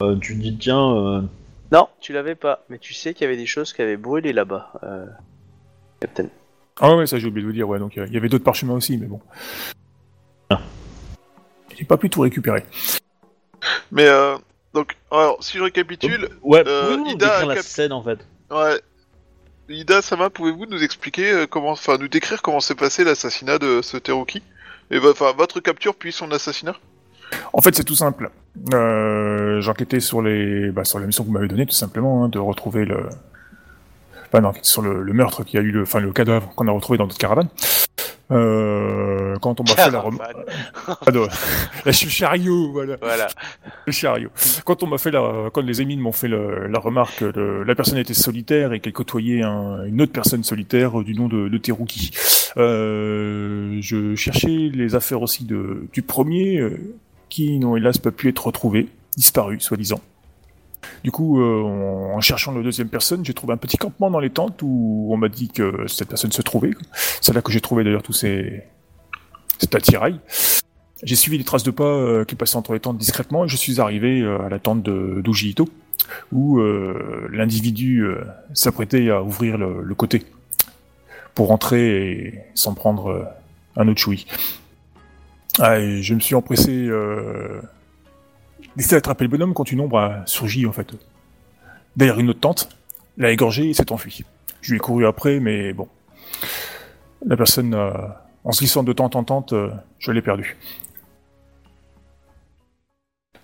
Euh, 0.02 0.16
tu 0.20 0.36
te 0.36 0.42
dis 0.42 0.58
tiens, 0.58 0.96
euh, 0.98 1.22
Non, 1.72 1.88
tu 2.00 2.12
l'avais 2.14 2.36
pas, 2.36 2.64
mais 2.70 2.80
tu 2.80 2.96
sais 2.96 3.14
qu'il 3.14 3.26
y 3.26 3.28
avait 3.28 3.38
des 3.38 3.46
choses 3.46 3.72
qui 3.72 3.84
avaient 3.84 3.98
brûlé 3.98 4.34
là-bas, 4.34 4.72
euh, 4.84 5.06
Captain. 6.00 6.26
Ah 6.82 6.96
ouais, 6.96 7.06
ça 7.06 7.20
j'ai 7.20 7.28
oublié 7.28 7.44
de 7.44 7.48
vous 7.48 7.54
dire, 7.54 7.70
ouais, 7.70 7.78
donc 7.78 7.96
il 7.96 8.12
y 8.12 8.18
avait 8.18 8.30
d'autres 8.30 8.44
parchemins 8.44 8.74
aussi, 8.74 8.98
mais 8.98 9.06
bon. 9.06 9.20
J'ai 11.78 11.86
pas 11.86 11.98
pu 11.98 12.10
tout 12.10 12.22
récupérer. 12.22 12.64
Mais 13.92 14.08
euh... 14.08 14.36
Donc, 14.74 14.96
alors, 15.12 15.38
si 15.44 15.58
je 15.58 15.64
récapitule... 15.64 16.30
ouais, 16.42 16.64
Euh, 16.68 16.84
pouvez-vous 16.84 17.04
nous 17.06 17.12
Ida 17.12 17.26
décrire 17.28 17.44
a 17.44 17.46
la 17.46 17.56
cap- 17.56 17.64
scène 17.66 17.92
en 17.92 18.02
fait 18.02 18.20
Ouais. 18.50 18.82
Ida, 19.70 20.02
Sama, 20.02 20.30
pouvez-vous 20.30 20.66
nous 20.66 20.84
expliquer 20.84 21.32
euh, 21.32 21.46
comment... 21.48 21.72
Enfin, 21.72 21.98
nous 21.98 22.08
décrire 22.08 22.42
comment 22.42 22.60
s'est 22.60 22.76
passé 22.76 23.04
l'assassinat 23.04 23.60
de 23.60 23.82
ce 23.82 23.98
Teruki? 23.98 24.42
Et 24.92 25.00
bah, 25.00 25.10
enfin, 25.12 25.32
votre 25.38 25.60
capture 25.60 25.96
puis 25.96 26.12
son 26.12 26.32
assassinat? 26.32 26.76
En 27.54 27.62
fait, 27.62 27.74
c'est 27.76 27.84
tout 27.84 27.96
simple. 27.96 28.30
Euh, 28.74 29.62
J'enquêtais 29.62 30.00
sur 30.00 30.22
les, 30.22 30.70
bah, 30.72 30.84
sur 30.86 31.00
la 31.00 31.06
mission 31.06 31.24
que 31.24 31.28
vous 31.30 31.34
m'avez 31.34 31.48
donnée, 31.48 31.66
tout 31.66 31.72
simplement, 31.74 32.24
hein, 32.26 32.30
de 32.30 32.40
retrouver 32.40 32.86
le, 32.86 33.08
enfin 34.34 34.42
non, 34.42 34.52
sur 34.64 34.82
le, 34.82 35.04
le 35.04 35.14
meurtre 35.14 35.44
qui 35.44 35.58
a 35.58 35.62
eu 35.62 35.70
le, 35.72 35.84
enfin 35.84 36.00
le 36.00 36.12
cadavre 36.12 36.52
qu'on 36.56 36.68
a 36.68 36.72
retrouvé 36.72 36.98
dans 36.98 37.06
notre 37.06 37.18
caravane. 37.20 37.50
Euh, 38.32 39.36
quand 39.42 39.60
on 39.60 39.64
m'a 39.64 39.76
fait 39.76 39.92
la 39.92 40.00
rem... 40.00 40.18
Caravane. 40.18 40.44
Ah, 40.88 41.12
non, 41.12 41.28
le 41.86 41.92
chariot, 41.92 42.72
voilà, 42.72 42.96
Voilà. 43.02 43.28
le 43.86 43.92
chariot. 43.92 44.30
Quand 44.66 44.82
on 44.82 44.88
m'a 44.88 44.98
fait 44.98 45.12
la, 45.12 45.50
quand 45.54 45.62
les 45.62 45.82
émines 45.82 46.00
m'ont 46.00 46.12
fait 46.14 46.28
la 46.30 46.80
remarque, 46.80 47.20
que 47.20 47.26
le- 47.26 47.64
la 47.64 47.76
personne 47.76 47.98
était 48.00 48.14
solitaire 48.16 48.74
et 48.74 48.80
qu'elle 48.80 48.94
côtoyait 48.94 49.44
un- 49.44 49.84
une 49.86 50.02
autre 50.02 50.14
personne 50.14 50.44
solitaire 50.44 51.00
du 51.04 51.14
nom 51.14 51.28
de, 51.28 51.48
de 51.48 51.58
Teruki. 51.60 52.12
Euh, 52.58 53.78
je 53.82 54.16
cherchais 54.16 54.72
les 54.74 54.96
affaires 54.96 55.22
aussi 55.22 55.44
de, 55.44 55.88
du 55.94 56.02
premier, 56.02 56.58
euh, 56.60 56.80
qui 57.30 57.60
n'ont 57.60 57.76
hélas 57.76 57.98
pas 58.00 58.12
pu 58.12 58.30
être 58.30 58.48
retrouvés, 58.48 58.88
disparus, 59.18 59.62
soi-disant. 59.64 60.00
Du 61.04 61.12
coup, 61.12 61.42
euh, 61.42 61.64
en, 61.64 62.22
cherchant 62.22 62.52
la 62.52 62.62
deuxième 62.62 62.90
personne, 62.90 63.26
j'ai 63.26 63.34
trouvé 63.34 63.54
un 63.54 63.58
petit 63.58 63.78
campement 63.78 64.10
dans 64.10 64.20
les 64.20 64.30
tentes 64.30 64.62
où 64.62 65.10
on 65.12 65.18
m'a 65.18 65.30
dit 65.30 65.50
que 65.50 65.86
cette 65.88 66.08
personne 66.08 66.32
se 66.32 66.42
trouvait. 66.42 66.72
C'est 67.22 67.34
là 67.34 67.42
que 67.42 67.52
j'ai 67.52 67.62
trouvé 67.62 67.84
d'ailleurs 67.84 68.04
tous 68.04 68.14
ces 68.14 68.64
cet 69.60 69.76
attirail. 69.76 70.20
J'ai 71.04 71.16
suivi 71.16 71.38
les 71.38 71.44
traces 71.44 71.64
de 71.64 71.72
pas 71.72 71.84
euh, 71.84 72.26
qui 72.26 72.36
passaient 72.36 72.56
entre 72.56 72.74
les 72.74 72.80
tentes 72.80 72.98
discrètement 72.98 73.46
et 73.46 73.48
je 73.48 73.56
suis 73.56 73.80
arrivé 73.80 74.22
euh, 74.22 74.42
à 74.42 74.50
la 74.50 74.60
tente 74.60 74.84
de 74.84 75.22
d'Uji 75.22 75.52
Ito, 75.52 75.70
où 76.32 76.62
l'individu 77.32 78.06
s'apprêtait 78.54 79.10
à 79.10 79.24
ouvrir 79.24 79.58
le, 79.58 79.96
côté 79.96 80.26
pour 81.34 81.52
entrer 81.52 82.12
et 82.12 82.40
s'en 82.56 82.74
prendre 82.74 83.32
un 83.76 83.88
autre 83.88 84.00
choui. 84.00 84.28
Ah, 85.60 85.80
je 85.80 86.14
me 86.14 86.20
suis 86.20 86.36
empressé 86.36 86.90
d'essayer 88.76 88.98
d'attraper 88.98 89.26
le 89.26 89.30
bonhomme 89.30 89.54
quand 89.54 89.72
une 89.72 89.82
ombre 89.82 90.00
a 90.00 90.26
surgi 90.26 90.66
en 90.66 90.72
fait. 90.72 90.94
Derrière 91.96 92.20
une 92.20 92.30
autre 92.30 92.40
tente, 92.40 92.70
l'a 93.18 93.32
égorgé 93.32 93.70
et 93.70 93.74
s'est 93.74 93.92
enfui. 93.92 94.24
Je 94.62 94.72
lui 94.72 94.78
ai 94.78 94.80
couru 94.80 95.06
après, 95.06 95.40
mais 95.40 95.74
bon. 95.74 95.88
La 97.26 97.38
personne, 97.38 97.74
euh, 97.74 97.92
en 98.44 98.52
se 98.52 98.60
glissant 98.60 98.84
de 98.84 98.94
tente 98.94 99.16
en 99.16 99.24
tente, 99.24 99.54
euh, 99.54 99.72
je 100.00 100.12
l'ai 100.12 100.22
perdu. 100.22 100.58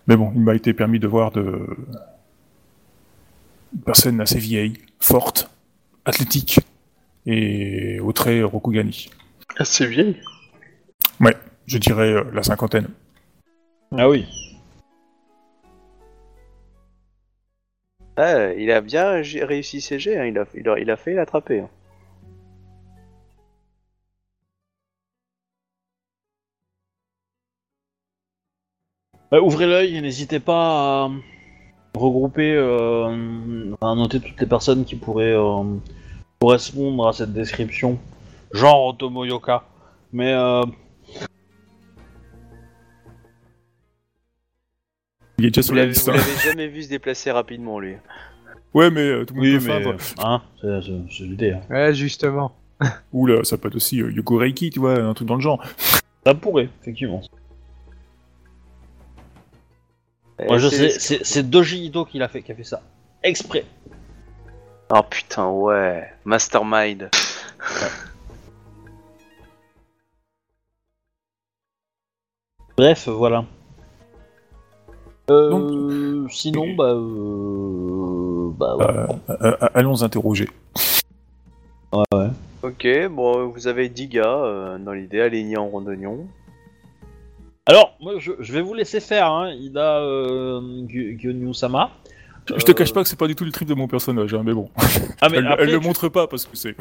Mais 0.07 0.15
bon, 0.17 0.31
il 0.33 0.41
m'a 0.41 0.55
été 0.55 0.73
permis 0.73 0.99
de 0.99 1.07
voir 1.07 1.31
de... 1.31 1.67
une 3.73 3.81
personne 3.85 4.19
assez 4.21 4.39
vieille, 4.39 4.81
forte, 4.99 5.51
athlétique 6.05 6.59
et 7.25 7.99
au 7.99 8.11
trait 8.11 8.41
Rokugani. 8.41 9.09
Assez 9.57 9.85
vieille? 9.85 10.19
Ouais, 11.19 11.37
je 11.67 11.77
dirais 11.77 12.13
euh, 12.13 12.23
la 12.33 12.41
cinquantaine. 12.41 12.87
Ah 13.95 14.09
oui. 14.09 14.25
Ah, 18.21 18.51
il 18.53 18.69
a 18.69 18.81
bien 18.81 19.21
réussi 19.21 19.79
ses 19.79 19.97
jets, 19.97 20.17
hein. 20.19 20.25
il, 20.25 20.89
a, 20.91 20.97
fait 20.97 21.13
l'attraper. 21.13 21.61
hein. 21.61 21.69
Bah, 29.31 29.39
ouvrez 29.41 29.67
l'œil 29.67 29.95
et 29.95 30.01
n'hésitez 30.01 30.41
pas 30.41 31.05
à 31.05 31.11
regrouper, 31.95 32.53
euh, 32.55 33.73
à 33.79 33.95
noter 33.95 34.19
toutes 34.19 34.41
les 34.41 34.47
personnes 34.47 34.83
qui 34.83 34.97
pourraient 34.97 35.31
euh, 35.33 35.63
correspondre 36.41 37.07
à 37.07 37.13
cette 37.13 37.31
description. 37.31 37.99
Genre 38.51 38.97
Tomoyoka. 38.97 39.63
Mais 40.11 40.33
euh, 40.33 40.65
Il 45.39 45.45
est 45.45 45.49
déjà 45.49 45.61
sur 45.63 45.71
Vous 45.71 45.75
la 45.77 45.81
l'avez 45.83 45.93
liste. 45.93 46.05
vous 46.05 46.11
hein. 46.11 46.17
l'avez 46.17 46.37
jamais 46.43 46.67
vu 46.67 46.83
se 46.83 46.89
déplacer 46.89 47.31
rapidement, 47.31 47.79
lui. 47.79 47.95
Ouais, 48.73 48.91
mais 48.91 49.01
euh, 49.01 49.25
tout 49.25 49.33
le 49.33 49.39
monde 49.41 49.49
oui, 49.49 49.57
peut 49.57 49.65
mais 49.67 49.97
faire. 49.97 50.25
hein, 50.25 50.41
c'est- 50.61 51.23
l'idée. 51.23 51.51
hein. 51.53 51.61
Ouais, 51.69 51.93
justement. 51.93 52.51
Oula, 53.13 53.43
ça 53.43 53.57
peut 53.57 53.69
être 53.69 53.75
aussi 53.75 54.01
euh, 54.01 54.11
Yuko 54.11 54.37
Reiki, 54.37 54.69
tu 54.69 54.79
vois, 54.79 54.99
un 54.99 55.13
truc 55.13 55.27
dans 55.27 55.35
le 55.35 55.41
genre. 55.41 55.63
Ça 56.25 56.35
pourrait, 56.35 56.69
effectivement. 56.81 57.21
Moi, 60.47 60.55
Eh, 60.57 60.59
je 60.59 60.67
c'est- 60.69 60.89
sais, 60.99 61.19
c'est 61.23 61.49
Doji 61.49 61.85
Ito 61.87 62.05
qui 62.05 62.17
l'a 62.19 62.27
fait, 62.27 62.41
qui 62.43 62.51
a 62.51 62.55
fait 62.55 62.63
ça 62.63 62.81
exprès. 63.23 63.65
Oh 64.91 65.01
putain, 65.09 65.47
ouais. 65.49 66.07
Mastermind. 66.25 67.09
Bref, 72.77 73.07
voilà. 73.09 73.45
Euh, 75.29 76.27
sinon, 76.29 76.73
bah, 76.75 76.85
euh, 76.93 78.49
bah, 78.57 78.75
ouais. 78.77 79.35
Euh, 79.41 79.55
allons 79.73 80.01
interroger. 80.03 80.47
Ok, 82.61 82.87
bon, 83.11 83.47
vous 83.47 83.67
avez 83.67 83.89
10 83.89 84.07
gars 84.07 84.23
euh, 84.43 84.77
dans 84.77 84.91
l'idée, 84.91 85.21
alignés 85.21 85.57
en 85.57 85.67
rondognon. 85.67 86.27
Alors, 87.65 87.93
moi, 88.01 88.13
je, 88.17 88.31
je 88.39 88.51
vais 88.53 88.61
vous 88.61 88.73
laisser 88.73 88.99
faire, 88.99 89.31
hein, 89.31 89.51
Ida 89.51 89.99
euh, 89.99 90.59
Gyonyu-sama. 90.87 91.91
Je, 92.47 92.55
je 92.57 92.65
te 92.65 92.71
cache 92.71 92.91
pas 92.93 93.03
que 93.03 93.07
c'est 93.09 93.17
pas 93.19 93.27
du 93.27 93.35
tout 93.35 93.45
le 93.45 93.51
trip 93.51 93.67
de 93.67 93.75
mon 93.75 93.87
personnage, 93.87 94.33
hein, 94.33 94.41
mais 94.43 94.53
bon. 94.53 94.69
Ah, 95.21 95.29
mais 95.29 95.37
elle, 95.37 95.47
après, 95.47 95.63
elle 95.65 95.71
le 95.71 95.79
tu- 95.79 95.85
montre 95.87 96.09
pas 96.09 96.25
parce 96.27 96.45
que 96.45 96.57
c'est. 96.57 96.75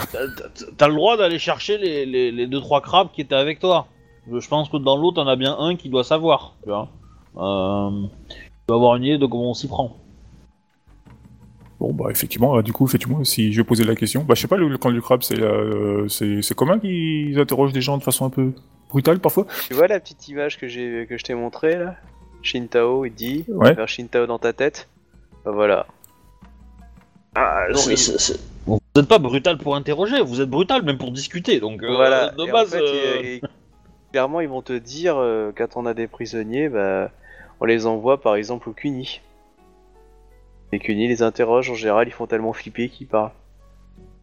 t'as- 0.77 0.89
le 0.89 0.95
droit 0.95 1.17
d'aller 1.17 1.39
chercher 1.39 1.77
les, 1.79 2.07
les, 2.07 2.33
les 2.33 2.47
deux 2.47 2.61
trois 2.61 2.81
crabes 2.81 3.09
qui 3.13 3.21
étaient 3.21 3.35
avec 3.35 3.61
toi. 3.61 3.87
Je 4.33 4.41
je 4.41 4.49
pense 4.49 4.69
que 4.71 4.79
dans 4.79 4.97
l'autre, 4.97 5.17
t'en 5.23 5.29
as 5.29 5.37
bien 5.37 5.57
un 5.59 5.77
qui 5.77 5.91
doit 5.91 6.05
savoir, 6.05 6.55
tu 6.63 6.71
vois. 6.71 6.89
Euh, 7.39 7.91
tu 8.29 8.37
dois 8.69 8.77
avoir 8.77 8.97
une 8.97 9.05
idée 9.05 9.19
de 9.19 9.27
comment 9.27 9.51
on 9.51 9.55
s'y 9.55 9.69
prend. 9.69 9.97
Bon, 11.81 11.93
bah, 11.93 12.07
effectivement, 12.11 12.57
euh, 12.59 12.63
du 12.63 12.73
coup, 12.73 12.87
effectivement, 12.87 13.23
si 13.25 13.53
je 13.53 13.61
vais 13.61 13.65
poser 13.65 13.85
la 13.85 13.95
question. 13.95 14.25
Bah, 14.25 14.35
je 14.35 14.41
sais 14.43 14.49
pas, 14.49 14.57
le, 14.57 14.69
le 14.69 14.79
camp 14.79 14.91
du 14.91 15.01
crabe, 15.01 15.23
c'est 15.23 15.41
euh, 15.41 16.09
c'est 16.09 16.43
c'est 16.43 16.55
commun 16.55 16.79
qu'ils 16.81 17.39
interrogent 17.39 17.73
des 17.73 17.81
gens 17.81 17.97
de 17.99 18.03
façon 18.03 18.25
un 18.27 18.31
peu 18.31 18.53
brutale 18.91 19.21
parfois? 19.21 19.47
Tu 19.69 19.75
vois 19.75 19.87
la 19.87 20.01
petite 20.01 20.27
image 20.29 20.59
que 20.59 20.67
j'ai 20.67 21.07
que 21.09 21.17
je 21.17 21.23
t'ai 21.25 21.35
montrée 21.35 21.77
là? 21.77 21.95
Shintao, 22.43 23.05
il 23.05 23.13
dit, 23.15 23.45
on 23.49 23.59
Ouais. 23.59 23.69
va 23.71 23.75
faire 23.77 23.89
Shintao 23.89 24.27
dans 24.27 24.39
ta 24.39 24.53
tête. 24.53 24.89
Bah 25.45 25.53
voilà. 25.53 25.87
Ah, 27.35 27.67
Non, 27.73 27.79
Vous 28.67 28.79
n'êtes 28.97 29.09
pas 29.09 29.19
brutal 29.19 29.59
pour 29.59 29.77
interroger, 29.77 30.21
vous 30.23 30.41
êtes 30.41 30.51
brutal 30.51 30.83
même 30.83 30.99
pour 30.99 31.13
discuter, 31.13 31.61
donc 31.61 31.83
euh, 31.85 31.95
voilà. 31.95 32.31
de 32.31 32.45
Et 32.45 32.51
en 32.51 32.53
base... 32.53 32.71
fait, 32.71 32.81
euh, 32.81 33.21
il- 33.23 33.41
clairement, 34.13 34.41
ils 34.41 34.49
vont 34.49 34.63
te 34.63 34.73
dire 34.73 35.17
euh, 35.17 35.53
quand 35.57 35.77
on 35.77 35.87
a 35.87 35.95
des 35.95 36.07
prisonniers, 36.09 36.69
bah, 36.69 37.11
on 37.61 37.65
les 37.65 37.87
envoie 37.87 38.21
par 38.21 38.35
exemple 38.37 38.69
au 38.69 38.73
CUNY. 38.73 39.21
Les 40.73 40.79
CUNY 40.79 41.09
les 41.09 41.23
interrogent 41.23 41.71
en 41.71 41.75
général, 41.75 42.09
ils 42.09 42.13
font 42.13 42.27
tellement 42.27 42.53
flipper 42.53 42.89
qu'ils 42.89 43.07
parlent. 43.07 43.31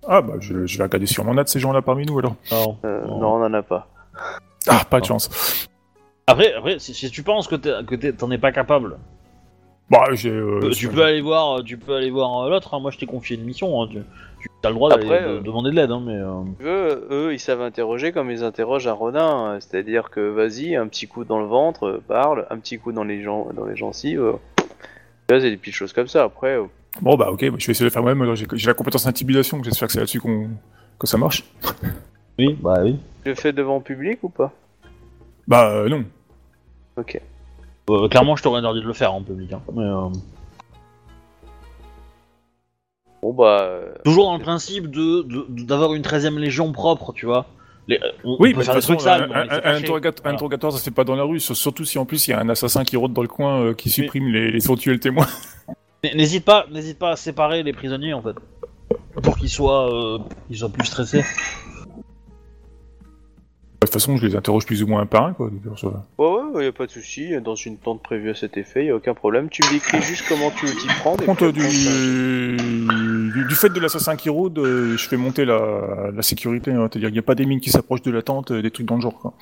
Ah, 0.08 0.22
bah, 0.22 0.36
je, 0.40 0.66
je 0.68 0.78
vais 0.78 0.84
regarder 0.84 1.08
si 1.08 1.20
on 1.20 1.28
en 1.28 1.38
a 1.38 1.44
de 1.44 1.50
ces 1.50 1.60
gens-là 1.60 1.82
parmi 1.82 2.06
nous 2.06 2.20
alors. 2.20 2.36
non. 2.52 2.78
Euh, 2.86 3.06
Non. 3.06 3.20
non, 3.20 3.28
on 3.36 3.44
en 3.46 3.54
a 3.54 3.64
pas. 3.64 3.88
Ah, 4.68 4.84
pas 4.90 5.00
de 5.00 5.06
chance. 5.06 5.68
Après, 6.28 6.54
après 6.54 6.80
si, 6.80 6.94
si 6.94 7.10
tu 7.12 7.24
penses 7.24 7.48
que 7.48 7.56
t'es- 7.56 7.84
que 7.88 7.96
t'es- 7.96 8.14
t'en 8.14 8.30
es 8.32 8.38
pas 8.38 8.52
capable, 8.52 8.98
Bah, 9.90 10.04
j'ai. 10.14 10.30
euh, 10.32 10.60
euh, 10.64 10.72
je- 10.72 10.78
tu 10.80 10.90
peux 10.90 11.04
aller 11.04 11.22
voir, 11.22 11.64
tu 11.64 11.78
peux 11.78 11.96
aller 11.96 12.10
voir 12.10 12.46
euh, 12.46 12.50
l'autre. 12.50 12.74
hein. 12.74 12.80
Moi, 12.80 12.92
je 12.92 12.98
t'ai 12.98 13.06
confié 13.06 13.38
une 13.38 13.44
mission. 13.44 13.82
hein. 13.84 13.88
Tu, 13.92 14.00
tu 14.42 14.50
as 14.64 14.70
le 14.70 14.76
droit 14.76 14.90
d'aller 14.90 15.04
Après, 15.06 15.22
de- 15.24 15.28
euh, 15.28 15.40
demander 15.42 15.70
de 15.72 15.76
l'aide, 15.76 15.92
hein, 15.92 16.02
mais. 16.06 16.16
euh, 16.16 16.42
Tu 16.58 16.64
veux, 16.66 17.08
eux, 17.12 17.34
ils 17.34 17.40
savent 17.40 17.62
interroger 17.62 18.12
comme 18.12 18.32
ils 18.32 18.44
interrogent 18.44 18.88
un 18.88 18.94
Ronin, 18.94 19.54
euh, 19.54 19.58
c'est-à-dire 19.60 20.10
que 20.10 20.20
vas-y, 20.30 20.76
un 20.76 20.88
petit 20.88 21.08
coup 21.08 21.24
dans 21.24 21.40
le 21.40 21.46
ventre, 21.46 21.86
euh, 21.88 22.04
parle, 22.08 22.48
un 22.50 22.58
petit 22.58 22.78
coup 22.80 22.92
dans 22.92 23.04
les 23.04 23.22
gens, 23.22 23.48
dans 23.54 23.66
les 23.66 23.76
gencives. 23.76 24.22
euh, 24.22 24.34
Tu 24.58 25.34
vois, 25.34 25.40
c'est 25.42 25.50
des 25.52 25.58
petites 25.58 25.74
choses 25.76 25.94
comme 25.94 26.08
ça. 26.08 26.24
Après, 26.24 26.58
euh, 26.58 26.66
Bon, 27.02 27.16
bah, 27.16 27.30
ok, 27.32 27.42
bah, 27.50 27.56
je 27.60 27.66
vais 27.68 27.72
essayer 27.72 27.80
de 27.82 27.86
le 27.86 27.90
faire 27.90 28.02
moi-même. 28.02 28.22
alors, 28.24 28.36
J'ai 28.36 28.48
j'ai 28.54 28.68
la 28.68 28.74
compétence 28.74 29.06
intimidation, 29.06 29.62
j'espère 29.64 29.88
que 29.88 29.94
c'est 29.94 30.00
là-dessus 30.00 30.20
qu'on 30.22 30.50
que 30.98 31.08
ça 31.08 31.18
marche. 31.18 31.44
Oui, 32.40 32.58
bah 32.62 32.76
oui. 32.84 32.98
tu 33.24 33.30
le 33.30 33.36
fais 33.36 33.52
devant 33.54 33.82
public 33.82 34.20
ou 34.24 34.30
pas? 34.30 34.52
Bah, 35.48 35.70
euh, 35.72 35.90
non. 35.90 36.06
Ok. 36.98 37.20
Euh, 37.90 38.08
clairement, 38.08 38.36
je 38.36 38.44
t'aurais 38.44 38.60
interdit 38.60 38.82
de 38.82 38.88
le 38.88 38.94
faire 38.94 39.14
en 39.14 39.22
public. 39.22 39.54
hein. 39.54 39.62
Mais, 39.74 39.84
euh, 39.84 40.10
Bon 43.22 43.34
bah, 43.34 43.62
euh, 43.62 43.94
toujours 44.04 44.26
dans 44.26 44.38
le 44.38 44.44
principe 44.44 44.92
de 44.92 45.24
de- 45.24 45.64
d'avoir 45.64 45.94
une 45.96 46.04
13ème 46.04 46.38
légion 46.38 46.72
propre, 46.72 47.12
tu 47.14 47.26
vois. 47.26 47.48
Les, 47.88 47.98
euh, 47.98 48.12
on, 48.24 48.38
Oui, 48.40 48.52
peut 48.54 48.58
mais 48.60 48.64
de 48.64 48.64
faire 48.66 48.74
toute 48.76 48.82
des 48.82 48.88
trucs 48.88 49.00
façon, 49.02 49.06
sales, 49.06 49.24
un, 49.24 49.28
mais 49.28 49.34
on 49.34 49.38
les 49.38 49.42
un- 49.42 49.50
fait 49.50 49.56
un 49.56 49.62
cacher. 49.62 49.78
interrogatoire, 49.84 50.20
un 50.20 50.24
Voilà. 50.24 50.36
interrogatoire, 50.36 50.72
ça 50.74 50.78
se 50.80 50.84
fait 50.84 50.92
pas 50.92 51.04
dans 51.04 51.16
la 51.16 51.24
rue, 51.24 51.40
sur- 51.40 51.56
surtout 51.56 51.86
si 51.86 51.98
en 51.98 52.06
plus 52.06 52.28
il 52.28 52.32
y 52.32 52.34
a 52.34 52.40
un 52.40 52.50
assassin 52.50 52.84
qui 52.84 52.98
rôde 52.98 53.14
dans 53.14 53.22
le 53.24 53.28
coin 53.28 53.62
euh, 53.62 53.74
qui 53.74 53.90
supprime 53.90 54.28
les, 54.28 54.52
les 54.52 54.64
éventuels 54.64 55.00
témoins. 55.00 55.28
N- 56.04 56.16
N'hésite 56.18 56.46
pas, 56.46 56.66
n'hésite 56.72 57.00
pas 57.00 57.12
à 57.12 57.16
séparer 57.16 57.64
les 57.64 57.74
prisonniers 57.74 58.14
en 58.14 58.22
fait, 58.22 58.36
pour 59.24 59.38
qu'ils 59.38 59.50
soient, 59.50 59.92
euh, 59.92 60.20
qu'ils 60.48 60.58
soient 60.60 60.70
plus 60.70 60.86
stressés. 60.86 61.24
De 63.86 63.92
toute 63.92 64.02
façon, 64.02 64.18
je 64.18 64.26
les 64.26 64.36
interroge 64.36 64.66
plus 64.66 64.84
ou 64.84 64.88
moins 64.88 65.02
un 65.02 65.06
par 65.06 65.26
un, 65.26 65.34
quoi. 65.34 65.50
donc, 65.64 65.80
ça- 65.80 65.88
ouais, 66.18 66.26
ouais, 66.28 66.44
ouais, 66.54 66.66
y 66.66 66.68
a 66.68 66.72
pas 66.72 66.86
de 66.86 66.92
souci. 66.92 67.32
Dans 67.42 67.56
une 67.56 67.78
tente 67.78 68.02
prévue 68.04 68.30
à 68.30 68.36
cet 68.36 68.58
effet, 68.58 68.86
y 68.86 68.90
a 68.90 68.96
aucun 68.96 69.14
problème. 69.14 69.50
Tu 69.50 69.64
me 69.64 69.70
décris 69.72 70.02
juste 70.02 70.26
comment 70.28 70.52
tu 70.52 70.66
t'y 70.66 70.88
prends. 71.00 71.16
Par 71.16 71.26
contre, 71.26 71.46
euh, 71.46 71.52
du, 71.52 73.32
du, 73.32 73.46
du 73.46 73.56
fait 73.56 73.70
de 73.70 73.80
l'assassin 73.80 74.16
qui 74.16 74.30
rôde, 74.30 74.58
euh, 74.60 74.98
je 74.98 75.08
fais 75.08 75.18
monter 75.18 75.46
la, 75.46 76.12
la 76.14 76.22
sécurité, 76.22 76.72
hein, 76.72 76.88
c'est-à-dire 76.92 77.10
qu'il 77.10 77.14
n'y 77.14 77.20
a 77.20 77.24
pas 77.24 77.36
des 77.36 77.46
mines 77.46 77.60
qui 77.62 77.70
s'approchent 77.70 78.02
de 78.02 78.12
la 78.12 78.22
tente, 78.22 78.52
euh, 78.52 78.62
des 78.62 78.72
trucs 78.72 78.86
dans 78.88 78.96
le 78.96 79.02
genre, 79.02 79.20
quoi. 79.20 79.34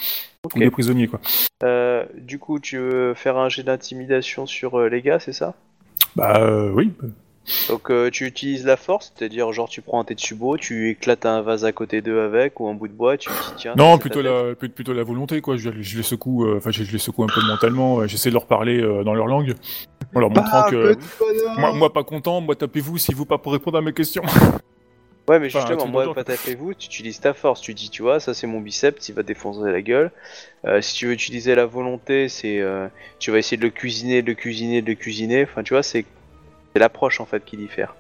Ok. 0.44 0.54
Ou 0.56 0.60
des 0.60 0.70
prisonniers, 0.72 1.08
quoi. 1.08 1.20
Euh, 1.64 2.04
du 2.18 2.40
coup, 2.40 2.60
tu 2.60 2.78
veux 2.78 3.14
faire 3.14 3.38
un 3.38 3.50
jet 3.50 3.64
d'intimidation 3.64 4.46
sur 4.46 4.80
euh, 4.80 4.90
les 4.90 5.02
gars, 5.02 5.20
c'est 5.20 5.34
ça? 5.34 5.54
Bah, 6.16 6.36
euh, 6.42 6.70
oui. 6.74 6.92
Donc 7.68 7.90
euh, 7.92 8.10
tu 8.10 8.26
utilises 8.26 8.66
la 8.66 8.78
force, 8.78 9.12
c'est-à-dire 9.16 9.52
genre 9.52 9.68
tu 9.68 9.82
prends 9.82 10.00
un 10.00 10.06
Tetsubo, 10.06 10.58
tu 10.58 10.90
éclates 10.90 11.26
un 11.26 11.42
vase 11.42 11.66
à 11.66 11.74
côté 11.74 12.02
d'eux 12.02 12.22
avec 12.22 12.60
ou 12.60 12.70
un 12.70 12.74
bout 12.74 12.88
de 12.88 12.94
bois, 12.94 13.18
tu 13.18 13.30
t'y 13.30 13.56
tiens. 13.58 13.74
Non, 13.78 13.98
plutôt 13.98 14.22
la, 14.22 14.56
plutôt 14.56 14.74
plutôt 14.76 14.94
la 14.94 15.04
volonté, 15.04 15.42
quoi. 15.42 15.58
Je, 15.58 15.70
je 15.82 15.98
les 15.98 16.04
secoue, 16.04 16.46
euh, 16.46 16.58
enfin, 16.58 16.72
je, 16.72 16.84
je 16.84 16.92
les 16.94 16.98
secoue 17.00 17.24
un 17.24 17.28
peu 17.28 17.42
mentalement, 17.46 18.00
euh, 18.00 18.08
j'essaie 18.08 18.30
de 18.30 18.34
leur 18.36 18.46
parler 18.46 18.80
euh, 18.82 19.04
dans 19.04 19.14
leur 19.14 19.28
langue, 19.28 19.56
en 20.16 20.20
leur 20.22 20.30
montrant 20.30 20.62
Bah, 20.62 20.72
que. 20.72 20.96
Moi, 21.60 21.74
moi, 21.74 21.92
pas 21.92 22.04
content, 22.04 22.40
moi, 22.40 22.56
tapez-vous 22.56 22.98
si 22.98 23.14
vous 23.14 23.26
pas 23.26 23.38
pour 23.38 23.52
répondre 23.52 23.78
à 23.78 23.82
mes 23.82 23.94
questions. 23.94 24.24
Ouais, 25.30 25.40
mais 25.40 25.50
justement, 25.50 25.88
moi, 25.88 26.14
pas 26.14 26.26
tapez-vous, 26.26 26.74
tu 26.74 26.88
utilises 26.88 27.22
ta 27.22 27.34
force. 27.34 27.62
Tu 27.62 27.74
dis, 27.74 27.90
tu 27.90 28.02
vois, 28.02 28.20
ça 28.20 28.34
c'est 28.34 28.46
mon 28.46 28.60
biceps, 28.60 29.08
il 29.08 29.16
va 29.16 29.24
défoncer 29.24 29.72
la 29.72 29.82
gueule. 29.82 30.12
Euh, 30.66 30.82
si 30.82 30.96
tu 30.96 31.08
veux 31.08 31.14
utiliser 31.14 31.56
la 31.56 31.66
volonté, 31.66 32.28
c'est. 32.28 32.60
euh, 32.60 32.90
tu 33.20 33.32
vas 33.32 33.38
essayer 33.38 33.56
de 33.56 33.62
le 33.64 33.70
cuisiner, 33.70 34.22
de 34.22 34.28
le 34.28 34.34
cuisiner, 34.34 34.82
de 34.82 34.88
le 34.88 34.96
cuisiner. 34.96 35.44
Enfin, 35.44 35.64
tu 35.64 35.74
vois, 35.74 35.82
c'est. 35.84 36.04
C'est 36.74 36.80
l'approche 36.80 37.20
en 37.22 37.26
fait 37.26 37.44
qui 37.46 37.58
diffère. 37.58 37.96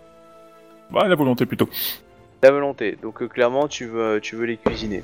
Bah, 0.91 1.07
la 1.07 1.15
volonté 1.15 1.45
plutôt. 1.45 1.69
La 2.41 2.51
volonté. 2.51 2.97
Donc, 3.01 3.21
euh, 3.21 3.27
clairement, 3.27 3.67
tu 3.67 3.85
veux, 3.85 4.19
tu 4.21 4.35
veux 4.35 4.45
les 4.45 4.57
cuisiner. 4.57 5.03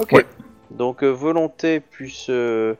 Ok. 0.00 0.12
Ouais. 0.12 0.26
Donc, 0.70 1.02
euh, 1.04 1.08
volonté 1.10 1.80
plus. 1.80 2.26
Euh, 2.30 2.74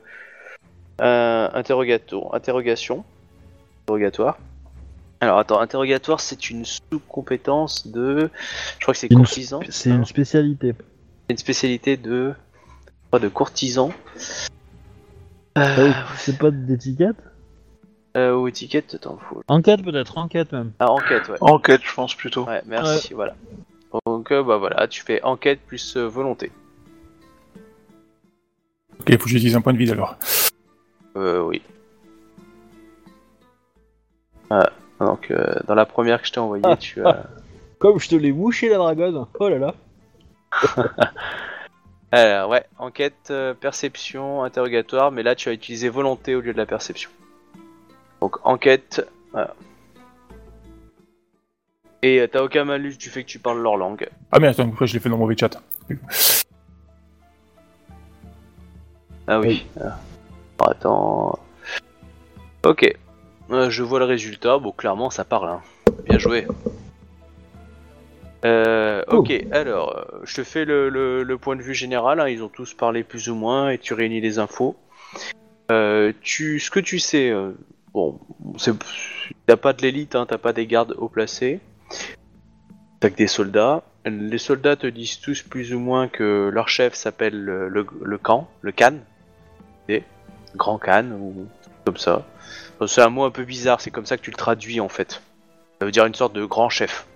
un 0.99 1.49
interrogato- 1.53 2.33
interrogation. 2.33 3.03
Interrogatoire. 3.83 4.37
Alors, 5.21 5.37
attends, 5.39 5.59
interrogatoire, 5.59 6.19
c'est 6.19 6.49
une 6.49 6.65
sous-compétence 6.65 7.87
de. 7.87 8.29
Je 8.79 8.83
crois 8.83 8.93
que 8.93 8.99
c'est 8.99 9.11
Une 9.11 9.17
courtisan. 9.19 9.59
C'est 9.69 9.89
une 9.91 10.05
spécialité. 10.05 10.73
C'est 11.27 11.33
une 11.33 11.37
spécialité 11.37 11.97
de. 11.97 12.33
je 12.87 13.07
crois, 13.07 13.19
de 13.19 13.29
courtisan. 13.29 13.91
Euh, 15.57 15.91
c'est 16.17 16.37
pas 16.37 16.51
d'étiquette? 16.51 17.15
Euh, 18.15 18.35
ou 18.35 18.47
étiquette, 18.47 18.99
t'en 19.01 19.17
fous. 19.17 19.41
Enquête 19.47 19.83
peut-être, 19.83 20.17
enquête 20.17 20.51
même. 20.51 20.71
Ah, 20.79 20.91
enquête, 20.91 21.27
ouais. 21.29 21.37
Enquête, 21.41 21.81
je 21.83 21.93
pense 21.93 22.15
plutôt. 22.15 22.45
Ouais, 22.45 22.61
merci, 22.65 23.13
voilà. 23.13 23.35
Donc, 24.05 24.31
euh, 24.31 24.43
bah 24.43 24.57
voilà, 24.57 24.87
tu 24.87 25.03
fais 25.03 25.21
enquête 25.23 25.59
plus 25.65 25.95
euh, 25.95 26.07
volonté. 26.07 26.51
Ok, 28.99 29.11
faut 29.11 29.23
que 29.23 29.29
j'utilise 29.29 29.55
un 29.55 29.61
point 29.61 29.73
de 29.73 29.77
vide 29.77 29.91
alors. 29.91 30.15
Euh, 31.15 31.41
oui. 31.41 31.61
Ah, 34.49 34.69
donc, 34.99 35.31
euh, 35.31 35.55
dans 35.67 35.75
la 35.75 35.85
première 35.85 36.21
que 36.21 36.27
je 36.27 36.33
t'ai 36.33 36.39
envoyée, 36.39 36.77
tu 36.79 37.05
as. 37.05 37.25
Comme 37.79 37.99
je 37.99 38.09
te 38.09 38.15
l'ai 38.15 38.31
mouché 38.31 38.69
la 38.69 38.77
dragonne. 38.77 39.25
Oh 39.39 39.49
là 39.49 39.59
là. 39.59 39.75
Alors, 42.11 42.49
ouais, 42.49 42.65
enquête, 42.79 43.27
euh, 43.29 43.53
perception, 43.53 44.43
interrogatoire, 44.43 45.11
mais 45.11 45.21
là 45.23 45.35
tu 45.35 45.49
as 45.49 45.51
utilisé 45.51 45.89
volonté 45.89 46.33
au 46.35 46.41
lieu 46.41 46.53
de 46.53 46.57
la 46.57 46.65
perception. 46.65 47.09
Donc, 48.25 48.37
enquête. 48.43 49.07
voilà. 49.33 49.53
Et 52.01 52.19
euh, 52.21 52.27
t'as 52.27 52.41
aucun 52.41 52.65
malus 52.65 52.97
du 52.97 53.09
fait 53.09 53.21
que 53.23 53.27
tu 53.29 53.37
parles 53.37 53.61
leur 53.61 53.77
langue. 53.77 54.09
Ah 54.31 54.39
merde, 54.39 54.55
attends, 54.59 54.67
pourquoi 54.67 54.87
je 54.87 54.93
l'ai 54.95 54.99
fait 54.99 55.09
dans 55.09 55.17
mon 55.17 55.25
mauvais 55.25 55.37
chat 55.37 55.61
Ah 59.27 59.39
oui. 59.39 59.67
Ah. 59.79 59.99
Alors, 60.59 60.69
attends. 60.71 61.39
Ok, 62.65 62.97
Euh, 63.51 63.69
je 63.69 63.83
vois 63.83 63.99
le 63.99 64.05
résultat. 64.05 64.57
Bon, 64.57 64.71
clairement, 64.71 65.11
ça 65.11 65.23
parle. 65.23 65.49
hein. 65.49 65.61
Bien 66.09 66.17
joué. 66.17 66.47
Euh, 68.43 69.03
ok, 69.07 69.31
alors, 69.51 70.03
je 70.23 70.33
te 70.37 70.43
fais 70.43 70.65
le, 70.65 70.89
le- 70.89 71.21
le 71.21 71.37
point 71.37 71.55
de 71.55 71.61
vue 71.61 71.75
général. 71.75 72.19
hein. 72.19 72.27
Ils 72.27 72.41
ont 72.41 72.49
tous 72.49 72.73
parlé 72.73 73.03
plus 73.03 73.29
ou 73.29 73.35
moins 73.35 73.69
et 73.69 73.77
tu 73.77 73.93
réunis 73.93 74.19
les 74.19 74.39
infos. 74.39 74.75
Euh, 75.71 76.11
tu, 76.21 76.59
ce 76.59 76.71
que 76.71 76.79
tu 76.79 76.97
sais, 76.97 77.29
euh, 77.29 77.51
bon, 77.95 78.19
c'est, 78.57 78.73
t'as 79.45 79.55
pas 79.55 79.73
de 79.73 79.81
l'élite, 79.81 80.15
hein, 80.15 80.25
t'as 80.27 80.37
pas 80.37 80.53
des 80.53 80.67
gardes 80.67 80.93
haut 80.97 81.07
placés. 81.07 81.61
T'as 82.99 83.09
que 83.09 83.15
des 83.15 83.27
soldats. 83.27 83.83
Les 84.05 84.37
soldats 84.37 84.75
te 84.75 84.85
disent 84.85 85.19
tous 85.19 85.41
plus 85.41 85.73
ou 85.73 85.79
moins 85.79 86.07
que 86.07 86.49
leur 86.53 86.67
chef 86.69 86.93
s'appelle 86.93 87.41
le, 87.41 87.69
le, 87.69 87.87
le 88.03 88.17
Khan, 88.17 88.47
le 88.61 88.71
Khan, 88.71 88.97
et 89.89 90.03
Grand 90.55 90.77
Khan 90.77 91.05
ou 91.19 91.47
comme 91.85 91.97
ça. 91.97 92.23
Enfin, 92.75 92.87
C'est 92.87 93.01
un 93.01 93.09
mot 93.09 93.23
un 93.23 93.31
peu 93.31 93.45
bizarre, 93.45 93.81
c'est 93.81 93.91
comme 93.91 94.05
ça 94.05 94.17
que 94.17 94.21
tu 94.21 94.31
le 94.31 94.37
traduis 94.37 94.79
en 94.79 94.89
fait. 94.89 95.21
Ça 95.79 95.85
veut 95.85 95.91
dire 95.91 96.05
une 96.05 96.13
sorte 96.13 96.33
de 96.33 96.45
grand 96.45 96.69
chef. 96.69 97.07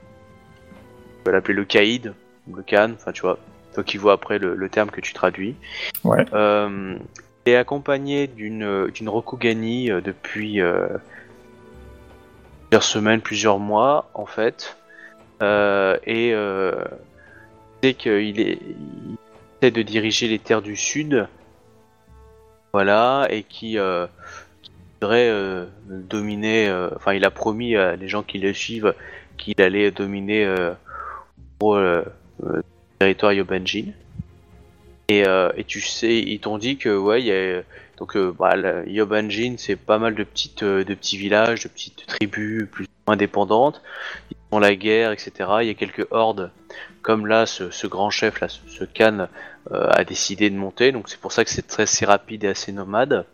Tu 1.18 1.24
peux 1.26 1.32
l'appeler 1.32 1.54
le 1.54 1.66
Caïd, 1.66 2.14
ou 2.48 2.56
le 2.56 2.64
Khan, 2.64 2.92
enfin 2.96 3.12
tu 3.12 3.22
vois. 3.22 3.38
Toi 3.74 3.84
qui 3.84 3.98
vois 3.98 4.14
après 4.14 4.40
le, 4.40 4.56
le 4.56 4.70
terme 4.70 4.90
que 4.90 5.02
tu 5.02 5.14
traduis. 5.14 5.56
Ouais. 6.04 6.26
Euh, 6.34 6.98
est 7.46 7.56
accompagné 7.56 8.28
d'une 8.28 8.88
d'une 8.88 9.10
Rokugani 9.10 9.92
euh, 9.92 10.02
depuis 10.02 10.62
euh, 10.62 10.88
plusieurs 12.70 12.84
semaines, 12.84 13.22
plusieurs 13.22 13.60
mois 13.60 14.10
en 14.14 14.26
fait. 14.26 14.78
Euh, 15.42 15.98
et 16.06 16.34
euh, 16.34 16.84
c'est 17.82 17.94
qu'il 17.94 18.40
il 18.40 19.18
essaie 19.62 19.72
de 19.72 19.82
diriger 19.82 20.28
les 20.28 20.40
terres 20.40 20.62
du 20.62 20.76
sud. 20.76 21.28
Voilà, 22.72 23.28
et 23.32 23.42
qui, 23.44 23.80
euh, 23.80 24.06
voudrait 25.02 25.30
euh, 25.30 25.66
dominer. 25.88 26.68
euh, 26.68 26.90
Enfin, 26.96 27.14
il 27.14 27.26
a 27.26 27.32
promis 27.32 27.76
à 27.76 27.96
les 27.96 28.08
gens 28.08 28.22
qui 28.22 28.38
le 28.38 28.54
suivent 28.54 28.94
qu'il 29.38 29.60
allait 29.62 29.90
dominer 29.92 30.46
euh, 30.46 30.72
euh, 31.64 32.04
euh, 32.44 32.58
le 32.58 32.64
territoire 33.00 33.34
Yobanjin. 33.34 33.86
Et, 35.10 35.28
euh, 35.28 35.52
et 35.58 35.64
tu 35.64 35.82
sais, 35.82 36.20
ils 36.20 36.40
t'ont 36.40 36.60
dit 36.60 36.78
que 36.78 36.96
ouais, 36.96 37.22
il 37.22 37.26
y 37.26 37.32
a 37.32 37.64
donc 37.98 38.16
euh, 38.16 38.32
bah, 38.32 38.56
Yobanjin, 38.86 39.56
c'est 39.58 39.76
pas 39.76 39.98
mal 39.98 40.14
de 40.14 40.24
petites, 40.24 40.62
euh, 40.62 40.86
de 40.86 40.94
petits 40.94 41.18
villages, 41.18 41.64
de 41.64 41.68
petites 41.68 42.06
tribus 42.06 42.68
plus 42.72 42.86
indépendantes. 43.08 43.82
Ils 44.30 44.38
font 44.52 44.60
la 44.60 44.76
guerre, 44.76 45.12
etc. 45.12 45.32
Il 45.62 45.68
y 45.68 45.72
a 45.72 45.74
quelques 45.74 46.08
hordes, 46.12 46.52
comme 47.02 47.26
là, 47.26 47.48
ce, 47.48 47.88
grand 47.88 48.12
chef 48.12 48.40
là, 48.40 48.48
ce, 48.50 48.84
Khan 48.86 49.28
a 49.72 50.04
décidé 50.04 50.52
de 50.52 50.56
monter. 50.56 50.92
Donc 50.92 51.10
c'est 51.10 51.20
pour 51.20 51.32
ça 51.32 51.44
que 51.44 51.50
c'est 51.50 51.66
très 51.68 51.84
assez 51.84 52.06
rapide 52.06 52.44
et 52.44 52.50
assez 52.50 52.72
nomade. 52.72 53.26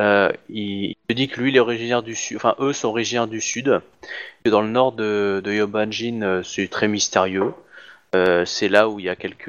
Euh, 0.00 0.30
il, 0.48 0.96
te 1.08 1.14
dit 1.14 1.28
que 1.28 1.40
lui, 1.40 1.50
il 1.50 1.56
est 1.56 1.60
originaire 1.60 2.02
du 2.02 2.16
sud, 2.16 2.36
enfin 2.36 2.56
eux 2.58 2.72
sont 2.72 2.88
originaires 2.88 3.28
du 3.28 3.40
sud. 3.40 3.80
Que 4.44 4.50
dans 4.50 4.62
le 4.62 4.68
nord 4.68 4.92
de, 4.92 5.40
de 5.44 5.52
Yobanjin, 5.52 6.42
c'est 6.42 6.68
très 6.68 6.88
mystérieux. 6.88 7.54
C'est 8.12 8.68
là 8.68 8.88
où 8.88 8.98
il 8.98 9.06
y 9.06 9.08
a 9.08 9.16
quelques 9.16 9.48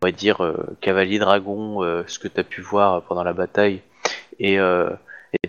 on 0.00 0.06
va 0.06 0.12
dire 0.12 0.42
euh, 0.44 0.76
cavaliers 0.80 1.18
dragons, 1.18 1.82
euh, 1.82 2.04
ce 2.06 2.18
que 2.18 2.28
tu 2.28 2.38
as 2.40 2.44
pu 2.44 2.60
voir 2.60 3.02
pendant 3.02 3.24
la 3.24 3.32
bataille, 3.32 3.82
et, 4.38 4.58
euh, 4.58 4.90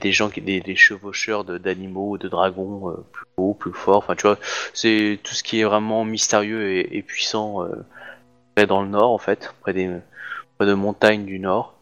des 0.02 0.12
gens 0.12 0.30
des, 0.36 0.76
chevaucheurs 0.76 1.44
de- 1.46 1.58
d'animaux, 1.58 2.18
de, 2.18 2.28
dragons 2.28 2.90
euh, 2.90 3.06
plus 3.12 3.26
hauts, 3.38 3.54
plus 3.54 3.74
forts. 3.74 3.98
Enfin, 3.98 4.16
tu 4.16 4.24
vois, 4.24 4.38
c'est 4.74 5.20
tout 5.24 5.34
ce 5.34 5.44
qui 5.44 5.60
est 5.62 5.64
vraiment 5.64 6.04
mystérieux 6.04 6.72
et, 6.72 6.98
et 6.98 7.02
puissant 7.02 7.66
près 8.56 8.68
dans 8.68 8.82
le 8.82 8.90
nord 8.90 9.12
en 9.12 9.18
fait, 9.18 9.54
près 9.62 9.74
des 9.74 9.90
de 10.60 10.74
montagnes 10.74 11.26
du 11.26 11.40
nord. 11.40 11.76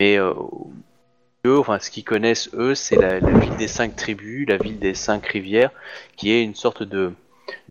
Et 0.00 0.16
eux, 0.16 1.58
enfin, 1.58 1.78
ce 1.78 1.90
qu'ils 1.90 2.04
connaissent 2.04 2.48
eux, 2.54 2.74
c'est 2.74 2.96
la, 2.96 3.18
ville 3.18 3.56
des 3.56 3.68
cinq 3.68 3.96
tribus, 3.96 4.48
la 4.48 4.56
ville 4.56 4.78
des 4.78 4.94
cinq 4.94 5.26
rivières, 5.26 5.70
qui 6.16 6.32
est 6.32 6.42
une 6.42 6.54
sorte 6.54 6.82
de 6.82 7.12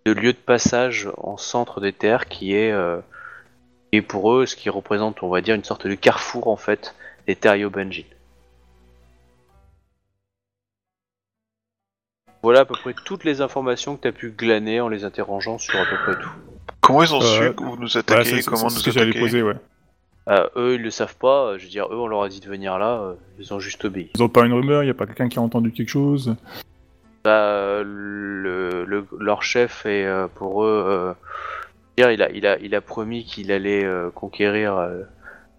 de 0.05 0.11
lieu 0.11 0.33
de 0.33 0.37
passage 0.37 1.09
en 1.17 1.37
centre 1.37 1.79
des 1.79 1.93
terres, 1.93 2.27
qui 2.27 2.55
est 2.55 2.71
et 3.91 4.01
pour 4.01 4.33
eux, 4.33 4.45
ce 4.45 4.55
qui 4.55 4.69
représente, 4.69 5.23
on 5.23 5.29
va 5.29 5.41
dire, 5.41 5.55
une 5.55 5.63
sorte 5.63 5.87
de 5.87 5.95
carrefour 5.95 6.47
en 6.47 6.55
fait 6.57 6.95
des 7.27 7.35
terres 7.35 7.55
Yobanjin. 7.55 8.03
Voilà 12.43 12.61
à 12.61 12.65
peu 12.65 12.73
près 12.73 12.93
toutes 13.05 13.23
les 13.23 13.41
informations 13.41 13.95
que 13.95 14.01
tu 14.01 14.07
as 14.07 14.11
pu 14.11 14.31
glaner 14.31 14.81
en 14.81 14.87
les 14.89 15.03
interrogeant 15.03 15.57
sur 15.59 15.79
à 15.79 15.85
peu 15.85 15.95
près 16.03 16.21
tout. 16.21 16.29
Comment 16.79 17.03
ils 17.03 17.13
ont 17.13 17.21
Euh, 17.21 17.49
su 17.49 17.53
que 17.55 17.63
vous 17.63 17.77
nous 17.77 17.97
attaquez 17.97 18.41
c'est- 18.41 18.45
Comment 18.49 18.63
nous 18.63 18.69
ce 18.71 18.83
que 18.83 18.91
j'allais 18.91 19.09
attaquer 19.11 19.19
poser, 19.19 19.43
ouais. 19.43 19.55
Euh, 20.27 20.47
eux, 20.55 20.75
ils 20.75 20.81
le 20.81 20.89
savent 20.91 21.15
pas, 21.17 21.45
euh, 21.45 21.57
je 21.59 21.63
veux 21.65 21.69
dire, 21.69 21.85
eux, 21.91 21.97
on 21.99 22.07
leur 22.07 22.23
a 22.23 22.29
dit 22.29 22.39
de 22.39 22.47
venir 22.47 22.77
là, 22.79 22.99
euh, 23.01 23.13
ils 23.39 23.53
ont 23.53 23.59
juste 23.59 23.85
obéi. 23.85 24.09
Ils 24.15 24.23
ont 24.23 24.29
pas 24.29 24.45
une 24.45 24.53
rumeur, 24.53 24.83
il 24.83 24.87
y 24.87 24.89
a 24.89 24.93
pas 24.95 25.05
quelqu'un 25.05 25.29
qui 25.29 25.37
a 25.37 25.41
entendu 25.41 25.71
quelque 25.71 25.89
chose. 25.89 26.35
Bah, 27.23 27.81
le, 27.83 28.85
le- 28.85 29.05
leur 29.19 29.43
chef 29.43 29.85
est 29.85 30.05
euh, 30.05 30.27
pour 30.27 30.63
eux. 30.63 31.15
Il 31.97 32.21
a, 32.21 32.31
il 32.31 32.45
a, 32.45 32.57
il 32.59 32.75
a 32.75 32.81
promis 32.81 33.23
qu'il 33.25 33.51
allait 33.51 33.83
euh, 33.85 34.09
conquérir 34.09 34.77
euh, 34.77 35.01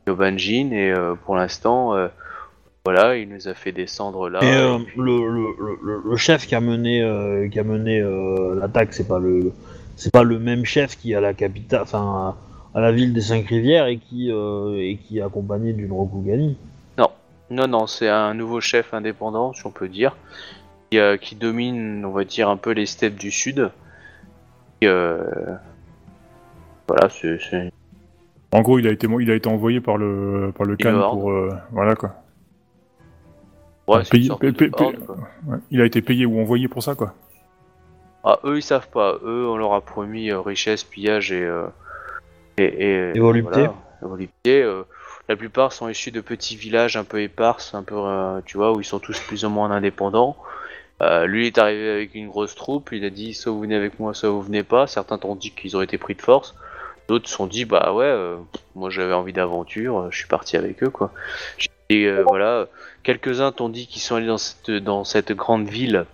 Yobanjin 0.06 0.70
et 0.72 0.90
euh, 0.90 1.14
pour 1.14 1.36
l'instant, 1.36 1.94
euh, 1.94 2.08
voilà, 2.84 3.16
il 3.16 3.28
nous 3.28 3.48
a 3.48 3.54
fait 3.54 3.70
descendre 3.72 4.28
là. 4.28 4.40
Et 4.42 4.46
et 4.48 4.84
puis- 4.84 5.00
le, 5.00 5.28
le, 5.28 5.44
le, 5.82 6.02
le 6.04 6.16
chef 6.16 6.46
qui 6.46 6.54
a 6.54 6.60
mené, 6.60 7.48
qui 7.50 7.60
a 7.60 7.62
mené 7.64 8.02
l'attaque, 8.58 8.92
c'est 8.92 9.06
pas 9.06 9.20
le, 9.20 9.52
c'est 9.96 10.12
pas 10.12 10.24
le 10.24 10.38
même 10.40 10.64
chef 10.64 10.98
qui 10.98 11.14
a 11.14 11.20
la 11.20 11.32
capitale, 11.34 11.82
enfin 11.82 12.34
à 12.74 12.80
la 12.80 12.90
ville 12.90 13.12
des 13.12 13.20
cinq 13.20 13.46
rivières 13.46 13.86
et 13.86 13.98
qui 13.98 14.30
et 14.30 14.96
qui 14.96 15.18
est 15.18 15.22
accompagné 15.22 15.72
d'une 15.74 15.92
Rokugani. 15.92 16.56
Non, 17.50 17.66
non, 17.68 17.86
c'est 17.86 18.08
un 18.08 18.32
nouveau 18.34 18.60
chef 18.62 18.94
indépendant, 18.94 19.52
si 19.52 19.66
on 19.66 19.70
peut 19.70 19.88
dire, 19.88 20.16
qui, 20.90 20.98
qui 21.20 21.36
domine, 21.36 22.02
on 22.04 22.10
va 22.10 22.24
dire, 22.24 22.48
un 22.48 22.56
peu 22.56 22.70
les 22.72 22.86
steppes 22.86 23.16
du 23.16 23.30
sud. 23.30 23.70
Et, 24.80 24.88
voilà, 26.96 27.08
c'est. 27.08 27.72
En 28.52 28.60
gros, 28.60 28.78
il 28.78 28.86
a 28.86 28.90
été, 28.90 29.06
il 29.20 29.30
a 29.30 29.34
été 29.34 29.48
envoyé 29.48 29.80
par 29.80 29.96
le, 29.96 30.52
par 30.56 30.66
le 30.66 30.76
horde. 30.84 31.18
pour, 31.18 31.30
euh, 31.30 31.48
voilà 31.70 31.94
quoi. 31.96 32.14
Ouais, 33.88 34.02
Payé- 34.10 34.28
quoi. 34.28 35.16
Ouais. 35.46 35.58
Il 35.70 35.80
a 35.80 35.84
été 35.86 36.02
payé 36.02 36.24
ou 36.26 36.40
envoyé 36.40 36.68
pour 36.68 36.82
ça 36.82 36.94
quoi. 36.94 37.14
Ah, 38.24 38.38
eux, 38.44 38.58
ils 38.58 38.62
savent 38.62 38.88
pas. 38.88 39.16
Eux, 39.24 39.46
on 39.48 39.56
leur 39.56 39.72
a 39.72 39.80
promis 39.80 40.30
euh, 40.30 40.40
richesse, 40.40 40.84
pillage 40.84 41.32
et. 41.32 41.42
euh, 41.42 41.66
et, 42.58 42.64
et, 42.64 43.16
Et 43.16 43.18
volupté. 43.20 43.66
voilà, 44.02 44.26
euh, 44.46 44.82
la 45.28 45.36
plupart 45.36 45.72
sont 45.72 45.88
issus 45.88 46.10
de 46.10 46.20
petits 46.20 46.54
villages 46.54 46.96
un 46.96 47.04
peu 47.04 47.20
éparses, 47.22 47.74
un 47.74 47.82
peu, 47.82 47.94
euh, 47.96 48.40
tu 48.44 48.58
vois, 48.58 48.72
où 48.76 48.80
ils 48.80 48.84
sont 48.84 48.98
tous 49.00 49.18
plus 49.20 49.44
ou 49.44 49.48
moins 49.48 49.70
indépendants. 49.70 50.36
Euh, 51.00 51.26
lui 51.26 51.44
il 51.44 51.46
est 51.48 51.58
arrivé 51.58 51.90
avec 51.90 52.14
une 52.14 52.28
grosse 52.28 52.54
troupe, 52.54 52.90
il 52.92 53.04
a 53.04 53.10
dit 53.10 53.32
soit 53.34 53.50
vous 53.50 53.60
venez 53.62 53.74
avec 53.74 53.98
moi, 53.98 54.14
soit 54.14 54.28
vous 54.30 54.42
venez 54.42 54.62
pas. 54.62 54.86
Certains 54.86 55.18
t'ont 55.18 55.34
dit 55.34 55.50
qu'ils 55.50 55.76
ont 55.76 55.82
été 55.82 55.98
pris 55.98 56.14
de 56.14 56.22
force, 56.22 56.54
d'autres 57.08 57.28
se 57.28 57.34
sont 57.34 57.46
dit 57.46 57.64
bah 57.64 57.92
ouais, 57.92 58.04
euh, 58.04 58.36
moi 58.74 58.90
j'avais 58.90 59.12
envie 59.12 59.32
d'aventure, 59.32 59.98
euh, 59.98 60.08
je 60.10 60.18
suis 60.18 60.28
parti 60.28 60.56
avec 60.56 60.82
eux 60.82 60.90
quoi. 60.90 61.12
Et 61.88 62.06
euh, 62.06 62.22
voilà, 62.26 62.66
quelques-uns 63.02 63.52
t'ont 63.52 63.68
dit 63.68 63.86
qu'ils 63.86 64.02
sont 64.02 64.16
allés 64.16 64.26
dans 64.80 65.04
cette, 65.04 65.32
grande 65.32 65.68
ville, 65.68 66.06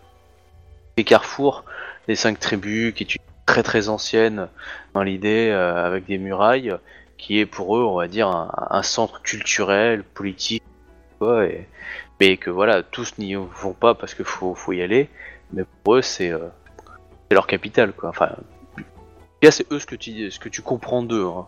les 0.96 1.04
carrefours 1.04 1.64
des 2.08 2.16
cinq 2.16 2.40
tribus, 2.40 2.94
qui 2.94 3.04
est 3.04 3.14
une 3.14 3.22
très 3.46 3.62
très 3.62 3.88
ancienne 3.88 4.48
dans 4.94 5.02
l'idée, 5.02 5.50
avec 5.50 6.06
des 6.06 6.18
murailles, 6.18 6.74
qui 7.16 7.38
est 7.38 7.46
pour 7.46 7.76
eux, 7.76 7.84
on 7.84 7.94
va 7.94 8.08
dire, 8.08 8.28
un, 8.28 8.82
centre 8.82 9.22
culturel, 9.22 10.02
politique, 10.02 10.64
quoi, 11.18 11.46
et, 11.46 11.68
mais 12.18 12.38
que 12.38 12.50
voilà, 12.50 12.82
tous 12.82 13.16
n'y 13.18 13.34
vont 13.34 13.72
pas 13.72 13.94
parce 13.94 14.14
qu'il 14.14 14.24
faut, 14.24 14.54
faut 14.54 14.72
y 14.72 14.82
aller, 14.82 15.08
mais 15.52 15.62
pour 15.84 15.96
eux, 15.96 16.02
c'est 16.02 16.32
c'est 17.28 17.34
leur 17.34 17.46
capitale, 17.46 17.92
quoi. 17.92 18.08
Enfin, 18.08 18.30
c'est 19.50 19.70
eux 19.72 19.78
ce 19.78 19.86
que 19.86 19.94
tu, 19.96 20.30
ce 20.30 20.38
que 20.38 20.48
tu 20.48 20.62
comprends 20.62 21.02
d'eux. 21.02 21.24
hein. 21.26 21.46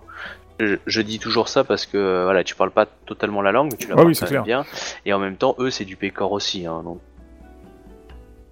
Je, 0.61 0.77
je 0.87 1.01
dis 1.01 1.19
toujours 1.19 1.49
ça 1.49 1.65
parce 1.65 1.87
que 1.87 1.97
euh, 1.97 2.25
voilà, 2.25 2.45
tu 2.45 2.55
parles 2.55 2.71
pas 2.71 2.85
totalement 3.07 3.41
la 3.41 3.51
langue, 3.51 3.71
mais 3.73 3.79
tu 3.79 3.89
la 3.89 3.95
parles 3.95 4.09
oui, 4.09 4.17
quand 4.19 4.27
c'est 4.27 4.35
même 4.35 4.45
bien, 4.45 4.65
et 5.07 5.13
en 5.15 5.19
même 5.19 5.37
temps, 5.37 5.57
eux, 5.59 5.71
c'est 5.71 5.87
du 5.87 5.97
pécor 5.97 6.33
aussi, 6.33 6.67
hein, 6.67 6.83
donc 6.85 7.01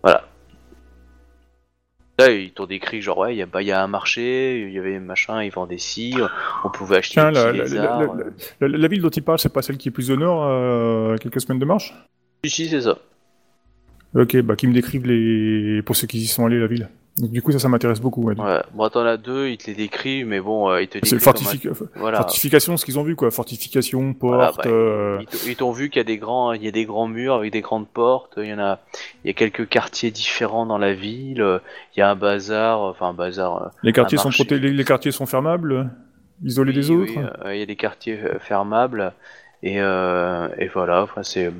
voilà. 0.02 0.24
Là, 2.18 2.30
ils 2.30 2.50
t'ont 2.50 2.64
décrit 2.66 3.00
genre 3.02 3.18
ouais, 3.18 3.34
il 3.34 3.38
y, 3.38 3.42
a- 3.42 3.46
bah, 3.46 3.62
il 3.62 3.68
y 3.68 3.72
a 3.72 3.80
un 3.82 3.86
marché, 3.86 4.62
il 4.62 4.72
y 4.72 4.78
avait 4.78 4.98
machin, 4.98 5.42
ils 5.44 5.52
vendaient 5.52 5.78
ci, 5.78 6.16
on 6.64 6.70
pouvait 6.70 6.96
acheter 6.96 7.14
Tiens, 7.14 7.30
des 7.30 7.34
la, 7.34 7.44
petits 7.52 7.58
la, 7.58 7.64
lézards. 7.64 8.00
la- 8.00 8.24
la- 8.60 8.68
la- 8.68 8.78
la 8.78 8.88
ville 8.88 9.02
dont 9.02 9.10
il 9.10 9.22
parle, 9.22 9.38
c'est 9.38 9.52
pas 9.52 9.62
celle 9.62 9.76
qui 9.76 9.88
est 9.88 9.92
plus 9.92 10.10
au 10.10 10.16
nord, 10.16 10.44
euh, 10.46 11.16
quelques 11.18 11.40
semaines 11.42 11.60
de 11.60 11.64
marche? 11.66 11.94
Si, 12.44 12.50
si, 12.50 12.68
c'est 12.68 12.80
ça. 12.80 12.98
Ok, 14.14 14.36
bah 14.38 14.56
qui 14.56 14.66
me 14.66 14.72
décrivent 14.72 15.06
les 15.06 15.82
pour 15.82 15.94
ceux 15.94 16.06
qui 16.06 16.18
y 16.18 16.26
sont 16.26 16.46
allés 16.46 16.58
la 16.58 16.66
ville. 16.66 16.88
Donc 17.18 17.30
du 17.30 17.42
coup 17.42 17.50
ça, 17.52 17.58
ça 17.58 17.68
m'intéresse 17.68 18.00
beaucoup. 18.00 18.22
ouais. 18.24 18.38
Ouais. 18.38 18.60
Bon, 18.74 18.88
t'en 18.88 19.04
as 19.04 19.16
deux, 19.16 19.48
ils 19.48 19.58
te 19.58 19.66
les 19.66 19.74
décrivent, 19.74 20.26
mais 20.26 20.40
bon, 20.40 20.70
euh, 20.70 20.82
ils 20.82 20.88
te 20.88 20.98
C'est 21.04 21.16
décrivent 21.16 21.22
fortifi- 21.22 21.60
comme 21.62 21.88
un- 21.96 22.00
Voilà. 22.00 22.18
fortification, 22.18 22.76
ce 22.76 22.84
qu'ils 22.84 22.98
ont 22.98 23.02
vu 23.02 23.16
quoi. 23.16 23.30
Fortification, 23.30 24.14
porte. 24.14 24.34
Voilà, 24.34 24.52
bah, 24.56 24.62
euh, 24.66 25.18
Ils 25.46 25.56
t'ont 25.56 25.72
vu 25.72 25.90
qu'il 25.90 25.98
y 25.98 26.00
a 26.00 26.04
des 26.04 26.18
grands, 26.18 26.52
il 26.52 26.62
y 26.62 26.68
a 26.68 26.70
des 26.70 26.84
grands 26.84 27.08
murs 27.08 27.34
avec 27.34 27.52
des 27.52 27.60
grandes 27.60 27.88
portes. 27.88 28.34
Il 28.36 28.46
y 28.46 28.52
en 28.54 28.58
a, 28.58 28.78
il 29.24 29.28
y 29.28 29.30
a 29.30 29.34
quelques 29.34 29.68
quartiers 29.68 30.10
différents 30.10 30.64
dans 30.66 30.78
la 30.78 30.94
ville. 30.94 31.44
Il 31.96 31.98
y 32.00 32.02
a 32.02 32.10
un 32.10 32.16
bazar, 32.16 32.80
enfin 32.80 33.08
un 33.08 33.14
bazar. 33.14 33.62
euh, 33.62 33.68
Les 33.82 33.92
quartiers 33.92 34.18
sont 34.18 34.30
proté- 34.30 34.58
les, 34.58 34.84
quartiers 34.84 35.10
sont 35.10 35.26
fermables, 35.26 35.90
isolés 36.44 36.72
des 36.72 36.90
autres. 36.90 37.12
oui, 37.16 37.24
euh, 37.44 37.54
il 37.54 37.58
y 37.58 37.62
a 37.62 37.66
des 37.66 37.76
quartiers 37.76 38.18
fermables 38.40 39.12
et, 39.62 39.76
et 39.78 40.68
voilà. 40.72 41.02
Enfin, 41.02 41.22
c'est. 41.24 41.50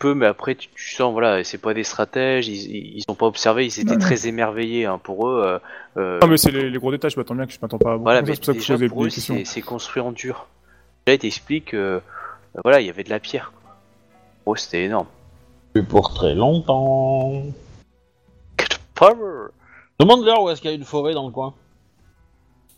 Peu, 0.00 0.14
mais 0.14 0.26
après 0.26 0.56
tu, 0.56 0.68
tu 0.74 0.94
sens, 0.94 1.12
voilà, 1.12 1.44
c'est 1.44 1.58
pas 1.58 1.74
des 1.74 1.84
stratèges, 1.84 2.48
ils, 2.48 2.54
ils, 2.54 2.96
ils 2.98 3.04
ont 3.08 3.14
pas 3.14 3.26
observé, 3.26 3.66
ils 3.66 3.80
étaient 3.80 3.98
très 3.98 4.26
émerveillés. 4.26 4.86
Hein, 4.86 4.98
pour 5.02 5.28
eux, 5.28 5.42
euh, 5.44 5.58
euh, 5.96 6.18
Ah, 6.22 6.26
mais 6.26 6.36
c'est 6.36 6.50
les, 6.50 6.70
les 6.70 6.78
gros 6.78 6.90
détails, 6.90 7.10
je 7.10 7.18
m'attends 7.20 7.34
bien 7.36 7.46
que 7.46 7.52
je 7.52 7.58
m'attends 7.62 7.78
pas 7.78 7.90
à 7.90 7.92
beaucoup. 7.92 8.04
voilà, 8.04 8.22
mais 8.22 8.34
ça, 8.34 8.40
c'est 8.42 8.52
pour 8.54 8.62
ça 8.64 8.74
que 8.74 8.80
je 8.80 8.86
pour 8.86 9.04
eux, 9.04 9.10
c'est 9.10 9.44
c'est 9.44 9.62
construit 9.62 10.02
en 10.02 10.12
dur. 10.12 10.48
Là, 11.06 11.14
il 11.14 11.18
t'explique, 11.18 11.74
euh, 11.74 12.00
voilà, 12.64 12.80
il 12.80 12.86
y 12.86 12.90
avait 12.90 13.04
de 13.04 13.10
la 13.10 13.20
pierre. 13.20 13.52
eux, 14.48 14.56
c'était 14.56 14.84
énorme. 14.84 15.06
Et 15.76 15.82
pour 15.82 16.12
très 16.12 16.34
longtemps. 16.34 17.44
Power 18.94 19.48
Demande-leur 20.00 20.42
où 20.42 20.50
est-ce 20.50 20.60
qu'il 20.60 20.70
y 20.70 20.72
a 20.72 20.76
une 20.76 20.84
forêt 20.84 21.14
dans 21.14 21.26
le 21.26 21.32
coin. 21.32 21.54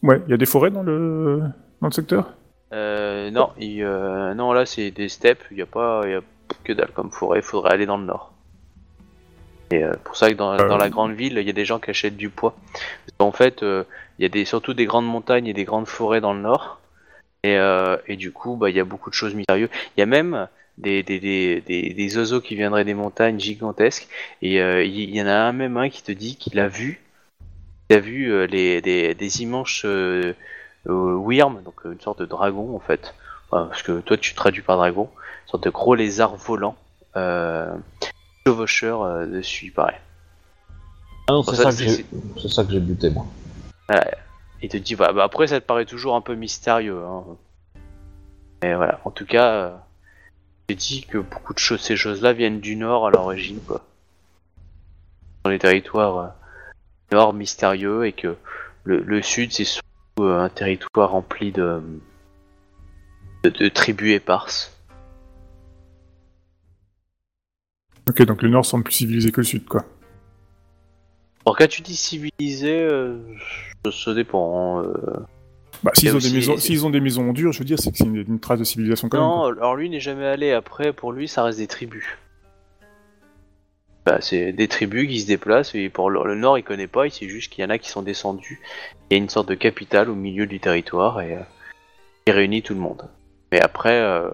Ouais, 0.02 0.20
il 0.26 0.30
y 0.30 0.34
a 0.34 0.36
des 0.36 0.46
forêts 0.46 0.70
dans 0.70 0.82
le, 0.82 1.40
dans 1.80 1.86
le 1.88 1.92
secteur? 1.92 2.32
Euh, 2.72 3.30
non, 3.30 3.50
il, 3.58 3.82
euh, 3.82 4.34
non, 4.34 4.52
là 4.52 4.66
c'est 4.66 4.90
des 4.90 5.08
steppes, 5.08 5.44
il 5.50 5.58
y 5.58 5.62
a 5.62 5.66
pas, 5.66 6.02
y 6.08 6.14
a 6.14 6.20
que 6.64 6.72
dalle 6.72 6.90
comme 6.92 7.10
forêt, 7.10 7.38
il 7.40 7.42
faudrait 7.42 7.72
aller 7.72 7.86
dans 7.86 7.98
le 7.98 8.04
nord. 8.04 8.32
Et 9.70 9.84
euh, 9.84 9.92
pour 10.04 10.16
ça 10.16 10.30
que 10.30 10.34
dans, 10.34 10.52
Euh. 10.52 10.68
dans 10.68 10.76
la 10.76 10.90
grande 10.90 11.14
ville, 11.14 11.38
il 11.38 11.46
y 11.46 11.50
a 11.50 11.54
des 11.54 11.64
gens 11.64 11.78
qui 11.78 11.90
achètent 11.90 12.16
du 12.16 12.28
poids. 12.28 12.54
Qu'en 13.18 13.32
fait, 13.32 13.62
euh, 13.62 13.84
il 14.18 14.22
y 14.22 14.26
a 14.26 14.28
des, 14.28 14.44
surtout 14.44 14.74
des 14.74 14.84
grandes 14.84 15.06
montagnes 15.06 15.46
et 15.46 15.54
des 15.54 15.64
grandes 15.64 15.88
forêts 15.88 16.20
dans 16.20 16.34
le 16.34 16.40
nord. 16.40 16.80
Et, 17.44 17.56
euh, 17.56 17.96
et 18.06 18.16
du 18.16 18.32
coup, 18.32 18.56
bah, 18.56 18.70
il 18.70 18.76
y 18.76 18.80
a 18.80 18.84
beaucoup 18.84 19.10
de 19.10 19.14
choses 19.14 19.34
mystérieuses. 19.34 19.70
Il 19.96 20.00
y 20.00 20.02
a 20.02 20.06
même 20.06 20.46
des, 20.78 21.02
des, 21.02 21.18
des, 21.18 21.60
des, 21.60 22.16
oiseaux 22.18 22.40
qui 22.40 22.54
viendraient 22.54 22.84
des 22.84 22.94
montagnes 22.94 23.40
gigantesques. 23.40 24.08
Et 24.42 24.60
euh, 24.60 24.84
il 24.84 25.14
y, 25.14 25.22
en 25.22 25.26
a 25.26 25.34
un 25.34 25.52
même 25.52 25.76
un 25.76 25.88
qui 25.88 26.02
te 26.02 26.12
dit 26.12 26.36
qu'il 26.36 26.58
a 26.60 26.68
vu, 26.68 27.00
il 27.90 27.96
a 27.96 28.00
vu 28.00 28.32
euh, 28.32 28.46
les, 28.46 28.80
des, 28.80 29.42
immenses 29.42 29.82
euh, 29.84 30.34
euh, 30.88 31.14
Wyrm, 31.14 31.62
donc 31.62 31.74
euh, 31.84 31.92
une 31.92 32.00
sorte 32.00 32.20
de 32.20 32.26
dragon 32.26 32.74
en 32.74 32.80
fait, 32.80 33.14
Enfin, 33.50 33.66
parce 33.66 33.82
que 33.82 34.00
toi 34.00 34.16
tu 34.16 34.34
traduis 34.34 34.62
par 34.62 34.76
dragon, 34.78 35.10
sorte 35.46 35.64
de 35.64 35.70
gros 35.70 35.94
lézard 35.94 36.36
volant, 36.36 36.76
euh, 37.16 37.74
chevaucheur 38.46 39.02
euh, 39.02 39.26
dessus, 39.26 39.70
pareil. 39.70 39.96
Ah 41.28 41.32
non, 41.32 41.42
c'est 41.42 41.56
ça, 41.56 41.64
ça, 41.64 41.70
que 41.70 41.76
j'ai- 41.76 42.04
j'ai 42.70 42.80
buté, 42.80 43.10
moi. 43.10 43.26
Il 44.62 44.68
te 44.68 44.76
dit, 44.76 44.94
bah, 44.94 45.12
bah, 45.12 45.24
après 45.24 45.48
ça 45.48 45.60
te 45.60 45.66
paraît 45.66 45.84
toujours 45.86 46.14
un 46.14 46.20
peu 46.20 46.34
mystérieux. 46.34 47.02
Hein. 47.04 47.24
Mais 48.62 48.74
voilà, 48.74 49.00
en 49.04 49.10
tout 49.10 49.26
cas, 49.26 49.52
euh, 49.52 49.70
il 50.68 50.76
te 50.76 50.80
dit 50.80 51.02
que 51.02 51.18
beaucoup 51.18 51.52
de 51.52 51.58
choses, 51.58 51.80
ces 51.80 51.96
choses-là 51.96 52.32
viennent 52.32 52.60
du 52.60 52.76
nord 52.76 53.06
à 53.06 53.10
l'origine, 53.10 53.60
quoi. 53.66 53.84
Dans 55.44 55.50
les 55.50 55.58
territoires 55.58 56.16
euh, 56.18 56.28
nord 57.10 57.32
mystérieux 57.34 58.06
et 58.06 58.12
que 58.12 58.36
le, 58.84 59.00
le 59.00 59.22
sud 59.22 59.52
c'est 59.52 59.64
surtout 59.64 59.84
euh, 60.20 60.38
un 60.40 60.48
territoire 60.48 61.10
rempli 61.10 61.50
de, 61.50 61.82
de, 63.42 63.50
de 63.50 63.68
tribus 63.68 64.14
éparses. 64.14 64.71
Ok, 68.08 68.22
donc 68.22 68.42
le 68.42 68.48
nord 68.48 68.64
semble 68.66 68.84
plus 68.84 68.94
civilisé 68.94 69.30
que 69.30 69.40
le 69.40 69.44
sud, 69.46 69.64
quoi. 69.66 69.84
Alors 71.44 71.56
quand 71.56 71.68
tu 71.68 71.82
dis 71.82 71.96
civilisé, 71.96 72.80
euh, 72.80 73.18
ça, 73.90 74.14
dépend. 74.14 74.78
hein, 74.80 74.84
euh. 74.84 75.16
Bah, 75.82 75.90
s'ils 75.94 76.12
ont, 76.12 76.16
aussi- 76.16 76.30
des 76.30 76.36
maisons, 76.36 76.56
s'ils 76.56 76.86
ont 76.86 76.90
des 76.90 77.00
maisons 77.00 77.30
en 77.30 77.32
dur, 77.32 77.52
je 77.52 77.58
veux 77.58 77.64
dire, 77.64 77.78
c'est 77.78 77.90
que 77.90 77.96
c'est 77.98 78.04
une, 78.04 78.16
une 78.16 78.38
trace 78.40 78.58
de 78.58 78.64
civilisation 78.64 79.08
quand 79.08 79.18
même. 79.18 79.26
Non, 79.26 79.44
alors 79.46 79.74
lui 79.76 79.88
n'est 79.90 80.00
jamais 80.00 80.26
allé. 80.26 80.52
Après, 80.52 80.92
pour 80.92 81.12
lui, 81.12 81.26
ça 81.28 81.42
reste 81.42 81.58
des 81.58 81.66
tribus. 81.66 82.04
Bah, 84.06 84.18
c'est 84.20 84.52
des 84.52 84.66
tribus 84.68 85.08
qui 85.08 85.20
se 85.20 85.26
déplacent 85.26 85.74
et 85.76 85.88
pour 85.88 86.10
le, 86.10 86.24
le 86.24 86.34
nord, 86.34 86.58
il 86.58 86.64
connaît 86.64 86.88
pas. 86.88 87.06
Il 87.06 87.12
sait 87.12 87.28
juste 87.28 87.52
qu'il 87.52 87.62
y 87.62 87.66
en 87.66 87.70
a 87.70 87.78
qui 87.78 87.88
sont 87.88 88.02
descendus. 88.02 88.60
Il 89.10 89.14
y 89.14 89.20
a 89.20 89.22
une 89.22 89.28
sorte 89.28 89.48
de 89.48 89.54
capitale 89.54 90.10
au 90.10 90.14
milieu 90.16 90.46
du 90.46 90.58
territoire 90.60 91.20
et 91.20 91.36
euh, 91.36 91.40
qui 92.26 92.32
réunit 92.32 92.62
tout 92.62 92.74
le 92.74 92.80
monde. 92.80 93.08
Mais 93.52 93.60
après, 93.60 94.00
euh, 94.00 94.28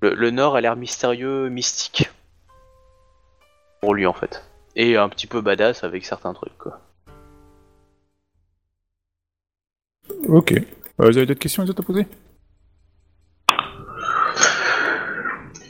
le, 0.00 0.14
le 0.14 0.30
nord 0.30 0.56
a 0.56 0.60
l'air 0.62 0.76
mystérieux, 0.76 1.48
mystique 1.50 2.10
pour 3.84 3.94
lui 3.94 4.06
en 4.06 4.14
fait, 4.14 4.42
et 4.76 4.96
un 4.96 5.10
petit 5.10 5.26
peu 5.26 5.42
badass 5.42 5.84
avec 5.84 6.06
certains 6.06 6.32
trucs 6.32 6.56
quoi. 6.56 6.80
Ok. 10.26 10.52
Euh, 10.52 10.62
vous 10.98 11.18
avez 11.18 11.26
d'autres 11.26 11.38
questions 11.40 11.62
les 11.62 11.68
autres 11.68 11.82
à 11.82 11.86
poser? 11.86 12.06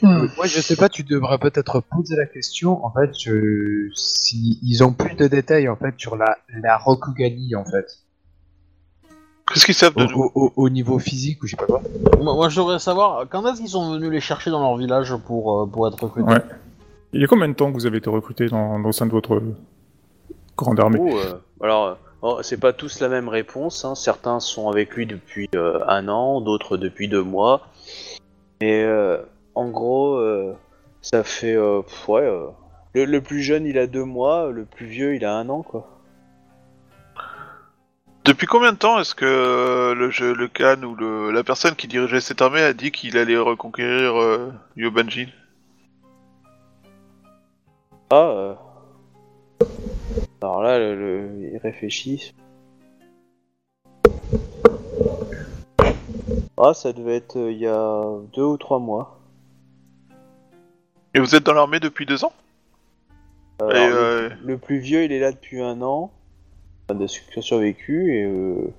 Euh, 0.03 0.27
Moi, 0.37 0.45
je 0.45 0.61
sais 0.61 0.75
pas, 0.77 0.87
tu 0.87 1.03
devrais 1.03 1.39
peut-être 1.39 1.81
poser 1.91 2.15
la 2.15 2.25
question, 2.27 2.85
en 2.85 2.91
fait, 2.91 3.09
je... 3.19 3.89
si 3.95 4.59
ils 4.61 4.81
ont 4.83 4.93
plus 4.93 5.15
de 5.15 5.27
détails, 5.27 5.67
en 5.67 5.75
fait, 5.75 5.95
sur 5.97 6.15
la, 6.15 6.37
la 6.61 6.77
Rokugani, 6.77 7.55
en 7.55 7.65
fait. 7.65 7.87
Qu'est-ce 9.51 9.65
qu'ils 9.65 9.73
savent 9.73 9.93
Au, 9.97 10.05
de 10.05 10.11
nous? 10.11 10.17
au- 10.19 10.31
au- 10.35 10.53
au 10.55 10.69
niveau 10.69 10.99
physique, 10.99 11.41
ou 11.43 11.47
je 11.47 11.51
sais 11.51 11.57
pas 11.57 11.65
quoi. 11.65 11.81
Moi, 12.21 12.35
moi, 12.35 12.49
je 12.49 12.57
devrais 12.57 12.77
savoir, 12.79 13.27
quand 13.29 13.45
est-ce 13.47 13.59
qu'ils 13.61 13.69
sont 13.69 13.93
venus 13.93 14.11
les 14.11 14.21
chercher 14.21 14.51
dans 14.51 14.61
leur 14.61 14.77
village 14.77 15.15
pour, 15.25 15.63
euh, 15.63 15.65
pour 15.65 15.87
être 15.87 16.01
recrutés 16.03 16.29
Ouais. 16.29 16.43
Il 17.15 17.21
y 17.21 17.23
a 17.23 17.27
combien 17.27 17.47
de 17.47 17.53
temps 17.53 17.69
que 17.71 17.77
vous 17.77 17.85
avez 17.85 17.99
été 17.99 18.09
recruté 18.09 18.47
dans, 18.47 18.77
dans 18.77 18.87
le 18.87 18.91
sein 18.91 19.05
de 19.05 19.11
votre 19.11 19.41
grande 20.57 20.79
armée 20.81 20.99
Oh, 21.01 21.17
euh, 21.17 21.35
alors, 21.61 21.85
euh, 21.85 21.93
oh, 22.21 22.39
c'est 22.41 22.59
pas 22.59 22.73
tous 22.73 22.99
la 22.99 23.07
même 23.07 23.29
réponse. 23.29 23.85
hein. 23.85 23.95
Certains 23.95 24.41
sont 24.41 24.69
avec 24.69 24.93
lui 24.95 25.05
depuis 25.05 25.47
euh, 25.55 25.79
un 25.87 26.09
an, 26.09 26.41
d'autres 26.41 26.75
depuis 26.75 27.07
deux 27.07 27.23
mois. 27.23 27.67
Et 28.59 28.83
euh, 28.83 29.17
en 29.55 29.69
gros, 29.69 30.15
euh, 30.15 30.53
ça 31.01 31.23
fait 31.23 31.55
euh, 31.55 31.81
pff, 31.83 32.09
ouais. 32.09 32.23
euh, 32.23 32.47
le, 32.93 33.05
le 33.05 33.21
plus 33.21 33.41
jeune, 33.41 33.65
il 33.65 33.77
a 33.77 33.87
deux 33.87 34.03
mois. 34.03 34.51
Le 34.51 34.65
plus 34.65 34.85
vieux, 34.85 35.15
il 35.15 35.23
a 35.23 35.37
un 35.37 35.47
an, 35.47 35.61
quoi. 35.63 35.87
Depuis 38.25 38.47
combien 38.47 38.73
de 38.73 38.77
temps 38.77 38.99
est-ce 38.99 39.15
que 39.15 39.93
le, 39.93 40.09
jeu- 40.09 40.33
le 40.33 40.49
Khan 40.49 40.83
ou 40.83 40.95
le, 40.95 41.31
la 41.31 41.45
personne 41.45 41.75
qui 41.75 41.87
dirigeait 41.87 42.19
cette 42.19 42.41
armée 42.41 42.61
a 42.61 42.73
dit 42.73 42.91
qu'il 42.91 43.17
allait 43.17 43.37
reconquérir 43.37 44.19
euh, 44.19 44.51
Yobanji 44.75 45.29
Ah. 48.09 48.15
euh, 48.15 48.55
Alors 50.41 50.61
là, 50.61 50.77
le, 50.79 50.95
le- 50.95 51.49
il 51.53 51.57
réfléchit. 51.57 52.31
Ah, 56.57 56.73
ça 56.73 56.93
devait 56.93 57.17
être 57.17 57.37
euh, 57.37 57.51
il 57.51 57.57
y 57.57 57.67
a 57.67 58.03
deux 58.33 58.43
ou 58.43 58.57
trois 58.57 58.79
mois. 58.79 59.19
Et 61.13 61.19
vous 61.19 61.35
êtes 61.35 61.43
dans 61.43 61.53
l'armée 61.53 61.79
depuis 61.79 62.05
deux 62.05 62.23
ans? 62.23 62.33
Alors, 63.59 63.71
Et, 63.75 63.87
le- 63.89 63.95
euh, 63.95 64.29
Le 64.43 64.57
plus 64.57 64.77
vieux, 64.79 65.03
il 65.03 65.11
est 65.11 65.19
là 65.19 65.31
depuis 65.31 65.61
un 65.61 65.81
an, 65.81 66.11
enfin, 66.87 66.99
de 66.99 67.07
ceux 67.07 67.21
qui 67.31 67.39
ont 67.39 67.41
survécu, 67.41 68.15
et 68.15 68.23
euh, 68.23 68.71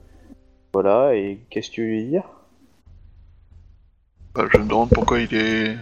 voilà, 0.73 1.15
et 1.15 1.41
qu'est-ce 1.51 1.71
que 1.71 1.75
tu 1.75 1.83
veux 1.83 1.89
lui 1.89 2.05
dire? 2.05 2.25
Bah, 4.35 4.47
Je 4.53 4.59
me 4.59 4.69
demande 4.69 4.91
pourquoi 4.91 5.21
il 5.21 5.35
est... 5.35 5.77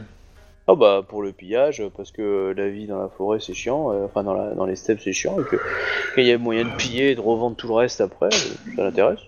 Ah 0.66 0.74
bah 0.74 1.04
pour 1.06 1.22
le 1.22 1.32
pillage, 1.32 1.82
parce 1.94 2.10
que 2.10 2.54
la 2.56 2.68
vie 2.70 2.86
dans 2.86 2.98
la 2.98 3.08
forêt 3.08 3.38
c'est 3.38 3.52
chiant, 3.52 3.92
euh, 3.92 4.06
enfin 4.06 4.22
dans, 4.24 4.32
la, 4.32 4.54
dans 4.54 4.64
les 4.64 4.76
steppes 4.76 5.00
c'est 5.00 5.12
chiant, 5.12 5.38
et 5.38 5.44
que 5.44 5.56
quand 5.56 6.22
il 6.22 6.26
y 6.26 6.32
a 6.32 6.38
moyen 6.38 6.64
de 6.64 6.74
piller 6.76 7.10
et 7.10 7.14
de 7.14 7.20
revendre 7.20 7.54
tout 7.54 7.68
le 7.68 7.74
reste 7.74 8.00
après, 8.00 8.30
ça 8.30 8.82
l'intéresse. 8.82 9.20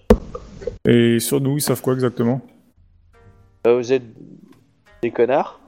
Et 0.89 1.21
sur 1.21 1.41
nous, 1.41 1.59
ils 1.59 1.61
savent 1.61 1.83
quoi 1.83 1.93
exactement? 1.93 2.41
Euh, 3.67 3.77
vous 3.77 3.93
êtes 3.93 4.03
des 5.03 5.11
connards? 5.11 5.61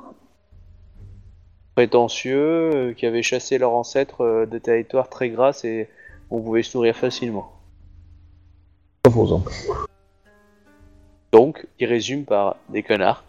Prétentieux, 1.75 2.71
euh, 2.75 2.93
qui 2.93 3.07
avaient 3.07 3.23
chassé 3.23 3.59
leurs 3.59 3.73
ancêtres 3.73 4.23
euh, 4.23 4.47
de 4.47 4.59
territoires 4.59 5.09
très 5.09 5.29
grasses 5.29 5.65
et 5.65 5.89
on 6.31 6.41
pouvait 6.41 6.63
se 6.63 6.77
nourrir 6.77 6.97
facilement. 6.97 7.53
Pas. 9.03 9.11
Donc, 11.33 11.67
il 11.79 11.87
résume 11.87 12.25
par 12.25 12.57
des 12.69 12.83
connards. 12.83 13.25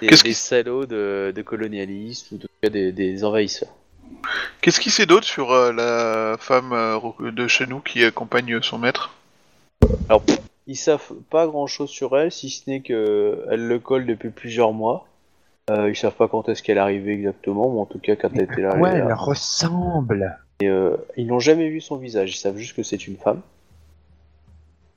Des, 0.00 0.08
Qu'est-ce 0.08 0.22
des 0.24 0.30
qui- 0.30 0.34
salauds 0.34 0.86
de, 0.86 1.32
de 1.34 1.42
colonialistes 1.42 2.32
ou 2.32 2.38
des, 2.68 2.92
des 2.92 3.24
envahisseurs. 3.24 3.70
Qu'est-ce 4.60 4.80
qu'il 4.80 4.92
sait 4.92 5.06
d'autre 5.06 5.26
sur 5.26 5.52
euh, 5.52 5.72
la 5.72 6.36
femme 6.38 6.72
euh, 6.72 7.30
de 7.30 7.46
chez 7.48 7.66
nous 7.66 7.80
qui 7.80 8.04
accompagne 8.04 8.60
son 8.62 8.78
maître? 8.78 9.14
Alors, 10.08 10.22
ils 10.66 10.76
savent 10.76 11.12
pas 11.30 11.46
grand 11.46 11.66
chose 11.66 11.90
sur 11.90 12.16
elle, 12.18 12.30
si 12.32 12.50
ce 12.50 12.68
n'est 12.68 12.80
que 12.80 13.44
elle 13.50 13.66
le 13.66 13.78
colle 13.78 14.06
depuis 14.06 14.30
plusieurs 14.30 14.72
mois. 14.72 15.06
Euh, 15.70 15.90
ils 15.90 15.96
savent 15.96 16.14
pas 16.14 16.28
quand 16.28 16.48
est-ce 16.48 16.62
qu'elle 16.62 16.76
est 16.76 16.80
arrivée 16.80 17.12
exactement, 17.14 17.72
mais 17.72 17.80
en 17.80 17.86
tout 17.86 17.98
cas 17.98 18.14
quand 18.16 18.28
elle 18.34 18.42
était 18.42 18.60
là. 18.62 18.76
Ouais, 18.76 18.90
elle 18.90 18.96
est 18.96 19.00
elle 19.00 19.08
là. 19.08 19.14
ressemble? 19.16 20.38
Euh, 20.62 20.96
ils 21.16 21.26
n'ont 21.26 21.40
jamais 21.40 21.68
vu 21.68 21.80
son 21.80 21.96
visage, 21.96 22.32
ils 22.34 22.38
savent 22.38 22.56
juste 22.56 22.76
que 22.76 22.82
c'est 22.82 23.06
une 23.06 23.16
femme. 23.16 23.40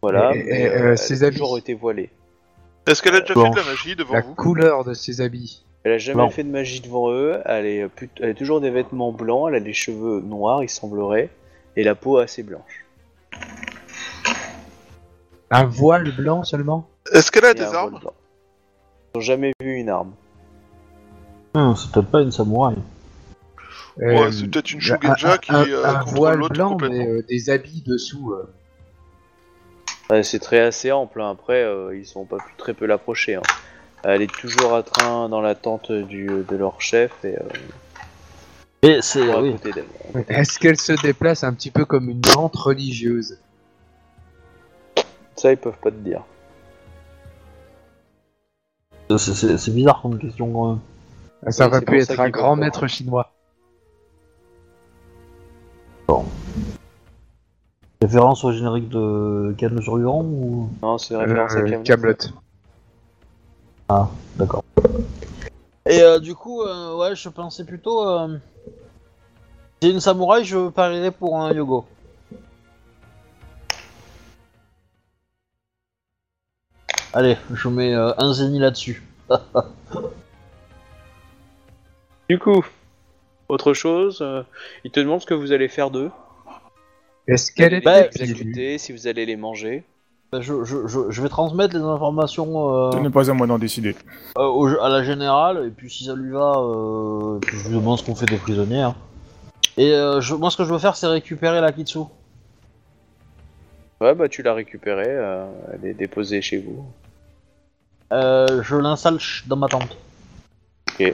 Voilà, 0.01 0.31
Et- 0.35 0.39
et, 0.39 0.43
mais, 0.43 0.69
euh, 0.69 0.91
elle 0.91 0.97
ses 0.97 1.23
a 1.23 1.27
habits. 1.27 1.38
toujours 1.38 1.57
été 1.57 1.73
voilée. 1.73 2.09
Est-ce 2.90 3.02
qu'elle 3.02 3.16
a 3.16 3.22
déjà 3.22 3.34
fait 3.34 3.49
de 3.49 3.56
la 3.56 3.64
magie 3.64 3.95
devant 3.95 4.14
La 4.16 4.22
vous 4.22 4.36
couleur 4.36 4.84
de 4.84 4.94
ses 4.94 5.22
habits. 5.22 5.64
Elle 5.84 5.94
a 5.94 5.98
jamais 5.98 6.24
Non. 6.24 6.30
fait 6.30 6.44
de 6.44 6.49
magie 6.49 6.82
devant 6.82 7.11
eux, 7.11 7.40
elle, 7.45 7.66
est 7.66 7.88
plut- 7.88 8.10
elle 8.20 8.32
a 8.32 8.34
toujours 8.34 8.60
des 8.61 8.70
vêtements 8.70 9.11
blancs, 9.14 9.45
elle 9.49 9.56
a 9.56 9.60
les 9.60 9.74
cheveux 9.74 10.20
noirs, 10.22 10.61
il 10.64 10.70
semblerait, 10.70 11.30
et 11.78 11.84
la 11.84 11.95
peau 11.95 12.18
assez 12.18 12.44
blanche. 12.44 12.86
Un 15.52 15.66
voile 15.66 16.11
blanc 16.16 16.44
seulement? 16.44 16.88
Est-ce 17.11 17.32
qu'elle 17.32 17.45
a 17.45 17.52
Et 17.52 17.56
des 17.56 17.64
un 17.64 17.72
armes? 17.74 17.90
voile 17.91 18.02
blanc. 18.02 18.14
Ils 19.14 19.18
n'ont 19.18 19.22
jamais 19.22 19.52
vu 19.61 19.74
une 19.76 19.90
arme. 19.90 20.11
Hum, 21.56 21.76
c'est 21.76 21.91
peut-être 21.91 22.11
pas 22.11 22.22
une 22.22 22.32
samouraï. 22.32 22.76
Ouais, 23.98 24.18
Euh, 24.28 24.32
c'est 24.32 24.48
peut-être 24.48 24.72
une 24.72 24.78
un, 24.78 24.82
Shugenja 24.82 25.38
qui 25.40 25.52
un- 25.52 25.64
euh, 25.66 25.86
un 25.86 25.94
contrôle 25.95 26.18
voile 26.18 26.38
l'autre 26.40 26.53
blanc, 26.53 26.70
complètement. 26.72 26.98
mais 26.98 27.07
euh, 27.07 27.26
des 27.28 27.49
habits 27.49 27.84
dessous. 27.86 28.34
euh. 28.34 28.53
Ouais, 30.11 30.23
c'est 30.23 30.40
très 30.40 30.60
assez 30.60 30.91
ample, 30.91 31.22
hein. 31.22 31.30
après 31.31 31.64
euh, 31.64 31.95
ils 31.95 32.18
ont 32.18 32.26
pas 32.26 32.38
pu 32.38 32.53
très 32.57 32.73
peu 32.73 32.86
l'approcher. 32.86 33.36
hein. 33.36 33.41
Elle 34.03 34.22
est 34.22 34.31
toujours 34.31 34.73
à 34.73 34.81
train 34.81 35.30
dans 35.30 35.41
l'attente 35.41 35.91
du 35.91 36.26
de 36.27 36.56
leur 36.56 36.81
chef 36.81 37.11
et 37.26 37.36
euh, 37.38 37.44
Et 38.81 39.02
c'est 39.02 39.30
oui. 39.36 39.52
côté 39.52 39.73
d'elle. 39.73 39.86
Est-ce 40.30 40.57
qu'elle 40.57 40.80
se 40.80 40.94
déplace 41.02 41.44
un 41.44 41.53
petit 41.53 41.69
peu 41.69 41.86
comme 41.86 42.10
une 42.10 42.22
lente 42.36 42.56
religieuse? 42.56 43.38
Ça, 45.36 45.52
ils 45.52 45.57
peuvent 45.57 45.77
pas 45.77 45.91
te 45.91 45.98
dire. 45.98 46.23
C'est- 49.10 49.34
c'est 49.34 49.57
c'est 49.57 49.72
bizarre 49.72 50.02
comme 50.02 50.18
question 50.18 50.52
quand 50.52 50.69
même. 50.69 51.52
Ça 51.52 51.68
aurait 51.68 51.80
c'est 51.80 51.86
pu 51.86 51.99
être 51.99 52.19
un 52.19 52.30
grand 52.30 52.56
maître 52.56 52.88
chinois. 52.88 53.34
Référence 58.01 58.45
au 58.45 58.51
générique 58.53 58.88
de 58.88 59.53
Ken 59.57 59.76
le 59.76 59.81
survivant 59.81 60.21
ou? 60.23 60.69
Non, 60.81 60.97
c'est 60.97 61.17
référence 61.17 61.53
à 61.53 61.59
Euh, 61.59 61.81
Camelot. 61.84 62.15
Camelot. 63.89 64.09
D'accord. 64.38 64.63
Et 65.85 66.01
euh, 66.01 66.19
du 66.19 66.34
coup, 66.34 66.61
euh, 66.61 66.95
ouais, 66.95 67.15
je 67.15 67.27
pensais 67.27 67.65
plutôt. 67.65 68.07
Euh... 68.07 68.38
C'est 69.81 69.89
une 69.89 69.99
samouraï, 69.99 70.45
je 70.45 70.69
parierais 70.69 71.11
pour 71.11 71.38
un 71.39 71.51
yogo. 71.51 71.85
Allez, 77.11 77.38
je 77.53 77.67
mets 77.67 77.93
euh, 77.93 78.13
un 78.17 78.34
zénith 78.34 78.61
là-dessus. 78.61 79.03
Du 82.30 82.38
coup, 82.38 82.63
autre 83.47 83.73
chose, 83.73 84.19
euh, 84.21 84.43
ils 84.84 84.91
te 84.91 84.99
demandent 84.99 85.19
ce 85.19 85.26
que 85.26 85.34
vous 85.34 85.51
allez 85.51 85.67
faire 85.67 85.89
d'eux. 85.89 86.11
Est-ce 87.30 87.51
qu'elle 87.51 87.73
est 87.73 87.84
exécuter, 88.06 88.77
si 88.77 88.91
vous 88.91 89.07
allez 89.07 89.26
les 89.26 89.35
manger. 89.35 89.84
Bah, 90.31 90.41
Je, 90.41 90.64
je, 90.64 90.88
je, 90.88 90.99
je 91.10 91.22
vais 91.22 91.30
transmettre 91.30 91.76
les 91.76 91.81
informations 91.81 92.73
euh, 92.73 92.91
Ce 92.91 92.97
n'est 92.97 93.10
pas 93.10 93.30
à 93.30 93.34
moi 93.34 93.47
d'en 93.47 93.57
décider. 93.60 93.95
euh, 94.38 94.43
au- 94.45 94.80
à 94.81 94.89
la 94.89 95.03
générale, 95.03 95.65
et 95.68 95.69
puis 95.72 95.89
si 95.89 96.06
ça 96.06 96.15
lui 96.15 96.31
va, 96.31 96.53
euh, 96.57 97.39
puis 97.39 97.57
je 97.57 97.68
lui 97.69 97.76
demande 97.76 97.97
ce 97.99 98.03
qu'on 98.03 98.15
fait 98.15 98.26
des 98.27 98.38
prisonniers. 98.38 98.81
hein. 98.81 98.95
Et 99.77 99.91
euh, 99.93 100.22
je, 100.22 100.35
moi, 100.35 100.49
ce 100.51 100.57
que 100.57 100.65
je 100.65 100.73
veux 100.73 100.80
faire, 100.80 100.95
c'est 100.95 101.07
récupérer 101.07 101.61
la 101.61 101.72
Kitsu. 101.72 101.99
Ouais, 104.01 104.14
bah 104.15 104.30
tu 104.30 104.43
l'as 104.43 104.53
récupérée, 104.53 105.03
euh, 105.07 105.45
elle 105.73 105.89
est 105.89 105.93
déposée 105.93 106.41
chez 106.41 106.57
vous. 106.57 106.85
Euh, 108.14 108.64
je 108.64 108.76
l'installe 108.77 109.19
ch- 109.19 109.43
dans 109.47 109.56
ma 109.57 109.68
tente. 109.68 109.95
Bah, 110.99 111.06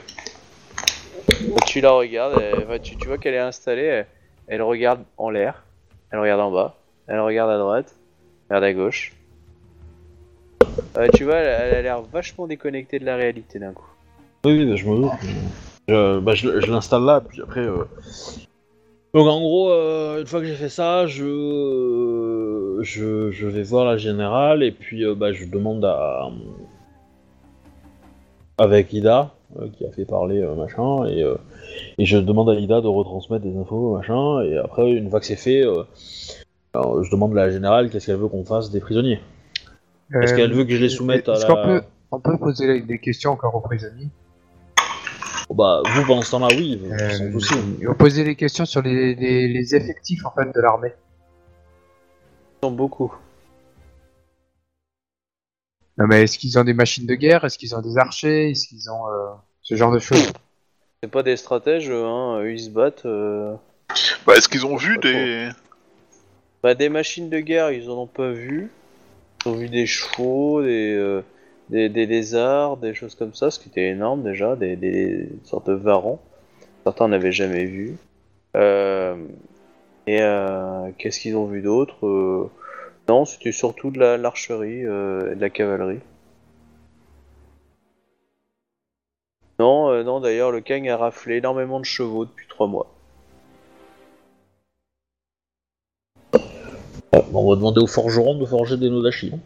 tu 1.66 1.80
la 1.80 1.90
regardes, 1.90 2.40
elle- 2.40 2.64
bah, 2.66 2.78
tu, 2.78 2.96
tu 2.96 3.08
vois 3.08 3.18
qu'elle 3.18 3.34
est 3.34 3.38
installée, 3.38 3.82
elle, 3.82 4.06
elle 4.48 4.62
regarde 4.62 5.00
en 5.18 5.30
l'air, 5.30 5.64
elle 6.10 6.18
regarde 6.20 6.40
en 6.40 6.50
bas, 6.50 6.76
elle 7.06 7.20
regarde 7.20 7.50
à 7.50 7.58
droite, 7.58 7.94
elle 8.48 8.56
regarde 8.56 8.64
à 8.64 8.72
gauche. 8.72 9.12
Euh, 10.96 11.08
tu 11.14 11.24
vois, 11.24 11.36
elle, 11.36 11.74
a 11.74 11.82
l'air 11.82 12.02
vachement 12.02 12.46
déconnectée 12.46 12.98
de 12.98 13.04
la 13.04 13.16
réalité 13.16 13.58
d'un 13.58 13.72
coup. 13.72 13.90
Oui, 14.44 14.64
oui, 14.64 14.76
je 14.76 14.88
me 14.88 14.96
doute. 14.96 16.22
Bah, 16.24 16.34
je, 16.34 16.70
l'installe 16.70 17.02
là, 17.02 17.20
puis 17.20 17.42
après. 17.42 17.60
euh, 17.60 17.84
Donc 19.14 19.28
en 19.28 19.40
gros, 19.40 19.70
euh, 19.70 20.20
une 20.20 20.26
fois 20.26 20.40
que 20.40 20.46
j'ai 20.46 20.54
fait 20.54 20.68
ça, 20.68 21.06
je, 21.06 22.78
je, 22.82 23.30
je 23.30 23.46
vais 23.46 23.62
voir 23.62 23.84
la 23.84 23.96
générale 23.96 24.62
et 24.62 24.72
puis 24.72 25.04
bah, 25.14 25.32
je 25.32 25.44
demande 25.44 25.84
à 25.84 26.28
avec 28.58 28.92
Ida 28.92 29.32
euh, 29.60 29.68
qui 29.76 29.84
a 29.86 29.90
fait 29.90 30.04
parler 30.04 30.40
euh, 30.40 30.54
machin 30.54 31.04
et, 31.06 31.22
euh, 31.22 31.34
et 31.98 32.04
je 32.06 32.16
demande 32.18 32.50
à 32.50 32.54
Ida 32.54 32.80
de 32.80 32.88
retransmettre 32.88 33.44
des 33.44 33.56
infos 33.56 33.96
machin 33.96 34.42
et 34.42 34.56
après 34.58 34.90
une 34.92 35.10
fois 35.10 35.20
que 35.20 35.26
c'est 35.26 35.36
fait, 35.36 35.62
euh, 35.64 35.82
alors, 36.74 37.02
je 37.04 37.10
demande 37.10 37.32
à 37.32 37.46
la 37.46 37.50
générale 37.50 37.90
qu'est-ce 37.90 38.06
qu'elle 38.06 38.16
veut 38.16 38.28
qu'on 38.28 38.44
fasse 38.44 38.70
des 38.70 38.80
prisonniers. 38.80 39.20
Est-ce 40.22 40.34
qu'elle 40.34 40.52
veut 40.52 40.64
que 40.64 40.72
je 40.76 40.80
les 40.82 40.88
soumette 40.88 41.28
à 41.28 41.32
Est-ce 41.32 41.46
la 41.46 41.54
qu'on 41.54 41.62
peut, 41.64 41.82
on 42.12 42.20
peut 42.20 42.38
poser 42.38 42.80
des 42.82 42.98
questions 42.98 43.32
encore 43.32 43.54
aux 43.54 43.60
prisonniers 43.60 44.08
Oh, 45.48 45.54
Bah 45.54 45.80
vous 45.84 46.04
pendant 46.06 46.22
ce 46.22 46.30
temps-là 46.32 46.48
oui, 46.56 46.80
Euh, 46.90 47.32
souci. 47.32 47.54
On 47.88 47.94
poser 47.94 48.24
des 48.24 48.34
questions 48.34 48.64
sur 48.64 48.82
les, 48.82 49.14
les- 49.14 49.48
les 49.48 49.74
effectifs 49.76 50.24
en 50.26 50.30
fait 50.32 50.52
de 50.54 50.60
l'armée. 50.60 50.92
Ils 52.62 52.66
sont 52.66 52.72
beaucoup. 52.72 53.14
Non 55.98 56.06
mais 56.06 56.22
est-ce 56.24 56.38
qu'ils 56.38 56.58
ont 56.58 56.64
des 56.64 56.74
machines 56.74 57.06
de 57.06 57.14
guerre? 57.14 57.44
Est-ce 57.44 57.58
qu'ils 57.58 57.74
ont 57.74 57.80
des 57.80 57.96
archers? 57.96 58.50
Est-ce 58.50 58.68
qu'ils 58.68 58.90
ont 58.90 59.08
euh, 59.08 59.28
ce 59.62 59.74
genre 59.76 59.92
de 59.92 59.98
choses? 59.98 60.30
C'est 61.02 61.10
pas 61.10 61.22
des 61.22 61.36
stratèges, 61.36 61.90
hein, 61.90 62.40
eux, 62.40 62.52
ils 62.52 62.60
se 62.60 62.70
battent. 62.70 63.06
euh. 63.06 63.54
Bah, 64.26 64.34
est-ce 64.36 64.48
qu'ils 64.48 64.66
ont 64.66 64.76
vu 64.76 64.98
des. 64.98 65.48
Bah, 66.62 66.74
des 66.74 66.88
machines 66.88 67.30
de 67.30 67.38
guerre, 67.40 67.70
ils 67.70 67.88
en 67.90 68.02
ont 68.02 68.06
pas 68.06 68.30
vu. 68.30 68.70
Ils 69.44 69.48
ont 69.48 69.54
vu 69.54 69.68
des 69.68 69.86
chevaux, 69.86 70.62
des, 70.62 70.94
euh, 70.94 71.22
des, 71.70 71.88
des 71.88 72.06
lézards, 72.06 72.76
des 72.76 72.94
choses 72.94 73.14
comme 73.14 73.34
ça, 73.34 73.50
ce 73.50 73.58
qui 73.60 73.68
était 73.68 73.88
énorme 73.88 74.22
déjà, 74.22 74.56
des, 74.56 74.76
des 74.76 75.28
sortes 75.44 75.68
de 75.68 75.74
varans. 75.74 76.20
Certains 76.84 77.08
n'avaient 77.08 77.32
jamais 77.32 77.64
vu. 77.64 77.96
Euh, 78.56 79.16
et 80.06 80.20
euh, 80.22 80.90
qu'est-ce 80.98 81.20
qu'ils 81.20 81.36
ont 81.36 81.46
vu 81.46 81.62
d'autre 81.62 82.06
Euh, 82.06 82.50
Non, 83.08 83.24
c'était 83.24 83.52
surtout 83.52 83.90
de 83.90 83.98
la- 84.00 84.16
l'archerie 84.16 84.84
euh, 84.84 85.32
et 85.32 85.36
de 85.36 85.40
la 85.40 85.50
cavalerie. 85.50 86.00
Non, 89.60 89.90
euh, 89.90 90.02
non 90.02 90.20
d'ailleurs, 90.20 90.50
le 90.50 90.60
Kang 90.60 90.86
a 90.88 90.96
raflé 90.96 91.36
énormément 91.36 91.80
de 91.80 91.84
chevaux 91.84 92.24
depuis 92.24 92.46
trois 92.48 92.66
mois. 92.66 92.86
Bon, 97.30 97.44
on 97.44 97.50
va 97.50 97.56
demander 97.56 97.80
aux 97.80 97.86
forgerons 97.86 98.38
de 98.38 98.44
forger 98.44 98.76
des 98.76 98.90
nodashi. 98.90 99.32
hein. 99.34 99.38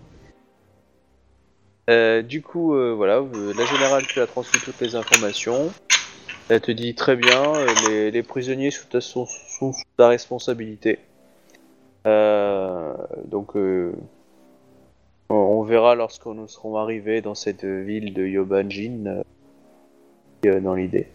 Euh, 1.90 2.22
du 2.22 2.40
coup, 2.42 2.74
euh, 2.74 2.92
voilà, 2.94 3.18
euh, 3.18 3.52
la 3.52 3.64
générale 3.64 4.06
tu 4.06 4.20
as 4.20 4.26
transmis 4.26 4.60
toutes 4.60 4.80
les 4.80 4.94
informations. 4.94 5.74
Elle 6.48 6.60
te 6.60 6.72
dit 6.72 6.94
très 6.94 7.16
bien, 7.16 7.56
euh, 7.60 7.74
les, 7.74 8.10
les 8.10 8.22
prisonniers 8.22 8.70
sous 8.70 8.86
ta, 8.86 9.00
sont, 9.00 9.26
sont 9.26 9.72
sous 9.72 9.82
ta 9.96 10.08
responsabilité. 10.08 10.98
Euh, 12.06 12.94
donc, 13.26 13.56
euh, 13.56 13.92
on, 15.28 15.62
verra 15.62 15.94
lorsque 15.94 16.26
nous 16.26 16.48
serons 16.48 16.76
arrivés 16.76 17.20
dans 17.20 17.34
cette 17.34 17.64
ville 17.64 18.14
de 18.14 18.26
Yobanjin, 18.26 19.22
euh, 20.46 20.60
dans 20.60 20.74
l'idée. 20.74 21.08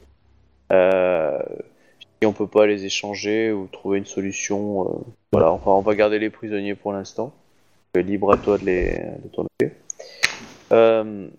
Euh, 0.72 1.40
si 2.22 2.26
on 2.26 2.34
peut 2.34 2.48
pas 2.48 2.66
les 2.66 2.86
échanger 2.86 3.52
ou 3.52 3.68
trouver 3.68 3.98
une 3.98 4.06
solution, 4.06 4.90
euh, 4.90 5.12
voilà, 5.34 5.52
enfin, 5.52 5.72
on 5.72 5.82
va 5.82 5.96
garder 5.96 6.20
les 6.20 6.30
prisonniers 6.30 6.76
pour 6.76 6.94
l'instant. 6.94 7.34
Libre 7.96 8.34
à 8.34 8.38
toi 8.38 8.58
de 8.58 8.66
les 8.66 8.92
de 9.24 9.30
t'en 9.30 9.44
occuper. 9.44 9.74
Euh, 10.74 11.30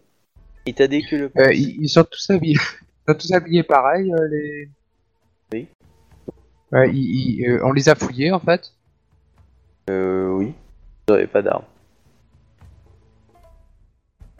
il 0.65 0.75
t'a 0.75 0.87
dit 0.87 1.03
que 1.05 1.17
le 1.17 1.31
ils, 1.53 1.83
ils 1.83 1.89
sont 1.89 2.05
tous 2.05 2.31
habillés, 2.31 2.55
ils 3.09 3.13
sont 3.13 3.19
tous 3.19 3.33
habillés 3.33 3.63
pareil 3.63 4.11
les. 4.31 4.69
Oui. 5.53 5.67
Ouais, 6.73 6.91
ils- 6.91 7.41
ils- 7.41 7.61
on 7.63 7.73
les 7.73 7.91
a 7.91 7.95
fouillés 7.95 8.33
en 8.33 8.41
fait. 8.41 8.73
Euh, 9.91 10.29
oui. 10.31 10.53
Ils 11.09 11.13
n'avaient 11.13 11.27
pas 11.27 11.43
d'armes. 11.43 11.65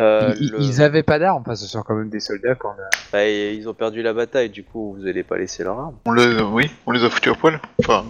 Euh, 0.01 0.35
ils, 0.39 0.51
le- 0.51 0.61
ils 0.61 0.83
avaient 0.83 1.03
pas 1.03 1.19
d'armes, 1.19 1.41
enfin 1.41 1.55
ce 1.55 1.67
sont 1.67 1.83
quand 1.83 1.95
même 1.95 2.11
des 2.11 2.21
soldats 2.21 2.55
qu'on 2.55 2.69
a. 2.69 2.91
bah, 3.13 3.25
et 3.25 3.55
ils 3.55 3.67
ont 3.67 3.73
perdu 3.73 4.03
la 4.03 4.13
bataille, 4.13 4.51
du 4.51 4.63
coup, 4.63 4.95
vous 4.99 5.07
allez 5.07 5.23
pas 5.23 5.39
laisser 5.39 5.65
leur 5.65 5.79
arme. 5.79 5.95
On 6.05 6.13
les... 6.13 6.43
Oui, 6.43 6.71
on 6.87 6.91
les 6.93 7.03
a 7.03 7.09
foutus 7.09 7.33
à 7.33 7.35
poil. 7.37 7.61
Enfin, 7.81 8.05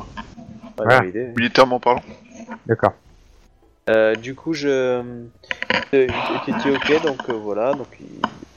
Pas 0.77 0.83
Voilà. 0.85 1.03
militairement 1.37 1.79
parlant. 1.79 2.03
D'accord. 2.67 2.93
Euh, 3.89 4.17
du 4.17 4.35
coup, 4.35 4.53
je. 4.53 5.01
Tu 5.93 6.07
dis 6.07 6.71
ok, 6.71 7.03
donc 7.05 7.21
euh, 7.29 7.35
voilà, 7.35 7.73
donc 7.75 7.87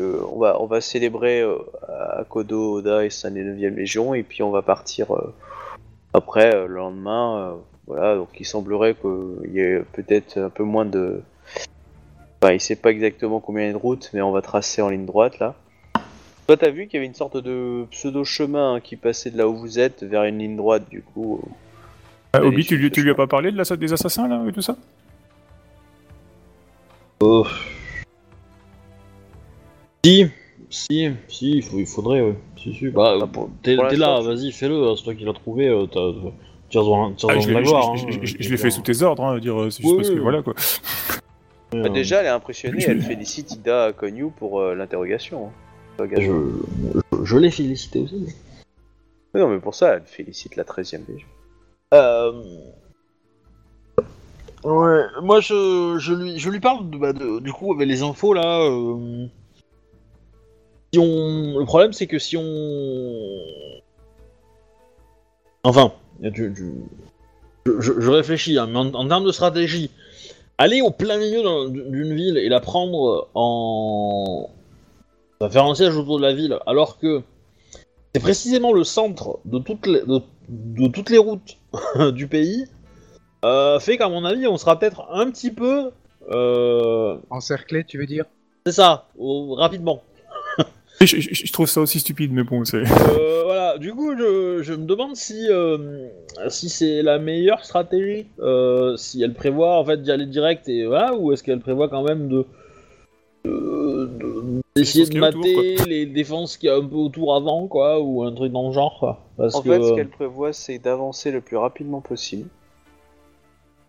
euh, 0.01 0.23
on 0.31 0.39
va 0.39 0.60
on 0.60 0.65
va 0.65 0.81
célébrer 0.81 1.41
euh, 1.41 1.56
à 1.88 2.23
Kodo 2.27 2.77
Oda 2.77 3.06
et 3.06 3.11
sa 3.11 3.30
9ème 3.30 3.76
Légion, 3.76 4.15
et 4.15 4.23
puis 4.23 4.41
on 4.41 4.49
va 4.49 4.64
partir 4.64 5.14
euh, 5.14 5.35
après 6.15 6.56
euh, 6.56 6.65
le 6.65 6.73
lendemain. 6.76 7.53
Voilà, 7.90 8.16
donc 8.16 8.30
il 8.40 8.45
semblerait 8.45 8.95
qu'il 8.95 9.52
y 9.52 9.60
ait 9.60 9.82
peut-être 9.94 10.38
un 10.38 10.49
peu 10.49 10.64
moins 10.64 10.86
de. 10.86 11.22
Enfin, 12.41 12.53
il 12.53 12.61
sait 12.61 12.78
pas 12.78 12.91
exactement 12.91 13.41
combien 13.41 13.64
il 13.64 13.68
y 13.68 13.70
a 13.72 13.74
de 13.74 13.78
routes, 13.78 14.11
mais 14.14 14.22
on 14.22 14.32
va 14.32 14.41
tracer 14.41 14.82
en 14.82 14.90
ligne 14.90 15.06
droite 15.06 15.40
là. 15.40 15.56
Toi, 16.48 16.56
t'as 16.56 16.70
vu 16.70 16.86
qu'il 16.86 16.94
y 16.95 16.98
avait 16.98 17.07
une 17.07 17.14
sorte 17.16 17.38
de 17.38 17.86
pseudo 17.91 18.24
chemin 18.24 18.80
qui 18.80 18.95
passait 18.95 19.30
de 19.32 19.38
là 19.38 19.48
où 19.48 19.56
vous 19.57 19.78
êtes 19.80 20.03
vers 20.03 20.24
une 20.24 20.38
ligne 20.40 20.56
droite, 20.56 20.90
du 20.90 21.02
coup. 21.02 21.41
euh, 21.44 21.49
Ah, 22.34 22.44
Obi, 22.45 22.64
tu, 22.64 22.78
lui- 22.78 22.91
tu 22.91 23.02
lui 23.02 23.11
as 23.11 23.16
pas 23.16 23.28
parlé 23.28 23.52
de 23.52 23.57
la, 23.57 23.64
des 23.76 23.91
assassins 23.94 24.28
là 24.28 24.44
et 24.48 24.52
tout 24.52 24.61
ça? 24.61 24.78
Euh... 27.24 27.44
Si, 30.06 30.28
si, 30.70 31.10
si, 31.28 31.52
il, 31.57 31.64
faut- 31.64 31.78
il 31.80 31.86
faudrait, 31.88 32.22
ouais. 32.22 32.36
Si, 32.57 32.74
si. 32.74 32.88
Bah, 32.90 33.18
Bah, 33.20 33.48
t'es 33.61 33.76
là, 33.76 34.22
vas-y, 34.22 34.52
fais-le, 34.52 34.88
hein, 34.88 34.94
c'est 34.95 35.03
toi 35.03 35.16
qui 35.16 35.26
l'as 35.26 35.34
trouvé, 35.34 35.68
euh, 35.68 35.86
Ah, 36.76 37.40
je 37.40 37.48
de 37.48 37.54
la 37.54 37.60
l'ai- 37.60 37.66
gloire. 37.66 37.96
je- 37.98 38.06
hein, 38.06 38.10
je- 38.22 38.26
je- 38.28 38.36
je 38.40 38.50
l'ai 38.50 38.58
fait 38.58 38.70
sous 38.70 38.82
tes 38.82 39.02
ordres, 39.02 39.24
hein, 39.24 39.40
dire, 39.40 39.60
euh, 39.60 39.70
c'est 39.70 39.82
juste 39.82 39.91
Oui, 39.91 39.98
parce 39.98 40.10
que 40.10 40.14
oui. 40.16 40.20
voilà 40.22 40.41
quoi. 40.44 40.54
Bah, 41.72 41.88
déjà, 41.90 42.22
elle 42.22 42.26
est 42.26 42.30
impressionnée, 42.30 42.84
elle 42.88 43.02
félicite 43.02 43.52
Ida 43.52 43.94
Konyu 43.94 44.32
pour 44.32 44.60
euh, 44.60 44.74
l'interrogation. 44.74 45.48
hein. 45.48 45.52
je, 46.00 46.04
Interrogation. 46.04 46.44
je, 47.14 47.24
je 47.26 47.38
l'ai 47.38 47.52
félicité 47.52 48.00
aussi. 48.00 48.36
Mais 49.34 49.40
Non, 49.41 49.50
mais 49.50 49.60
pour 49.60 49.76
ça, 49.76 49.94
elle 49.96 50.04
félicite 50.06 50.56
la 50.56 50.64
13ème 50.64 51.04
Légion. 51.08 51.28
Euh... 51.94 52.32
Ouais, 54.64 55.04
moi 55.22 55.40
je, 55.41 55.98
je, 56.00 56.14
lui, 56.14 56.40
je 56.40 56.50
lui 56.50 56.60
parle 56.60 56.90
de, 56.90 56.98
bah, 56.98 57.14
de- 57.14 57.40
du 57.40 57.54
coup 57.54 57.72
avec 57.74 57.88
les 57.88 58.02
infos 58.04 58.34
là. 58.34 58.60
euh, 58.62 59.28
si 60.91 61.00
on, 61.00 61.60
le 61.60 61.66
problème 61.66 61.94
c'est 61.94 62.08
que 62.08 62.20
si 62.20 62.36
on, 62.36 63.40
enfin, 65.64 65.94
tu- 66.22 66.54
tu- 66.54 66.74
je, 67.66 67.80
je- 67.82 68.00
je 68.00 68.10
réfléchis, 68.10 68.58
hein, 68.58 68.68
mais 68.68 68.78
en, 68.78 68.94
en 68.94 69.08
termes 69.08 69.26
de 69.26 69.32
stratégie, 69.32 69.90
aller 70.58 70.82
au 70.82 70.91
plein 70.91 71.18
milieu 71.18 71.41
d'un- 71.44 71.70
d'une 71.70 72.14
ville 72.16 72.38
et 72.38 72.50
la 72.50 72.60
prendre 72.60 73.28
en, 73.36 74.50
ça 75.41 75.50
faire 75.50 75.66
un 75.66 75.76
siège 75.76 75.96
autour 75.96 76.18
de 76.18 76.24
la 76.24 76.34
ville, 76.34 76.58
alors 76.66 76.98
que 77.00 77.22
c'est 78.14 78.22
précisément 78.22 78.74
le 78.74 78.84
centre 78.84 79.40
de 79.46 79.60
toutes 79.60 79.86
les, 79.88 80.02
de, 80.02 80.22
de 80.50 80.88
toutes 80.88 81.10
les 81.10 81.18
routes 81.18 81.58
du 82.14 82.28
pays, 82.28 82.66
euh, 83.46 83.80
fait 83.80 83.98
qu'à 83.98 84.10
mon 84.10 84.26
avis, 84.26 84.48
on 84.48 84.58
sera 84.58 84.78
peut-être 84.80 85.06
un 85.12 85.30
petit 85.32 85.52
peu, 85.52 85.91
euh, 86.32 87.18
Encerclé, 87.30 87.84
tu 87.86 87.98
veux 87.98 88.06
dire? 88.06 88.26
C'est 88.66 88.74
ça, 88.74 89.08
au- 89.18 89.56
rapidement. 89.56 90.02
Et 91.01 91.05
Je, 91.07 91.19
je- 91.21 91.45
je 91.45 91.53
trouve 91.53 91.67
ça 91.67 91.80
aussi 91.81 91.99
stupide, 91.99 92.34
mais 92.34 92.43
bon, 92.43 92.65
c'est. 92.65 92.77
Euh, 92.84 93.43
voilà, 93.45 93.77
du 93.77 93.93
coup, 93.93 94.11
je, 94.17 94.59
je 94.61 94.73
me 94.73 94.85
demande 94.85 95.15
si, 95.15 95.47
euh, 95.49 96.07
si 96.49 96.67
c'est 96.69 97.01
la 97.01 97.19
meilleure 97.19 97.63
stratégie, 97.63 98.27
euh, 98.39 98.97
si 98.97 99.23
elle 99.23 99.34
prévoit 99.34 99.77
en 99.80 99.85
fait 99.85 100.01
d'y 100.01 100.11
aller 100.11 100.26
direct 100.26 100.67
et 100.67 100.85
voilà, 100.85 101.15
ou 101.15 101.31
est-ce 101.31 101.41
qu'elle 101.43 101.61
prévoit 101.61 101.88
quand 101.88 102.03
même 102.03 102.27
de 102.27 102.45
de- 103.45 104.09
de- 104.19 104.61
d'essayer 104.76 105.05
ce 105.05 105.11
de 105.11 105.21
autour, 105.21 105.39
mater 105.39 105.77
les 105.88 106.05
défenses 106.05 106.57
qu'il 106.57 106.67
y 106.67 106.71
a 106.71 106.76
un 106.76 106.85
peu 106.85 106.95
autour 106.97 107.34
avant, 107.34 107.67
quoi, 107.67 108.01
ou 108.01 108.23
un 108.23 108.34
truc 108.34 108.51
dans 108.51 108.67
le 108.67 108.73
genre, 108.73 108.97
quoi. 108.99 109.26
Parce 109.38 109.55
En 109.55 109.61
que 109.61 109.69
fait, 109.71 109.81
ce 109.81 109.93
qu'elle 109.95 110.09
prévoit, 110.09 110.51
c'est 110.51 110.77
d'avancer 110.80 111.31
le 111.31 111.39
plus 111.39 111.55
rapidement 111.55 112.01
possible. 112.01 112.49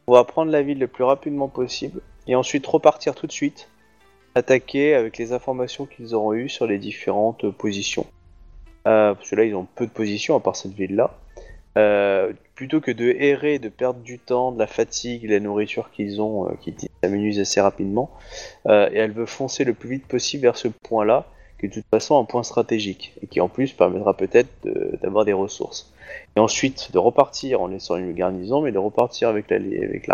On 0.07 0.13
va 0.13 0.23
prendre 0.23 0.53
la 0.53 0.63
ville 0.63 0.79
le 0.79 0.87
plus 0.87 1.03
rapidement 1.05 1.49
possible 1.49 2.01
et 2.29 2.37
ensuite 2.37 2.65
repartir 2.67 3.17
tout 3.17 3.27
de 3.27 3.33
suite, 3.33 3.69
attaquer 4.35 4.95
avec 4.95 5.19
les 5.19 5.33
informations 5.33 5.87
qu'ils 5.87 6.15
auront 6.15 6.33
eues 6.33 6.49
sur 6.49 6.67
les 6.67 6.79
différentes 6.79 7.51
positions. 7.51 8.07
Euh, 8.87 9.15
parce 9.15 9.31
que 9.31 9.37
là, 9.37 9.45
ils 9.45 9.55
ont 9.55 9.67
peu 9.75 9.87
de 9.87 9.91
positions 9.91 10.37
à 10.37 10.41
part 10.41 10.57
cette 10.57 10.73
ville-là. 10.73 11.19
Euh, 11.79 12.33
plutôt 12.55 12.81
que 12.81 12.91
de 12.91 13.11
errer, 13.19 13.59
de 13.59 13.69
perdre 13.69 14.01
du 14.01 14.19
temps, 14.19 14.53
de 14.53 14.59
la 14.59 14.67
fatigue, 14.67 15.29
de 15.29 15.35
la 15.35 15.41
nourriture 15.41 15.91
qu'ils 15.93 16.21
ont, 16.21 16.47
euh, 16.47 16.53
qui 16.61 16.75
s'amenuisent 17.03 17.39
assez 17.39 17.61
rapidement, 17.61 18.11
et 18.69 18.97
elle 18.97 19.13
veut 19.13 19.27
foncer 19.27 19.65
le 19.65 19.73
plus 19.75 19.89
vite 19.89 20.07
possible 20.07 20.43
vers 20.43 20.57
ce 20.57 20.69
point-là, 20.69 21.27
qui 21.59 21.67
est 21.67 21.69
de 21.69 21.75
toute 21.75 21.87
façon 21.91 22.19
un 22.19 22.25
point 22.25 22.43
stratégique, 22.43 23.15
et 23.23 23.27
qui 23.27 23.41
en 23.41 23.49
plus 23.49 23.73
permettra 23.73 24.17
peut-être 24.17 24.51
d'avoir 25.01 25.25
des 25.25 25.33
ressources. 25.33 25.93
Et 26.37 26.41
ensuite 26.41 26.91
de 26.93 26.99
repartir 26.99 27.61
en 27.61 27.69
laissant 27.69 27.97
une 27.97 28.13
garnison, 28.13 28.63
mais 28.63 28.73
de 28.73 28.79
repartir 28.79 29.29
avec 29.29 29.49
la- 29.51 29.57
avec 29.57 30.07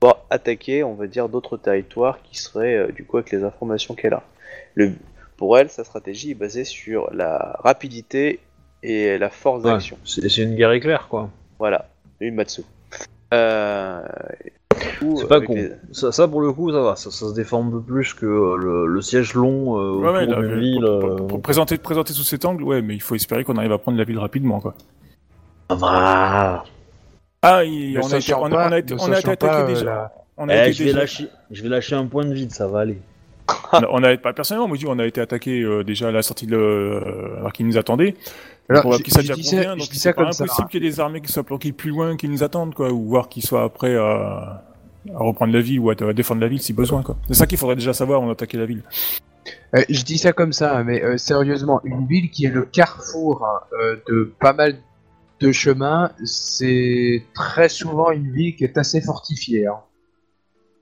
pour 0.00 0.16
attaquer, 0.30 0.84
on 0.84 0.94
va 0.94 1.06
dire, 1.06 1.28
d'autres 1.28 1.56
territoires 1.56 2.18
qui 2.22 2.38
seraient 2.38 2.76
euh, 2.76 2.92
du 2.92 3.04
coup 3.04 3.16
avec 3.18 3.30
les 3.32 3.42
informations 3.44 3.94
qu'elle 3.94 4.14
a. 4.14 4.22
Le, 4.74 4.92
pour 5.36 5.58
elle, 5.58 5.70
sa 5.70 5.84
stratégie 5.84 6.32
est 6.32 6.34
basée 6.34 6.64
sur 6.64 7.12
la 7.12 7.56
rapidité 7.64 8.40
et 8.82 9.18
la 9.18 9.30
force 9.30 9.64
Ouais, 9.64 9.72
d'action. 9.72 9.98
c'est 10.04 10.36
une 10.38 10.54
guerre 10.54 10.72
éclair, 10.72 11.08
quoi. 11.08 11.30
Voilà, 11.58 11.88
une 12.20 12.34
Matsu. 12.36 12.62
Euh, 13.34 14.00
C'est 15.16 15.28
pas 15.28 15.40
con. 15.40 15.54
les- 15.54 15.72
Ça, 15.92 16.12
ça, 16.12 16.26
pour 16.28 16.40
le 16.40 16.52
coup, 16.52 16.70
ça 16.72 16.80
va, 16.80 16.96
ça, 16.96 17.10
ça 17.10 17.28
se 17.28 17.34
défend 17.34 17.66
un 17.66 17.70
peu 17.70 17.80
plus 17.80 18.14
que 18.14 18.24
euh, 18.26 18.56
le, 18.56 18.86
le 18.86 19.02
siège 19.02 19.34
long 19.34 19.78
euh, 19.78 19.98
Ouais, 20.12 20.26
là, 20.26 20.40
ville. 20.40 20.80
pour, 20.80 20.88
euh, 20.88 21.16
pour- 21.16 21.26
pour 21.26 21.42
présenter, 21.42 21.76
présenter 21.78 22.12
sous 22.12 22.22
cet 22.22 22.44
angle, 22.44 22.62
ouais, 22.62 22.80
mais 22.82 22.94
il 22.94 23.02
faut 23.02 23.14
espérer 23.16 23.42
qu'on 23.44 23.56
arrive 23.56 23.72
à 23.72 23.78
prendre 23.78 23.98
la 23.98 24.04
ville 24.04 24.18
rapidement, 24.18 24.60
quoi. 24.60 24.74
Ah, 25.70 26.64
Ah, 27.42 27.64
il- 27.64 27.98
on, 27.98 28.12
a 28.12 28.16
été, 28.18 28.34
on, 28.34 28.44
a, 28.46 28.50
pas- 28.50 28.68
on 28.68 28.72
a 28.72 28.78
été, 28.78 28.94
ne 28.94 28.98
on 29.00 29.02
a 29.04 29.06
été 29.08 29.14
sachant 29.16 29.32
attaqué 29.32 29.72
déjà. 29.74 29.84
la- 29.84 30.12
On 30.36 30.48
a 30.48 30.54
Eh, 30.54 30.60
été 30.60 30.72
je 30.72 30.78
vais 30.78 30.84
déjà- 30.86 30.98
lâcher, 31.00 31.28
je 31.50 31.62
vais 31.62 31.68
lâcher 31.68 31.94
un 31.96 32.06
point 32.06 32.24
de 32.24 32.32
vide, 32.34 32.50
ça 32.52 32.66
va 32.68 32.80
aller. 32.80 32.98
on 33.72 34.02
a, 34.02 34.12
on 34.12 34.16
pas 34.18 34.32
personnellement, 34.32 34.68
moi 34.68 34.76
je 34.76 34.80
dis, 34.84 34.86
on 34.88 34.98
a 34.98 35.06
été 35.06 35.20
attaqué 35.20 35.62
euh, 35.62 35.82
déjà 35.82 36.08
à 36.08 36.10
la 36.12 36.22
sortie 36.22 36.46
de, 36.46 36.56
euh, 36.56 37.38
alors 37.38 37.52
qu'ils 37.52 37.66
nous 37.66 37.78
attendaient. 37.78 38.14
Alors, 38.68 38.84
on 38.86 38.98
que 38.98 39.10
ça 39.10 39.22
déjà 39.22 39.34
donc 39.34 39.88
c'est 39.90 40.12
pas 40.12 40.22
impossible 40.24 40.68
qu'il 40.68 40.82
y 40.82 40.86
ait 40.86 40.90
des 40.90 41.00
armées 41.00 41.20
qui 41.22 41.32
soient 41.32 41.42
planquées 41.44 41.72
plus 41.72 41.90
loin, 41.90 42.16
qui 42.16 42.28
nous 42.28 42.42
attendent, 42.42 42.74
quoi, 42.74 42.90
ou 42.92 43.08
voir 43.08 43.28
qu'ils 43.30 43.42
soient 43.44 43.72
prêts 43.72 43.96
à, 43.96 44.62
à 45.14 45.18
reprendre 45.18 45.54
la 45.54 45.60
ville 45.60 45.80
ou 45.80 45.88
à, 45.90 45.94
à 45.98 46.12
défendre 46.12 46.40
la 46.42 46.48
ville 46.48 46.60
si 46.60 46.72
besoin, 46.74 47.02
quoi. 47.02 47.16
C'est 47.28 47.34
ça 47.34 47.46
qu'il 47.46 47.56
faudrait 47.56 47.76
déjà 47.76 47.94
savoir 47.94 48.18
avant 48.18 48.28
d'attaquer 48.28 48.58
la 48.58 48.66
ville. 48.66 48.82
Euh, 49.74 49.82
je 49.88 50.02
dis 50.02 50.18
ça 50.18 50.32
comme 50.34 50.52
ça, 50.52 50.84
mais 50.84 51.02
euh, 51.02 51.16
sérieusement, 51.16 51.80
une 51.84 52.06
ville 52.06 52.30
qui 52.30 52.44
est 52.44 52.50
le 52.50 52.62
carrefour 52.66 53.46
hein, 53.46 53.96
de 54.08 54.34
pas 54.38 54.52
mal 54.52 54.76
de 55.40 55.52
chemins, 55.52 56.10
c'est 56.24 57.24
très 57.34 57.68
souvent 57.68 58.10
une 58.10 58.32
ville 58.32 58.56
qui 58.56 58.64
est 58.64 58.76
assez 58.78 59.00
fortifiée. 59.00 59.66
hein. 59.66 59.80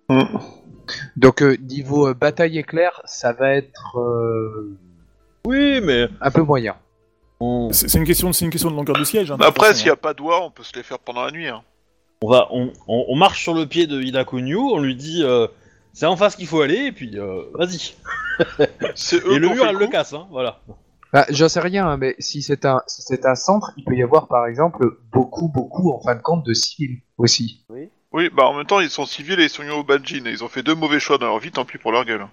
Mm. 0.09 0.39
Donc 1.17 1.43
euh, 1.43 1.57
niveau 1.57 2.09
euh, 2.09 2.15
bataille 2.15 2.59
éclair, 2.59 3.03
ça 3.05 3.33
va 3.33 3.53
être 3.55 3.99
euh, 3.99 4.77
Oui, 5.47 5.81
mais 5.83 6.09
un 6.21 6.31
peu 6.31 6.43
moyen. 6.43 6.77
on, 7.41 7.71
C'est 7.73 7.89
c'est 7.89 7.99
une 7.99 8.05
question, 8.05 8.29
de- 8.29 8.35
c'est 8.35 8.45
une 8.45 8.51
question 8.53 8.71
de 8.71 8.77
longueur 8.77 8.97
de 8.97 9.05
siège. 9.05 9.31
hein, 9.31 9.37
de 9.37 9.43
Après, 9.45 9.75
s'il 9.75 9.87
n'y 9.87 9.91
a 9.91 9.97
pas 9.97 10.13
de 10.13 10.19
doigts, 10.19 10.45
on 10.45 10.51
peut 10.51 10.63
se 10.63 10.75
les 10.75 10.83
faire 10.83 10.99
pendant 11.01 11.25
la 11.25 11.33
nuit. 11.33 11.49
Hein. 11.49 11.63
on 12.23 12.31
va, 12.31 12.47
on, 12.53 12.73
on- 12.89 13.05
on 13.09 13.17
marche 13.17 13.43
sur 13.43 13.53
le 13.53 13.67
pied 13.67 13.87
de 13.87 14.01
Ida 14.01 14.25
Konyu, 14.25 14.57
on 14.57 14.79
lui 14.79 14.95
dit 14.95 15.23
euh, 15.25 15.49
c'est 15.93 16.07
en 16.07 16.17
face 16.17 16.37
qu'il 16.37 16.47
faut 16.47 16.61
aller, 16.61 16.87
et 16.87 16.93
puis 16.93 17.19
euh, 17.19 17.43
vas-y. 17.55 17.95
C'est 18.95 19.17
eux 19.27 19.33
Et 19.35 19.39
le 19.39 19.49
ont 19.49 19.55
mur, 19.55 19.65
fait 19.65 19.69
elle 19.71 19.75
le 19.75 19.81
le 19.81 19.87
coup. 19.87 19.93
casse, 19.93 20.13
hein, 20.13 20.27
voilà. 20.31 20.61
Bah, 21.17 21.25
J'en 21.31 21.49
sais 21.49 21.61
rien, 21.61 21.89
hein, 21.89 21.97
mais 21.97 22.15
si 22.19 22.43
c'est 22.43 22.67
un, 22.67 22.83
si 22.87 23.01
c'est 23.01 23.25
un 23.25 23.35
centre, 23.35 23.73
il 23.79 23.85
peut 23.85 23.95
y 23.97 24.03
avoir 24.03 24.29
par 24.29 24.47
exemple 24.47 24.99
beaucoup, 25.11 25.49
beaucoup 25.49 25.91
en 25.91 25.99
fin 25.99 26.15
de 26.15 26.21
compte 26.21 26.45
de 26.45 26.53
civils 26.53 27.01
aussi. 27.17 27.65
Oui, 28.13 28.29
bah 28.37 28.45
en 28.45 28.55
même 28.55 28.67
temps, 28.67 28.81
ils 28.81 28.91
sont 28.91 29.07
civils 29.07 29.41
et 29.41 29.45
ils 29.45 29.49
sont 29.49 29.67
au 29.71 29.83
Banjin. 29.83 30.27
Et 30.27 30.31
ils 30.31 30.45
ont 30.45 30.49
fait 30.49 30.63
deux 30.63 30.75
mauvais 30.75 31.01
choix 31.01 31.17
dans 31.17 31.25
leur 31.29 31.39
vie, 31.39 31.51
tant 31.51 31.65
pis 31.65 31.79
pour 31.79 31.91
leur 31.91 32.05
gueule. 32.05 32.27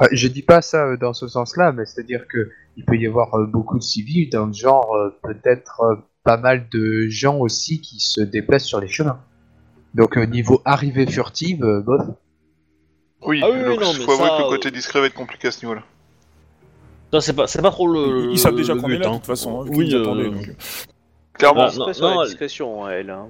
Euh, 0.00 0.08
je 0.10 0.26
dis 0.26 0.42
pas 0.42 0.60
ça 0.60 0.86
euh, 0.86 0.96
dans 0.96 1.14
ce 1.14 1.28
sens-là, 1.28 1.70
mais 1.70 1.84
c'est-à-dire 1.84 2.26
que 2.26 2.50
il 2.76 2.84
peut 2.84 2.96
y 2.96 3.06
avoir 3.06 3.32
euh, 3.36 3.46
beaucoup 3.46 3.78
de 3.78 3.84
civils 3.84 4.28
dans 4.28 4.46
le 4.46 4.52
genre 4.52 4.92
euh, 4.96 5.16
peut-être 5.22 5.80
euh, 5.82 5.94
pas 6.24 6.36
mal 6.36 6.68
de 6.68 7.06
gens 7.08 7.38
aussi 7.38 7.80
qui 7.80 8.00
se 8.00 8.20
déplacent 8.20 8.66
sur 8.66 8.80
les 8.80 8.88
chemins. 8.88 9.20
Donc 9.94 10.18
euh, 10.18 10.26
niveau 10.26 10.62
arrivée 10.64 11.06
furtive, 11.06 11.62
euh, 11.62 11.80
bof. 11.80 12.02
Oui, 13.22 13.38
Ah 13.44 13.50
oui, 13.52 13.58
oui, 13.60 13.76
donc 13.76 13.82
non, 13.82 13.92
faut 13.92 13.98
mais 13.98 14.12
avouer 14.14 14.28
ça, 14.28 14.36
que 14.36 14.42
le 14.42 14.48
côté 14.48 14.70
discret 14.72 15.00
va 15.00 15.06
être 15.06 15.14
compliqué 15.14 15.46
à 15.46 15.52
ce 15.52 15.64
niveau-là. 15.64 15.84
Ça, 17.12 17.20
c'est 17.22 17.32
pas, 17.32 17.46
c'est 17.46 17.62
pas 17.62 17.70
trop 17.70 17.86
le. 17.88 18.26
Ils, 18.26 18.32
ils 18.32 18.38
savent 18.38 18.54
déjà 18.54 18.74
qu'on 18.74 18.90
est 18.90 18.98
là, 18.98 19.08
de 19.08 19.14
toute 19.14 19.24
façon. 19.26 19.62
hein, 19.62 19.66
Oui, 19.70 19.94
euh, 19.94 20.02
attendaient, 20.02 20.30
donc. 20.30 20.50
Clairement. 21.32 21.62
Ah, 21.62 21.70
C'est 21.70 21.94
sur 21.94 22.06
la 22.06 22.16
elle- 22.22 22.26
discrétion, 22.28 22.88
elle. 22.88 23.10
Hein. 23.10 23.28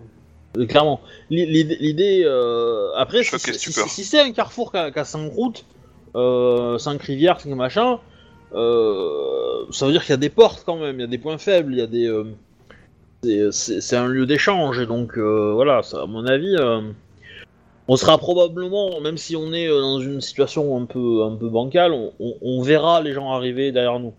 Euh, 0.57 0.67
Clairement. 0.67 1.01
L'i- 1.31 1.47
L'idée, 1.79 2.23
euh, 2.25 2.89
après, 2.97 3.23
si, 3.23 4.05
c'est 4.05 4.21
un 4.21 4.33
carrefour 4.33 4.73
qui 4.73 4.79
a, 4.79 4.91
qui 4.91 4.99
a 4.99 5.05
5 5.05 5.31
routes, 5.31 5.65
euh, 6.17 6.79
5 6.79 7.01
rivières, 7.03 7.39
5 7.41 7.51
machins, 7.55 7.99
euh, 8.55 9.65
ça 9.71 9.87
veut 9.87 9.93
dire 9.93 10.03
qu'il 10.03 10.11
y 10.11 10.15
a 10.15 10.17
des 10.19 10.31
portes 10.31 10.63
quand 10.65 10.77
même, 10.77 10.97
il 10.97 11.01
y 11.03 11.05
a 11.05 11.09
des 11.09 11.19
points 11.19 11.39
faibles, 11.39 11.73
il 11.75 11.79
y 11.79 11.83
a 11.83 11.87
des. 11.87 12.07
euh, 12.07 13.51
c'est- 13.53 13.97
un 13.97 14.07
lieu 14.09 14.27
d'échange, 14.27 14.79
et 14.81 14.87
donc 14.87 15.19
euh, 15.19 15.53
voilà, 15.55 15.83
ça, 15.83 16.03
à 16.03 16.07
mon 16.07 16.25
avis, 16.27 16.57
euh, 16.57 16.81
on 17.89 17.97
sera 17.97 18.19
probablement, 18.19 19.01
même 19.01 19.16
si 19.16 19.35
on 19.36 19.52
est 19.52 19.66
euh, 19.69 19.81
dans 19.81 20.01
une 20.01 20.20
situation 20.20 20.77
un 20.81 20.85
peu, 20.85 21.24
un 21.24 21.35
peu 21.36 21.48
bancale, 21.48 21.93
on, 21.93 22.12
on- 22.20 22.36
on 22.43 22.62
verra 22.62 23.01
les 23.01 23.12
gens 23.15 23.32
arriver 23.32 23.73
derrière 23.73 23.98
nous. 23.98 24.15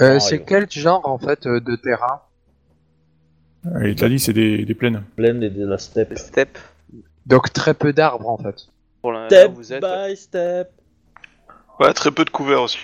Euh, 0.00 0.14
Ah, 0.16 0.20
c'est 0.20 0.42
quel 0.44 0.70
genre 0.70 1.06
en 1.06 1.18
fait 1.18 1.46
euh, 1.46 1.60
de 1.60 1.76
terrain? 1.76 2.22
Et 3.82 3.88
l'Italie, 3.88 4.18
c'est 4.18 4.32
des, 4.32 4.64
des 4.64 4.74
plaines. 4.74 5.04
Pleine 5.16 5.42
et 5.42 5.50
de 5.50 5.64
la 5.66 5.78
steppe. 5.78 6.10
Les 6.10 6.16
steppes, 6.16 6.58
Donc 7.26 7.52
très 7.52 7.74
peu 7.74 7.92
d'arbres 7.92 8.28
en 8.28 8.38
fait. 8.38 8.66
pour 9.02 9.12
l'instant, 9.12 9.36
Step 9.36 9.52
vous 9.54 9.72
êtes. 9.72 9.82
by 9.84 10.16
step. 10.16 10.70
Ouais, 11.78 11.92
très 11.92 12.10
peu 12.10 12.24
de 12.24 12.30
couverts 12.30 12.62
aussi. 12.62 12.78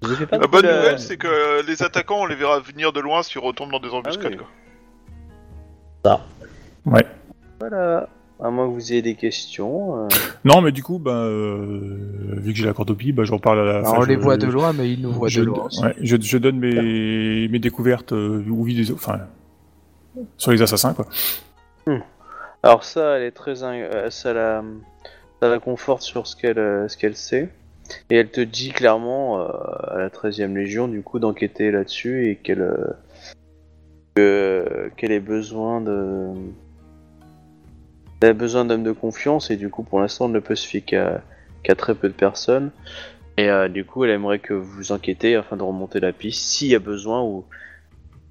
Vous 0.00 0.08
avez 0.08 0.16
fait 0.18 0.26
pas 0.26 0.38
La 0.38 0.46
de 0.46 0.50
bonne 0.50 0.60
couleur. 0.62 0.76
nouvelle, 0.78 0.98
c'est 0.98 1.16
que 1.16 1.66
les 1.66 1.82
attaquants, 1.82 2.20
on 2.22 2.26
les 2.26 2.34
verra 2.34 2.58
venir 2.60 2.92
de 2.92 3.00
loin 3.00 3.22
s'ils 3.22 3.40
retombent 3.40 3.70
dans 3.72 3.78
des 3.80 3.90
embuscades. 3.90 4.32
oui. 4.32 4.36
quoi. 6.02 6.20
Ouais. 6.86 7.06
Voilà. 7.60 8.08
À 8.44 8.50
moins 8.50 8.66
que 8.68 8.72
vous 8.74 8.92
ayez 8.92 9.02
des 9.02 9.14
questions. 9.14 10.04
euh, 10.04 10.08
Non, 10.44 10.60
mais 10.62 10.72
du 10.72 10.82
coup, 10.82 10.98
bah, 10.98 11.12
euh, 11.12 11.78
vu 12.38 12.52
que 12.52 12.58
j'ai 12.58 12.66
la 12.66 12.72
cordopie, 12.72 13.12
bah, 13.12 13.22
je 13.24 13.32
reparle 13.32 13.60
à 13.60 13.64
la 13.64 13.76
Alors, 13.78 13.94
fin. 13.94 14.00
on 14.00 14.04
les 14.04 14.16
voit 14.16 14.36
de 14.36 14.46
loin, 14.48 14.72
mais 14.72 14.90
ils 14.92 15.00
nous 15.00 15.12
voient 15.12 15.28
je, 15.28 15.40
de 15.42 15.46
loin. 15.46 15.66
aussi. 15.66 15.80
ouais, 15.84 15.94
je, 16.00 16.16
je 16.20 16.38
donne 16.38 16.58
mes, 16.58 17.46
mes 17.46 17.58
découvertes 17.60 18.12
euh, 18.12 18.44
ou 18.50 18.64
vidéos, 18.64 18.94
enfin, 18.96 19.20
sur 20.36 20.50
les 20.50 20.60
assassins, 20.60 20.92
quoi. 20.94 21.06
Alors 22.64 22.82
ça, 22.84 23.16
elle 23.18 23.22
est 23.24 23.30
très, 23.32 23.62
in- 23.62 23.74
euh, 23.74 24.10
ça 24.10 24.32
la, 24.32 24.64
ça 25.40 25.48
la 25.48 25.58
conforte 25.60 26.02
sur 26.02 26.26
ce 26.26 26.34
qu'elle, 26.34 26.58
euh, 26.58 26.88
ce 26.88 26.96
qu'elle 26.96 27.16
sait, 27.16 27.48
et 28.10 28.16
elle 28.16 28.30
te 28.30 28.40
dit 28.40 28.70
clairement 28.70 29.40
euh, 29.40 29.46
à 29.88 29.98
la 29.98 30.08
13e 30.10 30.54
Légion 30.54 30.88
du 30.88 31.02
coup 31.02 31.18
d'enquêter 31.20 31.70
là-dessus 31.70 32.28
et 32.28 32.36
qu'elle, 32.36 32.60
euh, 32.62 32.76
que- 34.14 34.90
qu'elle 34.96 35.12
ait 35.12 35.20
besoin 35.20 35.80
de, 35.80 36.30
elle 38.22 38.30
a 38.30 38.32
besoin 38.32 38.64
d'hommes 38.64 38.84
de 38.84 38.92
confiance 38.92 39.50
et 39.50 39.56
du 39.56 39.68
coup 39.68 39.82
pour 39.82 40.00
l'instant 40.00 40.26
elle 40.26 40.32
ne 40.32 40.40
peut 40.40 40.54
se 40.54 40.66
fier 40.66 40.82
qu'à, 40.82 41.22
très 41.76 41.94
peu 41.94 42.08
de 42.08 42.14
personnes. 42.14 42.70
Et 43.38 43.48
euh, 43.48 43.68
du 43.68 43.86
coup, 43.86 44.04
elle 44.04 44.10
aimerait 44.10 44.40
que 44.40 44.52
vous 44.52 44.92
enquêtez 44.92 45.36
afin 45.36 45.56
de 45.56 45.62
remonter 45.62 46.00
la 46.00 46.12
piste 46.12 46.42
s'il 46.42 46.68
y 46.68 46.74
a 46.74 46.78
besoin 46.78 47.22
ou 47.22 47.46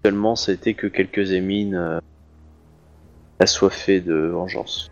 seulement 0.05 0.35
c'était 0.35 0.76
que 0.76 0.85
quelques 0.88 1.31
émines. 1.31 1.76
euh, 1.76 1.99
assoiffé 3.41 3.99
de 3.99 4.13
vengeance. 4.13 4.88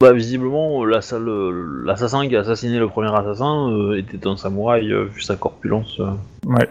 Bah, 0.00 0.12
visiblement, 0.12 0.84
la 0.84 1.00
salle- 1.00 1.28
euh, 1.28 1.82
l'assassin 1.84 2.26
qui 2.28 2.36
a 2.36 2.40
assassiné 2.40 2.78
le 2.78 2.88
premier 2.88 3.14
assassin 3.14 3.70
euh, 3.70 3.98
était 3.98 4.26
un 4.26 4.36
samouraï, 4.36 4.90
euh, 4.90 5.04
vu 5.04 5.20
sa 5.20 5.36
corpulence. 5.36 6.00
euh. 6.00 6.12
Ouais. 6.46 6.68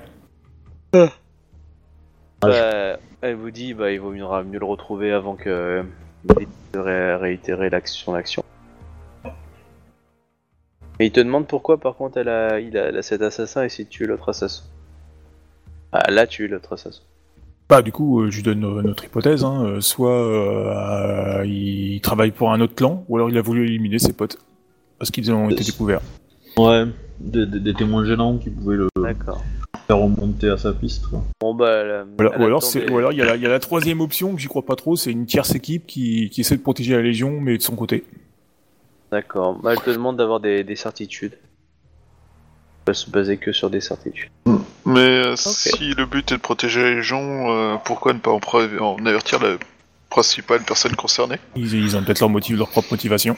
Bah, 2.42 2.98
elle 3.22 3.36
vous 3.36 3.52
dit, 3.52 3.74
bah, 3.74 3.92
il 3.92 4.00
vaut 4.00 4.12
mieux, 4.12 4.26
mieux 4.44 4.60
le 4.60 4.66
retrouver 4.66 5.12
avant 5.12 5.36
que 5.36 5.50
euh, 5.50 5.84
il 5.84 6.03
de 6.26 6.80
ré- 6.80 7.16
réitérer 7.16 7.70
l'action, 7.70 8.06
son 8.06 8.14
action. 8.16 8.44
Et 11.00 11.08
il 11.08 11.12
te 11.12 11.20
demande 11.20 11.48
pourquoi, 11.48 11.80
par 11.80 11.96
contre, 11.96 12.18
elle 12.20 12.30
a, 12.30 12.60
il 12.60 12.78
a, 12.78 12.86
elle 12.90 12.98
a 12.98 13.02
cet 13.02 13.22
assassin 13.22 13.64
et 13.64 13.70
si 13.70 13.86
tué 13.88 14.06
l'autre 14.06 14.30
assassin. 14.30 14.64
Ah, 15.92 16.04
elle 16.08 16.18
a 16.20 16.28
tué 16.28 16.48
l'autre 16.48 16.74
assassin. 16.74 17.02
Bah, 17.70 17.82
du 17.82 17.92
coup, 17.92 18.22
euh, 18.22 18.30
je 18.30 18.38
lui 18.38 18.44
donne 18.44 18.64
euh, 18.64 18.82
notre 18.82 19.04
hypothèse. 19.06 19.44
Hein. 19.44 19.64
euh, 19.66 19.82
Soit 19.82 20.12
euh, 20.12 21.40
euh, 21.42 21.46
il 21.46 22.00
travaille 22.02 22.32
pour 22.32 22.52
un 22.52 22.62
autre 22.62 22.76
clan, 22.76 23.04
ou 23.10 23.16
alors 23.18 23.30
il 23.30 23.38
a 23.38 23.42
voulu 23.42 23.66
éliminer 23.66 24.00
ses 24.00 24.14
potes. 24.14 24.38
Parce 25.00 25.10
qu'ils 25.12 25.32
ont 25.32 25.50
été 25.50 25.64
découverts. 25.64 26.02
Ouais, 26.58 26.86
des, 27.20 27.46
des- 27.48 27.60
des 27.60 27.74
témoins 27.74 28.06
gênants 28.06 28.38
qui 28.38 28.50
pouvaient 28.52 28.78
le 28.78 28.88
D'accord. 29.02 29.44
Faire 29.88 29.98
remonter 29.98 30.50
à 30.50 30.58
sa 30.58 30.74
piste. 30.74 31.08
Quoi. 31.08 31.24
Bon, 31.42 31.54
bah, 31.54 31.70
elle, 31.70 32.06
Voilà, 32.18 32.32
elle 32.36 32.42
ou 32.42 32.46
alors, 32.46 32.62
des- 32.74 32.90
ou 32.90 32.98
alors 32.98 33.12
il 33.12 33.18
y, 33.20 33.22
a 33.22 33.26
la- 33.26 33.36
il 33.36 33.42
y 33.42 33.46
a 33.46 33.50
la 33.50 33.60
troisième 33.60 34.02
option 34.02 34.34
que 34.34 34.40
j'y 34.42 34.48
crois 34.48 34.66
pas 34.66 34.76
trop, 34.76 34.96
c'est 34.96 35.12
une 35.12 35.26
tierce 35.26 35.54
équipe 35.56 35.86
qui, 35.88 36.30
qui 36.30 36.42
essaie 36.42 36.56
de 36.58 36.62
protéger 36.62 36.94
la 36.96 37.02
Légion, 37.02 37.40
mais 37.42 37.58
de 37.58 37.62
son 37.64 37.76
côté. 37.76 38.06
D'accord. 39.12 39.60
Bah, 39.62 39.74
elle 39.74 39.82
te 39.82 39.90
demande 39.92 40.18
d'avoir 40.18 40.40
des, 40.40 40.64
des 40.64 40.76
certitudes. 40.76 41.38
On 42.82 42.86
peut 42.86 42.94
se 42.94 43.10
baser 43.10 43.38
que 43.38 43.52
sur 43.52 43.70
des 43.70 43.82
certitudes. 43.82 44.30
Mais 44.86 45.00
euh, 45.26 45.36
si 45.38 45.94
le 45.94 46.06
but 46.06 46.32
est 46.32 46.36
de 46.36 46.42
protéger 46.42 46.96
les 46.96 47.02
gens, 47.02 47.50
euh, 47.52 47.76
pourquoi 47.86 48.14
ne 48.14 48.20
pas 48.20 48.32
en, 48.32 48.40
pré- 48.40 48.78
en 48.80 48.98
avertir 49.06 49.42
la 49.42 49.56
principale 50.10 50.62
personne 50.66 50.96
concernée? 50.96 51.38
Ils, 51.56 51.74
ils 51.74 51.96
ont 51.96 52.04
peut-être 52.04 52.20
leur, 52.20 52.30
motif, 52.30 52.58
leur 52.58 52.70
propre 52.70 52.90
motivation. 52.92 53.38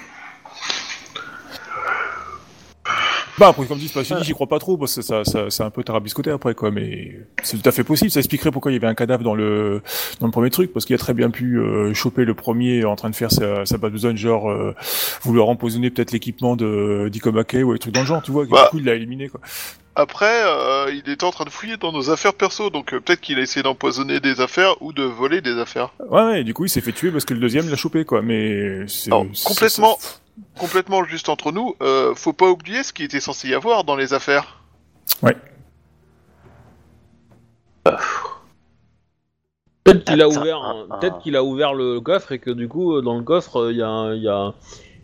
Bah 3.38 3.48
après 3.50 3.66
comme 3.66 3.78
dit, 3.78 3.88
c'est 3.90 3.94
pas 3.96 4.04
je 4.04 4.14
dis, 4.16 4.24
j'y 4.24 4.34
crois 4.34 4.48
pas 4.48 4.60
trop 4.60 4.78
parce 4.78 4.96
que 4.96 5.02
ça, 5.02 5.26
ça, 5.26 5.50
c'est 5.50 5.64
un 5.64 5.70
peu 5.70 5.84
tarabiscoté 5.84 6.32
après 6.32 6.56
quoi, 6.56 6.72
mais 6.72 7.16
c'est 7.44 7.62
tout 7.62 7.68
à 7.68 7.72
fait 7.74 7.84
possible. 7.84 8.10
Ça 8.10 8.20
expliquerait 8.20 8.52
pourquoi 8.52 8.72
il 8.72 8.76
y 8.76 8.78
avait 8.78 8.88
un 8.88 8.96
cadavre 8.96 9.24
dans 9.24 9.36
le 9.36 9.82
dans 10.22 10.28
le 10.28 10.32
premier 10.32 10.50
truc 10.50 10.72
parce 10.72 10.86
qu'il 10.86 10.96
a 10.96 11.00
très 11.00 11.14
bien 11.14 11.30
pu 11.30 11.58
euh, 11.60 11.94
choper 11.94 12.24
le 12.24 12.34
premier 12.34 12.86
en 12.86 12.96
train 12.96 13.10
de 13.10 13.16
faire 13.16 13.32
sa, 13.32 13.66
sa 13.66 13.78
base 13.78 13.92
de 13.92 13.98
zone, 13.98 14.16
genre 14.18 14.50
euh, 14.50 14.74
vouloir 15.24 15.50
empoisonner 15.50 15.90
peut-être 15.90 16.12
l'équipement 16.14 16.56
de 16.56 17.10
d'Ikomake 17.12 17.58
ou 17.66 17.74
des 17.74 17.80
trucs 17.80 17.94
dans 17.94 18.02
le 18.02 18.06
genre, 18.08 18.22
tu 18.24 18.32
vois. 18.32 18.44
et 18.44 18.48
Bah. 18.48 18.64
Du 18.66 18.70
coup 18.70 18.78
il 18.80 18.86
l'a 18.86 18.94
éliminé 18.96 19.28
quoi. 19.28 19.42
Après, 19.98 20.44
euh, 20.46 20.92
il 20.92 21.10
était 21.10 21.24
en 21.24 21.32
train 21.32 21.46
de 21.46 21.50
fouiller 21.50 21.78
dans 21.78 21.94
nos 21.94 22.10
affaires 22.10 22.34
perso, 22.34 22.70
donc 22.70 22.94
euh, 22.94 23.00
peut-être 23.00 23.22
qu'il 23.22 23.38
a 23.40 23.42
essayé 23.42 23.64
d'empoisonner 23.64 24.20
des 24.20 24.42
affaires 24.42 24.76
ou 24.82 24.92
de 24.92 25.04
voler 25.04 25.40
des 25.42 25.58
affaires. 25.58 25.94
Ouais, 26.10 26.22
ouais, 26.24 26.42
et 26.42 26.44
du 26.44 26.54
coup 26.54 26.66
il 26.66 26.70
s'est 26.70 26.82
fait 26.82 26.92
tuer 26.92 27.12
parce 27.12 27.24
que 27.26 27.34
le 27.34 27.40
deuxième 27.40 27.70
l'a 27.70 27.78
chopé 27.78 28.04
quoi, 28.06 28.22
mais 28.22 28.86
c'est 28.88 29.10
complètement- 29.10 29.98
Complètement 30.58 31.04
juste 31.06 31.30
entre 31.30 31.52
nous, 31.52 31.76
euh, 31.82 32.14
faut 32.16 32.34
pas 32.34 32.50
oublier 32.50 32.84
ce 32.84 32.92
qui 32.94 33.04
était 33.04 33.20
censé 33.22 33.48
y 33.50 33.54
avoir 33.54 33.84
dans 33.84 33.96
les 33.96 34.14
affaires. 34.14 34.62
Peut-être 39.84 40.04
qu'il 40.06 40.22
a 40.22 40.28
ouvert, 40.28 40.88
peut-être 41.00 41.20
qu'il 41.20 41.36
a 41.36 41.44
ouvert 41.44 41.74
le 41.74 42.00
coffre 42.02 42.32
et 42.32 42.40
que 42.40 42.50
du 42.50 42.68
coup 42.68 42.96
euh, 42.96 43.02
dans 43.02 43.18
le 43.18 43.24
coffre 43.24 43.58
euh, 43.66 43.72
il 43.72 43.78
y 43.78 43.84
a, 43.84 43.88
un- 43.88 44.16
il 44.16 44.24
y 44.24 44.28
a, 44.28 44.54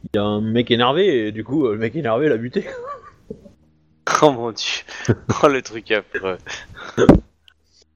il 0.06 0.10
y 0.16 0.18
a 0.18 0.24
un 0.24 0.41
mec 0.41 0.72
énervé 0.72 1.28
et 1.28 1.32
du 1.32 1.44
coup 1.44 1.68
euh, 1.68 1.74
le 1.74 1.78
mec 1.78 1.95
énervé 1.95 2.30
l'a 2.30 2.38
buté. 2.38 2.68
Oh 4.24 4.32
mon 4.32 4.52
dieu. 4.52 4.84
oh 5.41 5.48
le 5.48 5.62
truc 5.64 5.90
affreux. 5.91 6.38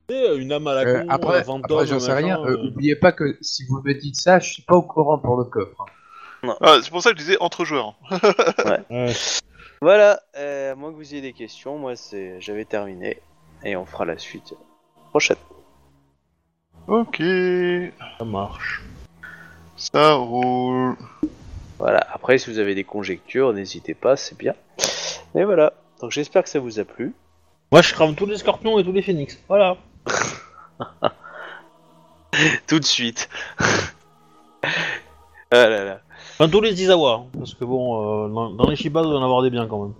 C'est 0.10 0.36
une 0.38 0.52
âme 0.52 0.66
à 0.66 0.74
la 0.74 0.82
Euh, 0.82 1.02
con, 1.02 1.06
après, 1.10 1.40
un 1.40 1.44
fantôme, 1.44 1.78
après, 1.78 1.86
j'en 1.88 2.00
sais 2.00 2.14
machin, 2.14 2.26
rien. 2.26 2.40
euh, 2.44 2.58
euh. 2.58 2.68
oubliez 2.70 2.96
pas 2.96 3.12
que 3.12 3.38
si 3.42 3.64
vous 3.66 3.80
me 3.84 3.94
dites 3.94 4.16
ça, 4.16 4.40
je 4.40 4.52
suis 4.54 4.64
pas 4.64 4.76
au 4.76 4.82
courant 4.82 5.20
pour 5.20 5.38
le 5.38 5.44
coffre. 5.44 5.86
Ah, 6.62 6.78
c'est 6.82 6.90
pour 6.90 7.02
ça 7.02 7.12
que 7.12 7.18
je 7.20 7.24
disais 7.24 7.38
entre 7.40 7.66
joueurs. 7.66 7.96
Voilà, 9.82 10.22
euh, 10.38 10.72
à 10.72 10.76
moins 10.76 10.90
que 10.90 10.96
vous 10.96 11.14
ayez 11.14 11.22
des 11.22 11.34
questions, 11.34 11.78
moi 11.78 11.96
c'est 11.96 12.40
j'avais 12.40 12.64
terminé. 12.66 13.20
Et 13.64 13.76
on 13.76 13.86
fera 13.86 14.06
la 14.06 14.18
suite 14.18 14.54
prochaine. 15.10 15.38
Ok, 16.88 17.22
Ça 18.18 18.26
marche. 18.26 18.82
ça 19.76 20.14
roule. 20.14 20.96
Voilà, 21.78 22.00
après 22.12 22.38
si 22.38 22.50
vous 22.50 22.58
avez 22.60 22.74
des 22.74 22.86
conjectures, 22.86 23.52
n'hésitez 23.54 23.94
pas, 23.94 24.16
c'est 24.16 24.38
bien. 24.38 24.56
Et 25.36 25.44
voilà, 25.44 25.74
donc 26.00 26.12
j'espère 26.12 26.44
que 26.44 26.50
ça 26.50 26.60
vous 26.60 26.80
a 26.80 26.86
plu. 26.86 27.14
Moi 27.72 27.82
je 27.82 27.94
crame 27.94 28.16
tous 28.16 28.26
les 28.26 28.38
scorpions 28.38 28.80
et 28.80 28.84
tous 28.84 28.94
les 28.94 29.02
phénix. 29.02 29.38
Voilà. 29.50 29.78
Tout 32.68 32.80
de 32.80 32.86
suite. 32.86 33.30
ah 34.64 34.70
là 35.52 35.84
là. 35.86 36.02
Enfin 36.38 36.50
tous 36.50 36.60
les 36.62 36.82
Izawa, 36.82 37.14
hein, 37.14 37.26
parce 37.38 37.54
que 37.54 37.64
bon, 37.64 38.26
euh, 38.26 38.28
dans, 38.30 38.50
dans 38.50 38.70
les 38.70 38.76
Shiba, 38.76 39.02
il 39.02 39.06
doit 39.06 39.16
y 39.16 39.18
en 39.18 39.24
avoir 39.24 39.42
des 39.42 39.50
biens 39.50 39.68
quand 39.68 39.84
même. 39.84 39.94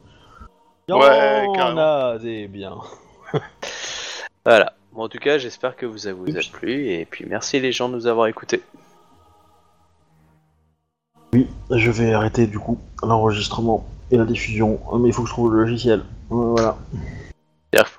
Il 0.88 0.92
y 0.92 0.98
Ouais, 0.98 1.46
en 1.48 1.54
carrément. 1.54 1.82
a 1.82 2.18
des 2.18 2.48
biens. 2.48 2.78
Voilà. 4.46 4.74
Bon, 4.94 5.04
en 5.06 5.10
tout 5.10 5.18
cas, 5.18 5.38
j'espère 5.40 5.76
que 5.76 5.86
vous 5.88 6.08
a, 6.08 6.14
vous 6.14 6.26
a 6.38 6.40
plu. 6.54 6.90
Et 6.92 7.06
puis 7.06 7.26
merci 7.28 7.60
les 7.60 7.72
gens 7.72 7.90
de 7.90 7.96
nous 7.96 8.06
avoir 8.06 8.28
écoutés. 8.28 8.62
Oui, 11.34 11.48
je 11.72 11.90
vais 11.90 12.14
arrêter 12.14 12.46
du 12.48 12.60
coup 12.60 12.78
l'enregistrement 13.02 13.84
et 14.12 14.18
la 14.18 14.26
diffusion, 14.26 14.80
mais 15.00 15.10
il 15.10 15.14
faut 15.14 15.24
que 15.24 15.28
je 15.30 15.34
trouve 15.34 15.52
le 15.54 15.62
logiciel. 15.64 16.04
Voilà. 16.30 16.78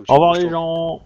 Au 0.09 0.15
revoir 0.15 0.35
les 0.35 0.49
gens 0.49 1.03